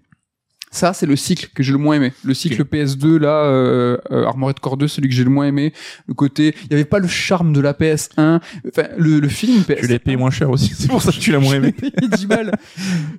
Ça, 0.74 0.92
c'est 0.94 1.06
le 1.06 1.16
cycle 1.16 1.50
que 1.54 1.62
j'ai 1.64 1.72
le 1.72 1.78
moins 1.78 1.96
aimé. 1.96 2.12
Le 2.26 2.34
cycle 2.34 2.64
PS2, 2.64 3.18
là, 3.18 3.46
euh, 3.46 3.98
euh, 4.12 4.26
Armored 4.26 4.60
Core 4.60 4.76
2, 4.78 4.88
celui 4.88 5.08
que 5.08 5.16
j'ai 5.16 5.24
le 5.24 5.30
moins 5.30 5.46
aimé. 5.46 5.72
Le 6.08 6.14
côté, 6.16 6.56
il 6.66 6.72
y 6.72 6.74
avait 6.74 6.84
pas 6.84 7.00
le 7.00 7.08
charme 7.08 7.54
de 7.54 7.62
la 7.62 7.74
PS1. 7.74 8.42
Enfin, 8.68 8.88
le, 8.98 9.20
le 9.20 9.28
feeling 9.30 9.62
PS1. 9.62 9.80
Tu 9.82 9.88
l'as 9.88 10.00
payé 10.00 10.18
moins 10.18 10.32
cher 10.32 10.50
aussi. 10.50 10.74
C'est 10.76 10.88
pour 10.90 11.02
ça 11.02 11.12
que 11.12 11.18
tu 11.20 11.32
l'as 11.32 11.40
moins 11.40 11.54
aimé. 11.56 11.74
L'ai 11.82 11.92
payé 11.92 12.08
10 12.10 12.26
balles. 12.26 12.52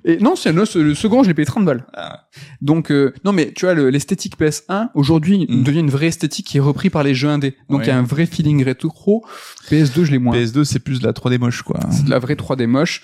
Et 0.03 0.17
non, 0.17 0.35
c'est 0.35 0.51
le, 0.51 0.63
le 0.83 0.93
second, 0.95 1.23
je 1.23 1.29
l'ai 1.29 1.33
payé 1.33 1.45
30 1.45 1.63
balles. 1.65 1.85
Ah. 1.93 2.27
Donc 2.61 2.91
euh, 2.91 3.13
non 3.23 3.31
mais 3.31 3.53
tu 3.55 3.65
vois 3.65 3.73
le- 3.73 3.89
l'esthétique 3.89 4.37
PS1 4.39 4.89
aujourd'hui 4.93 5.45
Mm. 5.49 5.63
devient 5.63 5.79
une 5.79 5.89
vraie 5.89 6.07
esthétique 6.07 6.47
qui 6.47 6.57
est 6.57 6.61
reprise 6.61 6.91
par 6.91 7.03
les 7.03 7.15
jeux 7.15 7.29
indés. 7.29 7.55
Donc 7.69 7.81
il 7.83 7.87
y 7.87 7.91
a 7.91 7.97
un 7.97 8.03
vrai 8.03 8.25
feeling 8.25 8.63
rétro. 8.63 9.23
PS2 9.69 10.03
je 10.03 10.11
l'ai 10.11 10.17
moins. 10.19 10.35
PS2, 10.35 10.63
c'est 10.65 10.79
plus 10.79 10.99
de 10.99 11.05
la 11.07 11.13
3D 11.13 11.37
moche, 11.39 11.61
quoi. 11.61 11.79
C'est 11.91 12.03
de 12.05 12.09
la 12.09 12.19
vraie 12.19 12.35
3D 12.35 12.65
moche. 12.67 13.01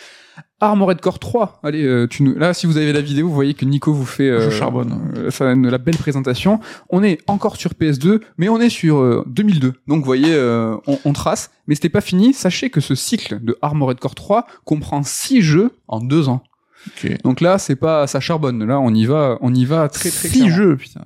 Armored 0.61 1.01
Core 1.01 1.19
3. 1.19 1.59
Allez, 1.63 1.83
euh, 1.83 2.07
tu 2.07 2.23
nous... 2.23 2.35
là 2.35 2.53
si 2.53 2.67
vous 2.67 2.77
avez 2.77 2.93
la 2.93 3.01
vidéo, 3.01 3.27
vous 3.27 3.33
voyez 3.33 3.53
que 3.53 3.65
Nico 3.65 3.91
vous 3.93 4.05
fait 4.05 4.39
Je 4.39 4.49
charbonne. 4.51 5.11
euh, 5.15 5.55
la 5.69 5.77
belle 5.77 5.97
présentation. 5.97 6.59
On 6.89 7.03
est 7.03 7.19
encore 7.27 7.55
sur 7.57 7.71
PS2, 7.71 8.21
mais 8.37 8.47
on 8.47 8.59
est 8.61 8.69
sur 8.69 8.97
euh, 8.99 9.23
2002. 9.27 9.73
Donc 9.87 9.99
vous 9.99 10.05
voyez, 10.05 10.33
euh, 10.33 10.75
on, 10.87 10.97
on 11.03 11.13
trace. 11.13 11.49
Mais 11.67 11.75
c'était 11.75 11.89
pas 11.89 12.01
fini. 12.01 12.33
Sachez 12.33 12.69
que 12.69 12.79
ce 12.79 12.95
cycle 12.95 13.43
de 13.43 13.57
Armored 13.61 13.99
Core 13.99 14.15
3 14.15 14.45
comprend 14.63 15.03
six 15.03 15.41
jeux 15.41 15.71
en 15.87 15.99
deux 15.99 16.29
ans. 16.29 16.43
Ok. 16.87 17.11
Donc 17.23 17.41
là, 17.41 17.57
c'est 17.59 17.75
pas 17.75 18.07
ça 18.07 18.19
charbonne. 18.19 18.65
Là, 18.65 18.79
on 18.79 18.93
y 18.93 19.05
va, 19.05 19.37
on 19.41 19.53
y 19.53 19.65
va 19.65 19.87
très 19.89 20.09
très 20.09 20.27
Six 20.29 20.39
clairement. 20.39 20.55
jeux, 20.55 20.77
putain. 20.77 21.01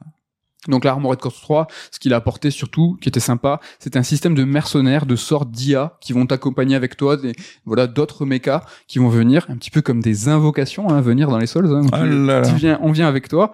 Donc 0.68 0.86
là, 0.86 0.91
Armored 0.91 1.20
Core 1.20 1.34
3, 1.34 1.68
ce 1.91 1.99
qu'il 1.99 2.13
a 2.13 2.18
apporté 2.18 2.51
surtout, 2.51 2.97
qui 3.01 3.09
était 3.09 3.20
sympa, 3.20 3.59
c'est 3.80 3.95
un 3.97 4.03
système 4.03 4.36
de 4.36 4.43
mercenaires, 4.43 5.05
de 5.05 5.16
sortes 5.16 5.51
d'IA 5.51 5.97
qui 6.01 6.13
vont 6.13 6.26
t'accompagner 6.26 6.76
avec 6.76 6.97
toi, 6.97 7.18
des 7.18 7.34
voilà 7.66 7.88
d'autres 7.88 8.26
mechas 8.26 8.61
qui 8.88 8.99
vont 8.99 9.09
venir, 9.09 9.45
un 9.49 9.55
petit 9.55 9.72
peu 9.72 9.82
comme 9.82 10.01
des 10.01 10.30
invocations, 10.30 10.89
hein, 10.89 11.01
venir 11.01 11.30
dans 11.30 11.38
les 11.38 11.47
sols. 11.47 11.68
Hein, 11.68 11.82
Ah 11.91 12.05
là 12.05 12.41
là. 12.41 12.53
viens, 12.53 12.80
on 12.82 12.91
vient 12.91 13.07
avec 13.07 13.28
toi. 13.28 13.53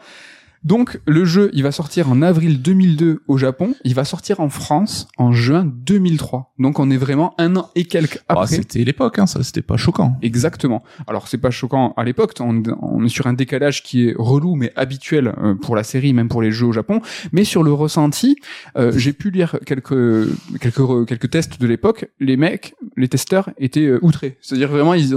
Donc 0.63 0.99
le 1.07 1.25
jeu, 1.25 1.49
il 1.53 1.63
va 1.63 1.71
sortir 1.71 2.09
en 2.11 2.21
avril 2.21 2.61
2002 2.61 3.23
au 3.27 3.37
Japon, 3.37 3.73
il 3.83 3.95
va 3.95 4.05
sortir 4.05 4.39
en 4.41 4.49
France 4.49 5.07
en 5.17 5.31
juin 5.33 5.65
2003. 5.65 6.53
Donc 6.59 6.77
on 6.79 6.91
est 6.91 6.97
vraiment 6.97 7.33
un 7.39 7.55
an 7.55 7.69
et 7.75 7.85
quelques 7.85 8.19
Ah, 8.29 8.33
après. 8.33 8.47
c'était 8.57 8.83
l'époque, 8.83 9.17
hein, 9.17 9.25
ça, 9.25 9.41
c'était 9.43 9.63
pas 9.63 9.77
choquant. 9.77 10.15
Exactement. 10.21 10.83
Alors 11.07 11.27
c'est 11.27 11.39
pas 11.39 11.49
choquant 11.49 11.93
à 11.97 12.03
l'époque, 12.03 12.33
on, 12.39 12.61
on 12.81 13.03
est 13.03 13.09
sur 13.09 13.25
un 13.25 13.33
décalage 13.33 13.81
qui 13.81 14.07
est 14.09 14.15
relou 14.17 14.55
mais 14.55 14.71
habituel 14.75 15.33
euh, 15.41 15.55
pour 15.55 15.75
la 15.75 15.83
série, 15.83 16.13
même 16.13 16.29
pour 16.29 16.41
les 16.43 16.51
jeux 16.51 16.67
au 16.67 16.73
Japon. 16.73 17.01
Mais 17.31 17.43
sur 17.43 17.63
le 17.63 17.73
ressenti, 17.73 18.35
euh, 18.77 18.91
j'ai 18.95 19.13
pu 19.13 19.31
lire 19.31 19.57
quelques 19.65 20.27
quelques 20.59 21.07
quelques 21.07 21.29
tests 21.31 21.59
de 21.59 21.65
l'époque. 21.65 22.05
Les 22.19 22.37
mecs, 22.37 22.75
les 22.97 23.07
testeurs 23.07 23.49
étaient 23.57 23.85
euh, 23.87 23.99
outrés. 24.03 24.37
C'est-à-dire 24.41 24.69
vraiment 24.69 24.93
ils, 24.93 25.09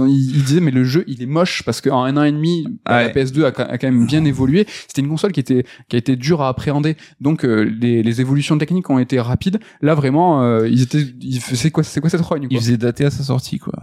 disaient 0.43 0.59
mais 0.59 0.71
le 0.71 0.83
jeu 0.83 1.03
il 1.07 1.21
est 1.21 1.27
moche 1.27 1.61
parce 1.63 1.81
qu'en 1.81 2.03
un 2.03 2.17
an 2.17 2.23
et 2.23 2.31
demi 2.31 2.65
bah, 2.85 2.95
Ouais. 2.97 3.13
la 3.13 3.23
PS2 3.23 3.43
a, 3.43 3.47
a 3.61 3.77
quand 3.77 3.87
même 3.87 4.07
bien 4.07 4.25
évolué. 4.25 4.65
C'était 4.87 5.01
une 5.01 5.09
console 5.09 5.33
qui 5.35 5.41
était 5.41 5.65
qui 5.89 5.95
a 5.95 5.99
été 5.99 6.15
dur 6.15 6.41
à 6.41 6.47
appréhender. 6.49 6.95
Donc 7.19 7.43
euh, 7.45 7.61
les, 7.63 8.01
les 8.01 8.21
évolutions 8.21 8.57
techniques 8.57 8.89
ont 8.89 8.97
été 8.99 9.19
rapides. 9.19 9.59
Là 9.81 9.93
vraiment, 9.93 10.41
euh, 10.41 10.67
ils 10.67 10.81
étaient, 10.81 11.03
ils- 11.21 11.41
c'est 11.41 11.69
quoi, 11.71 11.83
c'est 11.83 11.99
quoi 12.01 12.09
cette 12.09 12.21
rogne 12.21 12.43
Il 12.43 12.49
quoi. 12.49 12.59
faisait 12.59 12.77
dater 12.77 13.05
à 13.05 13.11
sa 13.11 13.23
sortie, 13.23 13.59
quoi. 13.59 13.73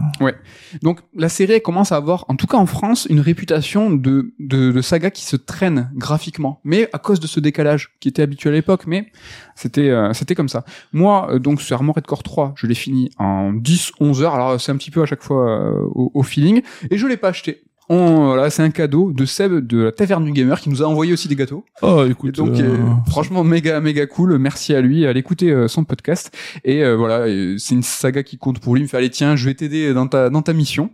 Donc 0.82 1.00
la 1.14 1.28
série 1.28 1.52
elle 1.54 1.62
commence 1.62 1.92
à 1.92 1.96
avoir, 1.96 2.24
en 2.28 2.36
tout 2.36 2.46
cas 2.46 2.56
en 2.56 2.66
France, 2.66 3.06
une 3.10 3.20
réputation 3.20 3.90
de, 3.90 4.32
de, 4.38 4.72
de 4.72 4.80
saga 4.80 5.10
qui 5.10 5.24
se 5.24 5.36
traîne 5.36 5.90
graphiquement, 5.94 6.60
mais 6.64 6.88
à 6.92 6.98
cause 6.98 7.20
de 7.20 7.26
ce 7.26 7.38
décalage 7.40 7.90
qui 8.00 8.08
était 8.08 8.22
habituel 8.22 8.54
à 8.54 8.56
l'époque, 8.56 8.86
mais 8.86 9.12
c'était 9.54 9.90
euh, 9.90 10.12
c'était 10.14 10.34
comme 10.34 10.48
ça. 10.48 10.64
Moi, 10.92 11.28
euh, 11.34 11.38
donc 11.38 11.60
sur 11.60 11.76
Armored 11.76 12.06
Core 12.06 12.22
3, 12.22 12.54
je 12.56 12.66
l'ai 12.66 12.74
fini 12.74 13.10
en 13.18 13.52
10-11 13.52 14.22
heures, 14.22 14.34
alors 14.34 14.60
c'est 14.60 14.72
un 14.72 14.76
petit 14.76 14.90
peu 14.90 15.02
à 15.02 15.06
chaque 15.06 15.22
fois 15.22 15.50
euh, 15.50 15.82
au, 15.94 16.10
au 16.14 16.22
feeling, 16.22 16.62
et 16.90 16.96
je 16.96 17.06
l'ai 17.06 17.16
pas 17.18 17.28
acheté. 17.28 17.62
On, 17.94 18.24
voilà, 18.28 18.48
c'est 18.48 18.62
un 18.62 18.70
cadeau 18.70 19.12
de 19.12 19.26
Seb 19.26 19.66
de 19.66 19.82
la 19.82 19.92
Taverne 19.92 20.24
du 20.24 20.32
Gamer 20.32 20.58
qui 20.58 20.70
nous 20.70 20.82
a 20.82 20.86
envoyé 20.86 21.12
aussi 21.12 21.28
des 21.28 21.36
gâteaux. 21.36 21.62
Oh, 21.82 22.04
Et 22.06 22.10
écoute. 22.12 22.34
donc 22.36 22.58
euh, 22.58 22.78
euh, 22.78 23.10
franchement 23.10 23.44
méga 23.44 23.80
méga 23.80 24.06
cool, 24.06 24.38
merci 24.38 24.74
à 24.74 24.80
lui, 24.80 25.04
à 25.04 25.12
l'écouter 25.12 25.50
euh, 25.50 25.68
son 25.68 25.84
podcast 25.84 26.34
et 26.64 26.82
euh, 26.82 26.96
voilà, 26.96 27.26
c'est 27.58 27.74
une 27.74 27.82
saga 27.82 28.22
qui 28.22 28.38
compte 28.38 28.60
pour 28.60 28.74
lui, 28.74 28.80
il 28.80 28.84
me 28.84 28.88
fait 28.88 28.96
allez 28.96 29.10
tiens, 29.10 29.36
je 29.36 29.44
vais 29.46 29.52
t'aider 29.54 29.92
dans 29.92 30.06
ta 30.06 30.30
dans 30.30 30.40
ta 30.40 30.54
mission. 30.54 30.88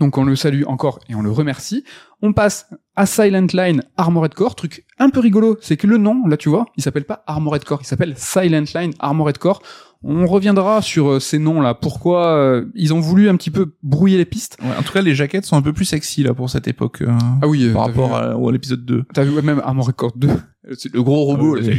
Donc 0.00 0.16
on 0.16 0.24
le 0.24 0.34
salue 0.34 0.62
encore 0.66 0.98
et 1.10 1.14
on 1.14 1.20
le 1.20 1.30
remercie. 1.30 1.84
On 2.22 2.32
passe 2.32 2.68
à 2.96 3.04
Silent 3.04 3.46
Line 3.52 3.82
Armored 3.98 4.32
Core, 4.32 4.54
truc 4.54 4.86
un 4.98 5.10
peu 5.10 5.20
rigolo, 5.20 5.58
c'est 5.60 5.76
que 5.76 5.86
le 5.86 5.98
nom 5.98 6.26
là 6.26 6.38
tu 6.38 6.48
vois, 6.48 6.64
il 6.78 6.82
s'appelle 6.82 7.04
pas 7.04 7.22
Armored 7.26 7.64
Core, 7.64 7.80
il 7.82 7.86
s'appelle 7.86 8.14
Silent 8.16 8.64
Line 8.74 8.94
Armored 8.98 9.36
Core. 9.36 9.60
On 10.06 10.26
reviendra 10.26 10.82
sur 10.82 11.12
euh, 11.12 11.20
ces 11.20 11.38
noms 11.38 11.60
là, 11.60 11.74
pourquoi 11.74 12.26
euh, 12.36 12.66
ils 12.74 12.92
ont 12.92 13.00
voulu 13.00 13.28
un 13.28 13.36
petit 13.36 13.50
peu 13.50 13.74
brouiller 13.82 14.18
les 14.18 14.24
pistes. 14.24 14.58
ouais, 14.62 14.76
en 14.78 14.82
tout 14.82 14.92
cas, 14.92 15.00
les 15.02 15.14
jaquettes 15.14 15.46
sont 15.46 15.56
un 15.56 15.62
peu 15.62 15.72
plus 15.72 15.84
sexy, 15.86 16.22
là, 16.22 16.34
pour 16.34 16.50
cette 16.50 16.68
époque. 16.68 17.02
euh, 17.02 17.10
Ah 17.42 17.48
oui, 17.48 17.70
par 17.72 17.86
rapport 17.86 18.14
à, 18.14 18.32
à 18.32 18.52
l'épisode 18.52 18.84
2. 18.84 19.04
T'as 19.14 19.24
vu 19.24 19.34
ouais, 19.34 19.42
même 19.42 19.60
Armored 19.64 19.94
Core 19.94 20.12
2 20.16 20.28
C'est 20.76 20.92
le 20.92 21.02
gros 21.02 21.24
robot, 21.24 21.56
Ah 21.58 21.60
là. 21.62 21.72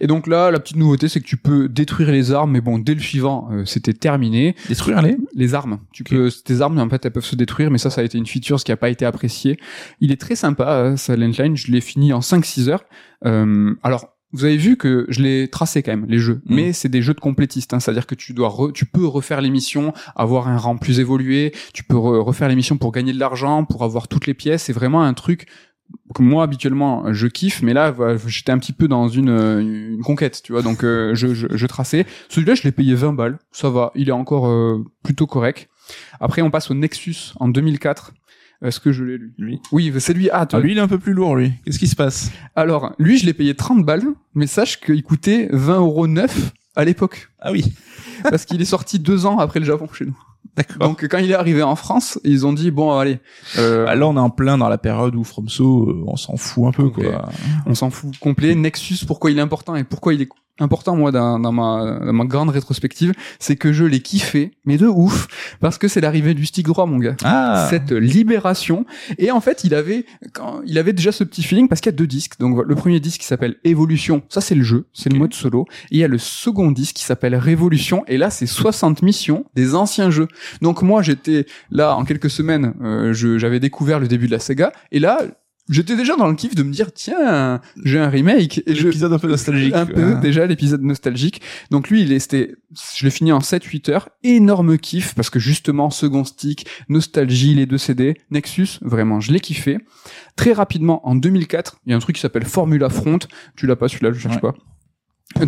Et 0.00 0.06
donc 0.06 0.26
là, 0.26 0.50
la 0.50 0.58
petite 0.60 0.76
nouveauté, 0.76 1.08
c'est 1.08 1.20
que 1.20 1.26
tu 1.26 1.36
peux 1.36 1.68
détruire 1.68 2.10
les 2.10 2.32
armes, 2.32 2.50
mais 2.52 2.60
bon, 2.60 2.78
dès 2.78 2.94
le 2.94 3.00
suivant, 3.00 3.48
euh, 3.52 3.64
c'était 3.66 3.92
terminé. 3.94 4.56
Détruire 4.68 5.02
les 5.02 5.16
Les 5.34 5.54
armes, 5.54 5.80
tu 5.92 6.02
peux, 6.04 6.30
tes 6.44 6.60
armes, 6.62 6.78
en 6.78 6.88
fait, 6.88 7.04
elles 7.04 7.12
peuvent 7.12 7.24
se 7.24 7.36
détruire, 7.36 7.70
mais 7.70 7.78
ça, 7.78 7.90
ça 7.90 8.00
a 8.00 8.04
été 8.04 8.16
une 8.18 8.26
feature, 8.26 8.58
ce 8.58 8.64
qui 8.64 8.72
a 8.72 8.76
pas 8.76 8.88
été 8.90 9.04
apprécié. 9.04 9.58
Il 10.00 10.12
est 10.12 10.20
très 10.20 10.36
sympa, 10.36 10.68
euh, 10.70 10.96
Silent 10.96 11.32
Line, 11.38 11.56
je 11.56 11.70
l'ai 11.70 11.80
fini 11.82 12.12
en 12.12 12.20
5-6 12.20 12.68
heures. 12.68 12.84
Euh, 13.26 13.74
alors, 13.82 14.13
vous 14.34 14.44
avez 14.44 14.56
vu 14.58 14.76
que 14.76 15.06
je 15.08 15.22
l'ai 15.22 15.48
tracé 15.48 15.82
quand 15.82 15.92
même, 15.92 16.04
les 16.08 16.18
jeux. 16.18 16.42
Mm. 16.46 16.54
Mais 16.54 16.72
c'est 16.72 16.88
des 16.90 17.00
jeux 17.00 17.14
de 17.14 17.20
complétistes, 17.20 17.72
hein, 17.72 17.80
c'est-à-dire 17.80 18.06
que 18.06 18.14
tu 18.14 18.34
dois, 18.34 18.48
re- 18.50 18.72
tu 18.72 18.84
peux 18.84 19.06
refaire 19.06 19.40
les 19.40 19.48
missions, 19.50 19.94
avoir 20.16 20.48
un 20.48 20.58
rang 20.58 20.76
plus 20.76 21.00
évolué, 21.00 21.52
tu 21.72 21.84
peux 21.84 21.96
re- 21.96 22.18
refaire 22.22 22.48
les 22.48 22.56
missions 22.56 22.76
pour 22.76 22.92
gagner 22.92 23.12
de 23.12 23.18
l'argent, 23.18 23.64
pour 23.64 23.82
avoir 23.84 24.08
toutes 24.08 24.26
les 24.26 24.34
pièces. 24.34 24.64
C'est 24.64 24.72
vraiment 24.72 25.02
un 25.02 25.14
truc 25.14 25.46
que 26.14 26.22
moi 26.22 26.42
habituellement 26.44 27.12
je 27.12 27.26
kiffe, 27.26 27.62
mais 27.62 27.74
là 27.74 27.94
j'étais 28.26 28.50
un 28.52 28.58
petit 28.58 28.72
peu 28.72 28.88
dans 28.88 29.06
une, 29.08 29.28
une 29.28 30.02
conquête, 30.02 30.40
tu 30.42 30.52
vois. 30.52 30.62
Donc 30.62 30.82
euh, 30.82 31.14
je, 31.14 31.34
je, 31.34 31.46
je 31.50 31.66
traçais. 31.66 32.06
Celui-là, 32.28 32.54
je 32.54 32.62
l'ai 32.62 32.72
payé 32.72 32.94
20 32.94 33.12
balles, 33.12 33.38
ça 33.52 33.70
va, 33.70 33.92
il 33.94 34.08
est 34.08 34.12
encore 34.12 34.48
euh, 34.48 34.82
plutôt 35.02 35.26
correct. 35.26 35.68
Après, 36.20 36.40
on 36.42 36.50
passe 36.50 36.70
au 36.70 36.74
Nexus 36.74 37.34
en 37.38 37.48
2004. 37.48 38.12
Est-ce 38.64 38.80
que 38.80 38.92
je 38.92 39.04
l'ai 39.04 39.18
lu 39.18 39.34
Lui? 39.38 39.60
Oui, 39.72 39.92
c'est 39.98 40.14
lui. 40.14 40.30
Ah, 40.32 40.46
Ah, 40.50 40.58
lui, 40.58 40.72
il 40.72 40.78
est 40.78 40.80
un 40.80 40.88
peu 40.88 40.98
plus 40.98 41.12
lourd, 41.12 41.36
lui. 41.36 41.52
Qu'est-ce 41.64 41.78
qui 41.78 41.86
se 41.86 41.94
passe? 41.96 42.30
Alors, 42.56 42.94
lui, 42.98 43.18
je 43.18 43.26
l'ai 43.26 43.34
payé 43.34 43.54
30 43.54 43.84
balles, 43.84 44.04
mais 44.34 44.46
sache 44.46 44.80
qu'il 44.80 45.02
coûtait 45.02 45.48
20 45.52 45.76
euros 45.80 46.06
neuf 46.06 46.52
à 46.74 46.84
l'époque, 46.84 47.28
Ah 47.40 47.52
oui. 47.52 47.64
parce 48.24 48.44
qu'il 48.46 48.60
est 48.60 48.64
sorti 48.66 48.98
deux 48.98 49.26
ans 49.26 49.38
après 49.38 49.60
le 49.60 49.66
Japon 49.66 49.86
chez 49.92 50.06
nous. 50.06 50.18
D'accord. 50.56 50.78
Donc, 50.88 51.06
quand 51.08 51.18
il 51.18 51.30
est 51.30 51.34
arrivé 51.34 51.62
en 51.62 51.74
France, 51.76 52.18
ils 52.24 52.46
ont 52.46 52.52
dit 52.52 52.70
bon, 52.70 52.96
allez, 52.98 53.18
euh, 53.58 53.86
Ah, 53.88 53.94
là, 53.96 54.06
on 54.06 54.16
est 54.16 54.20
en 54.20 54.30
plein 54.30 54.56
dans 54.56 54.68
la 54.68 54.78
période 54.78 55.14
où 55.14 55.24
FromSo, 55.24 55.90
euh, 55.90 56.04
on 56.06 56.16
s'en 56.16 56.36
fout 56.36 56.66
un 56.68 56.72
peu, 56.72 56.88
quoi. 56.90 57.28
on 57.66 57.74
s'en 57.74 57.90
fout 57.90 58.16
complet. 58.18 58.54
Nexus, 58.54 59.04
pourquoi 59.06 59.30
il 59.30 59.38
est 59.38 59.42
important 59.42 59.74
et 59.76 59.84
pourquoi 59.84 60.14
il 60.14 60.22
est 60.22 60.28
important 60.60 60.96
moi 60.96 61.10
dans, 61.10 61.38
dans 61.38 61.52
ma, 61.52 61.98
dans 62.04 62.12
ma 62.12 62.24
grande 62.24 62.50
rétrospective, 62.50 63.12
c'est 63.38 63.56
que 63.56 63.72
je 63.72 63.84
l'ai 63.84 64.00
kiffé, 64.00 64.52
mais 64.64 64.76
de 64.76 64.86
ouf, 64.86 65.26
parce 65.60 65.78
que 65.78 65.88
c'est 65.88 66.00
l'arrivée 66.00 66.34
du 66.34 66.46
stick 66.46 66.66
droit, 66.66 66.86
mon 66.86 66.98
gars. 66.98 67.16
Ah. 67.24 67.66
cette 67.70 67.90
libération. 67.90 68.86
Et 69.18 69.30
en 69.30 69.40
fait 69.40 69.64
il 69.64 69.74
avait 69.74 70.06
quand 70.32 70.60
il 70.66 70.78
avait 70.78 70.92
déjà 70.92 71.12
ce 71.12 71.24
petit 71.24 71.42
feeling 71.42 71.68
parce 71.68 71.80
qu'il 71.80 71.90
y 71.90 71.94
a 71.94 71.96
deux 71.96 72.06
disques. 72.06 72.38
Donc 72.38 72.64
le 72.64 72.74
premier 72.74 73.00
disque 73.00 73.20
qui 73.20 73.26
s'appelle 73.26 73.56
Évolution 73.64 74.22
ça 74.28 74.40
c'est 74.40 74.54
le 74.54 74.62
jeu 74.62 74.86
c'est 74.92 75.12
le 75.12 75.18
mode 75.18 75.34
solo. 75.34 75.66
Et 75.90 75.96
il 75.96 75.98
y 75.98 76.04
a 76.04 76.08
le 76.08 76.18
second 76.18 76.70
disque 76.70 76.96
qui 76.96 77.04
s'appelle 77.04 77.34
Révolution. 77.34 78.04
Et 78.06 78.18
là 78.18 78.30
c'est 78.30 78.46
60 78.46 79.02
missions 79.02 79.44
des 79.54 79.74
anciens 79.74 80.10
jeux. 80.10 80.28
Donc 80.62 80.82
moi 80.82 81.02
j'étais 81.02 81.46
là 81.70 81.96
en 81.96 82.04
quelques 82.04 82.30
semaines 82.30 82.74
euh, 82.82 83.12
j'avais 83.12 83.60
découvert 83.60 83.98
le 83.98 84.08
début 84.08 84.26
de 84.26 84.32
la 84.32 84.38
Sega. 84.38 84.72
Et 84.92 84.98
là 84.98 85.18
j'étais 85.68 85.96
déjà 85.96 86.16
dans 86.16 86.28
le 86.28 86.34
kiff 86.34 86.54
de 86.54 86.62
me 86.62 86.72
dire 86.72 86.92
tiens 86.92 87.60
j'ai 87.84 87.98
un 87.98 88.08
remake 88.08 88.62
et 88.66 88.74
je 88.74 88.88
L'épisode 88.88 89.12
un 89.12 89.18
peu 89.18 89.28
nostalgique. 89.28 89.74
un 89.74 89.86
peu 89.86 89.92
quoi. 90.12 90.14
déjà 90.20 90.46
l'épisode 90.46 90.82
nostalgique. 90.82 91.40
Donc 91.70 91.88
lui, 91.88 92.02
il 92.02 92.12
est, 92.12 92.18
c'était, 92.18 92.54
je 92.96 93.04
l'ai 93.04 93.10
fini 93.10 93.32
en 93.32 93.38
7-8 93.38 93.90
heures. 93.90 94.08
Énorme 94.22 94.76
kiff 94.78 95.14
parce 95.14 95.30
que 95.30 95.38
justement, 95.38 95.90
second 95.90 96.24
stick, 96.24 96.66
nostalgie, 96.88 97.54
les 97.54 97.66
deux 97.66 97.78
CD, 97.78 98.16
Nexus, 98.30 98.78
vraiment, 98.82 99.20
je 99.20 99.32
l'ai 99.32 99.40
kiffé. 99.40 99.78
Très 100.36 100.52
rapidement, 100.52 101.06
en 101.08 101.14
2004, 101.14 101.78
il 101.86 101.90
y 101.90 101.92
a 101.92 101.96
un 101.96 102.00
truc 102.00 102.16
qui 102.16 102.22
s'appelle 102.22 102.44
Formula 102.44 102.88
Front. 102.90 103.20
Tu 103.56 103.66
l'as 103.66 103.76
pas, 103.76 103.88
celui-là, 103.88 104.12
je 104.12 104.18
cherche 104.20 104.34
Ouais. 104.36 104.40
pas. 104.40 104.54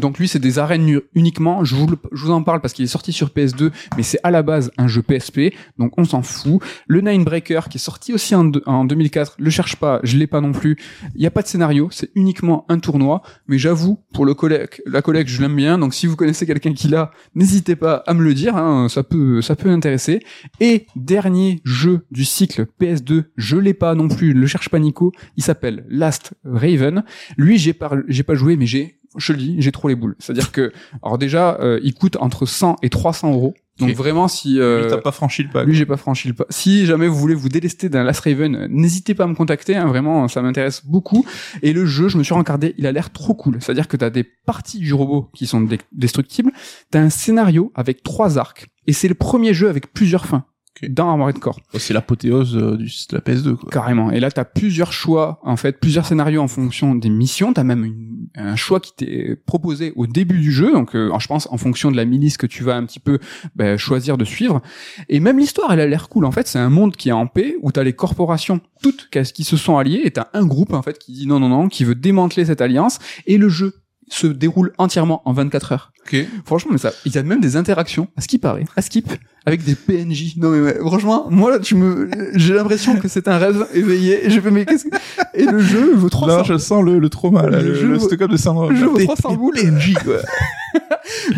Donc 0.00 0.18
lui, 0.18 0.26
c'est 0.26 0.40
des 0.40 0.58
arènes 0.58 1.00
uniquement. 1.14 1.62
Je 1.62 1.76
vous, 1.76 2.30
en 2.30 2.42
parle 2.42 2.60
parce 2.60 2.72
qu'il 2.72 2.84
est 2.84 2.88
sorti 2.88 3.12
sur 3.12 3.28
PS2, 3.28 3.70
mais 3.96 4.02
c'est 4.02 4.18
à 4.24 4.30
la 4.32 4.42
base 4.42 4.72
un 4.78 4.88
jeu 4.88 5.00
PSP, 5.02 5.54
donc 5.78 5.92
on 5.96 6.04
s'en 6.04 6.22
fout. 6.22 6.60
Le 6.88 7.00
Ninebreaker 7.02 7.68
qui 7.68 7.78
est 7.78 7.80
sorti 7.80 8.12
aussi 8.12 8.34
en, 8.34 8.44
deux- 8.46 8.62
en 8.66 8.84
2004, 8.84 9.36
le 9.38 9.50
cherche 9.50 9.76
pas, 9.76 10.00
je 10.02 10.16
l'ai 10.16 10.26
pas 10.26 10.40
non 10.40 10.50
plus. 10.52 10.76
Il 11.14 11.22
y 11.22 11.26
a 11.26 11.30
pas 11.30 11.42
de 11.42 11.46
scénario, 11.46 11.88
c'est 11.92 12.10
uniquement 12.16 12.64
un 12.68 12.78
tournoi. 12.80 13.22
Mais 13.46 13.58
j'avoue, 13.58 14.00
pour 14.12 14.26
le 14.26 14.34
collègue, 14.34 14.70
la 14.86 15.02
collègue, 15.02 15.28
je 15.28 15.40
l'aime 15.40 15.54
bien. 15.54 15.78
Donc 15.78 15.94
si 15.94 16.06
vous 16.08 16.16
connaissez 16.16 16.46
quelqu'un 16.46 16.72
qui 16.72 16.88
l'a, 16.88 17.12
n'hésitez 17.36 17.76
pas 17.76 18.02
à 18.06 18.14
me 18.14 18.22
le 18.24 18.34
dire. 18.34 18.56
hein, 18.56 18.88
ça 18.88 19.04
peut, 19.04 19.40
ça 19.40 19.54
intéresser. 19.66 20.20
Et 20.58 20.86
dernier 20.96 21.60
jeu 21.64 22.06
du 22.10 22.24
cycle 22.24 22.66
PS2, 22.80 23.24
je 23.36 23.56
l'ai 23.56 23.74
pas 23.74 23.94
non 23.94 24.08
plus, 24.08 24.32
le 24.32 24.46
cherche 24.46 24.68
pas 24.68 24.78
Nico. 24.78 25.12
Il 25.36 25.44
s'appelle 25.44 25.84
Last 25.88 26.34
Raven. 26.44 27.04
Lui, 27.36 27.58
j'ai 27.58 27.72
pas 27.72 28.34
joué, 28.34 28.56
mais 28.56 28.66
j'ai, 28.66 28.98
je 29.16 29.32
le 29.32 29.38
dis, 29.38 29.56
j'ai 29.58 29.72
trop 29.72 29.88
les 29.88 29.94
boules. 29.94 30.16
C'est-à-dire 30.18 30.52
que, 30.52 30.72
alors 31.02 31.18
déjà, 31.18 31.58
euh, 31.60 31.80
il 31.82 31.94
coûte 31.94 32.16
entre 32.20 32.46
100 32.46 32.76
et 32.82 32.90
300 32.90 33.32
euros. 33.32 33.54
Donc 33.78 33.90
vraiment, 33.90 34.26
si 34.26 34.58
euh, 34.58 34.82
Lui, 34.82 34.90
t'as 34.90 34.96
pas 34.96 35.12
franchi 35.12 35.42
le 35.42 35.50
pas. 35.50 35.62
lui, 35.64 35.74
j'ai 35.74 35.84
pas 35.84 35.98
franchi 35.98 36.28
le 36.28 36.34
pas. 36.34 36.46
Si 36.48 36.86
jamais 36.86 37.08
vous 37.08 37.16
voulez 37.16 37.34
vous 37.34 37.50
délester 37.50 37.90
d'un 37.90 38.04
Last 38.04 38.20
Raven, 38.20 38.68
n'hésitez 38.70 39.14
pas 39.14 39.24
à 39.24 39.26
me 39.26 39.34
contacter. 39.34 39.76
hein, 39.76 39.86
vraiment, 39.86 40.28
ça 40.28 40.40
m'intéresse 40.40 40.82
beaucoup. 40.86 41.26
Et 41.62 41.74
le 41.74 41.84
jeu, 41.84 42.08
je 42.08 42.16
me 42.16 42.22
suis 42.22 42.32
rencardé, 42.32 42.74
il 42.78 42.86
a 42.86 42.92
l'air 42.92 43.12
trop 43.12 43.34
cool. 43.34 43.58
C'est-à-dire 43.60 43.86
que 43.86 43.98
t'as 43.98 44.08
des 44.08 44.24
parties 44.24 44.78
du 44.78 44.94
robot 44.94 45.28
qui 45.34 45.46
sont 45.46 45.66
destructibles. 45.92 46.52
T'as 46.90 47.00
un 47.00 47.10
scénario 47.10 47.70
avec 47.74 48.02
trois 48.02 48.38
arcs. 48.38 48.66
Et 48.86 48.94
c'est 48.94 49.08
le 49.08 49.14
premier 49.14 49.52
jeu 49.52 49.68
avec 49.68 49.92
plusieurs 49.92 50.24
fins. 50.24 50.44
Ok. 50.82 50.90
Dans 50.90 51.08
Armored 51.10 51.38
Core. 51.38 51.60
Oh, 51.74 51.78
c'est 51.78 51.94
l'apothéose 51.94 52.56
euh, 52.56 52.76
de 52.76 52.84
la 53.12 53.20
PS2, 53.20 53.56
quoi. 53.56 53.70
Carrément. 53.70 54.10
Et 54.10 54.20
là, 54.20 54.30
t'as 54.30 54.44
plusieurs 54.44 54.92
choix, 54.92 55.40
en 55.42 55.56
fait, 55.56 55.80
plusieurs 55.80 56.04
scénarios 56.06 56.42
en 56.42 56.48
fonction 56.48 56.94
des 56.94 57.08
missions. 57.08 57.52
T'as 57.52 57.64
même 57.64 57.84
une- 57.84 58.28
un 58.34 58.56
choix 58.56 58.80
qui 58.80 58.92
t'est 58.94 59.36
proposé 59.46 59.92
au 59.96 60.06
début 60.06 60.38
du 60.38 60.52
jeu. 60.52 60.72
Donc, 60.72 60.94
euh, 60.94 61.10
je 61.18 61.26
pense, 61.26 61.48
en 61.50 61.56
fonction 61.56 61.90
de 61.90 61.96
la 61.96 62.04
milice 62.04 62.36
que 62.36 62.46
tu 62.46 62.62
vas 62.62 62.76
un 62.76 62.84
petit 62.84 63.00
peu 63.00 63.18
ben, 63.54 63.78
choisir 63.78 64.18
de 64.18 64.24
suivre. 64.26 64.60
Et 65.08 65.20
même 65.20 65.38
l'histoire, 65.38 65.72
elle 65.72 65.80
a 65.80 65.86
l'air 65.86 66.08
cool. 66.10 66.26
En 66.26 66.32
fait, 66.32 66.46
c'est 66.46 66.58
un 66.58 66.68
monde 66.68 66.94
qui 66.96 67.08
est 67.08 67.12
en 67.12 67.26
paix, 67.26 67.56
où 67.62 67.72
t'as 67.72 67.82
les 67.82 67.94
corporations 67.94 68.60
toutes 68.82 69.08
qui 69.32 69.44
se 69.44 69.56
sont 69.56 69.78
alliées, 69.78 70.02
et 70.04 70.10
t'as 70.10 70.28
un 70.34 70.44
groupe, 70.44 70.74
en 70.74 70.82
fait, 70.82 70.98
qui 70.98 71.12
dit 71.12 71.26
non, 71.26 71.40
non, 71.40 71.48
non, 71.48 71.68
qui 71.68 71.84
veut 71.84 71.94
démanteler 71.94 72.44
cette 72.44 72.60
alliance. 72.60 72.98
Et 73.26 73.38
le 73.38 73.48
jeu 73.48 73.74
se 74.08 74.26
déroule 74.26 74.72
entièrement 74.78 75.22
en 75.24 75.32
24 75.32 75.72
heures. 75.72 75.92
Ok. 76.06 76.16
Franchement, 76.44 76.72
mais 76.72 76.78
ça, 76.78 76.92
il 77.06 77.12
y 77.14 77.18
a 77.18 77.22
même 77.22 77.40
des 77.40 77.56
interactions, 77.56 78.08
à 78.16 78.20
ce 78.20 78.28
qui 78.28 78.38
paraît, 78.38 78.64
à 78.76 78.82
skip, 78.82 79.08
avec 79.46 79.64
des 79.64 79.74
PNJ. 79.74 80.36
Non 80.36 80.50
mais 80.50 80.60
ouais, 80.60 80.76
franchement, 80.80 81.26
moi 81.30 81.50
là, 81.50 81.58
tu 81.60 81.74
me, 81.76 82.10
j'ai 82.34 82.52
l'impression 82.54 82.96
que 82.96 83.08
c'est 83.08 83.28
un 83.28 83.38
rêve 83.38 83.66
éveillé. 83.72 84.26
Et 84.26 84.30
je 84.30 84.40
fais 84.40 84.50
mais 84.50 84.64
qu'est-ce 84.66 84.84
que, 84.84 84.96
et 85.34 85.44
le 85.46 85.60
jeu 85.60 85.94
vaut 85.94 86.08
300. 86.10 86.36
Là, 86.36 86.42
je 86.42 86.58
sens 86.58 86.84
le, 86.84 86.98
le 86.98 87.08
trauma, 87.08 87.48
là, 87.48 87.60
Le 87.60 87.68
le, 87.68 87.74
jeu 87.74 87.88
le 87.88 87.98
vaut- 87.98 88.06
stock-up 88.06 88.30
de 88.30 88.36
syndrome. 88.36 88.70
le 88.72 88.76
jeu 88.76 88.86
vaut 88.86 88.98
Des- 88.98 89.04
300 89.04 89.30
des 89.30 89.36
boules. 89.36 89.54
PNJ, 89.54 89.94
quoi. 90.04 90.16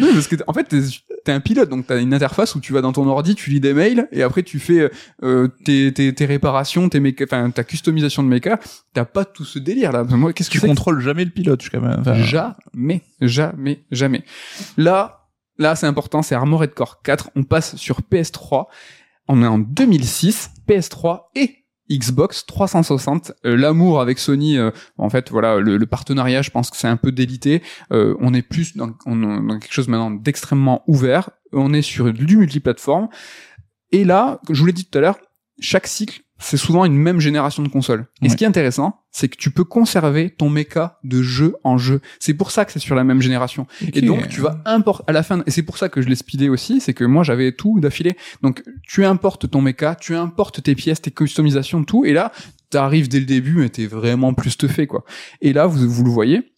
Non, 0.00 0.08
parce 0.14 0.26
que 0.26 0.36
en 0.46 0.52
fait, 0.52 0.64
t'es, 0.64 0.80
t'es 1.24 1.32
un 1.32 1.40
pilote, 1.40 1.68
donc 1.68 1.86
t'as 1.86 2.00
une 2.00 2.12
interface 2.12 2.54
où 2.54 2.60
tu 2.60 2.72
vas 2.72 2.80
dans 2.80 2.92
ton 2.92 3.06
ordi, 3.06 3.34
tu 3.34 3.50
lis 3.50 3.60
des 3.60 3.72
mails, 3.74 4.08
et 4.12 4.22
après 4.22 4.42
tu 4.42 4.58
fais 4.58 4.90
euh, 5.22 5.48
tes, 5.64 5.92
tes, 5.92 6.12
tes 6.14 6.24
réparations, 6.24 6.88
tes 6.88 6.98
méca, 7.00 7.24
enfin 7.24 7.48
ta 7.50 7.62
customisation 7.64 8.22
de 8.22 8.28
méca. 8.28 8.58
T'as 8.94 9.04
pas 9.04 9.24
tout 9.24 9.44
ce 9.44 9.58
délire 9.58 9.92
là. 9.92 10.02
Moi, 10.04 10.32
qu'est-ce 10.32 10.48
que 10.50 10.58
Tu 10.58 10.66
contrôles 10.66 11.00
jamais 11.00 11.24
le 11.24 11.30
pilote, 11.30 11.60
jusqu'à 11.60 11.78
même. 11.80 11.96
Enfin, 12.00 12.14
Jamais, 12.14 13.02
jamais, 13.20 13.84
jamais. 13.92 14.24
Là, 14.76 15.17
là, 15.58 15.76
c'est 15.76 15.86
important, 15.86 16.22
c'est 16.22 16.34
Armored 16.34 16.72
Core 16.74 17.02
4. 17.02 17.30
On 17.36 17.42
passe 17.42 17.76
sur 17.76 18.00
PS3. 18.00 18.66
On 19.28 19.42
est 19.42 19.46
en 19.46 19.58
2006, 19.58 20.50
PS3 20.66 21.24
et 21.34 21.64
Xbox 21.90 22.46
360. 22.46 23.32
Euh, 23.44 23.56
L'amour 23.56 24.00
avec 24.00 24.18
Sony, 24.18 24.58
euh, 24.58 24.70
en 24.96 25.10
fait, 25.10 25.30
voilà, 25.30 25.58
le, 25.58 25.86
partenariat, 25.86 26.42
je 26.42 26.50
pense 26.50 26.70
que 26.70 26.76
c'est 26.76 26.88
un 26.88 26.96
peu 26.96 27.12
délité. 27.12 27.62
Euh, 27.92 28.14
on 28.20 28.34
est 28.34 28.42
plus 28.42 28.76
dans 28.76 28.92
quelque 28.92 29.72
chose 29.72 29.88
maintenant 29.88 30.10
d'extrêmement 30.10 30.82
ouvert. 30.86 31.30
On 31.52 31.72
est 31.72 31.82
sur 31.82 32.12
du 32.12 32.36
multiplateforme. 32.36 33.08
Et 33.90 34.04
là, 34.04 34.40
je 34.50 34.60
vous 34.60 34.66
l'ai 34.66 34.72
dit 34.72 34.84
tout 34.84 34.98
à 34.98 35.00
l'heure, 35.00 35.18
chaque 35.60 35.86
cycle 35.86 36.22
c'est 36.38 36.56
souvent 36.56 36.84
une 36.84 36.96
même 36.96 37.20
génération 37.20 37.62
de 37.62 37.68
consoles. 37.68 38.06
Et 38.20 38.24
Ouais. 38.24 38.28
ce 38.30 38.36
qui 38.36 38.44
est 38.44 38.46
intéressant, 38.46 39.00
c'est 39.10 39.28
que 39.28 39.36
tu 39.36 39.50
peux 39.50 39.64
conserver 39.64 40.30
ton 40.30 40.50
méca 40.50 40.98
de 41.02 41.22
jeu 41.22 41.56
en 41.64 41.78
jeu. 41.78 42.00
C'est 42.20 42.34
pour 42.34 42.50
ça 42.50 42.64
que 42.64 42.72
c'est 42.72 42.78
sur 42.78 42.94
la 42.94 43.02
même 43.04 43.20
génération. 43.20 43.66
Et 43.94 44.02
donc 44.02 44.28
tu 44.28 44.40
vas 44.40 44.60
importer 44.64 45.04
à 45.08 45.12
la 45.12 45.22
fin 45.22 45.42
et 45.46 45.50
c'est 45.50 45.62
pour 45.62 45.78
ça 45.78 45.88
que 45.88 46.00
je 46.00 46.08
l'ai 46.08 46.14
speedé 46.14 46.48
aussi, 46.48 46.80
c'est 46.80 46.94
que 46.94 47.04
moi 47.04 47.24
j'avais 47.24 47.52
tout 47.52 47.80
d'affilée. 47.80 48.16
Donc 48.42 48.62
tu 48.86 49.04
importes 49.04 49.50
ton 49.50 49.60
mecha, 49.62 49.94
tu 49.96 50.14
importes 50.14 50.62
tes 50.62 50.74
pièces, 50.74 51.02
tes 51.02 51.10
customisations, 51.10 51.82
tout 51.84 52.04
et 52.04 52.12
là 52.12 52.30
t'arrives 52.70 53.08
dès 53.08 53.18
le 53.18 53.24
début 53.24 53.54
mais 53.56 53.70
t'es 53.70 53.86
vraiment 53.86 54.34
plus 54.34 54.50
stuffé 54.50 54.86
quoi. 54.86 55.04
Et 55.40 55.52
là 55.52 55.66
vous 55.66 55.88
vous 55.88 56.04
le 56.04 56.10
voyez 56.10 56.52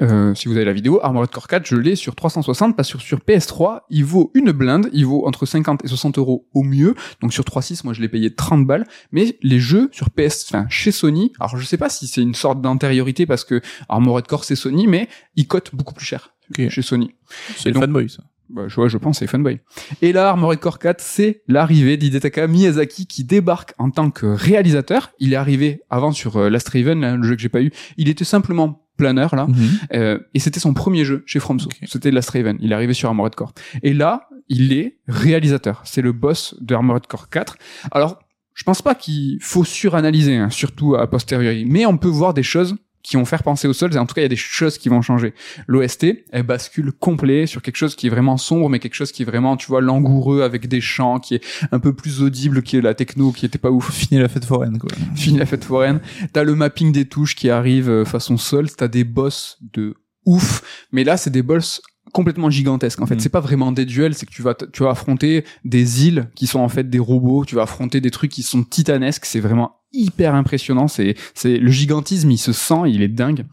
euh, 0.00 0.34
si 0.34 0.48
vous 0.48 0.56
avez 0.56 0.64
la 0.64 0.72
vidéo, 0.72 1.00
Armored 1.02 1.30
Core 1.30 1.48
4, 1.48 1.66
je 1.66 1.76
l'ai 1.76 1.96
sur 1.96 2.14
360 2.14 2.76
parce 2.76 2.92
que 2.92 2.98
sur 2.98 3.18
PS3, 3.18 3.80
il 3.90 4.04
vaut 4.04 4.30
une 4.34 4.50
blinde, 4.52 4.88
il 4.92 5.04
vaut 5.04 5.26
entre 5.26 5.44
50 5.44 5.84
et 5.84 5.88
60 5.88 6.18
euros 6.18 6.48
au 6.54 6.62
mieux. 6.62 6.94
Donc 7.20 7.32
sur 7.32 7.44
3.6, 7.44 7.82
moi 7.84 7.92
je 7.92 8.00
l'ai 8.00 8.08
payé 8.08 8.34
30 8.34 8.66
balles. 8.66 8.86
Mais 9.12 9.36
les 9.42 9.60
jeux 9.60 9.90
sur 9.92 10.10
PS, 10.10 10.46
enfin 10.48 10.66
chez 10.70 10.92
Sony, 10.92 11.32
alors 11.38 11.56
je 11.56 11.64
sais 11.64 11.76
pas 11.76 11.90
si 11.90 12.06
c'est 12.06 12.22
une 12.22 12.34
sorte 12.34 12.62
d'antériorité 12.62 13.26
parce 13.26 13.44
que 13.44 13.60
Armored 13.88 14.26
Core 14.26 14.44
c'est 14.44 14.56
Sony, 14.56 14.86
mais 14.86 15.08
ils 15.36 15.46
cotent 15.46 15.74
beaucoup 15.74 15.94
plus 15.94 16.06
cher 16.06 16.34
chez 16.56 16.82
Sony. 16.82 17.14
C'est 17.56 17.68
le 17.68 17.74
donc- 17.74 17.84
fanboy, 17.84 18.08
ça. 18.08 18.22
Bah, 18.52 18.68
je, 18.68 18.74
vois, 18.74 18.88
je 18.88 18.98
pense, 18.98 19.20
c'est 19.20 19.26
Funboy. 19.26 19.60
Et 20.02 20.12
là, 20.12 20.28
Armored 20.28 20.60
Core 20.60 20.78
4, 20.78 21.00
c'est 21.00 21.42
l'arrivée 21.48 21.96
d'Hidetaka 21.96 22.46
Miyazaki 22.46 23.06
qui 23.06 23.24
débarque 23.24 23.72
en 23.78 23.90
tant 23.90 24.10
que 24.10 24.26
réalisateur. 24.26 25.10
Il 25.18 25.32
est 25.32 25.36
arrivé 25.36 25.80
avant 25.88 26.12
sur 26.12 26.36
euh, 26.36 26.50
Last 26.50 26.68
Raven, 26.68 27.02
hein, 27.02 27.16
le 27.16 27.22
jeu 27.22 27.34
que 27.34 27.40
j'ai 27.40 27.48
pas 27.48 27.62
eu. 27.62 27.72
Il 27.96 28.10
était 28.10 28.24
simplement 28.26 28.81
planeur 28.96 29.34
là, 29.34 29.46
Mhm. 29.46 29.56
euh, 29.94 30.18
et 30.34 30.38
c'était 30.38 30.60
son 30.60 30.74
premier 30.74 31.04
jeu 31.04 31.22
chez 31.26 31.40
FromSo. 31.40 31.68
C'était 31.86 32.10
Last 32.10 32.30
Raven. 32.30 32.56
Il 32.60 32.72
est 32.72 32.74
arrivé 32.74 32.94
sur 32.94 33.08
Armored 33.08 33.34
Core. 33.34 33.52
Et 33.82 33.92
là, 33.94 34.28
il 34.48 34.72
est 34.72 34.98
réalisateur. 35.08 35.80
C'est 35.84 36.02
le 36.02 36.12
boss 36.12 36.54
de 36.60 36.74
Armored 36.74 37.06
Core 37.06 37.28
4. 37.30 37.56
Alors, 37.90 38.18
je 38.54 38.64
pense 38.64 38.82
pas 38.82 38.94
qu'il 38.94 39.38
faut 39.40 39.64
suranalyser, 39.64 40.36
hein, 40.36 40.50
surtout 40.50 40.94
a 40.94 41.06
posteriori, 41.08 41.64
mais 41.66 41.86
on 41.86 41.96
peut 41.96 42.08
voir 42.08 42.34
des 42.34 42.42
choses 42.42 42.76
qui 43.02 43.16
vont 43.16 43.24
faire 43.24 43.42
penser 43.42 43.68
aux 43.68 43.72
Souls, 43.72 43.94
et 43.94 43.98
en 43.98 44.06
tout 44.06 44.14
cas, 44.14 44.20
il 44.20 44.24
y 44.24 44.26
a 44.26 44.28
des 44.28 44.36
choses 44.36 44.78
qui 44.78 44.88
vont 44.88 45.02
changer. 45.02 45.34
L'OST, 45.66 46.24
elle 46.30 46.42
bascule 46.44 46.92
complet 46.92 47.46
sur 47.46 47.62
quelque 47.62 47.76
chose 47.76 47.96
qui 47.96 48.06
est 48.06 48.10
vraiment 48.10 48.36
sombre, 48.36 48.68
mais 48.68 48.78
quelque 48.78 48.94
chose 48.94 49.12
qui 49.12 49.22
est 49.22 49.26
vraiment, 49.26 49.56
tu 49.56 49.66
vois, 49.66 49.80
langoureux, 49.80 50.42
avec 50.42 50.68
des 50.68 50.80
chants, 50.80 51.18
qui 51.18 51.34
est 51.36 51.44
un 51.72 51.78
peu 51.78 51.92
plus 51.92 52.22
audible 52.22 52.62
que 52.62 52.76
la 52.76 52.94
techno, 52.94 53.32
qui 53.32 53.46
était 53.46 53.58
pas 53.58 53.70
ouf. 53.70 53.92
Fini 53.92 54.20
la 54.20 54.28
fête 54.28 54.44
foraine, 54.44 54.78
quoi. 54.78 54.90
Fini 55.14 55.38
la 55.38 55.46
fête 55.46 55.64
foraine. 55.64 56.00
T'as 56.32 56.44
le 56.44 56.54
mapping 56.54 56.92
des 56.92 57.06
touches 57.06 57.34
qui 57.34 57.50
arrive 57.50 57.90
euh, 57.90 58.04
façon 58.04 58.36
Souls, 58.36 58.70
t'as 58.70 58.88
des 58.88 59.04
boss 59.04 59.58
de 59.72 59.94
ouf, 60.24 60.62
mais 60.92 61.04
là, 61.04 61.16
c'est 61.16 61.30
des 61.30 61.42
boss 61.42 61.80
complètement 62.12 62.50
gigantesques. 62.50 63.00
En 63.00 63.06
fait, 63.06 63.14
Mm. 63.16 63.20
c'est 63.20 63.28
pas 63.28 63.40
vraiment 63.40 63.72
des 63.72 63.84
duels, 63.84 64.14
c'est 64.14 64.26
que 64.26 64.32
tu 64.32 64.42
vas, 64.42 64.54
tu 64.54 64.82
vas 64.82 64.90
affronter 64.90 65.44
des 65.64 66.06
îles 66.06 66.28
qui 66.34 66.46
sont 66.46 66.60
en 66.60 66.68
fait 66.68 66.90
des 66.90 66.98
robots, 66.98 67.44
tu 67.44 67.54
vas 67.54 67.62
affronter 67.62 68.00
des 68.00 68.10
trucs 68.10 68.30
qui 68.30 68.42
sont 68.42 68.64
titanesques, 68.64 69.24
c'est 69.24 69.40
vraiment 69.40 69.76
hyper 69.92 70.34
impressionnant, 70.34 70.88
c'est, 70.88 71.14
c'est, 71.34 71.58
le 71.58 71.70
gigantisme, 71.70 72.30
il 72.30 72.38
se 72.38 72.52
sent, 72.52 72.82
il 72.88 73.02
est 73.02 73.08
dingue. 73.08 73.44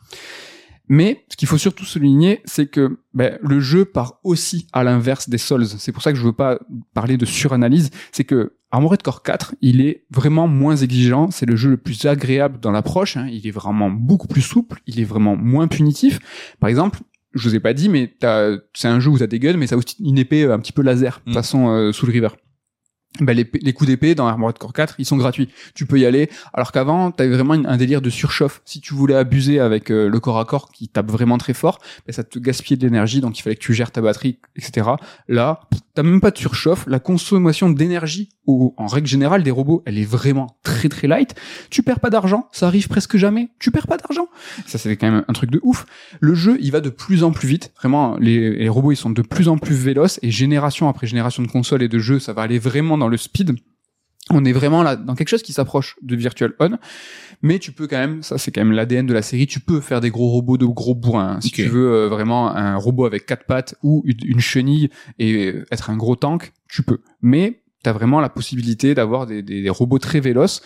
Mais 0.92 1.24
ce 1.30 1.38
qu'il 1.38 1.48
faut 1.48 1.60
surtout 1.60 1.86
souligner, 1.86 2.42
c'est 2.46 2.66
que 2.66 2.98
ben, 3.14 3.38
le 3.44 3.60
jeu 3.60 3.86
part 3.86 4.20
aussi 4.24 4.66
à 4.74 4.84
l'inverse 4.84 5.30
des 5.30 5.38
Souls. 5.38 5.68
C'est 5.68 5.92
pour 5.92 6.02
ça 6.02 6.12
que 6.12 6.18
je 6.18 6.24
veux 6.24 6.34
pas 6.34 6.58
parler 6.96 7.16
de 7.16 7.26
suranalyse. 7.26 7.92
C'est 8.12 8.24
que 8.24 8.54
Armored 8.72 9.04
Core 9.04 9.22
4, 9.22 9.54
il 9.62 9.82
est 9.82 10.06
vraiment 10.10 10.48
moins 10.48 10.76
exigeant. 10.76 11.30
C'est 11.30 11.46
le 11.46 11.56
jeu 11.56 11.70
le 11.70 11.78
plus 11.78 12.06
agréable 12.06 12.60
dans 12.60 12.72
l'approche. 12.72 13.18
hein. 13.18 13.28
Il 13.32 13.46
est 13.46 13.52
vraiment 13.52 13.92
beaucoup 13.92 14.28
plus 14.28 14.42
souple. 14.42 14.82
Il 14.88 15.00
est 15.00 15.04
vraiment 15.04 15.36
moins 15.36 15.68
punitif. 15.68 16.20
Par 16.60 16.72
exemple, 16.72 17.02
je 17.34 17.48
vous 17.48 17.56
ai 17.56 17.60
pas 17.60 17.74
dit, 17.74 17.90
mais 17.90 18.14
c'est 18.74 18.88
un 18.88 19.00
jeu 19.00 19.10
où 19.12 19.18
t'as 19.20 19.28
des 19.28 19.40
guns, 19.40 19.58
mais 19.58 19.68
t'as 19.68 19.76
aussi 19.76 19.96
une 20.04 20.18
épée 20.18 20.44
euh, 20.44 20.54
un 20.54 20.60
petit 20.60 20.72
peu 20.74 20.82
laser, 20.82 21.22
Mm. 21.26 21.34
façon 21.34 21.70
euh, 21.70 21.92
Soul 21.92 22.10
River. 22.10 22.30
Ben, 23.22 23.36
les, 23.36 23.50
les 23.62 23.74
coups 23.74 23.90
d'épée 23.90 24.14
dans 24.14 24.28
Armored 24.28 24.58
Core 24.60 24.72
4, 24.72 24.96
ils 25.00 25.06
sont 25.06 25.18
gratuits. 25.18 25.50
Tu 25.74 25.88
peux 25.88 26.00
y 26.00 26.06
aller. 26.06 26.30
Alors 26.54 26.72
qu'avant, 26.72 27.10
t'avais 27.10 27.32
vraiment 27.36 27.54
un 27.56 27.76
délire 27.76 28.02
de 28.04 28.10
surchauffe. 28.12 28.62
Si 28.66 28.82
tu 28.82 28.94
voulais 28.94 29.16
abuser 29.16 29.60
avec 29.60 29.90
euh, 29.92 30.08
le 30.08 30.20
corps 30.20 30.38
à 30.40 30.46
corps 30.46 30.72
qui 30.72 30.90
tape 30.90 31.10
vraiment 31.10 31.40
très 31.40 31.56
fort, 31.56 31.80
ben, 32.06 32.14
ça 32.14 32.24
te 32.24 32.38
gaspillait 32.38 32.78
de 32.78 32.86
l'énergie, 32.86 33.20
donc 33.20 33.38
il 33.40 33.42
fallait 33.42 33.56
que 33.56 33.62
tu 33.64 33.74
gères 33.74 33.92
ta 33.92 34.02
batterie, 34.02 34.38
etc. 34.56 34.90
Là, 35.28 35.62
t'as 36.00 36.04
même 36.04 36.22
pas 36.22 36.32
de 36.32 36.38
surchauffe. 36.38 36.86
La 36.88 37.00
consommation 37.00 37.70
d'énergie, 37.70 38.30
en 38.48 38.88
règle 38.88 39.06
générale, 39.08 39.44
des 39.44 39.52
robots, 39.52 39.84
elle 39.86 39.98
est 39.98 40.06
vraiment 40.06 40.58
très 40.64 40.88
très 40.88 41.08
light. 41.08 41.36
Tu 41.70 41.84
perds 41.84 42.00
pas 42.00 42.10
d'argent, 42.10 42.48
ça 42.54 42.68
arrive 42.68 42.88
presque 42.88 43.18
jamais. 43.18 43.50
Tu 43.60 43.70
perds 43.70 43.88
pas 43.88 43.98
d'argent. 43.98 44.30
Ça, 44.66 44.78
c'est 44.78 44.96
quand 44.96 45.12
même 45.12 45.26
un 45.28 45.34
truc 45.34 45.52
de 45.52 45.60
ouf. 45.62 45.86
Le 46.22 46.36
jeu, 46.36 46.58
il 46.62 46.72
va 46.72 46.80
de 46.80 46.90
plus 46.90 47.26
en 47.26 47.32
plus 47.32 47.50
vite. 47.50 47.74
Vraiment, 47.76 48.16
les, 48.18 48.56
les 48.56 48.70
robots, 48.70 48.94
ils 48.94 48.96
sont 48.96 49.10
de 49.10 49.22
plus 49.22 49.50
en 49.50 49.58
plus 49.58 49.76
véloces 49.76 50.22
et 50.22 50.32
génération 50.32 50.88
après 50.88 51.06
génération 51.06 51.44
de 51.44 51.50
consoles 51.50 51.84
et 51.84 51.90
de 51.90 52.00
jeux, 52.00 52.20
ça 52.20 52.32
va 52.32 52.44
aller 52.44 52.60
vraiment 52.60 52.98
dans 52.98 53.10
le 53.10 53.18
speed. 53.18 53.58
On 54.32 54.46
est 54.46 54.52
vraiment 54.52 54.84
là 54.84 54.96
dans 54.96 55.16
quelque 55.16 55.30
chose 55.30 55.42
qui 55.42 55.54
s'approche 55.54 55.96
de 56.02 56.16
Virtual 56.16 56.54
On, 56.60 56.78
mais 57.42 57.58
tu 57.60 57.72
peux 57.72 57.88
quand 57.88 57.98
même, 57.98 58.22
ça 58.22 58.38
c'est 58.38 58.52
quand 58.52 58.62
même 58.62 58.74
l'ADN 58.74 59.06
de 59.06 59.14
la 59.14 59.22
série, 59.22 59.48
tu 59.48 59.60
peux 59.60 59.80
faire 59.82 60.02
des 60.02 60.12
gros 60.12 60.30
robots 60.30 60.58
de 60.58 60.66
gros 60.66 60.94
bourrins. 60.96 61.36
hein. 61.38 61.42
Si 61.42 61.50
tu 61.52 61.70
veux 61.70 61.92
euh, 61.94 62.10
vraiment 62.10 62.56
un 62.56 62.76
robot 62.76 63.06
avec 63.06 63.26
quatre 63.26 63.46
pattes 63.46 63.76
ou 63.82 64.04
une, 64.06 64.18
une 64.26 64.40
chenille 64.40 64.90
et 65.18 65.54
être 65.72 65.90
un 65.90 65.98
gros 65.98 66.16
tank, 66.16 66.52
tu 66.68 66.84
peux. 66.84 67.00
Mais 67.22 67.62
t'as 67.82 67.94
vraiment 67.94 68.20
la 68.20 68.30
possibilité 68.30 68.94
d'avoir 68.94 69.26
des, 69.26 69.42
des- 69.42 69.62
des 69.62 69.70
robots 69.70 70.00
très 70.00 70.20
véloces. 70.20 70.62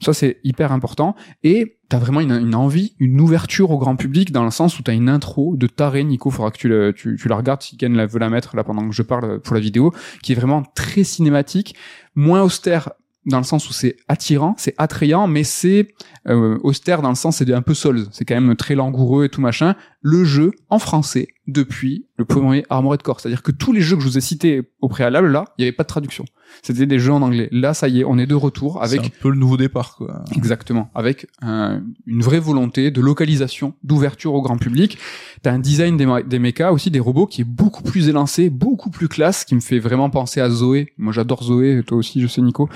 Ça 0.00 0.12
c'est 0.12 0.38
hyper 0.42 0.72
important 0.72 1.14
et 1.44 1.76
t'as 1.88 1.98
vraiment 1.98 2.18
une, 2.20 2.32
une 2.32 2.56
envie, 2.56 2.94
une 2.98 3.20
ouverture 3.20 3.70
au 3.70 3.78
grand 3.78 3.94
public 3.94 4.32
dans 4.32 4.42
le 4.44 4.50
sens 4.50 4.78
où 4.78 4.82
t'as 4.82 4.94
une 4.94 5.08
intro 5.08 5.54
de 5.56 5.68
taré, 5.68 6.02
Nico, 6.02 6.30
faudra 6.30 6.50
que 6.50 6.58
tu, 6.58 6.68
le- 6.68 6.92
tu, 6.92 7.16
tu 7.20 7.28
la 7.28 7.36
regardes 7.36 7.62
si 7.62 7.76
Ken 7.76 7.94
la 7.94 8.06
veut 8.06 8.18
la 8.18 8.28
mettre 8.30 8.56
là 8.56 8.64
pendant 8.64 8.88
que 8.88 8.94
je 8.94 9.02
parle 9.02 9.38
pour 9.40 9.54
la 9.54 9.60
vidéo, 9.60 9.92
qui 10.22 10.32
est 10.32 10.34
vraiment 10.34 10.62
très 10.74 11.04
cinématique, 11.04 11.76
moins 12.16 12.42
austère 12.42 12.90
dans 13.24 13.38
le 13.38 13.44
sens 13.44 13.68
où 13.70 13.72
c'est 13.72 13.96
attirant, 14.08 14.54
c'est 14.58 14.74
attrayant, 14.78 15.28
mais 15.28 15.44
c'est 15.44 15.88
euh, 16.28 16.58
austère 16.62 17.02
dans 17.02 17.08
le 17.10 17.14
sens 17.14 17.36
c'est 17.36 17.52
un 17.52 17.62
peu 17.62 17.74
Souls, 17.74 18.06
c'est 18.10 18.24
quand 18.24 18.34
même 18.40 18.56
très 18.56 18.74
langoureux 18.74 19.24
et 19.24 19.28
tout 19.28 19.40
machin. 19.40 19.74
Le 20.00 20.24
jeu 20.24 20.50
en 20.70 20.80
français 20.80 21.28
depuis 21.46 22.06
le 22.16 22.24
premier 22.24 22.64
Armored 22.70 23.00
Core, 23.02 23.20
c'est-à-dire 23.20 23.42
que 23.42 23.52
tous 23.52 23.72
les 23.72 23.80
jeux 23.80 23.94
que 23.96 24.02
je 24.02 24.08
vous 24.08 24.18
ai 24.18 24.20
cités 24.20 24.62
au 24.80 24.88
préalable 24.88 25.28
là, 25.30 25.44
il 25.56 25.62
n'y 25.62 25.68
avait 25.68 25.76
pas 25.76 25.84
de 25.84 25.88
traduction. 25.88 26.24
C'était 26.62 26.84
des 26.86 26.98
jeux 26.98 27.12
en 27.12 27.22
anglais. 27.22 27.48
Là, 27.50 27.72
ça 27.72 27.88
y 27.88 28.00
est, 28.00 28.04
on 28.04 28.18
est 28.18 28.26
de 28.26 28.34
retour 28.34 28.82
avec 28.82 29.00
un 29.06 29.10
peu 29.22 29.30
le 29.30 29.36
nouveau 29.36 29.56
départ, 29.56 29.96
quoi. 29.96 30.22
Exactement, 30.36 30.90
avec 30.94 31.26
un- 31.40 31.82
une 32.06 32.20
vraie 32.22 32.40
volonté 32.40 32.90
de 32.90 33.00
localisation, 33.00 33.74
d'ouverture 33.84 34.34
au 34.34 34.42
grand 34.42 34.58
public. 34.58 34.98
T'as 35.42 35.52
un 35.52 35.58
design 35.60 35.96
des, 35.96 36.06
des 36.26 36.38
mechas 36.38 36.72
aussi, 36.72 36.90
des 36.90 37.00
robots 37.00 37.26
qui 37.26 37.40
est 37.40 37.44
beaucoup 37.48 37.82
plus 37.82 38.08
élancé, 38.08 38.50
beaucoup 38.50 38.90
plus 38.90 39.08
classe, 39.08 39.44
qui 39.44 39.54
me 39.54 39.60
fait 39.60 39.78
vraiment 39.78 40.10
penser 40.10 40.40
à 40.40 40.50
Zoé. 40.50 40.92
Moi 40.98 41.12
j'adore 41.12 41.42
Zoé, 41.44 41.82
toi 41.86 41.96
aussi 41.96 42.20
je 42.20 42.26
sais 42.26 42.42
Nico. 42.42 42.68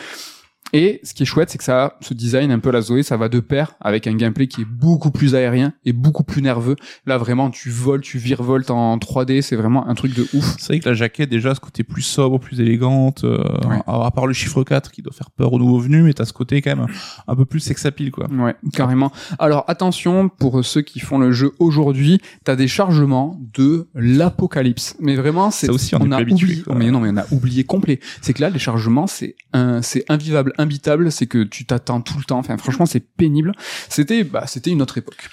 Et 0.72 1.00
ce 1.04 1.14
qui 1.14 1.22
est 1.22 1.26
chouette, 1.26 1.48
c'est 1.50 1.58
que 1.58 1.64
ça, 1.64 1.84
a 1.84 1.96
ce 2.00 2.12
design 2.12 2.50
un 2.50 2.58
peu 2.58 2.70
la 2.70 2.80
Zoé, 2.80 3.02
ça 3.02 3.16
va 3.16 3.28
de 3.28 3.40
pair 3.40 3.74
avec 3.80 4.06
un 4.06 4.14
gameplay 4.14 4.46
qui 4.48 4.62
est 4.62 4.66
beaucoup 4.66 5.10
plus 5.10 5.34
aérien 5.34 5.72
et 5.84 5.92
beaucoup 5.92 6.24
plus 6.24 6.42
nerveux. 6.42 6.76
Là 7.06 7.18
vraiment, 7.18 7.50
tu 7.50 7.70
voles, 7.70 8.00
tu 8.00 8.18
virevoltes 8.18 8.70
en 8.70 8.98
3D, 8.98 9.42
c'est 9.42 9.56
vraiment 9.56 9.86
un 9.88 9.94
truc 9.94 10.14
de 10.14 10.22
ouf. 10.34 10.56
C'est 10.58 10.68
vrai 10.74 10.80
que 10.80 10.88
la 10.88 10.94
jaquette, 10.94 11.30
déjà, 11.30 11.54
ce 11.54 11.60
côté 11.60 11.84
plus 11.84 12.02
sobre, 12.02 12.38
plus 12.40 12.60
élégante, 12.60 13.24
euh, 13.24 13.36
Ouais. 13.68 13.78
à 13.86 14.10
part 14.10 14.26
le 14.26 14.32
chiffre 14.32 14.62
4 14.64 14.90
qui 14.90 15.02
doit 15.02 15.12
faire 15.12 15.30
peur 15.30 15.52
aux 15.52 15.58
nouveaux 15.58 15.78
venus, 15.78 16.04
mais 16.04 16.12
t'as 16.12 16.24
ce 16.24 16.32
côté 16.32 16.60
quand 16.62 16.76
même 16.76 16.86
un 17.26 17.36
peu 17.36 17.44
plus 17.44 17.60
sexapile, 17.60 18.10
quoi. 18.10 18.26
Ouais, 18.30 18.54
carrément. 18.72 19.12
Alors 19.38 19.64
attention, 19.68 20.28
pour 20.28 20.64
ceux 20.64 20.82
qui 20.82 21.00
font 21.00 21.18
le 21.18 21.32
jeu 21.32 21.52
aujourd'hui, 21.58 22.20
t'as 22.44 22.56
des 22.56 22.68
chargements 22.68 23.40
de 23.54 23.88
l'apocalypse. 23.94 24.96
Mais 25.00 25.14
vraiment, 25.16 25.50
c'est 25.50 25.66
Ça 25.66 25.72
aussi, 25.72 25.94
on 25.94 26.10
est 26.10 26.14
a 26.14 26.18
habitué, 26.18 26.44
oublié. 26.46 26.62
quoi. 26.62 26.74
Mais 26.74 26.90
non, 26.90 27.00
mais 27.00 27.10
on 27.10 27.16
a 27.16 27.24
oublié 27.30 27.64
complet. 27.64 28.00
C'est 28.20 28.32
que 28.32 28.40
là, 28.42 28.50
les 28.50 28.58
chargements, 28.58 29.06
c'est 29.06 29.36
un, 29.52 29.80
c'est 29.82 30.04
invivable, 30.08 30.52
imbitable. 30.58 31.10
C'est 31.12 31.26
que 31.26 31.42
tu 31.44 31.64
t'attends 31.64 32.00
tout 32.00 32.18
le 32.18 32.24
temps. 32.24 32.38
Enfin, 32.38 32.56
franchement, 32.58 32.86
c'est 32.86 33.00
pénible. 33.00 33.52
C'était, 33.88 34.24
bah, 34.24 34.44
c'était 34.46 34.70
une 34.70 34.82
autre 34.82 34.98
époque. 34.98 35.28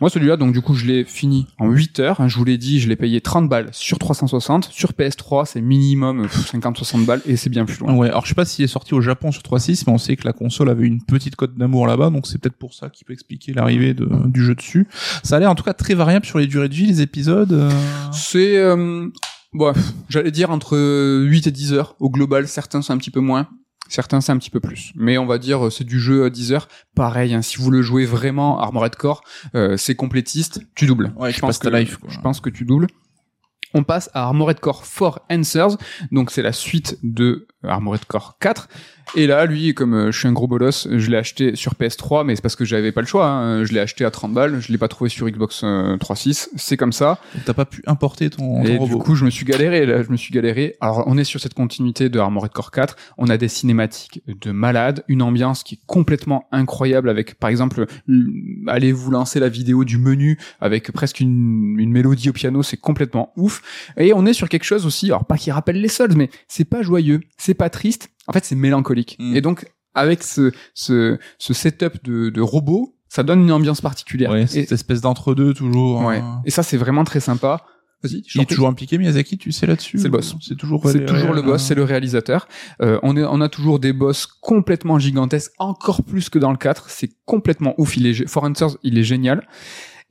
Moi, 0.00 0.10
celui-là, 0.10 0.36
donc 0.36 0.52
du 0.52 0.60
coup, 0.60 0.74
je 0.74 0.86
l'ai 0.86 1.04
fini 1.04 1.46
en 1.58 1.68
8 1.70 2.00
heures. 2.00 2.28
je 2.28 2.36
vous 2.36 2.44
l'ai 2.44 2.58
dit, 2.58 2.80
je 2.80 2.88
l'ai 2.88 2.96
payé 2.96 3.20
30 3.20 3.48
balles 3.48 3.68
sur 3.72 3.98
360. 3.98 4.68
Sur 4.72 4.92
PS3, 4.92 5.46
c'est 5.46 5.60
minimum 5.60 6.26
50-60 6.26 7.04
balles 7.04 7.22
et 7.26 7.36
c'est 7.36 7.50
bien 7.50 7.64
plus 7.64 7.78
loin. 7.78 7.94
Ouais, 7.94 8.08
alors 8.08 8.24
je 8.24 8.30
sais 8.30 8.34
pas 8.34 8.44
s'il 8.44 8.64
est 8.64 8.68
sorti 8.68 8.94
au 8.94 9.00
Japon 9.00 9.32
sur 9.32 9.42
3.6, 9.42 9.84
mais 9.86 9.92
on 9.92 9.98
sait 9.98 10.16
que 10.16 10.26
la 10.26 10.32
console 10.32 10.68
avait 10.70 10.86
une 10.86 11.02
petite 11.02 11.36
cote 11.36 11.56
d'amour 11.56 11.86
là-bas, 11.86 12.10
donc 12.10 12.26
c'est 12.26 12.38
peut-être 12.38 12.56
pour 12.58 12.74
ça 12.74 12.90
qui 12.90 13.04
peut 13.04 13.12
expliquer 13.12 13.52
l'arrivée 13.52 13.94
du 13.94 14.44
jeu 14.44 14.54
dessus. 14.54 14.88
Ça 15.22 15.36
a 15.36 15.38
l'air 15.40 15.50
en 15.50 15.54
tout 15.54 15.64
cas 15.64 15.72
très 15.74 15.94
variable 15.94 16.26
sur 16.26 16.38
les 16.38 16.46
durées 16.46 16.68
de 16.68 16.74
vie, 16.74 16.86
les 16.86 17.00
épisodes. 17.00 17.52
euh. 17.52 17.70
C'est, 18.12 18.56
euh, 18.58 19.08
bon, 19.52 19.72
j'allais 20.08 20.30
dire 20.30 20.50
entre 20.50 20.76
8 21.24 21.46
et 21.46 21.50
10 21.50 21.72
heures. 21.72 21.94
Au 22.00 22.10
global, 22.10 22.48
certains 22.48 22.82
sont 22.82 22.92
un 22.92 22.98
petit 22.98 23.10
peu 23.10 23.20
moins. 23.20 23.48
Certains 23.88 24.20
c'est 24.20 24.32
un 24.32 24.38
petit 24.38 24.50
peu 24.50 24.60
plus, 24.60 24.92
mais 24.94 25.18
on 25.18 25.26
va 25.26 25.38
dire 25.38 25.66
euh, 25.66 25.70
c'est 25.70 25.84
du 25.84 26.00
jeu 26.00 26.24
à 26.24 26.30
10 26.30 26.52
heures. 26.52 26.68
Pareil, 26.94 27.34
hein, 27.34 27.42
si 27.42 27.58
vous 27.58 27.70
le 27.70 27.82
jouez 27.82 28.04
vraiment 28.04 28.60
Armored 28.60 28.94
Core, 28.96 29.22
euh, 29.54 29.76
c'est 29.76 29.94
complétiste, 29.94 30.60
tu 30.74 30.86
doubles. 30.86 31.12
Ouais, 31.16 31.32
je 31.32 31.40
pense 31.40 31.58
que 31.58 31.68
life, 31.68 31.98
je 32.08 32.18
pense 32.20 32.40
que 32.40 32.50
tu 32.50 32.64
doubles. 32.64 32.86
On 33.74 33.84
passe 33.84 34.08
à 34.14 34.22
Armored 34.22 34.58
Core 34.60 34.84
4 34.84 35.20
Answers, 35.30 35.76
donc 36.10 36.30
c'est 36.30 36.42
la 36.42 36.52
suite 36.52 36.98
de 37.02 37.46
Armored 37.62 38.04
Core 38.06 38.38
4. 38.40 38.68
Et 39.14 39.26
là, 39.26 39.46
lui, 39.46 39.72
comme 39.72 39.94
euh, 39.94 40.10
je 40.12 40.18
suis 40.18 40.28
un 40.28 40.32
gros 40.32 40.46
bolos, 40.48 40.88
je 40.90 41.10
l'ai 41.10 41.16
acheté 41.16 41.54
sur 41.54 41.74
PS3, 41.74 42.24
mais 42.26 42.34
c'est 42.36 42.42
parce 42.42 42.56
que 42.56 42.64
j'avais 42.64 42.92
pas 42.92 43.00
le 43.00 43.06
choix. 43.06 43.28
hein. 43.28 43.64
Je 43.64 43.72
l'ai 43.72 43.80
acheté 43.80 44.04
à 44.04 44.10
30 44.10 44.32
balles, 44.34 44.60
je 44.60 44.72
l'ai 44.72 44.78
pas 44.78 44.88
trouvé 44.88 45.08
sur 45.08 45.28
Xbox 45.28 45.62
euh, 45.64 45.96
3.6. 45.96 46.48
C'est 46.56 46.76
comme 46.76 46.92
ça. 46.92 47.18
T'as 47.44 47.54
pas 47.54 47.64
pu 47.64 47.82
importer 47.86 48.30
ton, 48.30 48.62
Et 48.64 48.76
ton 48.76 48.84
du 48.86 48.92
robot. 48.92 48.98
coup, 49.04 49.14
je 49.14 49.24
me 49.24 49.30
suis 49.30 49.44
galéré. 49.46 49.86
Là, 49.86 50.02
je 50.02 50.10
me 50.10 50.16
suis 50.16 50.32
galéré. 50.34 50.76
Alors, 50.80 51.04
on 51.06 51.16
est 51.16 51.24
sur 51.24 51.40
cette 51.40 51.54
continuité 51.54 52.08
de 52.08 52.18
Armored 52.18 52.52
Core 52.52 52.70
4. 52.72 52.96
On 53.16 53.28
a 53.28 53.36
des 53.36 53.48
cinématiques 53.48 54.22
de 54.26 54.50
malade, 54.50 55.04
une 55.08 55.22
ambiance 55.22 55.62
qui 55.62 55.76
est 55.76 55.80
complètement 55.86 56.46
incroyable 56.52 57.08
avec, 57.08 57.36
par 57.38 57.48
exemple, 57.50 57.86
l- 58.08 58.26
allez 58.66 58.92
vous 58.92 59.10
lancer 59.10 59.40
la 59.40 59.48
vidéo 59.48 59.84
du 59.84 59.98
menu 59.98 60.38
avec 60.60 60.90
presque 60.92 61.20
une, 61.20 61.76
une 61.78 61.90
mélodie 61.92 62.30
au 62.30 62.32
piano. 62.32 62.62
C'est 62.62 62.76
complètement 62.76 63.32
ouf. 63.36 63.62
Et 63.96 64.12
on 64.12 64.26
est 64.26 64.32
sur 64.32 64.48
quelque 64.48 64.64
chose 64.64 64.84
aussi, 64.84 65.06
alors 65.06 65.24
pas 65.24 65.36
qui 65.36 65.50
rappelle 65.50 65.80
les 65.80 65.88
Souls, 65.88 66.14
mais 66.16 66.28
c'est 66.48 66.64
pas 66.64 66.82
joyeux, 66.82 67.20
c'est 67.38 67.54
pas 67.54 67.70
triste. 67.70 68.10
En 68.28 68.32
fait, 68.32 68.44
c'est 68.44 68.54
mélancolique. 68.56 69.16
Mm. 69.18 69.36
Et 69.36 69.40
donc, 69.40 69.66
avec 69.94 70.22
ce, 70.22 70.52
ce, 70.74 71.18
ce 71.38 71.54
setup 71.54 72.04
de, 72.04 72.30
de 72.30 72.40
robot, 72.40 72.94
ça 73.08 73.22
donne 73.22 73.40
une 73.42 73.52
ambiance 73.52 73.80
particulière. 73.80 74.30
Ouais, 74.30 74.42
et, 74.42 74.46
cette 74.46 74.72
espèce 74.72 75.00
d'entre-deux 75.00 75.54
toujours. 75.54 76.02
ouais. 76.04 76.18
hein. 76.18 76.42
et 76.44 76.50
ça, 76.50 76.62
c'est 76.62 76.76
vraiment 76.76 77.04
très 77.04 77.20
sympa. 77.20 77.64
Vas-y, 78.02 78.22
Il 78.34 78.42
est 78.42 78.44
toujours 78.46 78.68
impliqué 78.68 78.98
Miyazaki, 78.98 79.38
tu 79.38 79.52
sais 79.52 79.66
là-dessus 79.66 79.96
C'est 79.96 80.04
le 80.04 80.10
boss. 80.10 80.36
C'est 80.42 80.54
toujours. 80.56 80.86
C'est 80.86 81.06
toujours 81.06 81.32
le 81.32 81.40
boss, 81.40 81.62
c'est 81.62 81.74
le 81.74 81.82
réalisateur. 81.82 82.46
Euh, 82.82 82.98
on, 83.02 83.16
est, 83.16 83.24
on 83.24 83.40
a 83.40 83.48
toujours 83.48 83.78
des 83.78 83.94
boss 83.94 84.26
complètement 84.26 84.98
gigantesques, 84.98 85.52
encore 85.58 86.02
plus 86.02 86.28
que 86.28 86.38
dans 86.38 86.50
le 86.50 86.58
4. 86.58 86.90
C'est 86.90 87.10
complètement 87.24 87.74
ouf. 87.78 87.96
Il 87.96 88.06
est, 88.06 88.12
gé- 88.12 88.28
Forensics, 88.28 88.76
il 88.82 88.98
est 88.98 89.02
génial. 89.02 89.48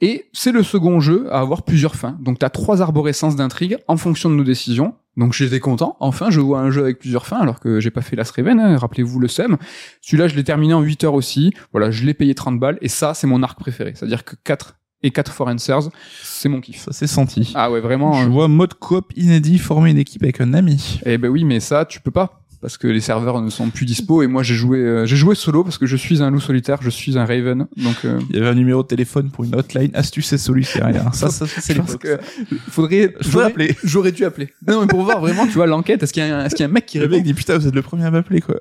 Et 0.01 0.25
c'est 0.33 0.51
le 0.51 0.61
second 0.63 0.99
jeu 0.99 1.27
à 1.31 1.39
avoir 1.39 1.63
plusieurs 1.63 1.95
fins. 1.95 2.17
Donc 2.21 2.39
t'as 2.39 2.49
trois 2.49 2.81
arborescences 2.81 3.35
d'intrigue 3.35 3.77
en 3.87 3.97
fonction 3.97 4.29
de 4.29 4.35
nos 4.35 4.43
décisions. 4.43 4.95
Donc 5.17 5.33
j'étais 5.33 5.61
content. 5.61 5.95
Enfin, 6.01 6.29
je 6.29 6.41
vois 6.41 6.59
un 6.59 6.69
jeu 6.71 6.81
avec 6.81 6.99
plusieurs 6.99 7.25
fins 7.25 7.39
alors 7.39 7.59
que 7.61 7.79
j'ai 7.79 7.91
pas 7.91 8.01
fait 8.01 8.15
Last 8.17 8.31
Raven. 8.35 8.59
hein. 8.59 8.77
Rappelez-vous 8.77 9.19
le 9.19 9.29
SEM. 9.29 9.57
Celui-là, 10.01 10.27
je 10.27 10.35
l'ai 10.35 10.43
terminé 10.43 10.73
en 10.73 10.81
8 10.81 11.05
heures 11.05 11.13
aussi. 11.13 11.53
Voilà, 11.71 11.91
je 11.91 12.03
l'ai 12.03 12.13
payé 12.13 12.35
30 12.35 12.59
balles. 12.59 12.77
Et 12.81 12.89
ça, 12.89 13.13
c'est 13.13 13.27
mon 13.27 13.41
arc 13.41 13.57
préféré. 13.57 13.93
C'est-à-dire 13.95 14.25
que 14.25 14.35
4 14.43 14.75
et 15.03 15.11
4 15.11 15.31
Forencers, 15.31 15.89
c'est 16.21 16.49
mon 16.49 16.59
kiff. 16.59 16.81
Ça 16.81 16.91
s'est 16.91 17.07
senti. 17.07 17.53
Ah 17.55 17.71
ouais, 17.71 17.79
vraiment. 17.79 18.13
Je 18.13 18.25
euh, 18.25 18.29
vois 18.29 18.47
mode 18.49 18.73
coop 18.73 19.13
inédit 19.15 19.57
former 19.59 19.91
une 19.91 19.97
équipe 19.97 20.23
avec 20.23 20.41
un 20.41 20.53
ami. 20.53 20.99
Eh 21.05 21.17
ben 21.17 21.29
oui, 21.29 21.45
mais 21.45 21.61
ça, 21.61 21.85
tu 21.85 22.01
peux 22.01 22.11
pas. 22.11 22.41
Parce 22.61 22.77
que 22.77 22.87
les 22.87 22.99
serveurs 22.99 23.41
ne 23.41 23.49
sont 23.49 23.69
plus 23.69 23.85
dispo 23.85 24.23
et 24.23 24.27
moi 24.27 24.41
j'ai 24.43 24.55
joué 24.55 24.79
euh, 24.79 25.05
j'ai 25.05 25.15
joué 25.15 25.35
solo 25.35 25.63
parce 25.63 25.77
que 25.77 25.85
je 25.85 25.95
suis 25.95 26.23
un 26.23 26.31
loup 26.31 26.39
solitaire, 26.39 26.79
je 26.81 26.89
suis 26.89 27.17
un 27.17 27.25
Raven. 27.25 27.67
Donc 27.77 27.95
euh, 28.05 28.19
Il 28.29 28.35
y 28.35 28.39
avait 28.39 28.49
un 28.49 28.55
numéro 28.55 28.81
de 28.81 28.87
téléphone 28.87 29.29
pour 29.29 29.43
une 29.43 29.53
hotline 29.55 29.91
astuce 29.93 30.33
et 30.33 30.37
solution. 30.37 30.85
rien. 30.85 31.11
Ça, 31.11 31.29
ça, 31.29 31.45
ça, 31.47 31.61
c'est 31.61 31.73
l'époque. 31.75 32.01
que 32.01 32.17
faudrait 32.69 33.13
j'aurais- 33.19 33.45
appeler. 33.45 33.75
J'aurais 33.83 34.11
dû 34.11 34.25
appeler. 34.25 34.49
Non 34.67 34.81
mais 34.81 34.87
pour 34.87 35.03
voir 35.03 35.19
vraiment, 35.19 35.45
tu 35.45 35.53
vois 35.53 35.67
l'enquête, 35.67 36.01
est-ce 36.03 36.13
qu'il 36.13 36.23
y 36.25 36.29
a 36.29 36.37
un, 36.39 36.45
est-ce 36.45 36.55
qu'il 36.55 36.63
y 36.63 36.67
a 36.67 36.69
un 36.69 36.73
mec 36.73 36.85
qui 36.85 36.97
Le 36.97 37.03
répond 37.03 37.15
mec 37.17 37.23
dit 37.25 37.33
putain, 37.33 37.57
vous 37.57 37.67
êtes 37.67 37.75
le 37.75 37.81
premier 37.81 38.05
à 38.05 38.11
m'appeler 38.11 38.41
quoi. 38.41 38.55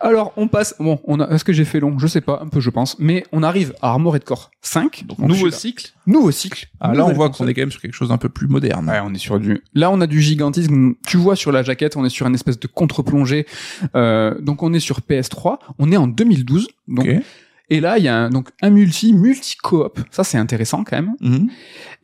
Alors, 0.00 0.32
on 0.36 0.48
passe 0.48 0.74
bon, 0.78 1.00
on 1.04 1.20
a 1.20 1.28
est-ce 1.30 1.44
que 1.44 1.52
j'ai 1.52 1.64
fait 1.64 1.80
long? 1.80 1.98
Je 1.98 2.06
sais 2.06 2.20
pas, 2.20 2.40
un 2.42 2.48
peu 2.48 2.60
je 2.60 2.70
pense, 2.70 2.98
mais 2.98 3.24
on 3.32 3.42
arrive 3.42 3.74
à 3.82 3.90
Armored 3.90 4.24
Core 4.24 4.50
5. 4.62 5.04
Donc, 5.06 5.18
Nouveau 5.18 5.50
cycle. 5.50 5.92
nouveau 6.06 6.30
cycle. 6.30 6.66
Ah, 6.80 6.94
là, 6.94 7.04
on 7.06 7.12
voit 7.12 7.30
qu'on 7.30 7.46
est 7.48 7.54
quand 7.54 7.62
même 7.62 7.70
sur 7.70 7.80
quelque 7.80 7.94
chose 7.94 8.08
d'un 8.08 8.18
peu 8.18 8.28
plus 8.28 8.46
moderne. 8.48 8.88
Ouais, 8.88 9.00
on 9.04 9.12
est 9.14 9.18
sur 9.18 9.38
du. 9.40 9.62
Là, 9.74 9.90
on 9.90 10.00
a 10.00 10.06
du 10.06 10.20
gigantisme. 10.20 10.94
Tu 11.06 11.16
vois 11.16 11.36
sur 11.36 11.52
la 11.52 11.62
jaquette, 11.62 11.96
on 11.96 12.04
est 12.04 12.08
sur 12.10 12.26
une 12.26 12.34
espèce 12.34 12.58
de 12.58 12.66
contre-plongée. 12.66 13.46
Euh, 13.94 14.34
donc, 14.40 14.62
on 14.62 14.72
est 14.72 14.80
sur 14.80 15.00
PS3. 15.00 15.58
On 15.78 15.92
est 15.92 15.96
en 15.96 16.06
2012. 16.06 16.68
Donc, 16.88 17.06
Ok. 17.06 17.22
Et 17.70 17.80
là, 17.80 17.98
il 17.98 18.04
y 18.04 18.08
a 18.08 18.16
un, 18.16 18.30
donc 18.30 18.50
un 18.62 18.70
multi, 18.70 19.12
multi 19.12 19.56
coop. 19.56 20.00
Ça, 20.10 20.24
c'est 20.24 20.38
intéressant 20.38 20.84
quand 20.84 20.96
même. 20.96 21.14
Mhm. 21.20 21.48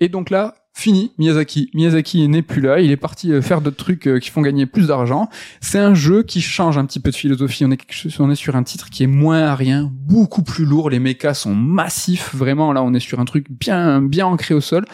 Et 0.01 0.09
donc 0.09 0.31
là, 0.31 0.55
fini 0.73 1.13
Miyazaki. 1.19 1.71
Miyazaki 1.75 2.27
n'est 2.29 2.43
plus 2.43 2.63
là. 2.63 2.81
Il 2.81 2.91
est 2.91 2.97
parti 2.97 3.33
euh, 3.33 3.43
faire 3.43 3.61
d'autres 3.61 3.77
trucs 3.77 4.07
euh, 4.07 4.19
qui 4.19 4.31
font 4.31 4.41
gagner 4.41 4.67
plus 4.67 4.87
d'argent. 4.87 5.29
C'est 5.61 5.79
un 5.79 5.95
jeu 5.95 6.23
qui 6.23 6.41
change 6.41 6.79
un 6.79 6.87
petit 6.87 7.01
peu 7.01 7.11
de 7.11 7.17
philosophie. 7.17 7.65
On 7.65 7.71
est, 7.71 7.81
on 8.19 8.35
sur 8.35 8.57
un 8.57 8.63
titre 8.63 8.89
qui 8.89 9.03
est 9.03 9.09
moins 9.09 9.49
aérien, 9.49 9.91
beaucoup 9.93 10.43
plus 10.43 10.65
lourd. 10.65 10.89
Les 10.89 10.99
mechas 10.99 11.35
sont 11.35 11.55
massifs. 11.55 12.35
Vraiment, 12.35 12.73
là, 12.73 12.83
on 12.83 12.95
est 12.95 13.01
sur 13.01 13.21
un 13.21 13.25
truc 13.27 13.47
bien, 13.51 14.01
bien 14.01 14.27
ancré 14.27 14.55
au 14.55 14.61
sol. 14.61 14.85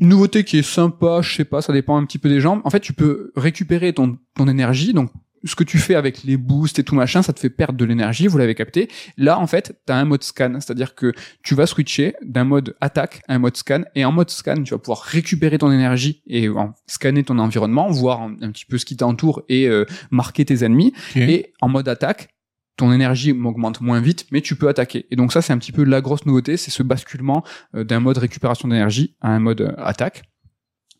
Une 0.00 0.08
nouveauté 0.08 0.44
qui 0.44 0.58
est 0.58 0.62
sympa, 0.62 1.20
je 1.22 1.34
sais 1.34 1.44
pas, 1.44 1.60
ça 1.60 1.72
dépend 1.72 1.96
un 1.96 2.04
petit 2.04 2.18
peu 2.18 2.28
des 2.28 2.40
gens. 2.40 2.60
En 2.64 2.70
fait, 2.70 2.80
tu 2.80 2.92
peux 2.92 3.32
récupérer 3.36 3.92
ton, 3.92 4.16
ton 4.36 4.46
énergie, 4.46 4.92
donc 4.92 5.10
ce 5.44 5.54
que 5.54 5.64
tu 5.64 5.78
fais 5.78 5.94
avec 5.94 6.24
les 6.24 6.36
boosts 6.36 6.78
et 6.78 6.84
tout 6.84 6.94
machin, 6.94 7.22
ça 7.22 7.32
te 7.32 7.40
fait 7.40 7.50
perdre 7.50 7.78
de 7.78 7.84
l'énergie, 7.84 8.26
vous 8.26 8.38
l'avez 8.38 8.54
capté. 8.54 8.88
Là, 9.16 9.38
en 9.38 9.46
fait, 9.46 9.80
tu 9.86 9.92
as 9.92 9.96
un 9.96 10.04
mode 10.04 10.22
scan, 10.24 10.54
c'est-à-dire 10.60 10.94
que 10.94 11.12
tu 11.42 11.54
vas 11.54 11.66
switcher 11.66 12.14
d'un 12.22 12.44
mode 12.44 12.74
attaque 12.80 13.22
à 13.28 13.34
un 13.34 13.38
mode 13.38 13.56
scan, 13.56 13.82
et 13.94 14.04
en 14.04 14.12
mode 14.12 14.30
scan, 14.30 14.62
tu 14.62 14.72
vas 14.72 14.78
pouvoir 14.78 15.00
récupérer 15.00 15.58
ton 15.58 15.70
énergie 15.70 16.22
et 16.26 16.48
en- 16.48 16.74
scanner 16.86 17.24
ton 17.24 17.38
environnement, 17.38 17.88
voir 17.90 18.22
un, 18.22 18.36
un 18.40 18.50
petit 18.50 18.66
peu 18.66 18.78
ce 18.78 18.84
qui 18.84 18.96
t'entoure 18.96 19.42
et 19.48 19.68
euh, 19.68 19.84
marquer 20.10 20.44
tes 20.44 20.64
ennemis. 20.64 20.92
Et 21.28 21.52
en 21.60 21.68
mode 21.68 21.88
attaque, 21.88 22.28
ton 22.76 22.92
énergie 22.92 23.32
augmente 23.32 23.80
moins 23.80 24.00
vite, 24.00 24.26
mais 24.30 24.40
tu 24.40 24.54
peux 24.54 24.68
attaquer. 24.68 25.06
Et 25.10 25.16
donc 25.16 25.32
ça, 25.32 25.42
c'est 25.42 25.52
un 25.52 25.58
petit 25.58 25.72
peu 25.72 25.82
la 25.84 26.00
grosse 26.00 26.26
nouveauté, 26.26 26.56
c'est 26.56 26.70
ce 26.70 26.82
basculement 26.84 27.44
euh, 27.74 27.82
d'un 27.84 27.98
mode 28.00 28.18
récupération 28.18 28.68
d'énergie 28.68 29.16
à 29.20 29.30
un 29.30 29.40
mode 29.40 29.60
euh, 29.62 29.72
attaque. 29.78 30.22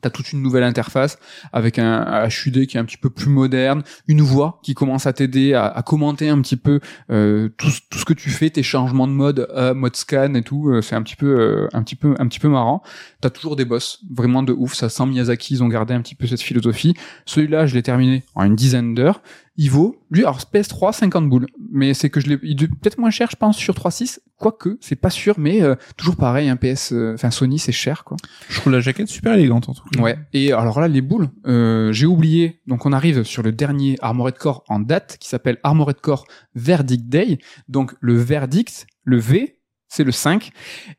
T'as 0.00 0.10
toute 0.10 0.32
une 0.32 0.42
nouvelle 0.42 0.62
interface 0.62 1.18
avec 1.52 1.78
un 1.78 2.26
HUD 2.28 2.66
qui 2.66 2.76
est 2.76 2.80
un 2.80 2.84
petit 2.84 2.96
peu 2.96 3.10
plus 3.10 3.28
moderne, 3.28 3.82
une 4.06 4.22
voix 4.22 4.60
qui 4.62 4.74
commence 4.74 5.06
à 5.06 5.12
t'aider 5.12 5.54
à, 5.54 5.82
commenter 5.84 6.28
un 6.28 6.40
petit 6.40 6.56
peu 6.56 6.80
euh, 7.10 7.48
tout 7.56 7.70
ce 7.70 8.04
que 8.04 8.12
tu 8.12 8.30
fais, 8.30 8.50
tes 8.50 8.62
changements 8.62 9.06
de 9.06 9.12
mode, 9.12 9.48
euh, 9.54 9.74
mode 9.74 9.96
scan 9.96 10.34
et 10.34 10.42
tout. 10.42 10.70
euh, 10.70 10.82
c'est 10.82 10.94
un 10.94 11.02
petit 11.02 11.16
peu, 11.16 11.38
euh, 11.40 11.68
un 11.72 11.82
petit 11.82 11.96
peu, 11.96 12.14
un 12.18 12.26
petit 12.28 12.38
peu 12.38 12.48
marrant. 12.48 12.82
T'as 13.20 13.30
toujours 13.30 13.56
des 13.56 13.64
boss, 13.64 14.00
vraiment 14.10 14.42
de 14.42 14.52
ouf. 14.52 14.74
Ça 14.74 14.88
sent 14.88 15.06
Miyazaki, 15.06 15.54
ils 15.54 15.62
ont 15.62 15.68
gardé 15.68 15.94
un 15.94 16.00
petit 16.00 16.14
peu 16.14 16.26
cette 16.26 16.42
philosophie. 16.42 16.94
Celui-là, 17.26 17.66
je 17.66 17.74
l'ai 17.74 17.82
terminé 17.82 18.24
en 18.34 18.44
une 18.44 18.56
dizaine 18.56 18.94
d'heures. 18.94 19.22
Il 19.60 19.72
vaut, 19.72 19.96
lui, 20.12 20.20
alors 20.22 20.38
PS3, 20.38 20.92
50 20.92 21.28
boules. 21.28 21.46
Mais 21.72 21.92
c'est 21.92 22.10
que 22.10 22.20
je 22.20 22.28
l'ai, 22.28 22.38
il 22.44 22.62
est 22.62 22.68
peut-être 22.68 22.96
moins 22.98 23.10
cher, 23.10 23.28
je 23.28 23.34
pense, 23.34 23.56
sur 23.56 23.74
3.6. 23.74 24.20
Quoique, 24.36 24.78
c'est 24.80 24.94
pas 24.94 25.10
sûr, 25.10 25.34
mais 25.36 25.62
euh, 25.62 25.74
toujours 25.96 26.14
pareil, 26.14 26.48
un 26.48 26.54
PS, 26.54 26.92
euh, 26.92 27.14
enfin 27.14 27.32
Sony, 27.32 27.58
c'est 27.58 27.72
cher, 27.72 28.04
quoi. 28.04 28.16
Je 28.48 28.60
trouve 28.60 28.72
la 28.72 28.78
jaquette 28.78 29.08
super 29.08 29.34
élégante 29.34 29.68
en 29.68 29.74
tout 29.74 29.82
cas. 29.88 30.00
Ouais. 30.00 30.16
Et 30.32 30.52
alors 30.52 30.78
là, 30.78 30.86
les 30.86 31.00
boules, 31.00 31.28
euh, 31.46 31.90
j'ai 31.90 32.06
oublié. 32.06 32.60
Donc 32.68 32.86
on 32.86 32.92
arrive 32.92 33.24
sur 33.24 33.42
le 33.42 33.50
dernier 33.50 33.96
Armored 34.00 34.38
Core 34.38 34.62
en 34.68 34.78
date, 34.78 35.16
qui 35.18 35.28
s'appelle 35.28 35.58
Armored 35.64 36.00
Core 36.00 36.24
Verdict 36.54 37.08
Day. 37.08 37.38
Donc 37.68 37.94
le 38.00 38.16
verdict, 38.16 38.86
le 39.02 39.18
V, 39.18 39.58
c'est 39.88 40.04
le 40.04 40.12
5. 40.12 40.52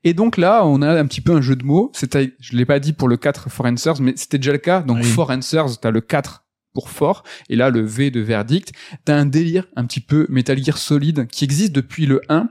Et 0.04 0.14
donc 0.14 0.36
là, 0.36 0.66
on 0.66 0.82
a 0.82 1.00
un 1.00 1.06
petit 1.06 1.22
peu 1.22 1.32
un 1.34 1.42
jeu 1.42 1.56
de 1.56 1.64
mots. 1.64 1.92
C'était, 1.94 2.34
je 2.42 2.58
l'ai 2.58 2.66
pas 2.66 2.80
dit 2.80 2.92
pour 2.92 3.08
le 3.08 3.16
4 3.16 3.50
For 3.50 3.66
Answers, 3.68 4.02
mais 4.02 4.14
c'était 4.18 4.38
déjà 4.38 4.52
le 4.52 4.58
cas. 4.58 4.82
Donc 4.82 4.98
Oui. 4.98 5.04
For 5.04 5.30
Answers, 5.30 5.80
t'as 5.82 5.92
le 5.92 6.02
4 6.02 6.44
fort, 6.88 7.24
et 7.50 7.58
là 7.58 7.70
le 7.70 7.82
V 7.82 8.12
de 8.12 8.22
verdict, 8.22 8.72
t'as 9.04 9.18
un 9.18 9.26
délire 9.26 9.66
un 9.76 9.84
petit 9.86 10.00
peu 10.00 10.26
Metal 10.30 10.64
Gear 10.64 10.78
Solid 10.78 11.28
qui 11.28 11.44
existe 11.44 11.74
depuis 11.74 12.06
le 12.06 12.22
1, 12.30 12.48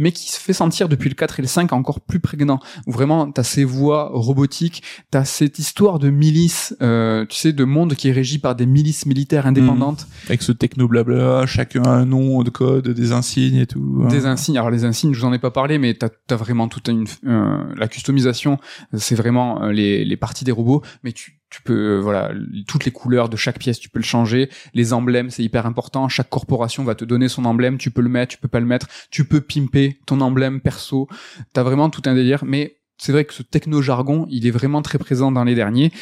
mais 0.00 0.10
qui 0.10 0.32
se 0.32 0.40
fait 0.40 0.52
sentir 0.52 0.88
depuis 0.88 1.08
le 1.08 1.14
4 1.14 1.38
et 1.38 1.42
le 1.42 1.48
5 1.48 1.72
encore 1.72 2.00
plus 2.00 2.18
prégnant. 2.18 2.58
Vraiment 2.86 3.30
t'as 3.30 3.42
ces 3.44 3.62
voix 3.64 4.10
robotiques, 4.12 4.82
t'as 5.10 5.24
cette 5.24 5.58
histoire 5.60 5.98
de 6.00 6.10
milice, 6.10 6.74
euh, 6.82 7.24
tu 7.26 7.36
sais, 7.36 7.52
de 7.52 7.64
monde 7.64 7.94
qui 7.94 8.08
est 8.08 8.12
régi 8.12 8.38
par 8.38 8.56
des 8.56 8.66
milices 8.66 9.06
militaires 9.06 9.46
indépendantes, 9.46 10.06
Avec 10.26 10.42
ce 10.42 10.50
techno 10.52 10.88
blabla, 10.88 11.44
chacun 11.46 11.82
a 11.82 11.90
un 11.90 12.06
nom 12.06 12.42
de 12.42 12.50
code, 12.50 12.88
des 12.88 13.12
insignes 13.12 13.56
et 13.58 13.66
tout. 13.66 14.00
hein. 14.04 14.08
des 14.08 14.26
insignes. 14.26 14.56
Alors 14.56 14.70
les 14.70 14.84
insignes, 14.86 15.12
je 15.12 15.20
vous 15.20 15.26
en 15.26 15.32
ai 15.34 15.38
pas 15.38 15.50
parlé, 15.50 15.78
mais 15.78 15.94
t'as 15.94 16.08
as 16.30 16.36
vraiment 16.36 16.66
toute 16.68 16.88
une 16.88 17.06
euh, 17.26 17.58
la 17.76 17.88
customisation, 17.88 18.58
c'est 18.96 19.14
vraiment 19.14 19.62
euh, 19.64 19.72
les, 19.72 20.04
les 20.04 20.16
parties 20.16 20.44
des 20.44 20.52
robots, 20.52 20.82
mais 21.02 21.12
tu 21.12 21.37
tu 21.50 21.62
peux 21.62 21.96
euh, 21.96 22.00
voilà 22.00 22.30
toutes 22.66 22.84
les 22.84 22.90
couleurs 22.90 23.28
de 23.28 23.36
chaque 23.36 23.58
pièce, 23.58 23.78
tu 23.80 23.88
peux 23.88 23.98
le 23.98 24.04
changer. 24.04 24.50
Les 24.74 24.92
emblèmes, 24.92 25.30
c'est 25.30 25.42
hyper 25.42 25.66
important. 25.66 26.08
Chaque 26.08 26.28
corporation 26.28 26.84
va 26.84 26.94
te 26.94 27.04
donner 27.04 27.28
son 27.28 27.44
emblème, 27.44 27.78
tu 27.78 27.90
peux 27.90 28.02
le 28.02 28.08
mettre, 28.08 28.32
tu 28.32 28.38
peux 28.38 28.48
pas 28.48 28.60
le 28.60 28.66
mettre. 28.66 28.86
Tu 29.10 29.24
peux 29.24 29.40
pimper 29.40 29.98
ton 30.06 30.20
emblème 30.20 30.60
perso. 30.60 31.08
T'as 31.52 31.62
vraiment 31.62 31.90
tout 31.90 32.02
un 32.06 32.14
délire, 32.14 32.44
mais 32.44 32.76
c'est 32.98 33.12
vrai 33.12 33.24
que 33.24 33.32
ce 33.32 33.42
techno 33.42 33.80
jargon, 33.80 34.26
il 34.28 34.46
est 34.46 34.50
vraiment 34.50 34.82
très 34.82 34.98
présent 34.98 35.30
dans 35.32 35.44
les 35.44 35.54
derniers. 35.54 35.92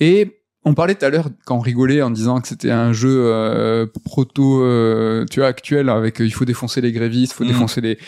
Et 0.00 0.38
on 0.64 0.74
parlait 0.74 0.94
tout 0.94 1.04
à 1.04 1.08
l'heure 1.10 1.28
quand 1.44 1.56
on 1.56 1.60
rigolait 1.60 2.02
en 2.02 2.10
disant 2.10 2.40
que 2.40 2.46
c'était 2.46 2.70
un 2.70 2.92
jeu 2.92 3.10
euh, 3.26 3.86
proto, 4.04 4.62
euh, 4.62 5.24
tu 5.30 5.40
vois, 5.40 5.48
actuel 5.48 5.88
avec 5.88 6.20
euh, 6.20 6.24
il 6.24 6.32
faut 6.32 6.44
défoncer 6.44 6.80
les 6.80 6.92
grévistes, 6.92 7.32
il 7.32 7.36
faut 7.36 7.44
Mhm. 7.44 7.50
défoncer 7.50 7.80
les. 7.80 7.98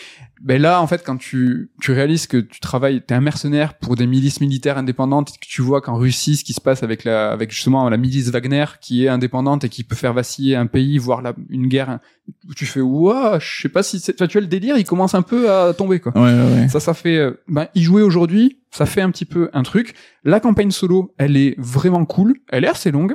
Ben 0.42 0.60
là, 0.60 0.82
en 0.82 0.86
fait, 0.86 1.02
quand 1.04 1.16
tu 1.16 1.70
tu 1.80 1.92
réalises 1.92 2.26
que 2.26 2.36
tu 2.36 2.60
travailles, 2.60 3.02
t'es 3.02 3.14
un 3.14 3.20
mercenaire 3.20 3.78
pour 3.78 3.94
des 3.96 4.06
milices 4.06 4.40
militaires 4.40 4.76
indépendantes, 4.76 5.30
et 5.30 5.38
que 5.38 5.46
tu 5.48 5.62
vois 5.62 5.80
qu'en 5.80 5.96
Russie, 5.96 6.36
ce 6.36 6.44
qui 6.44 6.52
se 6.52 6.60
passe 6.60 6.82
avec 6.82 7.04
la, 7.04 7.30
avec 7.30 7.50
justement 7.50 7.88
la 7.88 7.96
milice 7.96 8.28
Wagner 8.30 8.64
qui 8.80 9.04
est 9.04 9.08
indépendante 9.08 9.64
et 9.64 9.68
qui 9.68 9.84
peut 9.84 9.96
faire 9.96 10.12
vaciller 10.12 10.56
un 10.56 10.66
pays, 10.66 10.98
voire 10.98 11.22
la, 11.22 11.34
une 11.48 11.68
guerre, 11.68 11.98
tu 12.56 12.66
fais 12.66 12.80
ouah, 12.80 13.38
je 13.38 13.62
sais 13.62 13.68
pas 13.68 13.82
si 13.82 14.00
c'est, 14.00 14.14
tu 14.14 14.24
vois, 14.24 14.40
le 14.40 14.46
délire, 14.46 14.76
il 14.76 14.84
commence 14.84 15.14
un 15.14 15.22
peu 15.22 15.50
à 15.50 15.72
tomber 15.72 16.00
quoi. 16.00 16.12
Ouais, 16.16 16.22
ouais, 16.22 16.60
ouais. 16.60 16.68
Ça, 16.68 16.80
ça 16.80 16.94
fait, 16.94 17.16
euh, 17.16 17.40
ben, 17.48 17.68
y 17.74 17.82
jouer 17.82 18.02
aujourd'hui, 18.02 18.60
ça 18.70 18.86
fait 18.86 19.02
un 19.02 19.10
petit 19.10 19.26
peu 19.26 19.50
un 19.52 19.62
truc. 19.62 19.94
La 20.24 20.40
campagne 20.40 20.72
solo, 20.72 21.14
elle 21.16 21.36
est 21.36 21.54
vraiment 21.58 22.04
cool. 22.04 22.34
Elle 22.48 22.64
est 22.64 22.68
assez 22.68 22.90
longue. 22.90 23.14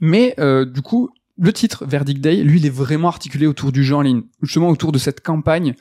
Mais, 0.00 0.34
euh, 0.40 0.64
du 0.64 0.82
coup, 0.82 1.10
le 1.38 1.52
titre 1.52 1.84
Verdict 1.86 2.20
Day, 2.20 2.42
lui, 2.42 2.58
il 2.58 2.66
est 2.66 2.70
vraiment 2.70 3.08
articulé 3.08 3.46
autour 3.46 3.72
du 3.72 3.84
jeu 3.84 3.94
en 3.94 4.02
ligne. 4.02 4.22
Justement, 4.42 4.68
autour 4.68 4.92
de 4.92 4.98
cette 4.98 5.20
campagne 5.20 5.74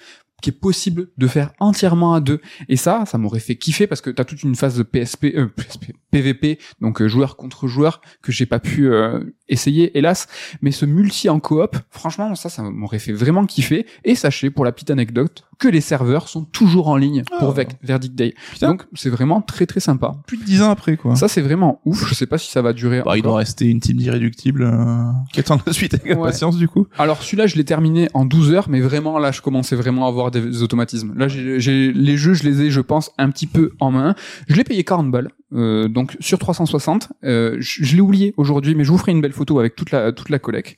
qui 0.44 0.50
est 0.50 0.54
possible 0.54 1.08
de 1.18 1.26
faire 1.28 1.52
entièrement 1.60 2.14
à 2.14 2.20
deux. 2.20 2.42
Et 2.68 2.76
ça, 2.76 3.06
ça 3.08 3.18
m'aurait 3.18 3.40
fait 3.40 3.56
kiffer 3.56 3.88
parce 3.88 4.02
que 4.02 4.10
t'as 4.10 4.26
toute 4.26 4.44
une 4.44 4.56
phase 4.56 4.78
de 4.78 4.84
PSP, 4.84 5.26
euh, 5.36 5.48
PSP 5.48 5.94
PVP, 6.12 6.60
donc 6.82 7.02
euh, 7.02 7.08
joueur 7.08 7.38
contre 7.38 7.68
joueur, 7.68 8.02
que 8.22 8.32
j'ai 8.32 8.46
pas 8.46 8.60
pu 8.60 8.88
euh, 8.92 9.24
essayer, 9.50 9.98
hélas. 9.98 10.28
Mais 10.62 10.72
ce 10.72 10.86
multi 10.86 11.30
en 11.30 11.40
coop, 11.40 11.78
franchement, 11.90 12.36
ça, 12.36 12.50
ça 12.50 12.62
m'aurait 12.62 13.00
fait 13.00 13.14
vraiment 13.14 13.46
kiffer. 13.46 13.86
Et 14.04 14.14
sachez, 14.16 14.50
pour 14.52 14.66
la 14.66 14.72
petite 14.74 14.92
anecdote, 14.92 15.46
que 15.60 15.68
les 15.70 15.82
serveurs 15.82 16.28
sont 16.28 16.44
toujours 16.44 16.90
en 16.90 16.98
ligne 16.98 17.24
pour 17.40 17.56
Ah. 17.58 17.64
Verdict 17.82 18.16
Day. 18.16 18.34
Putain. 18.52 18.68
Donc, 18.72 18.84
c'est 18.94 19.10
vraiment 19.10 19.42
très 19.42 19.66
très 19.66 19.80
sympa. 19.80 20.12
Plus 20.28 20.38
de 20.38 20.44
10 20.44 20.62
ans 20.64 20.72
après, 20.72 20.98
quoi. 20.98 21.16
Ça, 21.16 21.28
c'est 21.30 21.42
vraiment 21.42 21.80
ouf. 21.86 22.06
Je 22.10 22.14
sais 22.14 22.26
pas 22.28 22.38
si 22.38 22.52
ça 22.52 22.62
va 22.62 22.74
durer. 22.74 23.02
Bah, 23.06 23.16
il 23.18 23.24
doit 23.24 23.38
rester 23.38 23.66
une 23.70 23.80
team 23.80 23.98
d'irréductibles 23.98 24.64
euh, 24.64 25.04
qui 25.32 25.40
attend 25.40 25.58
la 25.66 25.72
suite 25.74 25.94
avec 25.94 26.06
Ouais. 26.08 26.14
impatience, 26.14 26.58
du 26.58 26.68
coup. 26.68 26.88
Alors 26.98 27.24
celui-là, 27.24 27.48
je 27.48 27.56
l'ai 27.56 27.64
terminé 27.64 28.10
en 28.14 28.26
12 28.26 28.52
heures, 28.52 28.68
mais 28.70 28.82
vraiment 28.82 29.18
là, 29.20 29.32
je 29.32 29.42
commençais 29.42 29.76
vraiment 29.76 30.06
à 30.06 30.10
avoir 30.10 30.32
des 30.40 30.62
automatismes. 30.64 31.14
Là, 31.16 31.28
j'ai 31.28 31.92
les 31.94 32.18
jeux, 32.18 32.34
je 32.34 32.44
les 32.44 32.62
ai, 32.64 32.72
je 32.72 32.82
pense, 32.82 33.12
un 33.18 33.30
petit 33.30 33.48
peu 33.48 33.72
en 33.80 33.92
main. 33.92 34.16
Je 34.48 34.56
l'ai 34.56 34.64
payé 34.64 34.84
40 34.84 35.10
balles, 35.12 35.30
euh, 35.54 35.88
donc 35.88 36.16
sur 36.20 36.40
360. 36.40 37.10
Euh, 37.24 37.58
je 37.60 37.84
je 37.84 37.96
l'ai 37.96 38.02
oublié 38.02 38.34
aujourd'hui, 38.38 38.76
mais 38.76 38.84
je 38.84 38.92
vous 38.92 38.98
ferai 38.98 39.12
une 39.12 39.22
belle 39.22 39.34
photo 39.34 39.60
avec 39.60 39.76
toute 39.76 39.92
la 39.92 40.12
toute 40.12 40.30
la 40.30 40.40
collecte. 40.40 40.78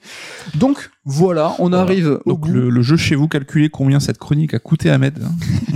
Donc 0.55 0.91
voilà, 1.05 1.55
on 1.59 1.69
Voilà. 1.69 1.79
arrive 1.83 2.19
au 2.25 2.31
Donc, 2.33 2.41
bout 2.41 2.51
le, 2.53 2.69
le 2.69 2.81
jeu 2.81 2.97
chez 2.97 3.15
vous, 3.15 3.27
calculez 3.27 3.69
combien 3.69 3.99
cette 3.99 4.17
chronique 4.17 4.53
a 4.53 4.59
coûté 4.59 4.89
à 4.89 4.95
Ahmed. 4.95 5.19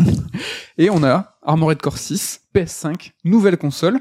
et 0.78 0.90
on 0.90 1.04
a 1.04 1.38
Armored 1.44 1.82
Core 1.82 1.98
6, 1.98 2.42
PS5, 2.56 3.12
nouvelle 3.24 3.58
console, 3.58 4.00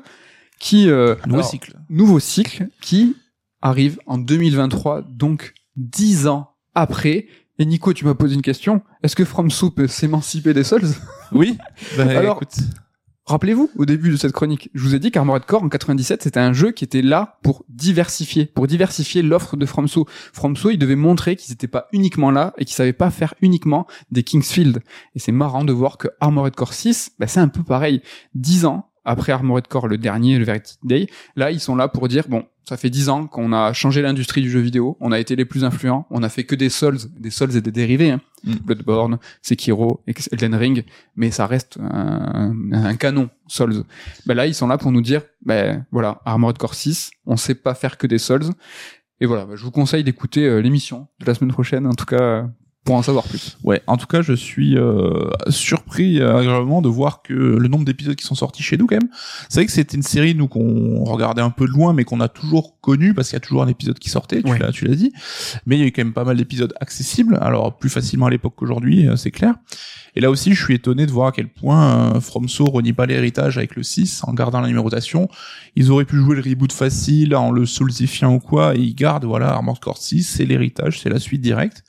qui 0.58 0.88
euh, 0.90 1.14
Nouveau 1.26 1.38
alors, 1.38 1.50
cycle. 1.50 1.76
nouveau 1.88 2.18
cycle 2.20 2.68
qui 2.80 3.16
arrive 3.62 3.98
en 4.06 4.18
2023, 4.18 5.02
donc 5.02 5.54
10 5.76 6.26
ans 6.28 6.50
après. 6.74 7.26
Et 7.58 7.66
Nico, 7.66 7.92
tu 7.92 8.04
m'as 8.04 8.14
posé 8.14 8.34
une 8.34 8.42
question. 8.42 8.82
Est-ce 9.02 9.16
que 9.16 9.24
FromSo 9.24 9.70
peut 9.70 9.88
s'émanciper 9.88 10.54
des 10.54 10.64
Souls? 10.64 10.82
Oui. 11.32 11.58
Bah, 11.96 12.04
Alors- 12.08 12.36
écoute. 12.36 12.54
Rappelez-vous, 13.26 13.70
au 13.76 13.84
début 13.84 14.08
de 14.10 14.16
cette 14.16 14.32
chronique, 14.32 14.70
je 14.72 14.82
vous 14.82 14.94
ai 14.94 14.98
dit 14.98 15.10
qu'Armored 15.10 15.44
Core 15.44 15.62
en 15.62 15.68
97, 15.68 16.22
c'était 16.22 16.40
un 16.40 16.54
jeu 16.54 16.70
qui 16.70 16.82
était 16.82 17.02
là 17.02 17.38
pour 17.42 17.62
diversifier, 17.68 18.46
pour 18.46 18.66
diversifier 18.66 19.20
l'offre 19.20 19.58
de 19.58 19.66
FromSo. 19.66 20.06
FromSo, 20.32 20.70
ils 20.70 20.78
devaient 20.78 20.96
montrer 20.96 21.36
qu'ils 21.36 21.52
n'étaient 21.52 21.68
pas 21.68 21.88
uniquement 21.92 22.30
là 22.30 22.54
et 22.56 22.64
qu'ils 22.64 22.74
savaient 22.74 22.94
pas 22.94 23.10
faire 23.10 23.34
uniquement 23.42 23.86
des 24.10 24.22
Kingsfield. 24.22 24.80
Et 25.14 25.18
c'est 25.18 25.32
marrant 25.32 25.64
de 25.64 25.74
voir 25.74 25.98
que 25.98 26.08
Armored 26.20 26.54
Core 26.56 26.72
6, 26.72 27.12
bah, 27.18 27.26
c'est 27.26 27.40
un 27.40 27.48
peu 27.48 27.62
pareil. 27.62 28.00
Dix 28.34 28.64
ans 28.64 28.87
après 29.08 29.32
Armored 29.32 29.66
Core, 29.66 29.88
le 29.88 29.96
dernier, 29.96 30.38
le 30.38 30.44
Verdict 30.44 30.78
Day, 30.84 31.08
là, 31.34 31.50
ils 31.50 31.60
sont 31.60 31.74
là 31.74 31.88
pour 31.88 32.08
dire, 32.08 32.28
bon, 32.28 32.44
ça 32.68 32.76
fait 32.76 32.90
dix 32.90 33.08
ans 33.08 33.26
qu'on 33.26 33.54
a 33.54 33.72
changé 33.72 34.02
l'industrie 34.02 34.42
du 34.42 34.50
jeu 34.50 34.60
vidéo, 34.60 34.98
on 35.00 35.12
a 35.12 35.18
été 35.18 35.34
les 35.34 35.46
plus 35.46 35.64
influents, 35.64 36.06
on 36.10 36.22
a 36.22 36.28
fait 36.28 36.44
que 36.44 36.54
des 36.54 36.68
Souls, 36.68 36.98
des 37.18 37.30
Souls 37.30 37.56
et 37.56 37.62
des 37.62 37.72
dérivés, 37.72 38.10
hein. 38.10 38.20
Mm. 38.44 38.54
Bloodborne, 38.64 39.18
Sekiro, 39.40 40.04
Elden 40.30 40.54
Ring, 40.54 40.84
mais 41.16 41.30
ça 41.30 41.46
reste 41.46 41.78
un, 41.80 42.54
un 42.72 42.96
canon 42.96 43.30
Souls. 43.46 43.84
Ben 44.26 44.34
là, 44.34 44.46
ils 44.46 44.54
sont 44.54 44.68
là 44.68 44.76
pour 44.76 44.92
nous 44.92 45.00
dire, 45.00 45.22
ben 45.44 45.86
voilà, 45.90 46.20
Armored 46.26 46.58
Core 46.58 46.74
6, 46.74 47.10
on 47.24 47.36
sait 47.36 47.54
pas 47.54 47.74
faire 47.74 47.96
que 47.96 48.06
des 48.06 48.18
Souls. 48.18 48.44
Et 49.20 49.26
voilà, 49.26 49.46
ben, 49.46 49.56
je 49.56 49.64
vous 49.64 49.70
conseille 49.70 50.04
d'écouter 50.04 50.44
euh, 50.44 50.60
l'émission 50.60 51.08
de 51.18 51.24
la 51.26 51.34
semaine 51.34 51.52
prochaine, 51.52 51.86
en 51.86 51.94
tout 51.94 52.04
cas, 52.04 52.20
euh, 52.20 52.42
pour 52.84 52.94
en 52.94 53.02
savoir 53.02 53.24
plus. 53.24 53.58
Ouais, 53.64 53.82
en 53.86 53.98
tout 53.98 54.06
cas, 54.06 54.22
je 54.22 54.32
suis 54.32 54.78
euh, 54.78 55.28
surpris 55.48 56.20
euh, 56.20 56.38
agréablement 56.38 56.80
de 56.80 56.88
voir 56.88 57.20
que 57.22 57.34
le 57.34 57.68
nombre 57.68 57.84
d'épisodes 57.84 58.14
qui 58.16 58.24
sont 58.24 58.34
sortis 58.34 58.62
chez 58.62 58.78
nous, 58.78 58.86
quand 58.86 58.96
même. 58.96 59.10
C'est 59.50 59.60
vrai 59.60 59.66
que 59.66 59.72
c'était 59.72 59.96
une 59.96 60.02
série, 60.02 60.34
nous, 60.34 60.48
qu'on 60.48 61.04
regardait 61.04 61.42
un 61.42 61.50
peu 61.50 61.66
de 61.66 61.72
loin, 61.72 61.92
mais 61.92 62.04
qu'on 62.04 62.20
a 62.20 62.28
toujours 62.28 62.80
connu 62.80 63.12
parce 63.12 63.28
qu'il 63.28 63.36
y 63.36 63.38
a 63.38 63.40
toujours 63.40 63.62
un 63.62 63.68
épisode 63.68 63.98
qui 63.98 64.08
sortait, 64.08 64.42
tu 64.42 64.50
Ouais. 64.50 64.58
l'as, 64.58 64.72
tu 64.72 64.86
l'as 64.86 64.94
dit. 64.94 65.12
Mais 65.66 65.76
il 65.76 65.80
y 65.80 65.82
a 65.84 65.86
eu 65.86 65.92
quand 65.92 66.02
même 66.02 66.14
pas 66.14 66.24
mal 66.24 66.38
d'épisodes 66.38 66.72
accessibles, 66.80 67.36
alors 67.42 67.76
plus 67.76 67.90
facilement 67.90 68.26
à 68.26 68.30
l'époque 68.30 68.54
qu'aujourd'hui, 68.56 69.06
euh, 69.06 69.16
c'est 69.16 69.30
clair. 69.32 69.54
Et 70.16 70.20
là 70.22 70.30
aussi, 70.30 70.54
je 70.54 70.64
suis 70.64 70.74
étonné 70.74 71.04
de 71.04 71.12
voir 71.12 71.28
à 71.28 71.32
quel 71.32 71.48
point 71.48 72.16
euh, 72.16 72.20
FromSo 72.20 72.64
renie 72.64 72.94
pas 72.94 73.04
l'héritage 73.04 73.58
avec 73.58 73.76
le 73.76 73.82
6 73.82 74.22
en 74.26 74.32
gardant 74.32 74.60
la 74.60 74.66
numérotation. 74.68 75.28
Ils 75.76 75.90
auraient 75.90 76.06
pu 76.06 76.16
jouer 76.16 76.36
le 76.36 76.42
reboot 76.42 76.72
facile 76.72 77.36
en 77.36 77.50
le 77.52 77.66
soulsifiant 77.66 78.32
ou 78.34 78.40
quoi, 78.40 78.74
et 78.74 78.80
ils 78.80 78.94
gardent, 78.94 79.26
voilà, 79.26 79.50
Armored 79.50 79.78
Core 79.78 79.98
6, 79.98 80.24
c'est 80.24 80.46
l'héritage, 80.46 81.00
c'est 81.00 81.10
la 81.10 81.20
suite 81.20 81.42
directe. 81.42 81.84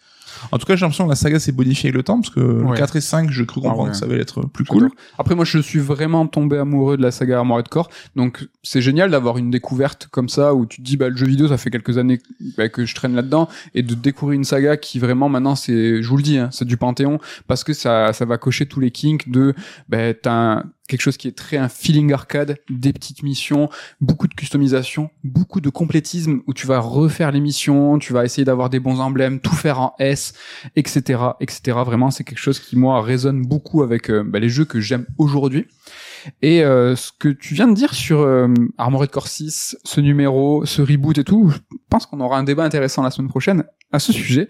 En 0.52 0.58
tout 0.58 0.66
cas, 0.66 0.76
j'ai 0.76 0.82
l'impression 0.82 1.06
que 1.06 1.10
la 1.10 1.16
saga 1.16 1.40
s'est 1.40 1.52
bonifiée 1.52 1.88
avec 1.90 1.96
le 1.96 2.04
temps, 2.04 2.20
parce 2.22 2.34
que 2.34 2.40
le 2.40 2.64
Ouais. 2.66 2.78
4 2.78 2.96
et 2.96 3.02
5, 3.02 3.30
je 3.32 3.44
cru 3.44 3.62
comprendre 3.62 3.82
Ah 3.82 3.84
ouais. 3.86 3.92
que 3.92 3.98
ça 3.98 4.06
allait 4.06 4.20
être 4.22 4.48
plus 4.48 4.66
cool. 4.66 4.90
Après, 5.18 5.36
moi, 5.36 5.46
je 5.46 5.60
suis 5.60 5.80
vraiment 5.80 6.28
tombé 6.28 6.58
amoureux 6.58 6.98
de 6.98 7.02
la 7.02 7.12
saga 7.12 7.38
Armored 7.40 7.68
Core, 7.68 7.90
donc 8.16 8.48
c'est 8.64 8.82
génial 8.82 9.12
d'avoir 9.12 9.38
une 9.38 9.52
découverte 9.52 10.08
comme 10.12 10.30
ça 10.30 10.54
où 10.54 10.66
tu 10.66 10.78
te 10.78 10.86
dis, 10.86 10.98
bah, 10.98 11.10
le 11.10 11.16
jeu 11.18 11.26
vidéo, 11.26 11.48
ça 11.48 11.58
fait 11.58 11.70
quelques 11.70 11.98
années 11.98 12.20
bah, 12.58 12.70
que 12.70 12.86
je 12.86 12.96
traîne 12.96 13.16
là-dedans, 13.16 13.48
et 13.74 13.82
de 13.84 13.96
découvrir 13.96 14.36
une 14.38 14.44
saga 14.44 14.78
qui 14.78 15.00
vraiment 15.00 15.30
maintenant, 15.30 15.56
c'est, 15.56 16.02
je 16.02 16.08
vous 16.10 16.18
le 16.18 16.24
dis, 16.24 16.38
hein, 16.38 16.50
c'est 16.52 16.66
du 16.66 16.78
panthéon, 16.78 17.20
parce 17.48 17.64
que 17.64 17.74
ça, 17.74 18.14
ça 18.14 18.26
va 18.26 18.38
cocher 18.38 18.66
tous 18.66 18.80
les 18.80 18.92
kinks 18.92 19.30
de, 19.30 19.54
bah, 19.88 20.14
t'as 20.14 20.32
un- 20.34 20.64
quelque 20.90 21.02
chose 21.02 21.18
qui 21.18 21.28
est 21.28 21.38
très 21.38 21.56
un 21.56 21.70
feeling 21.70 22.12
arcade, 22.12 22.58
des 22.70 22.92
petites 22.92 23.24
missions, 23.24 23.70
beaucoup 24.02 24.28
de 24.28 24.34
customisation, 24.34 25.10
beaucoup 25.24 25.62
de 25.62 25.70
complétisme 25.70 26.42
où 26.48 26.54
tu 26.54 26.68
vas 26.68 26.80
refaire 26.80 27.32
les 27.32 27.40
missions, 27.40 28.00
tu 28.00 28.12
vas 28.12 28.26
essayer 28.26 28.44
d'avoir 28.44 28.70
des 28.70 28.80
bons 28.80 29.00
emblèmes, 29.00 29.40
tout 29.40 29.56
faire 29.56 29.80
en 29.80 29.94
S, 30.00 30.34
etc., 30.76 31.22
etc. 31.40 31.78
Vraiment, 31.86 32.12
c'est 32.12 32.24
quelque 32.24 32.40
chose 32.40 32.60
qui 32.60 32.76
moi 32.76 33.02
résonne 33.02 33.46
beaucoup 33.46 33.84
avec 33.84 34.10
euh, 34.10 34.24
bah, 34.24 34.40
les 34.40 34.50
jeux 34.50 34.66
que 34.66 34.82
j'aime 34.82 35.06
aujourd'hui. 35.18 35.68
Et 36.42 36.64
euh, 36.64 36.96
ce 36.96 37.12
que 37.18 37.30
tu 37.30 37.54
viens 37.54 37.68
de 37.68 37.74
dire 37.74 37.94
sur 37.94 38.20
euh, 38.22 38.48
Armored 38.78 39.10
Core 39.10 39.28
6, 39.28 39.78
ce 39.84 40.02
numéro, 40.02 40.66
ce 40.66 40.82
reboot 40.82 41.18
et 41.18 41.24
tout, 41.24 41.50
je 41.50 41.58
pense 41.90 42.06
qu'on 42.06 42.20
aura 42.20 42.38
un 42.38 42.44
débat 42.44 42.64
intéressant 42.64 43.04
la 43.04 43.12
semaine 43.12 43.30
prochaine 43.30 43.64
à 43.92 43.98
ce 44.00 44.14
sujet. 44.14 44.48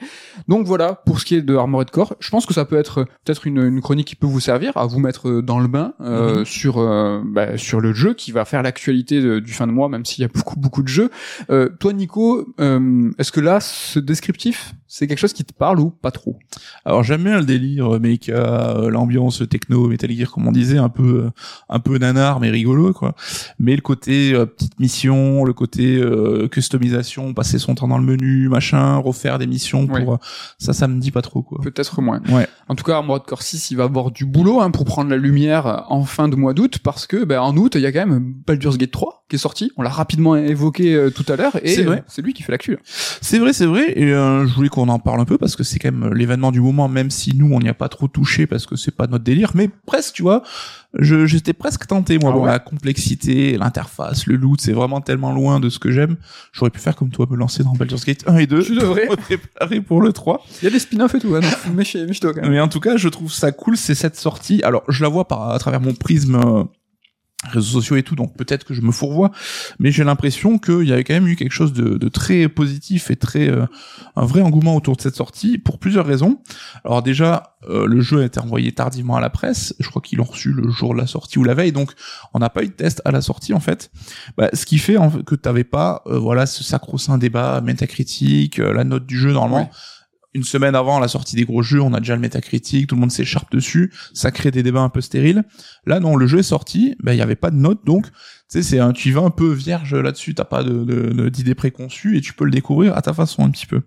Donc 0.49 0.65
voilà, 0.67 0.95
pour 1.05 1.19
ce 1.21 1.25
qui 1.25 1.35
est 1.35 1.41
de 1.41 1.55
Armored 1.55 1.89
Core, 1.91 2.15
je 2.19 2.29
pense 2.29 2.45
que 2.45 2.53
ça 2.53 2.65
peut 2.65 2.75
être 2.77 3.05
peut-être 3.23 3.47
une, 3.47 3.63
une 3.63 3.79
chronique 3.81 4.07
qui 4.07 4.15
peut 4.17 4.27
vous 4.27 4.41
servir 4.41 4.75
à 4.75 4.85
vous 4.85 4.99
mettre 4.99 5.39
dans 5.41 5.59
le 5.59 5.67
bain 5.67 5.93
euh, 6.01 6.39
Mhm. 6.39 6.45
sur 6.45 6.77
euh, 6.79 7.21
bah, 7.25 7.57
sur 7.57 7.79
le 7.79 7.93
jeu 7.93 8.13
qui 8.13 8.31
va 8.33 8.43
faire 8.43 8.61
l'actualité 8.63 9.39
du 9.41 9.53
fin 9.53 9.65
de 9.67 9.71
mois, 9.71 9.87
même 9.87 10.03
s'il 10.05 10.21
y 10.21 10.25
a 10.25 10.27
beaucoup 10.27 10.59
beaucoup 10.59 10.83
de 10.83 10.87
jeux. 10.89 11.09
Euh, 11.49 11.69
toi, 11.79 11.93
Nico, 11.93 12.53
euh, 12.59 13.11
est-ce 13.17 13.31
que 13.31 13.39
là, 13.39 13.59
ce 13.61 13.99
descriptif, 13.99 14.73
c'est 14.87 15.07
quelque 15.07 15.19
chose 15.19 15.31
qui 15.33 15.45
te 15.45 15.53
parle 15.53 15.79
ou 15.79 15.89
pas 15.89 16.11
trop? 16.11 16.37
Alors 16.83 17.03
j'aime 17.03 17.23
bien 17.23 17.39
le 17.39 17.45
délire 17.45 17.95
euh, 17.95 17.99
mecha, 17.99 18.33
euh, 18.33 18.89
l'ambiance 18.89 19.41
techno, 19.49 19.87
Metal 19.87 20.11
Gear 20.11 20.29
comme 20.31 20.47
on 20.47 20.51
disait, 20.51 20.77
un 20.77 20.89
peu 20.89 21.03
euh, 21.25 21.29
un 21.69 21.79
peu 21.79 21.97
nanar 21.97 22.39
mais 22.39 22.49
rigolo 22.49 22.93
quoi. 22.93 23.15
Mais 23.59 23.75
le 23.75 23.81
côté 23.81 24.33
euh, 24.33 24.45
petite 24.45 24.79
mission, 24.79 25.43
le 25.45 25.53
côté 25.53 25.97
euh, 25.97 26.47
customisation, 26.47 27.33
passer 27.33 27.59
son 27.59 27.75
temps 27.75 27.87
dans 27.87 27.97
le 27.97 28.03
menu, 28.05 28.49
machin, 28.49 28.97
refaire 28.97 29.39
des 29.39 29.47
missions 29.47 29.87
pour 29.87 29.95
Ouais. 29.97 30.07
euh, 30.13 30.17
ça 30.57 30.73
ça 30.73 30.87
me 30.87 30.99
dit 30.99 31.11
pas 31.11 31.21
trop 31.21 31.41
quoi. 31.41 31.59
Peut-être 31.61 32.01
moins. 32.01 32.21
Ouais. 32.29 32.47
En 32.67 32.75
tout 32.75 32.83
cas, 32.83 32.95
Armored 32.95 33.23
Core 33.25 33.41
6, 33.41 33.71
il 33.71 33.77
va 33.77 33.83
avoir 33.85 34.11
du 34.11 34.25
boulot 34.25 34.61
hein, 34.61 34.71
pour 34.71 34.85
prendre 34.85 35.09
la 35.09 35.17
lumière 35.17 35.85
en 35.89 36.03
fin 36.05 36.27
de 36.27 36.35
mois 36.35 36.53
d'août, 36.53 36.79
parce 36.83 37.07
que 37.07 37.23
ben, 37.23 37.39
en 37.39 37.55
août, 37.57 37.73
il 37.75 37.81
y 37.81 37.85
a 37.85 37.91
quand 37.91 38.05
même 38.05 38.33
Baldur's 38.45 38.77
Gate 38.77 38.91
3 38.91 39.25
qui 39.29 39.35
est 39.35 39.39
sorti. 39.39 39.71
On 39.77 39.81
l'a 39.83 39.89
rapidement 39.89 40.35
évoqué 40.35 40.93
euh, 40.95 41.09
tout 41.11 41.25
à 41.27 41.35
l'heure, 41.35 41.55
et 41.63 41.69
C'est 41.75 41.83
vrai. 41.83 42.03
c'est 42.07 42.21
lui 42.23 42.33
qui 42.33 42.43
fait 42.43 42.51
l'actu. 42.51 42.71
là. 42.71 42.77
C'est 42.83 43.39
vrai, 43.39 43.53
c'est 43.53 43.65
vrai, 43.65 43.93
et 43.95 44.11
euh, 44.13 44.47
je 44.47 44.53
voulais 44.55 44.69
qu'on 44.69 44.87
en 44.89 44.99
parle 44.99 45.19
un 45.21 45.25
peu 45.25 45.37
parce 45.37 45.55
que 45.55 45.63
c'est 45.63 45.77
quand 45.79 45.91
même 45.91 46.13
l'événement 46.13 46.51
du 46.51 46.61
moment, 46.61 46.87
même 46.87 47.09
si 47.11 47.35
nous 47.35 47.51
on 47.53 47.59
n'y 47.59 47.69
a 47.69 47.73
pas 47.73 47.89
trop 47.89 48.07
touché 48.07 48.47
parce 48.47 48.65
que 48.65 48.75
c'est 48.75 48.95
pas 48.95 49.07
notre 49.07 49.23
délire, 49.23 49.51
mais 49.55 49.69
presque, 49.85 50.13
tu 50.15 50.21
vois. 50.23 50.43
Je 50.97 51.27
j'étais 51.27 51.53
presque 51.53 51.85
tenté 51.85 52.17
moi. 52.17 52.31
Ah 52.31 52.33
Bon, 52.35 52.41
ouais 52.45 52.47
la 52.51 52.57
complexité, 52.59 53.57
l'interface, 53.57 54.25
le 54.25 54.35
loot, 54.37 54.59
c'est 54.59 54.71
vraiment 54.71 55.01
tellement 55.01 55.31
loin 55.31 55.59
de 55.59 55.69
ce 55.69 55.77
que 55.77 55.91
j'aime. 55.91 56.15
J'aurais 56.51 56.71
pu 56.71 56.79
faire 56.79 56.95
comme 56.95 57.11
toi, 57.11 57.27
me 57.29 57.35
lancer 57.37 57.63
dans 57.63 57.73
Baldur's 57.73 58.03
Gate 58.05 58.23
1 58.27 58.37
et 58.37 58.47
2. 58.47 58.63
Tu 58.63 58.75
devrais. 58.75 59.07
me 59.09 59.15
préparer 59.15 59.81
pour 59.81 60.01
le 60.01 60.11
3. 60.13 60.43
Il 60.61 60.65
y 60.65 60.67
a 60.67 60.71
des 60.71 60.79
spin-offs 60.79 61.13
et 61.13 61.19
tout, 61.19 61.35
hein, 61.35 61.41
donc 61.41 61.75
méfie- 61.75 62.03
méfie-toi 62.07 62.33
quand 62.33 62.41
même. 62.41 62.49
Mais 62.51 62.59
en 62.59 62.67
tout 62.69 62.79
cas, 62.79 62.97
je 62.97 63.07
trouve 63.07 63.31
ça 63.31 63.51
cool, 63.51 63.77
c'est 63.77 63.93
cette 63.93 64.15
sortie. 64.15 64.63
Alors, 64.63 64.81
je 64.87 65.03
la 65.03 65.09
vois 65.09 65.27
par, 65.27 65.51
à 65.51 65.59
travers 65.59 65.79
mon 65.79 65.93
prisme 65.93 66.35
euh, 66.35 66.63
réseaux 67.47 67.79
sociaux 67.79 67.95
et 67.95 68.03
tout, 68.03 68.15
donc 68.15 68.35
peut-être 68.35 68.65
que 68.65 68.73
je 68.73 68.81
me 68.81 68.91
fourvoie, 68.91 69.31
mais 69.79 69.91
j'ai 69.91 70.03
l'impression 70.03 70.57
qu'il 70.57 70.83
y 70.83 70.91
avait 70.91 71.05
quand 71.05 71.13
même 71.13 71.27
eu 71.27 71.37
quelque 71.37 71.53
chose 71.53 71.71
de, 71.71 71.97
de 71.97 72.09
très 72.09 72.49
positif 72.49 73.11
et 73.11 73.15
très 73.15 73.49
euh, 73.49 73.65
un 74.17 74.25
vrai 74.25 74.41
engouement 74.41 74.75
autour 74.75 74.97
de 74.97 75.01
cette 75.01 75.15
sortie 75.15 75.57
pour 75.57 75.79
plusieurs 75.79 76.05
raisons. 76.05 76.41
Alors 76.83 77.01
déjà, 77.01 77.55
euh, 77.69 77.85
le 77.85 78.01
jeu 78.01 78.21
a 78.21 78.25
été 78.25 78.39
envoyé 78.39 78.73
tardivement 78.73 79.15
à 79.15 79.21
la 79.21 79.29
presse. 79.29 79.73
Je 79.79 79.89
crois 79.89 80.01
qu'ils 80.01 80.17
l'ont 80.17 80.25
reçu 80.25 80.51
le 80.51 80.69
jour 80.69 80.93
de 80.93 80.99
la 80.99 81.07
sortie 81.07 81.39
ou 81.39 81.43
la 81.45 81.53
veille, 81.53 81.71
donc 81.71 81.93
on 82.33 82.39
n'a 82.39 82.49
pas 82.49 82.63
eu 82.63 82.67
de 82.67 82.73
test 82.73 83.01
à 83.05 83.11
la 83.11 83.21
sortie 83.21 83.53
en 83.53 83.61
fait. 83.61 83.89
Bah, 84.37 84.49
ce 84.53 84.65
qui 84.65 84.77
fait 84.77 84.97
en 84.97 85.09
fait, 85.09 85.23
que 85.23 85.35
t'avais 85.35 85.63
pas, 85.63 86.03
euh, 86.07 86.19
voilà, 86.19 86.45
ce 86.45 86.63
sacro-saint 86.63 87.17
débat 87.17 87.61
métacritique, 87.61 88.59
euh, 88.59 88.73
la 88.73 88.83
note 88.83 89.05
du 89.05 89.17
jeu 89.17 89.31
normalement. 89.31 89.69
Une 90.35 90.43
semaine 90.43 90.75
avant 90.75 90.99
la 90.99 91.07
sortie 91.07 91.35
des 91.35 91.43
gros 91.43 91.63
jeux, 91.63 91.81
on 91.81 91.93
a 91.93 91.99
déjà 91.99 92.15
le 92.15 92.21
métacritique, 92.21 92.87
tout 92.87 92.95
le 92.95 93.01
monde 93.01 93.11
s'écharpe 93.11 93.51
dessus, 93.51 93.91
ça 94.13 94.29
crée 94.29 94.51
des 94.51 94.61
débats 94.61 94.81
un 94.81 94.89
peu 94.89 95.01
stériles. 95.01 95.43
Là, 95.87 95.99
non, 95.99 96.15
le 96.15 96.27
jeu 96.27 96.39
est 96.39 96.43
sorti, 96.43 96.95
ben 97.01 97.13
il 97.13 97.17
y 97.17 97.21
avait 97.21 97.35
pas 97.35 97.49
de 97.49 97.55
note, 97.55 97.83
donc 97.83 98.05
tu 98.05 98.11
sais, 98.49 98.63
c'est 98.63 98.79
un, 98.79 98.93
tu 98.93 99.09
y 99.09 99.11
vas 99.11 99.21
un 99.21 99.31
peu 99.31 99.51
vierge 99.51 99.95
là-dessus, 99.95 100.35
t'as 100.35 100.45
pas 100.45 100.63
de, 100.63 100.83
de- 100.83 101.29
d'idées 101.29 101.55
préconçues 101.55 102.17
et 102.17 102.21
tu 102.21 102.33
peux 102.33 102.45
le 102.45 102.51
découvrir 102.51 102.95
à 102.95 103.01
ta 103.01 103.13
façon 103.13 103.43
un 103.43 103.49
petit 103.49 103.65
peu. 103.65 103.81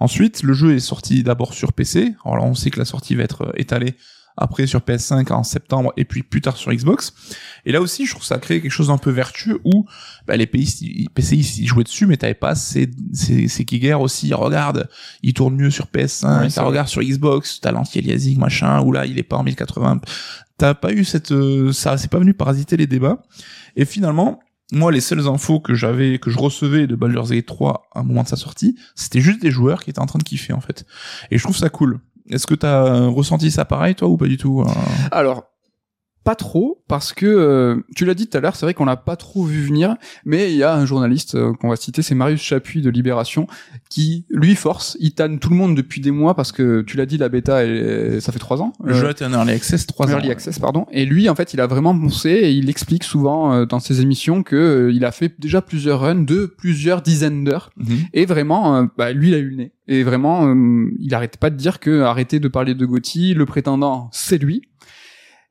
Ensuite, 0.00 0.42
le 0.42 0.52
jeu 0.52 0.74
est 0.74 0.80
sorti 0.80 1.22
d'abord 1.22 1.54
sur 1.54 1.72
PC. 1.72 2.14
Alors 2.24 2.36
là, 2.38 2.44
on 2.44 2.54
sait 2.54 2.70
que 2.70 2.78
la 2.78 2.84
sortie 2.84 3.14
va 3.14 3.22
être 3.24 3.42
euh, 3.42 3.52
étalée 3.56 3.94
après 4.36 4.66
sur 4.66 4.80
PS5 4.80 5.32
en 5.32 5.42
septembre 5.42 5.92
et 5.96 6.04
puis 6.04 6.22
plus 6.22 6.40
tard 6.40 6.56
sur 6.56 6.72
Xbox. 6.72 7.12
Et 7.64 7.72
là 7.72 7.80
aussi, 7.80 8.06
je 8.06 8.12
trouve 8.12 8.24
ça 8.24 8.36
a 8.36 8.38
créé 8.38 8.60
quelque 8.60 8.70
chose 8.70 8.88
d'un 8.88 8.98
peu 8.98 9.10
vertueux 9.10 9.60
où 9.64 9.86
bah, 10.26 10.36
les 10.36 10.46
pays 10.46 11.08
PCI 11.14 11.60
ils 11.60 11.66
jouaient 11.66 11.84
dessus, 11.84 12.06
mais 12.06 12.16
t'avais 12.16 12.34
pas 12.34 12.54
ces 12.54 12.90
ces, 13.12 13.48
ces 13.48 13.64
guerres 13.64 14.00
aussi. 14.00 14.32
Regarde, 14.34 14.88
il 15.22 15.34
tourne 15.34 15.56
mieux 15.56 15.70
sur 15.70 15.86
PS5, 15.86 16.50
ça 16.50 16.62
regarde 16.62 16.88
sur 16.88 17.02
Xbox, 17.02 17.60
t'as 17.60 17.72
l'anti-aliasing 17.72 18.38
machin, 18.38 18.80
ou 18.80 18.92
là 18.92 19.06
il 19.06 19.18
est 19.18 19.24
pas 19.24 19.36
en 19.36 19.42
1080. 19.42 20.00
T'as 20.58 20.74
pas 20.74 20.92
eu 20.92 21.04
cette 21.04 21.32
euh, 21.32 21.72
ça, 21.72 21.96
c'est 21.96 22.10
pas 22.10 22.18
venu 22.18 22.34
parasiter 22.34 22.76
les 22.76 22.86
débats. 22.86 23.22
Et 23.76 23.86
finalement, 23.86 24.40
moi, 24.72 24.92
les 24.92 25.00
seules 25.00 25.26
infos 25.26 25.60
que 25.60 25.74
j'avais, 25.74 26.18
que 26.18 26.30
je 26.30 26.38
recevais 26.38 26.86
de 26.86 26.94
Baldur's 26.94 27.30
Gate 27.30 27.46
3 27.46 27.88
à 27.94 28.00
un 28.00 28.02
moment 28.02 28.22
de 28.22 28.28
sa 28.28 28.36
sortie, 28.36 28.76
c'était 28.94 29.20
juste 29.20 29.42
des 29.42 29.50
joueurs 29.50 29.82
qui 29.82 29.90
étaient 29.90 30.00
en 30.00 30.06
train 30.06 30.18
de 30.18 30.24
kiffer, 30.24 30.52
en 30.52 30.60
fait. 30.60 30.86
Et 31.30 31.38
je 31.38 31.42
trouve 31.42 31.56
ça 31.56 31.68
cool. 31.70 32.00
Est-ce 32.30 32.46
que 32.46 32.54
t'as 32.54 33.06
ressenti 33.08 33.50
ça 33.50 33.64
pareil, 33.64 33.94
toi, 33.94 34.08
ou 34.08 34.16
pas 34.16 34.26
du 34.26 34.36
tout 34.36 34.62
hein 34.66 34.72
Alors, 35.10 35.49
pas 36.30 36.36
trop 36.36 36.80
parce 36.86 37.12
que 37.12 37.26
euh, 37.26 37.76
tu 37.96 38.04
l'as 38.04 38.14
dit 38.14 38.28
tout 38.28 38.38
à 38.38 38.40
l'heure, 38.40 38.54
c'est 38.54 38.64
vrai 38.64 38.72
qu'on 38.72 38.84
l'a 38.84 38.96
pas 38.96 39.16
trop 39.16 39.42
vu 39.42 39.62
venir, 39.64 39.96
mais 40.24 40.52
il 40.52 40.56
y 40.56 40.62
a 40.62 40.72
un 40.76 40.86
journaliste 40.86 41.34
euh, 41.34 41.52
qu'on 41.54 41.68
va 41.68 41.74
citer, 41.74 42.02
c'est 42.02 42.14
Marius 42.14 42.40
Chapuis 42.40 42.82
de 42.82 42.90
Libération, 42.90 43.48
qui 43.88 44.26
lui 44.30 44.54
force, 44.54 44.96
il 45.00 45.12
tanne 45.12 45.40
tout 45.40 45.50
le 45.50 45.56
monde 45.56 45.74
depuis 45.76 46.00
des 46.00 46.12
mois 46.12 46.36
parce 46.36 46.52
que 46.52 46.82
tu 46.82 46.96
l'as 46.96 47.06
dit, 47.06 47.18
la 47.18 47.28
bêta, 47.28 47.64
elle, 47.64 48.22
ça 48.22 48.30
fait 48.30 48.38
trois 48.38 48.62
ans. 48.62 48.72
Le 48.84 48.94
jeu 48.94 49.08
est 49.08 49.22
en 49.22 49.32
early 49.32 49.50
access 49.50 49.88
trois 49.88 50.06
ans. 50.06 50.10
Early 50.18 50.30
access, 50.30 50.60
pardon. 50.60 50.86
Et 50.92 51.04
lui, 51.04 51.28
en 51.28 51.34
fait, 51.34 51.52
il 51.52 51.60
a 51.60 51.66
vraiment 51.66 51.98
poncé 51.98 52.30
et 52.30 52.52
il 52.52 52.70
explique 52.70 53.02
souvent 53.02 53.52
euh, 53.52 53.66
dans 53.66 53.80
ses 53.80 54.00
émissions 54.00 54.44
que 54.44 54.88
il 54.94 55.04
a 55.04 55.10
fait 55.10 55.34
déjà 55.40 55.62
plusieurs 55.62 55.98
runs 56.00 56.22
de 56.22 56.46
plusieurs 56.46 57.02
dizaines 57.02 57.42
d'heures 57.42 57.70
Mhm. 57.76 57.96
et 58.12 58.24
vraiment, 58.24 58.88
bah, 58.96 59.12
lui, 59.12 59.30
il 59.30 59.34
a 59.34 59.38
eu 59.38 59.48
le 59.50 59.56
nez. 59.56 59.72
Et 59.88 60.04
vraiment, 60.04 60.54
il 61.00 61.12
arrêtait 61.12 61.38
pas 61.38 61.50
de 61.50 61.56
dire 61.56 61.80
que 61.80 62.02
arrêtez 62.02 62.38
de 62.38 62.46
parler 62.46 62.76
de 62.76 62.86
Gotti, 62.86 63.34
le 63.34 63.44
prétendant, 63.46 64.08
c'est 64.12 64.38
lui. 64.38 64.62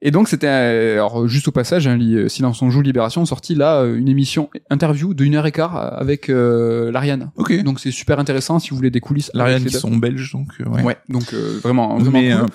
Et 0.02 0.12
donc 0.12 0.30
c'était 0.30 0.48
euh, 0.48 0.94
alors 0.94 1.28
juste 1.28 1.50
au 1.50 1.52
passage, 1.52 1.86
hein, 1.88 1.98
li- 1.98 2.30
Silence 2.30 2.62
on 2.62 2.70
joue 2.70 2.82
Libération 2.82 3.26
sorti 3.26 3.54
là 3.54 3.82
euh, 3.82 3.98
une 3.98 4.08
émission 4.08 4.50
interview 4.70 5.14
de 5.14 5.26
une 5.26 5.36
heure 5.36 5.46
et 5.46 5.52
quart 5.52 5.76
avec 5.76 6.30
euh, 6.30 6.90
l'Ariane. 6.92 7.32
Ok. 7.36 7.62
Donc 7.64 7.82
c'est 7.82 7.92
super 7.92 8.18
intéressant 8.18 8.60
si 8.60 8.70
vous 8.70 8.78
voulez 8.78 8.92
des 8.92 9.02
coulisses. 9.02 9.30
L'Ariane 9.34 9.66
qui 9.66 9.74
sont 9.74 9.98
belges, 9.98 10.32
donc 10.32 10.48
euh, 10.62 10.70
ouais. 10.70 10.84
Ouais. 10.84 10.98
Donc 11.10 11.34
euh, 11.34 11.60
vraiment 11.62 11.98
vraiment 11.98 12.20
Mais 12.22 12.32
cool. 12.32 12.46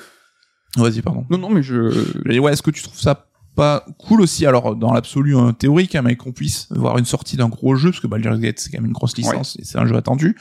euh, 0.78 0.82
vas-y, 0.82 1.02
pardon. 1.02 1.26
Non 1.28 1.36
non 1.36 1.50
mais 1.50 1.62
je 1.62 2.38
ouais, 2.40 2.52
est-ce 2.52 2.62
que 2.62 2.70
tu 2.70 2.82
trouves 2.82 2.98
ça 3.00 3.26
pas 3.54 3.84
cool 3.98 4.22
aussi 4.22 4.46
alors 4.46 4.74
dans 4.74 4.92
l'absolu 4.92 5.36
hein, 5.36 5.52
théorique 5.52 5.94
hein, 5.94 6.02
mais 6.02 6.16
qu'on 6.16 6.32
puisse 6.32 6.66
voir 6.70 6.96
une 6.98 7.04
sortie 7.04 7.36
d'un 7.36 7.48
gros 7.48 7.76
jeu 7.76 7.90
parce 7.90 8.00
que 8.00 8.06
Baldur's 8.08 8.40
Gate 8.40 8.58
c'est 8.58 8.70
quand 8.70 8.78
même 8.78 8.86
une 8.86 8.92
grosse 8.92 9.16
licence 9.16 9.56
et 9.60 9.64
c'est 9.64 9.78
un 9.78 9.86
jeu 9.86 9.94
attendu 9.96 10.34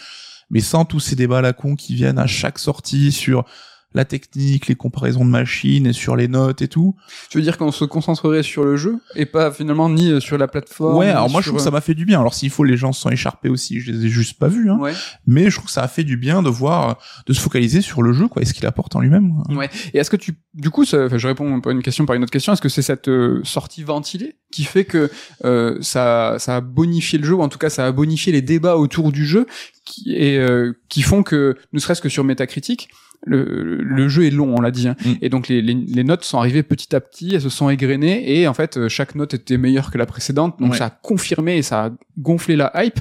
mais 0.50 0.62
sans 0.62 0.84
tous 0.86 1.00
ces 1.00 1.16
débats 1.16 1.38
à 1.38 1.42
la 1.42 1.54
con 1.54 1.76
qui 1.76 1.94
viennent 1.94 2.18
à 2.18 2.26
chaque 2.26 2.58
sortie 2.58 3.12
sur 3.12 3.46
la 3.94 4.06
technique, 4.06 4.68
les 4.68 4.76
comparaisons 4.76 5.26
de 5.26 5.30
machines, 5.30 5.88
et 5.88 5.94
sur 5.94 6.16
les 6.16 6.28
notes 6.28 6.62
et 6.62 6.68
tout. 6.68 6.96
tu 7.30 7.38
veux 7.38 7.44
dire 7.44 7.58
qu'on 7.58 7.72
se 7.72 7.86
concentrerait 7.86 8.44
sur 8.44 8.64
le 8.64 8.76
jeu 8.76 8.98
et 9.16 9.26
pas 9.26 9.52
finalement 9.52 9.90
ni 9.90 10.12
euh, 10.12 10.20
sur 10.20 10.38
la 10.38 10.48
plateforme. 10.48 10.98
ouais, 10.98 11.10
alors 11.10 11.30
moi 11.30 11.42
je 11.42 11.48
trouve 11.48 11.60
que 11.60 11.64
ça 11.64 11.72
m'a 11.72 11.82
fait 11.82 11.94
du 11.94 12.06
bien. 12.06 12.20
Alors 12.20 12.34
s'il 12.34 12.50
faut, 12.50 12.64
les 12.64 12.78
gens 12.78 12.94
se 12.94 13.02
sont 13.02 13.10
écharpés 13.10 13.50
aussi. 13.50 13.80
Je 13.80 13.92
les 13.92 14.06
ai 14.06 14.10
juste 14.10 14.40
pas 14.40 14.48
vus, 14.48 14.70
hein. 14.70 14.78
Ouais. 14.80 14.94
Mais 15.28 15.50
je 15.50 15.56
trouve 15.56 15.66
que 15.66 15.72
ça 15.72 15.84
a 15.84 15.88
fait 15.88 16.04
du 16.04 16.18
bien 16.18 16.42
de 16.42 16.50
voir, 16.50 16.90
euh, 16.90 16.94
de 17.28 17.34
se 17.34 17.40
focaliser 17.40 17.82
sur 17.82 18.02
le 18.02 18.14
jeu, 18.14 18.28
quoi, 18.28 18.42
et 18.42 18.46
ce 18.46 18.54
qu'il 18.54 18.66
apporte 18.66 18.96
en 18.96 19.00
lui-même. 19.00 19.34
Ouais. 19.50 19.70
Et 19.94 20.00
est-ce 20.00 20.10
que 20.10 20.18
tu, 20.18 20.36
du 20.54 20.70
coup, 20.70 20.86
ça, 20.86 21.06
enfin, 21.06 21.18
je 21.18 21.28
réponds 21.28 21.62
pas 21.62 21.72
une 21.72 21.82
question 21.82 22.06
par 22.06 22.16
une 22.16 22.24
autre 22.24 22.32
question. 22.32 22.54
Est-ce 22.54 22.62
que 22.62 22.70
c'est 22.70 22.82
cette 22.82 23.08
euh, 23.08 23.42
sortie 23.44 23.84
ventilée 23.84 24.38
qui 24.52 24.64
fait 24.64 24.86
que 24.86 25.10
euh, 25.46 25.78
ça, 25.82 26.36
ça 26.40 26.58
a 26.58 26.62
bonifié 26.62 27.18
le 27.20 27.26
jeu, 27.26 27.34
ou 27.34 27.42
en 27.42 27.50
tout 27.50 27.58
cas, 27.58 27.70
ça 27.70 27.86
a 27.88 27.92
bonifié 27.92 28.32
les 28.32 28.42
débats 28.42 28.78
autour 28.78 29.12
du 29.12 29.26
jeu, 29.26 29.48
qui 29.86 30.14
et 30.16 30.38
euh, 30.38 30.74
qui 30.90 31.02
font 31.02 31.24
que, 31.24 31.58
ne 31.74 31.80
serait-ce 31.80 32.02
que 32.02 32.10
sur 32.10 32.24
Metacritic, 32.24 32.90
le, 33.26 33.78
le 33.78 34.08
jeu 34.10 34.26
est 34.26 34.30
long, 34.30 34.54
on 34.58 34.62
l'a 34.62 34.72
dit, 34.72 34.88
hein. 34.88 34.96
Mm. 35.06 35.12
et 35.22 35.30
donc 35.30 35.48
les, 35.48 35.62
les, 35.62 35.74
les 35.74 36.04
notes 36.04 36.24
sont 36.24 36.38
arrivées 36.40 36.64
petit 36.64 36.96
à 36.96 37.00
petit, 37.00 37.36
elles 37.36 37.42
se 37.42 37.50
sont 37.50 37.70
égrenées, 37.70 38.40
et 38.40 38.48
en 38.48 38.54
fait, 38.54 38.78
euh, 38.78 38.90
chaque 38.90 39.16
note 39.16 39.34
était 39.34 39.58
meilleure 39.58 39.92
que 39.92 39.98
la 39.98 40.06
précédente, 40.06 40.60
donc 40.60 40.72
Ouais. 40.74 40.78
ça 40.78 40.86
a 40.86 40.90
confirmé 40.90 41.58
et 41.58 41.62
ça 41.62 41.86
a 41.86 41.92
gonflé 42.18 42.56
la 42.56 42.72
hype. 42.76 43.00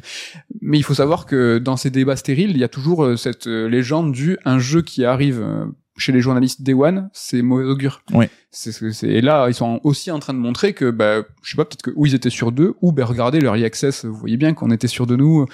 Mais 0.61 0.79
il 0.79 0.83
faut 0.83 0.95
savoir 0.95 1.27
que 1.27 1.59
dans 1.59 1.77
ces 1.77 1.91
débats 1.91 2.17
stériles, 2.17 2.51
il 2.51 2.59
y 2.59 2.65
a 2.65 2.69
toujours 2.69 3.05
euh, 3.05 3.17
cette 3.17 3.47
euh, 3.47 3.69
légende 3.69 4.13
du 4.13 4.39
un 4.45 4.59
jeu 4.59 4.83
qui 4.83 5.05
arrive 5.05 5.45
chez 5.99 6.11
les 6.13 6.21
journalistes 6.23 6.63
Day 6.63 6.73
One, 6.73 7.11
c'est 7.13 7.43
mauvais 7.43 7.65
augure. 7.65 8.03
Ouais. 8.15 8.31
C'est, 8.51 8.73
c'est, 8.73 8.93
c'est- 8.93 9.09
et 9.09 9.21
là, 9.21 9.47
ils 9.49 9.55
sont 9.55 9.79
aussi 9.85 10.11
en 10.11 10.19
train 10.21 10.33
de 10.35 10.39
montrer 10.39 10.73
que, 10.73 10.91
bah, 10.91 11.23
je 11.43 11.51
sais 11.51 11.57
pas, 11.57 11.65
peut-être 11.67 11.83
que 11.83 11.91
ou 11.95 12.07
ils 12.07 12.15
étaient 12.15 12.31
sur 12.31 12.51
deux, 12.51 12.75
ou 12.81 12.93
ben 12.93 13.05
regardez 13.05 13.41
leur 13.41 13.55
early 13.55 13.67
access, 13.67 14.05
vous 14.07 14.15
voyez 14.15 14.37
bien 14.39 14.55
qu'on 14.55 14.71
était 14.71 14.89
sur 14.89 15.07
de 15.07 15.17
nous. 15.17 15.47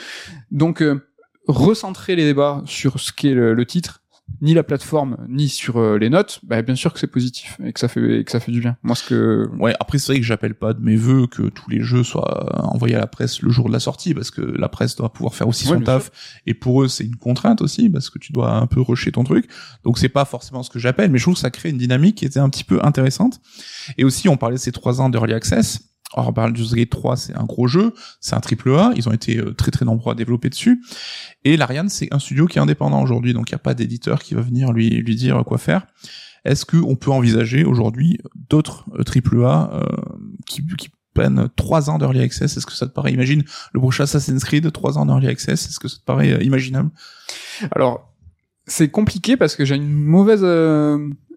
Donc, 0.53 0.81
euh, 0.81 1.01
recentrer 1.49 2.15
les 2.15 2.25
débats 2.25 2.63
sur 2.67 3.01
ce 3.01 3.13
qu'est 3.13 3.33
le, 3.35 3.55
le 3.55 3.67
titre, 3.67 4.03
ni 4.41 4.55
la 4.55 4.63
plateforme, 4.63 5.17
ni 5.29 5.49
sur 5.49 5.79
euh, 5.79 5.99
les 5.99 6.11
notes, 6.11 6.41
bah, 6.45 6.63
bien 6.63 6.77
sûr 6.77 6.93
que 6.93 7.01
c'est 7.01 7.09
positif 7.09 7.59
et 7.65 7.73
que 7.73 7.81
ça 7.81 7.89
fait 7.89 8.21
et 8.21 8.25
que 8.25 8.31
ça 8.31 8.39
fait 8.41 8.53
du 8.53 8.61
bien. 8.61 8.77
Moi, 8.83 8.95
ce 8.95 9.03
que 9.03 9.49
Ouais, 9.59 9.75
après 9.81 9.99
c'est 9.99 10.13
vrai 10.13 10.21
que 10.21 10.27
j'appelle 10.27 10.55
pas 10.55 10.75
de 10.75 10.81
mes 10.81 10.97
vœux 10.97 11.27
que 11.27 11.43
tous 11.49 11.69
les 11.71 11.81
jeux 11.81 12.05
soient 12.05 12.65
envoyés 12.65 12.95
à 12.95 13.01
la 13.01 13.07
presse 13.07 13.43
le 13.43 13.51
jour 13.51 13.67
de 13.69 13.73
la 13.73 13.81
sortie 13.81 14.15
parce 14.15 14.31
que 14.31 14.41
la 14.41 14.69
presse 14.69 14.95
doit 14.97 15.13
pouvoir 15.13 15.35
faire 15.35 15.49
aussi 15.49 15.67
Ouais, 15.69 15.77
son 15.79 15.83
taf 15.83 16.11
et 16.47 16.55
pour 16.55 16.83
eux 16.83 16.89
c'est 16.89 17.05
une 17.05 17.17
contrainte 17.17 17.63
aussi 17.63 17.89
parce 17.91 18.11
que 18.11 18.19
tu 18.19 18.33
dois 18.33 18.53
un 18.53 18.67
peu 18.67 18.81
rusher 18.81 19.11
ton 19.13 19.25
truc. 19.25 19.49
Donc 19.85 19.99
c'est 19.99 20.09
pas 20.09 20.25
forcément 20.25 20.63
ce 20.63 20.71
que 20.71 20.79
j'appelle 20.79 21.11
mais 21.11 21.19
je 21.19 21.25
trouve 21.25 21.35
que 21.35 21.41
ça 21.41 21.51
crée 21.51 21.71
une 21.71 21.79
dynamique 21.79 22.17
qui 22.17 22.25
était 22.25 22.41
un 22.41 22.49
petit 22.49 22.65
peu 22.65 22.79
intéressante. 22.85 23.41
Et 23.97 24.05
aussi 24.05 24.29
on 24.29 24.37
parlait 24.37 24.57
de 24.57 24.61
ces 24.61 24.73
trois 24.73 25.01
ans 25.01 25.09
d'early 25.09 25.35
access. 25.35 25.81
Baldur's 26.17 26.75
Gate 26.75 26.91
3 26.91 27.17
c'est 27.17 27.37
un 27.37 27.45
gros 27.45 27.67
jeu, 27.67 27.95
c'est 28.21 28.35
un 28.35 28.41
triple 28.41 28.75
A, 28.75 28.93
ils 28.97 29.09
ont 29.09 29.13
été 29.13 29.39
euh, 29.39 29.55
très 29.55 29.71
très 29.71 29.85
nombreux 29.85 30.13
à 30.13 30.15
développer 30.15 30.49
dessus. 30.49 30.83
Et 31.45 31.57
l'Ariane 31.57 31.89
c'est 31.89 32.09
un 32.13 32.19
studio 32.19 32.47
qui 32.47 32.59
est 32.59 32.63
indépendant 32.63 33.03
aujourd'hui 33.03 33.35
donc 33.35 33.51
il 33.51 33.53
y 33.53 33.57
a 33.57 33.59
pas 33.59 33.75
d'éditeur 33.75 34.23
qui 34.23 34.35
va 34.35 34.41
venir 34.41 34.73
lui 34.73 35.03
dire 35.17 35.43
quoi 35.45 35.59
faire. 35.59 35.87
Est-ce 36.45 36.65
qu'on 36.65 36.97
peut 36.97 37.11
envisager 37.11 37.65
aujourd'hui 37.65 38.19
d'autres 38.49 38.87
euh, 38.99 39.03
triple 39.03 39.45
A 39.45 39.71
euh, 39.73 39.85
qui, 40.47 40.63
prennent 41.15 41.49
trois 41.57 41.91
ans 41.91 41.99
d'early 41.99 42.21
access? 42.21 42.57
Est-ce 42.57 42.65
que 42.65 42.73
ça 42.73 42.87
te 42.87 42.93
paraît 42.93 43.13
imagine 43.13 43.43
le 43.73 43.81
prochain 43.81 44.05
Assassin's 44.05 44.45
Creed 44.45 44.71
trois 44.71 44.99
ans 44.99 45.07
d'early 45.07 45.27
access 45.27 45.67
Est-ce 45.67 45.81
que 45.81 45.89
ça 45.89 45.99
te 45.99 46.05
paraît 46.05 46.45
imaginable? 46.45 46.91
Alors, 47.73 48.15
c'est 48.67 48.89
compliqué 48.89 49.37
parce 49.37 49.57
que 49.57 49.65
j'ai 49.65 49.75
une 49.75 49.93
mauvaise 49.93 50.45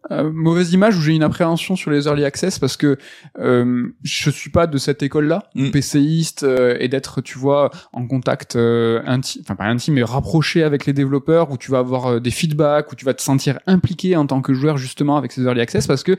euh, 0.09 0.31
mauvaise 0.31 0.73
image 0.73 0.97
ou 0.97 1.01
j'ai 1.01 1.13
une 1.13 1.21
appréhension 1.23 1.75
sur 1.75 1.91
les 1.91 2.07
early 2.07 2.25
access 2.25 2.57
parce 2.57 2.75
que 2.75 2.97
euh, 3.39 3.87
je 4.03 4.29
suis 4.31 4.49
pas 4.49 4.65
de 4.65 4.77
cette 4.77 5.03
école-là, 5.03 5.43
Mm. 5.53 5.71
PCiste 5.71 6.43
euh, 6.43 6.75
et 6.79 6.87
d'être, 6.87 7.21
tu 7.21 7.37
vois, 7.37 7.69
en 7.93 8.07
contact 8.07 8.55
euh, 8.55 9.01
intime, 9.05 9.41
enfin 9.43 9.55
pas 9.55 9.65
intime 9.65 9.93
mais 9.95 10.03
rapproché 10.03 10.63
avec 10.63 10.85
les 10.85 10.93
développeurs 10.93 11.51
où 11.51 11.57
tu 11.57 11.71
vas 11.71 11.79
avoir 11.79 12.07
euh, 12.07 12.19
des 12.19 12.31
feedbacks 12.31 12.91
où 12.91 12.95
tu 12.95 13.05
vas 13.05 13.13
te 13.13 13.21
sentir 13.21 13.59
impliqué 13.67 14.15
en 14.15 14.25
tant 14.25 14.41
que 14.41 14.53
joueur 14.53 14.77
justement 14.77 15.17
avec 15.17 15.31
ces 15.31 15.43
early 15.43 15.61
access 15.61 15.87
parce 15.87 16.03
que 16.03 16.17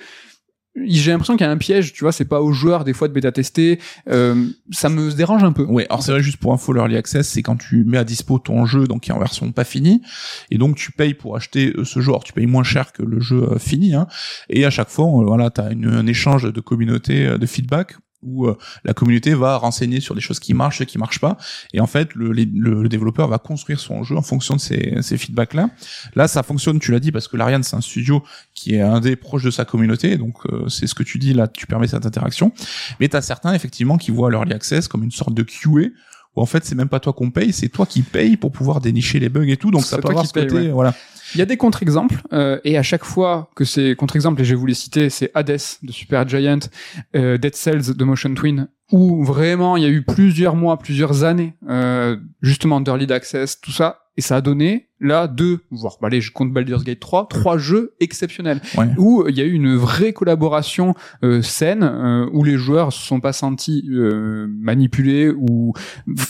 j'ai 0.74 1.11
l'impression 1.11 1.36
qu'il 1.36 1.44
y 1.44 1.49
a 1.49 1.53
un 1.53 1.59
piège, 1.59 1.93
tu 1.93 2.05
vois, 2.05 2.12
c'est 2.12 2.24
pas 2.24 2.40
aux 2.40 2.53
joueurs 2.53 2.85
des 2.85 2.93
fois 2.93 3.09
de 3.09 3.12
bêta 3.12 3.31
tester, 3.31 3.78
euh, 4.09 4.47
ça 4.70 4.89
me 4.89 5.12
dérange 5.12 5.44
un 5.44 5.53
peu. 5.53 5.65
Ouais, 5.65 5.86
alors 5.90 6.03
c'est 6.03 6.12
vrai 6.12 6.23
juste 6.23 6.39
pour 6.39 6.53
info 6.53 6.73
l'early 6.73 6.97
access, 6.97 7.28
c'est 7.28 7.43
quand 7.43 7.57
tu 7.57 7.85
mets 7.85 7.99
à 7.99 8.05
dispo 8.05 8.39
ton 8.39 8.65
jeu 8.65 8.86
donc 8.86 9.03
qui 9.03 9.11
est 9.11 9.15
en 9.15 9.19
version 9.19 9.51
pas 9.53 9.65
finie 9.65 10.03
et 10.51 10.59
donc 10.59 10.77
tu 10.77 10.93
payes 10.93 11.15
pour 11.15 11.36
acheter 11.36 11.73
euh, 11.77 11.85
ce 11.85 12.01
jeu, 12.01 12.11
alors 12.11 12.24
tu 12.24 12.32
payes 12.32 12.47
moins 12.47 12.65
cher 12.65 12.93
que 12.93 13.03
le 13.03 13.20
jeu 13.20 13.43
euh, 13.43 13.59
fini 13.59 13.94
hein, 13.94 14.07
et 14.49 14.65
à 14.65 14.70
chaque 14.70 14.89
fois 14.89 15.07
voilà, 15.07 15.51
tu 15.51 15.61
as 15.61 15.66
un 15.66 16.07
échange 16.07 16.51
de 16.51 16.61
communauté 16.61 17.39
de 17.39 17.47
feedback 17.47 17.97
où 18.23 18.47
euh, 18.47 18.57
la 18.85 18.94
communauté 18.94 19.35
va 19.35 19.57
renseigner 19.57 20.01
sur 20.01 20.15
des 20.15 20.20
choses 20.20 20.40
qui 20.40 20.55
marchent, 20.55 20.78
ce 20.78 20.85
qui 20.85 20.99
marchent 20.99 21.20
pas, 21.20 21.36
et 21.73 21.81
en 21.81 21.86
fait 21.86 22.15
le, 22.15 22.32
le, 22.32 22.44
le 22.82 22.89
développeur 22.89 23.28
va 23.28 23.39
construire 23.39 23.81
son 23.81 24.03
jeu 24.03 24.16
en 24.16 24.23
fonction 24.23 24.57
de 24.57 24.61
ces, 24.61 24.97
ces 25.03 25.19
feedbacks 25.19 25.55
là. 25.55 25.70
Ça 26.28 26.43
fonctionne, 26.43 26.78
tu 26.78 26.93
l'as 26.93 27.01
dit, 27.01 27.12
parce 27.12 27.28
que 27.28 27.36
l'Ariane 27.36 27.62
c'est 27.62 27.77
un 27.77 27.81
studio 27.81 28.23
qui 28.55 28.74
est 28.74 28.81
un 28.81 29.01
des 29.01 29.16
proches 29.16 29.44
de 29.44 29.51
sa 29.51 29.65
communauté, 29.65 30.16
donc 30.16 30.35
euh, 30.47 30.69
c'est 30.69 30.86
ce 30.86 30.94
que 30.94 31.03
tu 31.03 31.19
dis 31.19 31.35
là, 31.35 31.49
tu 31.49 31.66
permets 31.66 31.89
cette 31.89 32.07
interaction. 32.07 32.53
Mais 33.01 33.09
t'as 33.09 33.23
certains 33.23 33.55
effectivement 33.55 33.99
qui 33.99 34.11
voient 34.11 34.31
l'early 34.31 34.53
access 34.53 34.89
comme 34.89 35.03
une 35.03 35.11
sorte 35.11 35.35
de 35.35 35.43
QA 35.43 35.89
où 36.36 36.42
en 36.42 36.46
fait 36.46 36.64
c'est 36.64 36.74
même 36.74 36.88
pas 36.88 37.00
toi 37.00 37.12
qu'on 37.12 37.30
paye, 37.30 37.52
c'est 37.52 37.68
toi 37.68 37.86
qui 37.86 38.02
payes 38.02 38.36
pour 38.36 38.52
pouvoir 38.52 38.80
dénicher 38.80 39.18
les 39.18 39.28
bugs 39.28 39.48
et 39.48 39.56
tout, 39.56 39.70
donc 39.70 39.84
ça 39.84 39.98
peut 39.98 40.09
avoir 40.09 40.26
ce 40.26 40.32
côté, 40.32 40.54
ouais. 40.54 40.68
voilà. 40.68 40.94
Il 41.34 41.38
y 41.38 41.42
a 41.42 41.46
des 41.46 41.56
contre-exemples, 41.56 42.20
euh, 42.34 42.60
et 42.62 42.76
à 42.76 42.82
chaque 42.82 43.04
fois 43.04 43.50
que 43.56 43.64
ces 43.64 43.96
contre-exemples, 43.96 44.42
et 44.42 44.44
je 44.44 44.50
vais 44.50 44.60
vous 44.60 44.66
les 44.66 44.74
citer, 44.74 45.09
c'est 45.09 45.30
Hades 45.34 45.59
de 45.82 45.90
Super 45.90 46.28
Giant, 46.28 46.59
euh, 47.16 47.38
Dead 47.38 47.56
Cells 47.56 47.94
de 47.96 48.04
Motion 48.04 48.34
Twin, 48.34 48.68
où 48.90 49.24
vraiment 49.24 49.78
il 49.78 49.82
y 49.82 49.86
a 49.86 49.88
eu 49.88 50.02
plusieurs 50.02 50.56
mois, 50.56 50.78
plusieurs 50.78 51.24
années, 51.24 51.54
euh, 51.70 52.18
justement 52.42 52.82
d'early 52.82 53.10
access, 53.10 53.59
tout 53.60 53.72
ça, 53.72 54.01
et 54.16 54.20
ça 54.20 54.36
a 54.36 54.40
donné 54.40 54.89
là 55.01 55.26
deux, 55.26 55.60
voire 55.70 55.97
bah, 56.01 56.09
allez, 56.09 56.20
je 56.20 56.30
compte 56.32 56.52
Baldur's 56.52 56.84
Gate 56.84 57.01
3, 57.01 57.28
trois 57.28 57.59
jeux 57.59 57.94
exceptionnels, 58.01 58.60
Ouais. 58.76 58.89
où 58.98 59.24
il 59.28 59.36
y 59.36 59.40
a 59.40 59.44
eu 59.44 59.52
une 59.52 59.74
vraie 59.74 60.12
collaboration 60.12 60.94
euh, 61.24 61.43
saine, 61.43 61.82
euh, 61.82 62.28
où 62.32 62.44
les 62.44 62.56
joueurs 62.56 62.93
se 62.93 63.05
sont 63.06 63.20
pas 63.20 63.32
sentis 63.32 63.84
euh, 63.90 64.47
manipulés, 64.51 65.30
ou 65.30 65.72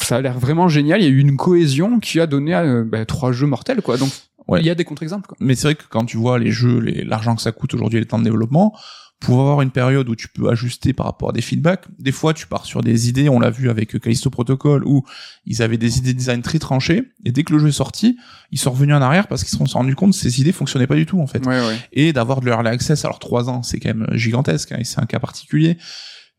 ça 0.00 0.16
a 0.16 0.20
l'air 0.20 0.38
vraiment 0.38 0.68
génial. 0.68 1.00
Il 1.00 1.04
y 1.04 1.06
a 1.06 1.10
eu 1.10 1.18
une 1.18 1.36
cohésion 1.36 2.00
qui 2.00 2.20
a 2.20 2.26
donné 2.26 2.54
euh, 2.54 2.84
bah, 2.84 3.04
trois 3.04 3.32
jeux 3.32 3.46
mortels, 3.46 3.82
quoi. 3.82 3.96
Donc 3.96 4.10
Ouais. 4.48 4.60
il 4.60 4.66
y 4.66 4.70
a 4.70 4.74
des 4.74 4.84
contre-exemples. 4.84 5.28
Quoi. 5.28 5.36
Mais 5.40 5.54
c'est 5.54 5.68
vrai 5.68 5.74
que 5.76 5.84
quand 5.88 6.04
tu 6.04 6.16
vois 6.16 6.36
les 6.38 6.50
jeux, 6.50 6.80
les- 6.80 7.04
l'argent 7.04 7.36
que 7.36 7.42
ça 7.42 7.52
coûte 7.52 7.74
aujourd'hui, 7.74 8.00
les 8.00 8.06
temps 8.06 8.18
de 8.18 8.24
développement, 8.24 8.74
pour 9.22 9.40
avoir 9.40 9.62
une 9.62 9.70
période 9.70 10.08
où 10.08 10.16
tu 10.16 10.28
peux 10.28 10.50
ajuster 10.50 10.92
par 10.92 11.06
rapport 11.06 11.30
à 11.30 11.32
des 11.32 11.40
feedbacks. 11.40 11.84
Des 11.98 12.12
fois, 12.12 12.34
tu 12.34 12.46
pars 12.46 12.64
sur 12.64 12.82
des 12.82 13.08
idées, 13.08 13.28
on 13.28 13.38
l'a 13.38 13.50
vu 13.50 13.70
avec 13.70 13.98
Callisto 14.00 14.30
Protocol, 14.30 14.82
où 14.84 15.04
ils 15.46 15.62
avaient 15.62 15.78
des 15.78 15.98
idées 15.98 16.12
de 16.12 16.18
design 16.18 16.42
très 16.42 16.58
tranchées, 16.58 17.04
et 17.24 17.32
dès 17.32 17.44
que 17.44 17.52
le 17.52 17.58
jeu 17.58 17.68
est 17.68 17.72
sorti, 17.72 18.18
ils 18.50 18.58
sont 18.58 18.72
revenus 18.72 18.94
en 18.94 19.02
arrière 19.02 19.28
parce 19.28 19.44
qu'ils 19.44 19.56
se 19.56 19.64
sont 19.64 19.78
rendus 19.78 19.94
compte 19.94 20.12
que 20.12 20.18
ces 20.18 20.40
idées 20.40 20.52
fonctionnaient 20.52 20.86
pas 20.86 20.96
du 20.96 21.06
tout, 21.06 21.20
en 21.20 21.26
fait. 21.26 21.44
Ouais, 21.46 21.60
ouais. 21.60 21.76
Et 21.92 22.12
d'avoir 22.12 22.40
de 22.40 22.46
l'early 22.46 22.68
access, 22.68 23.04
alors 23.04 23.18
trois 23.18 23.48
ans, 23.48 23.62
c'est 23.62 23.78
quand 23.78 23.94
même 23.94 24.06
gigantesque, 24.12 24.72
hein, 24.72 24.78
et 24.80 24.84
c'est 24.84 25.00
un 25.00 25.06
cas 25.06 25.20
particulier, 25.20 25.78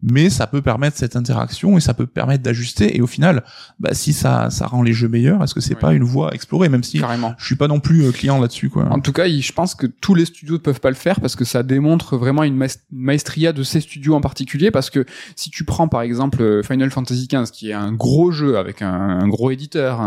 mais 0.03 0.29
ça 0.29 0.47
peut 0.47 0.61
permettre 0.61 0.97
cette 0.97 1.15
interaction 1.15 1.77
et 1.77 1.81
ça 1.81 1.93
peut 1.93 2.05
permettre 2.05 2.43
d'ajuster 2.43 2.97
et 2.97 3.01
au 3.01 3.07
final 3.07 3.43
bah 3.79 3.93
si 3.93 4.11
ça 4.13 4.49
ça 4.49 4.67
rend 4.67 4.83
les 4.83 4.91
jeux 4.93 5.07
meilleurs 5.07 5.41
est-ce 5.43 5.53
que 5.53 5.61
c'est 5.61 5.75
pas 5.75 5.93
une 5.93 6.03
voie 6.03 6.31
à 6.31 6.33
explorer 6.33 6.67
même 6.69 6.83
si 6.83 6.99
Carrément. 6.99 7.33
je 7.37 7.45
suis 7.45 7.55
pas 7.55 7.67
non 7.67 7.79
plus 7.79 8.03
euh, 8.03 8.11
client 8.11 8.39
là-dessus 8.41 8.69
quoi 8.69 8.87
En 8.91 8.99
tout 8.99 9.13
cas, 9.13 9.27
je 9.27 9.51
pense 9.53 9.75
que 9.75 9.87
tous 9.87 10.13
les 10.15 10.25
studios 10.25 10.53
ne 10.55 10.59
peuvent 10.59 10.79
pas 10.81 10.89
le 10.89 10.95
faire 10.95 11.19
parce 11.21 11.35
que 11.35 11.45
ça 11.45 11.63
démontre 11.63 12.17
vraiment 12.17 12.43
une 12.43 12.55
maes- 12.57 12.77
une 12.91 12.99
maestria 12.99 13.53
de 13.53 13.63
ces 13.63 13.79
studios 13.81 14.13
en 14.15 14.21
particulier. 14.21 14.71
Parce 14.71 14.89
que 14.89 15.05
si 15.35 15.49
tu 15.49 15.63
prends 15.63 15.87
par 15.87 16.01
exemple 16.01 16.41
euh, 16.41 16.63
Final 16.63 16.91
Fantasy 16.91 17.27
XV, 17.27 17.51
qui 17.51 17.69
est 17.69 17.73
un 17.73 17.93
gros 17.93 18.31
jeu 18.31 18.57
avec 18.57 18.81
un, 18.81 18.91
un 18.93 19.27
gros 19.27 19.51
éditeur, 19.51 19.99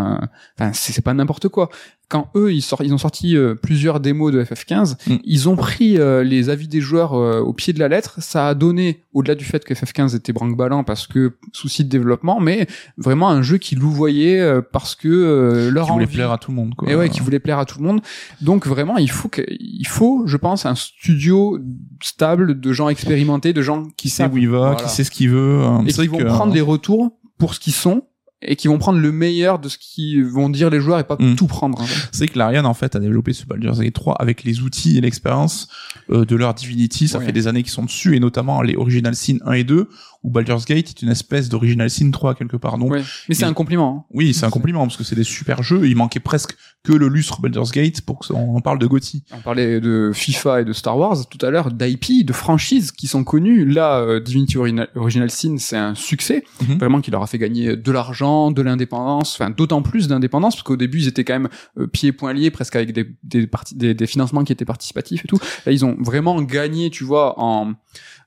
enfin 0.58 0.72
c'est 0.74 1.02
pas 1.02 1.14
n'importe 1.14 1.48
quoi. 1.48 1.70
Quand 2.08 2.28
eux 2.36 2.52
ils, 2.54 2.62
sortent, 2.62 2.82
ils 2.84 2.94
ont 2.94 2.98
sorti 2.98 3.36
euh, 3.36 3.54
plusieurs 3.56 3.98
démos 3.98 4.32
de 4.32 4.44
FF15, 4.44 4.94
Mm. 5.08 5.16
ils 5.24 5.48
ont 5.48 5.56
pris 5.56 5.98
euh, 5.98 6.22
les 6.22 6.50
avis 6.50 6.68
des 6.68 6.80
joueurs 6.80 7.14
euh, 7.14 7.40
au 7.40 7.52
pied 7.52 7.72
de 7.72 7.80
la 7.80 7.88
lettre. 7.88 8.16
Ça 8.22 8.46
a 8.48 8.54
donné, 8.54 9.02
au-delà 9.12 9.34
du 9.34 9.44
fait 9.44 9.64
que 9.64 9.74
FF15 9.74 10.14
était 10.14 10.32
branque-ballant 10.32 10.84
parce 10.84 11.06
que 11.08 11.36
souci 11.52 11.82
de 11.84 11.88
développement, 11.88 12.38
mais 12.38 12.68
vraiment 12.96 13.28
un 13.28 13.42
jeu 13.42 13.58
qui 13.58 13.74
louvoyait 13.74 14.40
parce 14.72 14.94
que 14.94 15.68
leur 15.72 15.86
qui 15.86 15.92
voulait 15.92 16.04
envie- 16.06 16.14
plaire 16.14 16.30
à 16.30 16.38
tout 16.38 16.52
le 16.52 16.56
monde 16.56 16.74
quoi 16.76 16.88
et 16.90 16.94
ouais, 16.94 17.08
qui 17.08 17.18
voulait 17.20 17.40
plaire 17.40 17.58
à 17.58 17.64
tout 17.64 17.80
le 17.80 17.84
monde. 17.86 18.00
Donc 18.40 18.66
vraiment, 18.68 18.98
il 18.98 19.10
faut 19.10 19.28
que, 19.28 19.42
il 19.48 19.86
faut, 19.88 20.22
je 20.26 20.36
pense, 20.36 20.64
un 20.64 20.76
studio 20.76 21.58
stable 22.02 22.60
de 22.60 22.72
gens 22.72 22.88
expérimentés, 22.88 23.52
de 23.52 23.62
gens 23.62 23.84
qui 23.96 24.10
savent- 24.10 24.32
où 24.32 24.38
il 24.38 24.48
va 24.48 24.58
Voilà. 24.58 24.74
qui 24.76 24.88
sait 24.88 25.02
ce 25.04 25.10
qu'il 25.10 25.30
veut 25.30 25.62
hein. 25.64 25.84
et 25.86 25.92
qui 25.92 26.06
vont 26.06 26.18
que, 26.18 26.24
prendre 26.24 26.54
les 26.54 26.60
retours 26.60 27.18
pour 27.38 27.54
ce 27.54 27.60
qu'ils 27.60 27.72
sont 27.72 28.02
et 28.42 28.54
qui 28.56 28.68
vont 28.68 28.76
prendre 28.78 28.98
le 28.98 29.12
meilleur 29.12 29.58
de 29.58 29.68
ce 29.68 29.78
qu'ils 29.78 30.24
vont 30.24 30.50
dire 30.50 30.68
les 30.68 30.80
joueurs 30.80 30.98
et 30.98 31.04
pas 31.04 31.16
Mm. 31.18 31.36
tout 31.36 31.46
prendre. 31.46 31.82
c'est 32.12 32.28
que 32.28 32.38
l'Ariane 32.38 32.66
en 32.66 32.74
fait 32.74 32.94
a 32.94 33.00
développé 33.00 33.32
ce 33.32 33.46
Baldur's 33.46 33.78
Gate 33.80 33.94
3 33.94 34.14
avec 34.16 34.44
les 34.44 34.60
outils 34.60 34.98
et 34.98 35.00
l'expérience 35.00 35.68
euh, 36.10 36.24
de 36.26 36.36
leur 36.36 36.52
Divinity 36.52 37.08
ça 37.08 37.18
fait 37.20 37.32
des 37.32 37.48
années 37.48 37.62
qu'ils 37.62 37.72
sont 37.72 37.84
dessus 37.84 38.14
et 38.14 38.20
notamment 38.20 38.60
les 38.60 38.76
Original 38.76 39.14
Sin 39.16 39.38
1 39.46 39.52
et 39.52 39.64
2 39.64 39.88
où 40.22 40.30
Baldur's 40.30 40.66
Gate 40.66 40.88
est 40.90 41.02
une 41.02 41.08
espèce 41.08 41.48
d'Original 41.48 41.88
Sin 41.88 42.10
3 42.10 42.34
quelque 42.34 42.56
part 42.58 42.76
donc 42.76 42.90
Ouais. 42.92 43.02
Mais 43.28 43.34
c'est 43.34 43.44
un 43.44 43.54
compliment. 43.54 44.04
hein. 44.06 44.10
oui 44.12 44.34
c'est 44.34 44.44
un 44.44 44.50
compliment 44.50 44.82
parce 44.86 44.98
que 44.98 45.04
c'est 45.04 45.16
des 45.16 45.24
super 45.24 45.62
jeux 45.62 45.88
il 45.88 45.96
manquait 45.96 46.20
presque 46.20 46.54
que 46.86 46.92
le 46.92 47.08
lustre 47.08 47.40
Baldur's 47.40 47.72
Gate 47.72 48.00
pour 48.02 48.18
qu'on 48.20 48.60
parle 48.60 48.78
de 48.78 48.86
Gotti 48.86 49.24
On 49.32 49.40
parlait 49.40 49.80
de 49.80 50.12
FIFA 50.14 50.60
et 50.60 50.64
de 50.64 50.72
Star 50.72 50.96
Wars 50.96 51.28
tout 51.28 51.44
à 51.44 51.50
l'heure, 51.50 51.72
d'IP, 51.72 52.24
de 52.24 52.32
franchises 52.32 52.92
qui 52.92 53.06
sont 53.08 53.24
connues. 53.24 53.64
Là, 53.64 53.98
euh, 53.98 54.20
Divinity 54.20 54.56
Original, 54.56 54.88
Original 54.94 55.30
Sin, 55.30 55.56
c'est 55.58 55.76
un 55.76 55.94
succès, 55.94 56.44
Mhm. 56.62 56.78
vraiment 56.78 57.00
qui 57.00 57.10
leur 57.10 57.22
a 57.22 57.26
fait 57.26 57.38
gagner 57.38 57.76
de 57.76 57.92
l'argent, 57.92 58.50
de 58.52 58.62
l'indépendance, 58.62 59.34
enfin 59.34 59.50
d'autant 59.50 59.82
plus 59.82 60.06
d'indépendance 60.08 60.54
parce 60.54 60.62
qu'au 60.62 60.76
début 60.76 60.98
ils 61.00 61.08
étaient 61.08 61.24
quand 61.24 61.34
même 61.34 61.48
euh, 61.78 61.86
pieds 61.88 62.10
et 62.10 62.12
poings 62.12 62.32
liés, 62.32 62.50
presque 62.50 62.76
avec 62.76 62.92
des 62.92 63.06
des, 63.24 63.46
parti- 63.46 63.74
des 63.74 63.92
des 63.94 64.06
financements 64.06 64.44
qui 64.44 64.52
étaient 64.52 64.64
participatifs 64.64 65.24
et 65.24 65.28
tout. 65.28 65.38
Là, 65.66 65.72
ils 65.72 65.84
ont 65.84 65.96
vraiment 65.98 66.40
gagné, 66.42 66.90
tu 66.90 67.02
vois, 67.04 67.34
en 67.40 67.72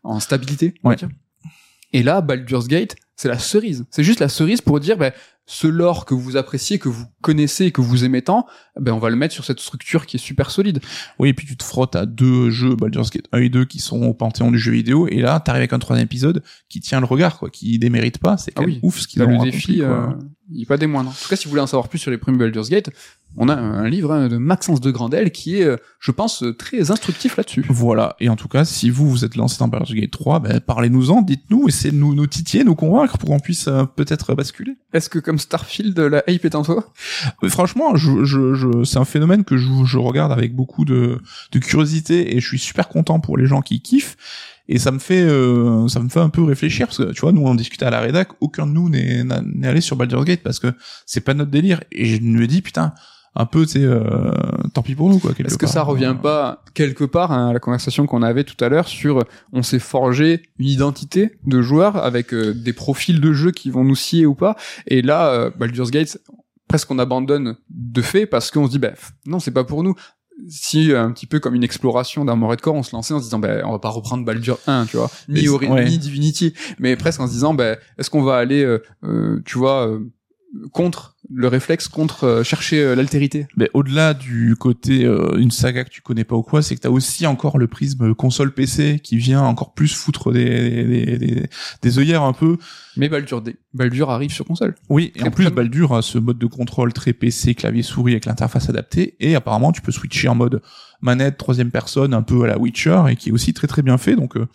en 0.04 0.20
stabilité. 0.20 0.74
on 0.84 0.90
va 0.90 0.94
Ouais. 0.94 0.96
dire. 0.98 1.10
Et 1.94 2.04
là, 2.04 2.22
Baldur's 2.22 2.68
Gate, 2.68 2.96
c'est 3.16 3.28
la 3.30 3.40
cerise. 3.40 3.86
C'est 3.90 4.04
juste 4.04 4.20
la 4.20 4.30
cerise 4.30 4.62
pour 4.62 4.80
dire, 4.80 4.98
ben, 4.98 5.12
ce 5.52 5.66
lore 5.66 6.06
que 6.06 6.14
vous 6.14 6.38
appréciez, 6.38 6.78
que 6.78 6.90
vous 6.90 7.06
connaissez, 7.22 7.72
que 7.72 7.82
vous 7.82 8.06
aimez 8.06 8.22
tant, 8.22 8.46
ben, 8.80 8.94
on 8.94 9.00
va 9.00 9.10
le 9.10 9.16
mettre 9.16 9.34
sur 9.34 9.44
cette 9.44 9.60
structure 9.60 10.06
qui 10.06 10.18
est 10.18 10.20
super 10.20 10.52
solide. 10.52 10.80
Oui, 11.18 11.30
et 11.30 11.34
puis 11.34 11.48
tu 11.48 11.58
te 11.58 11.64
frottes 11.64 11.96
à 11.96 12.06
deux 12.06 12.52
jeux, 12.52 12.76
Baldur's 12.76 13.10
Gate 13.10 13.26
1 13.32 13.40
et 13.40 13.50
2, 13.50 13.66
qui 13.66 13.80
sont 13.80 14.04
au 14.04 14.14
panthéon 14.14 14.52
du 14.52 14.60
jeu 14.60 14.72
vidéo, 14.72 15.08
et 15.08 15.22
là, 15.22 15.40
t'arrives 15.40 15.62
avec 15.62 15.74
un 15.74 15.80
troisième 15.80 16.06
épisode 16.06 16.44
qui 16.70 16.82
tient 16.82 17.00
le 17.00 17.08
regard, 17.08 17.40
quoi, 17.40 17.50
qui 17.50 17.80
démérite 17.80 18.20
pas, 18.20 18.38
c'est 18.38 18.52
quand 18.52 18.62
Ah 18.62 18.68
même 18.68 18.76
oui. 18.76 18.80
ouf 18.84 19.00
ce 19.00 19.18
Là, 19.20 19.26
ont 19.26 19.44
le 19.44 19.50
défi, 19.52 19.82
euh, 19.82 20.06
il 20.52 20.62
est 20.62 20.66
pas 20.68 20.78
des 20.78 20.86
moindres. 20.86 21.10
En 21.10 21.14
tout 21.14 21.28
cas, 21.28 21.36
si 21.36 21.46
vous 21.46 21.50
voulez 21.50 21.64
en 21.64 21.68
savoir 21.68 21.90
plus 21.90 21.98
sur 21.98 22.12
les 22.12 22.20
premiers 22.20 22.38
Baldur's 22.38 22.70
Gate, 22.70 22.92
on 23.38 23.50
a 23.50 23.56
un 23.56 23.88
livre 23.90 24.12
hein, 24.12 24.28
de 24.28 24.38
Maxence 24.38 24.82
de 24.82 24.90
Grandel 24.92 25.32
qui 25.32 25.58
est, 25.58 25.64
euh, 25.64 25.78
je 26.00 26.12
pense, 26.12 26.44
euh, 26.44 26.54
très 26.54 26.92
instructif 26.92 27.38
là-dessus. 27.38 27.64
Voilà, 27.70 28.16
et 28.20 28.30
en 28.30 28.36
tout 28.36 28.48
cas, 28.48 28.66
si 28.66 28.90
vous 28.92 29.10
vous 29.10 29.26
êtes 29.26 29.36
lancé 29.36 29.58
dans 29.60 29.68
Baldur's 29.68 29.94
Gate 29.94 30.12
3, 30.12 30.40
ben, 30.42 30.60
parlez-nous-en, 30.60 31.22
dites-nous, 31.24 31.68
essayez 31.68 31.92
de 31.92 31.98
nous, 31.98 32.14
nous 32.14 32.28
titiller, 32.28 32.64
nous 32.64 32.76
convaincre 32.76 33.18
pour 33.18 33.30
qu'on 33.30 33.40
puisse 33.40 33.68
euh, 33.68 33.86
peut-être 33.86 34.36
basculer. 34.36 34.74
Est-ce 34.94 35.10
que 35.10 35.18
comme 35.20 35.39
Starfield, 35.40 35.98
la 35.98 36.24
hype 36.28 36.46
est 36.46 36.56
en 36.56 36.64
toi? 36.64 36.92
Euh, 37.44 37.50
Franchement, 37.50 37.96
je, 37.96 38.24
je, 38.24 38.54
je, 38.54 38.84
c'est 38.84 38.98
un 38.98 39.06
phénomène 39.06 39.44
que 39.44 39.58
je, 39.58 39.98
regarde 39.98 40.32
avec 40.32 40.56
beaucoup 40.56 40.86
de, 40.86 41.20
de 41.52 41.60
curiosité 41.60 42.36
et 42.36 42.40
je 42.40 42.48
suis 42.48 42.60
super 42.60 42.88
content 42.88 43.20
pour 43.20 43.38
les 43.38 43.46
gens 43.46 43.62
qui 43.62 43.82
kiffent. 43.82 44.18
Et 44.68 44.78
ça 44.78 44.92
me 44.92 45.00
fait, 45.00 45.22
euh, 45.24 45.88
ça 45.88 46.00
me 46.00 46.10
fait 46.10 46.20
un 46.20 46.30
peu 46.30 46.44
réfléchir 46.44 46.88
parce 46.88 47.00
que 47.00 47.12
tu 47.12 47.22
vois, 47.22 47.32
nous 47.32 47.42
on 47.42 47.56
discutait 47.56 47.86
à 47.86 47.90
la 47.90 48.02
rédac, 48.02 48.30
aucun 48.40 48.68
de 48.68 48.72
nous 48.72 48.88
n'est 48.88 49.26
allé 49.68 49.82
sur 49.82 49.96
Baldur's 49.96 50.26
Gate 50.26 50.44
parce 50.44 50.60
que 50.60 50.68
c'est 51.08 51.22
pas 51.22 51.34
notre 51.34 51.50
délire. 51.50 51.84
Et 51.92 52.06
je 52.06 52.22
me 52.22 52.46
dis 52.46 52.62
putain, 52.62 52.94
un 53.40 53.46
peu, 53.46 53.66
tu 53.66 53.72
sais, 53.74 53.84
euh, 53.84 54.32
tant 54.74 54.82
pis 54.84 54.96
pour 54.96 55.10
nous 55.10 55.18
quoi. 55.20 55.32
Est-ce 55.32 55.58
que 55.58 55.66
ça 55.66 55.82
revient 55.84 56.16
pas 56.22 56.64
quelque 56.74 57.06
part 57.06 57.32
hein, 57.32 57.50
à 57.50 57.54
la 57.54 57.60
conversation 57.60 58.06
qu'on 58.06 58.22
avait 58.22 58.44
tout 58.44 58.62
à 58.64 58.70
l'heure 58.70 58.88
sur 58.88 59.24
on 59.54 59.64
s'est 59.64 59.80
forgé 59.80 60.44
une 60.60 60.68
identité 60.68 61.32
de 61.46 61.62
joueur 61.62 61.96
avec 61.98 62.34
euh, 62.34 62.54
des 62.54 62.74
profils 62.74 63.22
de 63.22 63.32
jeu 63.34 63.52
qui 63.52 63.70
vont 63.72 63.84
nous 63.84 63.96
scier 63.96 64.26
ou 64.26 64.36
pas? 64.36 64.56
Et 64.88 65.02
là 65.02 65.30
euh, 65.30 65.50
Baldur's 65.58 65.90
Gate 65.92 66.18
presque 66.68 66.92
on 66.92 67.00
abandonne 67.00 67.56
de 67.70 68.02
fait 68.02 68.26
parce 68.26 68.52
qu'on 68.52 68.66
se 68.68 68.72
dit 68.72 68.80
bah 68.80 68.92
non 69.26 69.40
c'est 69.40 69.52
pas 69.52 69.64
pour 69.64 69.84
nous 69.84 69.96
si 70.48 70.92
euh, 70.92 71.02
un 71.04 71.12
petit 71.12 71.26
peu 71.26 71.40
comme 71.40 71.56
une 71.56 71.64
exploration 71.64 72.24
d'Armored 72.26 72.62
Core 72.62 72.76
on 72.76 72.84
se 72.84 72.96
lançait 72.96 73.14
en 73.14 73.20
se 73.20 73.24
disant 73.26 73.40
bah 73.40 73.62
on 73.66 73.72
va 73.72 73.80
pas 73.80 73.90
reprendre 73.90 74.24
Baldur 74.24 74.58
1 74.68 74.86
tu 74.86 74.98
vois 74.98 75.10
ni, 75.28 75.42
c'est- 75.42 75.48
Ori- 75.50 75.68
ouais. 75.68 75.86
ni 75.86 75.98
Divinity 75.98 76.54
mais 76.78 76.96
presque 76.96 77.20
en 77.22 77.28
se 77.28 77.32
disant 77.32 77.54
bah 77.54 77.76
est-ce 77.98 78.10
qu'on 78.10 78.24
va 78.24 78.38
aller 78.38 78.64
euh, 78.64 78.82
euh, 79.04 79.42
tu 79.46 79.58
vois 79.58 79.88
euh, 79.88 80.00
contre 80.72 81.16
le 81.32 81.48
réflexe 81.48 81.88
contre 81.88 82.24
euh, 82.24 82.44
chercher 82.44 82.82
euh, 82.82 82.96
l'altérité 82.96 83.46
Mais 83.56 83.70
au-delà 83.76 84.16
du 84.16 84.56
côté 84.58 85.06
euh, 85.06 85.38
une 85.38 85.52
saga 85.52 85.84
que 85.84 85.90
tu 85.90 86.02
connais 86.02 86.24
pas 86.24 86.36
ou 86.36 86.42
quoi, 86.42 86.62
c'est 86.64 86.76
que 86.76 86.82
t'as 86.82 86.90
aussi 86.90 87.28
encore 87.28 87.58
le 87.60 87.68
prisme 87.68 88.16
console 88.16 88.52
PC 88.52 89.00
qui 89.04 89.18
vient 89.18 89.42
encore 89.44 89.74
plus 89.74 89.94
foutre 89.94 90.32
des 90.32 90.84
des, 91.06 91.18
des, 91.18 91.50
des 91.82 92.00
œillères 92.00 92.24
un 92.24 92.34
peu. 92.34 92.58
mais 92.98 93.10
Baldur, 93.10 93.42
D- 93.44 93.58
Baldur 93.76 94.10
arrive 94.10 94.32
sur 94.32 94.46
console 94.46 94.74
Oui, 94.90 95.12
et 95.16 95.24
en 95.24 95.30
plus 95.32 95.50
Baldur 95.52 95.94
a 95.94 96.02
ce 96.02 96.18
mode 96.18 96.40
de 96.40 96.48
contrôle 96.48 96.94
très 96.94 97.14
PC, 97.14 97.54
clavier 97.54 97.84
souris 97.84 98.14
avec 98.14 98.26
l'interface 98.26 98.70
adaptée, 98.70 99.16
et 99.20 99.36
apparemment 99.36 99.72
tu 99.72 99.82
peux 99.82 99.92
switcher 99.92 100.30
en 100.30 100.36
mode 100.36 100.62
manette 101.02 101.38
troisième 101.38 101.70
personne, 101.72 102.14
un 102.16 102.24
peu 102.24 102.44
à 102.44 102.48
la 102.48 102.58
Witcher, 102.58 103.04
et 103.10 103.16
qui 103.16 103.30
est 103.30 103.32
aussi 103.32 103.54
très 103.54 103.68
très 103.68 103.84
bien 103.84 103.98
fait. 104.00 104.16
Donc 104.16 104.36
euh, 104.36 104.48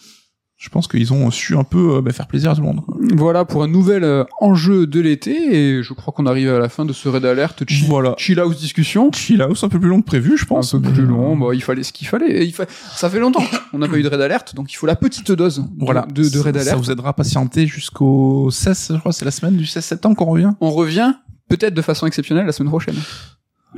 je 0.64 0.70
pense 0.70 0.88
qu'ils 0.88 1.12
ont 1.12 1.30
su 1.30 1.56
un 1.58 1.62
peu 1.62 1.96
euh, 1.96 2.00
bah, 2.00 2.10
faire 2.12 2.26
plaisir 2.26 2.50
à 2.50 2.54
tout 2.54 2.62
le 2.62 2.66
monde. 2.68 2.80
Voilà 3.14 3.44
pour 3.44 3.62
un 3.62 3.68
nouvel 3.68 4.02
euh, 4.02 4.24
enjeu 4.40 4.86
de 4.86 4.98
l'été 4.98 5.30
et 5.76 5.82
je 5.82 5.92
crois 5.92 6.14
qu'on 6.16 6.24
arrive 6.24 6.48
à 6.48 6.58
la 6.58 6.70
fin 6.70 6.86
de 6.86 6.94
ce 6.94 7.06
raid 7.06 7.22
alerte 7.26 7.68
chill, 7.68 7.86
Voilà. 7.86 8.14
chill 8.16 8.40
house 8.40 8.56
discussion. 8.58 9.10
Chill 9.12 9.42
House 9.42 9.62
un 9.62 9.68
peu 9.68 9.78
plus 9.78 9.90
long 9.90 10.00
que 10.00 10.06
prévu, 10.06 10.38
je 10.38 10.46
pense. 10.46 10.72
un 10.74 10.80
peu 10.80 10.90
plus 10.90 11.02
euh, 11.02 11.06
long, 11.06 11.36
bah, 11.36 11.48
il 11.52 11.62
fallait 11.62 11.82
ce 11.82 11.92
qu'il 11.92 12.08
fallait. 12.08 12.30
Et 12.30 12.44
il 12.44 12.52
fa... 12.54 12.64
Ça 12.96 13.10
fait 13.10 13.18
longtemps. 13.20 13.44
On 13.74 13.78
n'a 13.78 13.88
pas 13.88 13.98
eu 13.98 14.02
de 14.02 14.08
raid 14.08 14.22
alerte, 14.22 14.54
donc 14.54 14.72
il 14.72 14.76
faut 14.76 14.86
la 14.86 14.96
petite 14.96 15.30
dose 15.32 15.58
de- 15.58 15.84
Voilà, 15.84 16.06
de, 16.12 16.26
de 16.26 16.38
raid 16.38 16.56
ça, 16.56 16.62
ça 16.64 16.70
alerte. 16.70 16.82
vous 16.86 16.90
aidera 16.90 17.10
à 17.10 17.12
patienter 17.12 17.66
jusqu'au 17.66 18.50
16, 18.50 18.92
je 18.94 18.98
crois, 19.00 19.12
c'est 19.12 19.26
la 19.26 19.30
semaine 19.32 19.56
du 19.56 19.66
16 19.66 19.84
septembre 19.84 20.16
qu'on 20.16 20.24
revient. 20.24 20.52
On 20.62 20.70
revient 20.70 21.12
peut-être 21.50 21.74
de 21.74 21.82
façon 21.82 22.06
exceptionnelle 22.06 22.46
la 22.46 22.52
semaine 22.52 22.70
prochaine. 22.70 22.96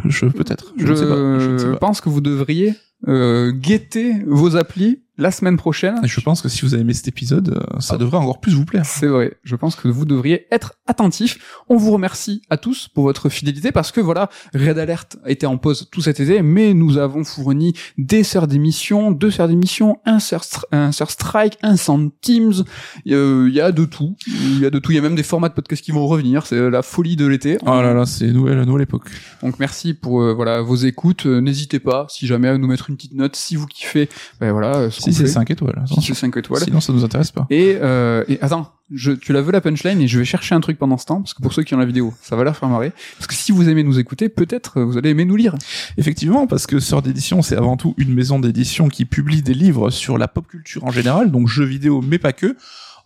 Je 0.04 0.26
peut-être, 0.26 0.72
je, 0.76 0.86
Je, 0.86 0.90
ne 0.92 0.96
sais 0.96 1.06
pas. 1.06 1.38
Je 1.40 1.50
ne 1.50 1.58
sais 1.58 1.70
pas. 1.72 1.76
pense 1.78 2.00
que 2.00 2.08
vous 2.10 2.20
devriez 2.20 2.74
euh, 3.08 3.50
guetter 3.50 4.12
vos 4.26 4.56
applis 4.56 5.00
la 5.18 5.30
semaine 5.30 5.56
prochaine. 5.56 5.96
Et 6.04 6.08
je 6.08 6.20
pense 6.20 6.42
que 6.42 6.48
si 6.48 6.62
vous 6.62 6.74
avez 6.74 6.82
aimé 6.82 6.92
cet 6.94 7.08
épisode, 7.08 7.48
euh, 7.56 7.80
ça 7.80 7.96
devrait 7.98 8.18
encore 8.18 8.40
plus 8.40 8.52
vous 8.54 8.64
plaire. 8.64 8.84
C'est 8.84 9.06
vrai. 9.06 9.36
Je 9.44 9.56
pense 9.56 9.74
que 9.76 9.88
vous 9.88 10.04
devriez 10.04 10.46
être 10.50 10.74
attentifs. 10.86 11.38
On 11.68 11.76
vous 11.76 11.90
remercie 11.92 12.42
à 12.50 12.56
tous 12.56 12.88
pour 12.88 13.04
votre 13.04 13.28
fidélité 13.28 13.72
parce 13.72 13.92
que 13.92 14.00
voilà, 14.00 14.28
Red 14.54 14.78
Alert 14.78 15.16
a 15.24 15.30
été 15.30 15.46
en 15.46 15.56
pause 15.58 15.88
tout 15.90 16.00
cet 16.02 16.20
été, 16.20 16.42
mais 16.42 16.74
nous 16.74 16.98
avons 16.98 17.24
fourni 17.24 17.72
des 17.98 18.24
sœurs 18.24 18.46
d'émission, 18.46 19.10
deux 19.10 19.30
sœurs 19.30 19.48
d'émission, 19.48 19.98
un 20.04 20.18
sœur, 20.18 20.44
un 20.72 20.92
sœur 20.92 21.10
strike, 21.10 21.58
un 21.62 21.76
sound 21.76 22.10
teams. 22.20 22.64
Il 23.04 23.12
y 23.12 23.14
a- 23.14 23.46
il 23.46 23.54
y 23.54 23.60
a 23.60 23.72
de 23.72 23.84
tout. 23.84 24.16
Il 24.26 24.60
y 24.60 24.66
a 24.66 24.70
de 24.70 24.78
tout. 24.78 24.92
Il 24.92 24.96
y 24.96 24.98
a 24.98 25.02
même 25.02 25.14
des 25.16 25.22
formats 25.22 25.48
de 25.48 25.54
podcast 25.54 25.82
qui 25.82 25.92
vont 25.92 26.06
revenir. 26.06 26.46
C'est 26.46 26.70
la 26.70 26.82
folie 26.82 27.16
de 27.16 27.26
l'été. 27.26 27.58
Oh 27.62 27.66
là 27.82 27.94
là, 27.94 28.06
c'est 28.06 28.26
nouvelle, 28.32 28.60
nouvelle 28.62 28.82
époque. 28.82 29.08
Donc 29.42 29.58
merci 29.58 29.94
pour 29.94 30.20
euh, 30.22 30.34
voilà 30.34 30.60
vos 30.60 30.76
écoutes. 30.76 31.26
Euh, 31.26 31.40
N'hésitez 31.40 31.78
pas, 31.78 32.06
si 32.10 32.26
jamais, 32.26 32.48
à 32.48 32.58
nous 32.58 32.66
mettre 32.66 32.90
une 32.90 32.96
petite 32.96 33.14
note 33.14 33.36
si 33.36 33.56
vous 33.56 33.66
kiffez. 33.66 34.08
Ben 34.40 34.52
voilà. 34.52 34.90
Si 35.12 35.18
c'est 35.18 35.24
fait. 35.24 35.30
5 35.30 35.50
étoiles. 35.50 35.84
Si 35.86 36.00
c'est 36.02 36.14
5 36.14 36.36
étoiles. 36.36 36.62
Sinon, 36.62 36.80
ça 36.80 36.92
nous 36.92 37.04
intéresse 37.04 37.30
pas. 37.30 37.46
Et, 37.50 37.76
euh, 37.80 38.24
et 38.28 38.38
attends, 38.40 38.70
je, 38.92 39.12
tu 39.12 39.32
la 39.32 39.40
veux 39.42 39.52
la 39.52 39.60
punchline 39.60 40.00
et 40.00 40.06
je 40.06 40.18
vais 40.18 40.24
chercher 40.24 40.54
un 40.54 40.60
truc 40.60 40.78
pendant 40.78 40.96
ce 40.96 41.06
temps 41.06 41.20
parce 41.20 41.34
que 41.34 41.42
pour 41.42 41.52
ceux 41.52 41.62
qui 41.64 41.74
ont 41.74 41.78
la 41.78 41.86
vidéo, 41.86 42.14
ça 42.22 42.36
va 42.36 42.44
leur 42.44 42.56
faire 42.56 42.68
marrer. 42.68 42.92
Parce 43.18 43.26
que 43.26 43.34
si 43.34 43.52
vous 43.52 43.68
aimez 43.68 43.82
nous 43.82 43.98
écouter, 43.98 44.28
peut-être 44.28 44.78
euh, 44.78 44.84
vous 44.84 44.96
allez 44.96 45.10
aimer 45.10 45.24
nous 45.24 45.36
lire. 45.36 45.54
Effectivement, 45.96 46.46
parce 46.46 46.66
que 46.66 46.78
Sœur 46.78 47.02
d'édition, 47.02 47.42
c'est 47.42 47.56
avant 47.56 47.76
tout 47.76 47.94
une 47.96 48.14
maison 48.14 48.38
d'édition 48.38 48.88
qui 48.88 49.04
publie 49.04 49.42
des 49.42 49.54
livres 49.54 49.90
sur 49.90 50.18
la 50.18 50.28
pop 50.28 50.46
culture 50.46 50.84
en 50.84 50.90
général, 50.90 51.30
donc 51.30 51.48
jeux 51.48 51.64
vidéo, 51.64 52.02
mais 52.06 52.18
pas 52.18 52.32
que. 52.32 52.56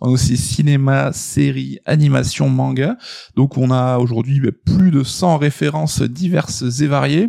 On 0.01 0.09
a 0.09 0.10
aussi 0.10 0.36
cinéma, 0.36 1.12
séries, 1.12 1.78
animation, 1.85 2.48
manga. 2.48 2.97
Donc 3.36 3.59
on 3.59 3.70
a 3.70 3.98
aujourd'hui 3.98 4.40
bah, 4.40 4.51
plus 4.64 4.90
de 4.90 5.02
100 5.02 5.39
références 5.39 6.02
diverses 6.02 6.81
et 6.81 6.86
variées. 6.86 7.28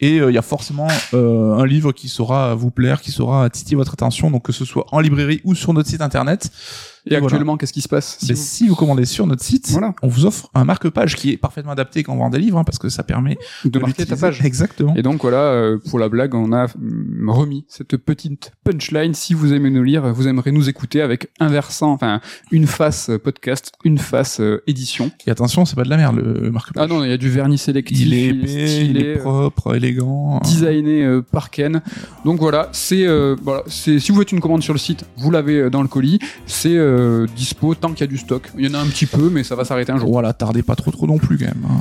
Et 0.00 0.20
euh, 0.20 0.30
il 0.30 0.34
y 0.34 0.38
a 0.38 0.42
forcément 0.42 0.88
euh, 1.14 1.54
un 1.54 1.66
livre 1.66 1.92
qui 1.92 2.08
saura 2.08 2.54
vous 2.54 2.70
plaire, 2.70 3.02
qui 3.02 3.10
saura 3.10 3.50
titiller 3.50 3.76
votre 3.76 3.92
attention, 3.92 4.30
donc 4.30 4.44
que 4.44 4.52
ce 4.52 4.64
soit 4.64 4.86
en 4.92 5.00
librairie 5.00 5.40
ou 5.44 5.54
sur 5.54 5.74
notre 5.74 5.88
site 5.88 6.00
internet. 6.00 6.50
Et, 7.10 7.16
actuellement, 7.16 7.56
qu'est-ce 7.56 7.72
qui 7.72 7.80
se 7.80 7.88
passe 7.88 8.18
si, 8.20 8.32
vous... 8.32 8.40
si 8.40 8.68
vous 8.68 8.74
commandez 8.74 9.04
sur 9.04 9.26
notre 9.26 9.42
site, 9.42 9.68
Voilà. 9.70 9.94
on 10.02 10.08
vous 10.08 10.26
offre 10.26 10.50
un 10.54 10.64
marque-page 10.64 11.16
qui 11.16 11.32
est 11.32 11.36
parfaitement 11.36 11.72
adapté 11.72 12.02
quand 12.02 12.14
on 12.14 12.18
vend 12.18 12.30
des 12.30 12.38
livres, 12.38 12.58
hein, 12.58 12.64
parce 12.64 12.78
que 12.78 12.88
ça 12.88 13.02
permet 13.02 13.38
de 13.64 13.78
marquer 13.78 14.06
ta 14.06 14.16
page 14.16 14.44
Exactement. 14.44 14.94
Et 14.96 15.02
donc 15.02 15.22
voilà, 15.22 15.38
euh, 15.38 15.78
pour 15.90 15.98
la 15.98 16.08
blague, 16.08 16.34
on 16.34 16.52
a 16.52 16.66
mm, 16.66 17.28
remis 17.30 17.64
cette 17.68 17.96
petite 17.96 18.52
punchline. 18.64 19.14
Si 19.14 19.34
vous 19.34 19.52
aimez 19.52 19.70
nous 19.70 19.82
lire, 19.82 20.12
vous 20.12 20.28
aimerez 20.28 20.52
nous 20.52 20.68
écouter 20.68 21.00
avec 21.02 21.28
un 21.40 21.48
versant, 21.48 21.92
enfin 21.92 22.20
une 22.50 22.66
face 22.66 23.10
euh, 23.10 23.18
podcast, 23.18 23.72
une 23.84 23.98
face 23.98 24.40
euh, 24.40 24.62
édition. 24.66 25.10
Et 25.26 25.30
attention, 25.30 25.64
c'est 25.64 25.76
pas 25.76 25.84
de 25.84 25.90
la 25.90 25.96
merde 25.96 26.16
le 26.16 26.50
marque-page. 26.50 26.82
Ah 26.84 26.92
non, 26.92 27.04
il 27.04 27.10
y 27.10 27.12
a 27.12 27.16
du 27.16 27.28
vernis 27.30 27.58
sélectif, 27.58 27.98
il 28.00 28.14
est 28.14 28.26
épais, 28.26 28.86
il 28.86 28.98
est 28.98 29.16
euh, 29.16 29.20
propre, 29.20 29.74
élégant. 29.76 30.40
designé 30.44 31.04
euh, 31.04 31.22
par 31.22 31.50
Ken. 31.50 31.82
Donc 32.24 32.40
voilà, 32.40 32.68
c'est 32.72 33.06
euh, 33.06 33.36
voilà, 33.42 33.62
c'est 33.66 33.98
si 33.98 34.12
vous 34.12 34.18
faites 34.18 34.32
une 34.32 34.40
commande 34.40 34.62
sur 34.62 34.72
le 34.72 34.78
site, 34.78 35.04
vous 35.16 35.30
l'avez 35.30 35.56
euh, 35.58 35.70
dans 35.70 35.82
le 35.82 35.88
colis, 35.88 36.18
c'est 36.46 36.76
euh, 36.98 37.26
dispo 37.36 37.74
tant 37.74 37.90
qu'il 37.90 38.00
y 38.00 38.04
a 38.04 38.06
du 38.06 38.18
stock. 38.18 38.50
Il 38.58 38.66
y 38.66 38.70
en 38.70 38.74
a 38.78 38.82
un 38.82 38.86
petit 38.86 39.06
peu, 39.06 39.30
mais 39.30 39.44
ça 39.44 39.54
va 39.54 39.64
s'arrêter 39.64 39.92
un 39.92 39.98
jour. 39.98 40.10
Voilà, 40.10 40.32
tardez 40.32 40.62
pas 40.62 40.76
trop 40.76 40.90
trop 40.90 41.06
non 41.06 41.18
plus 41.18 41.38
quand 41.38 41.46
même. 41.46 41.64
hein. 41.68 41.80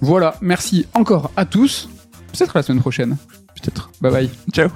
Voilà, 0.00 0.36
merci 0.40 0.86
encore 0.94 1.30
à 1.36 1.44
tous. 1.46 1.88
Peut-être 2.32 2.56
à 2.56 2.58
la 2.58 2.62
semaine 2.64 2.80
prochaine. 2.80 3.16
Peut-être. 3.60 3.90
Bye 4.00 4.12
bye. 4.12 4.30
Ciao. 4.52 4.68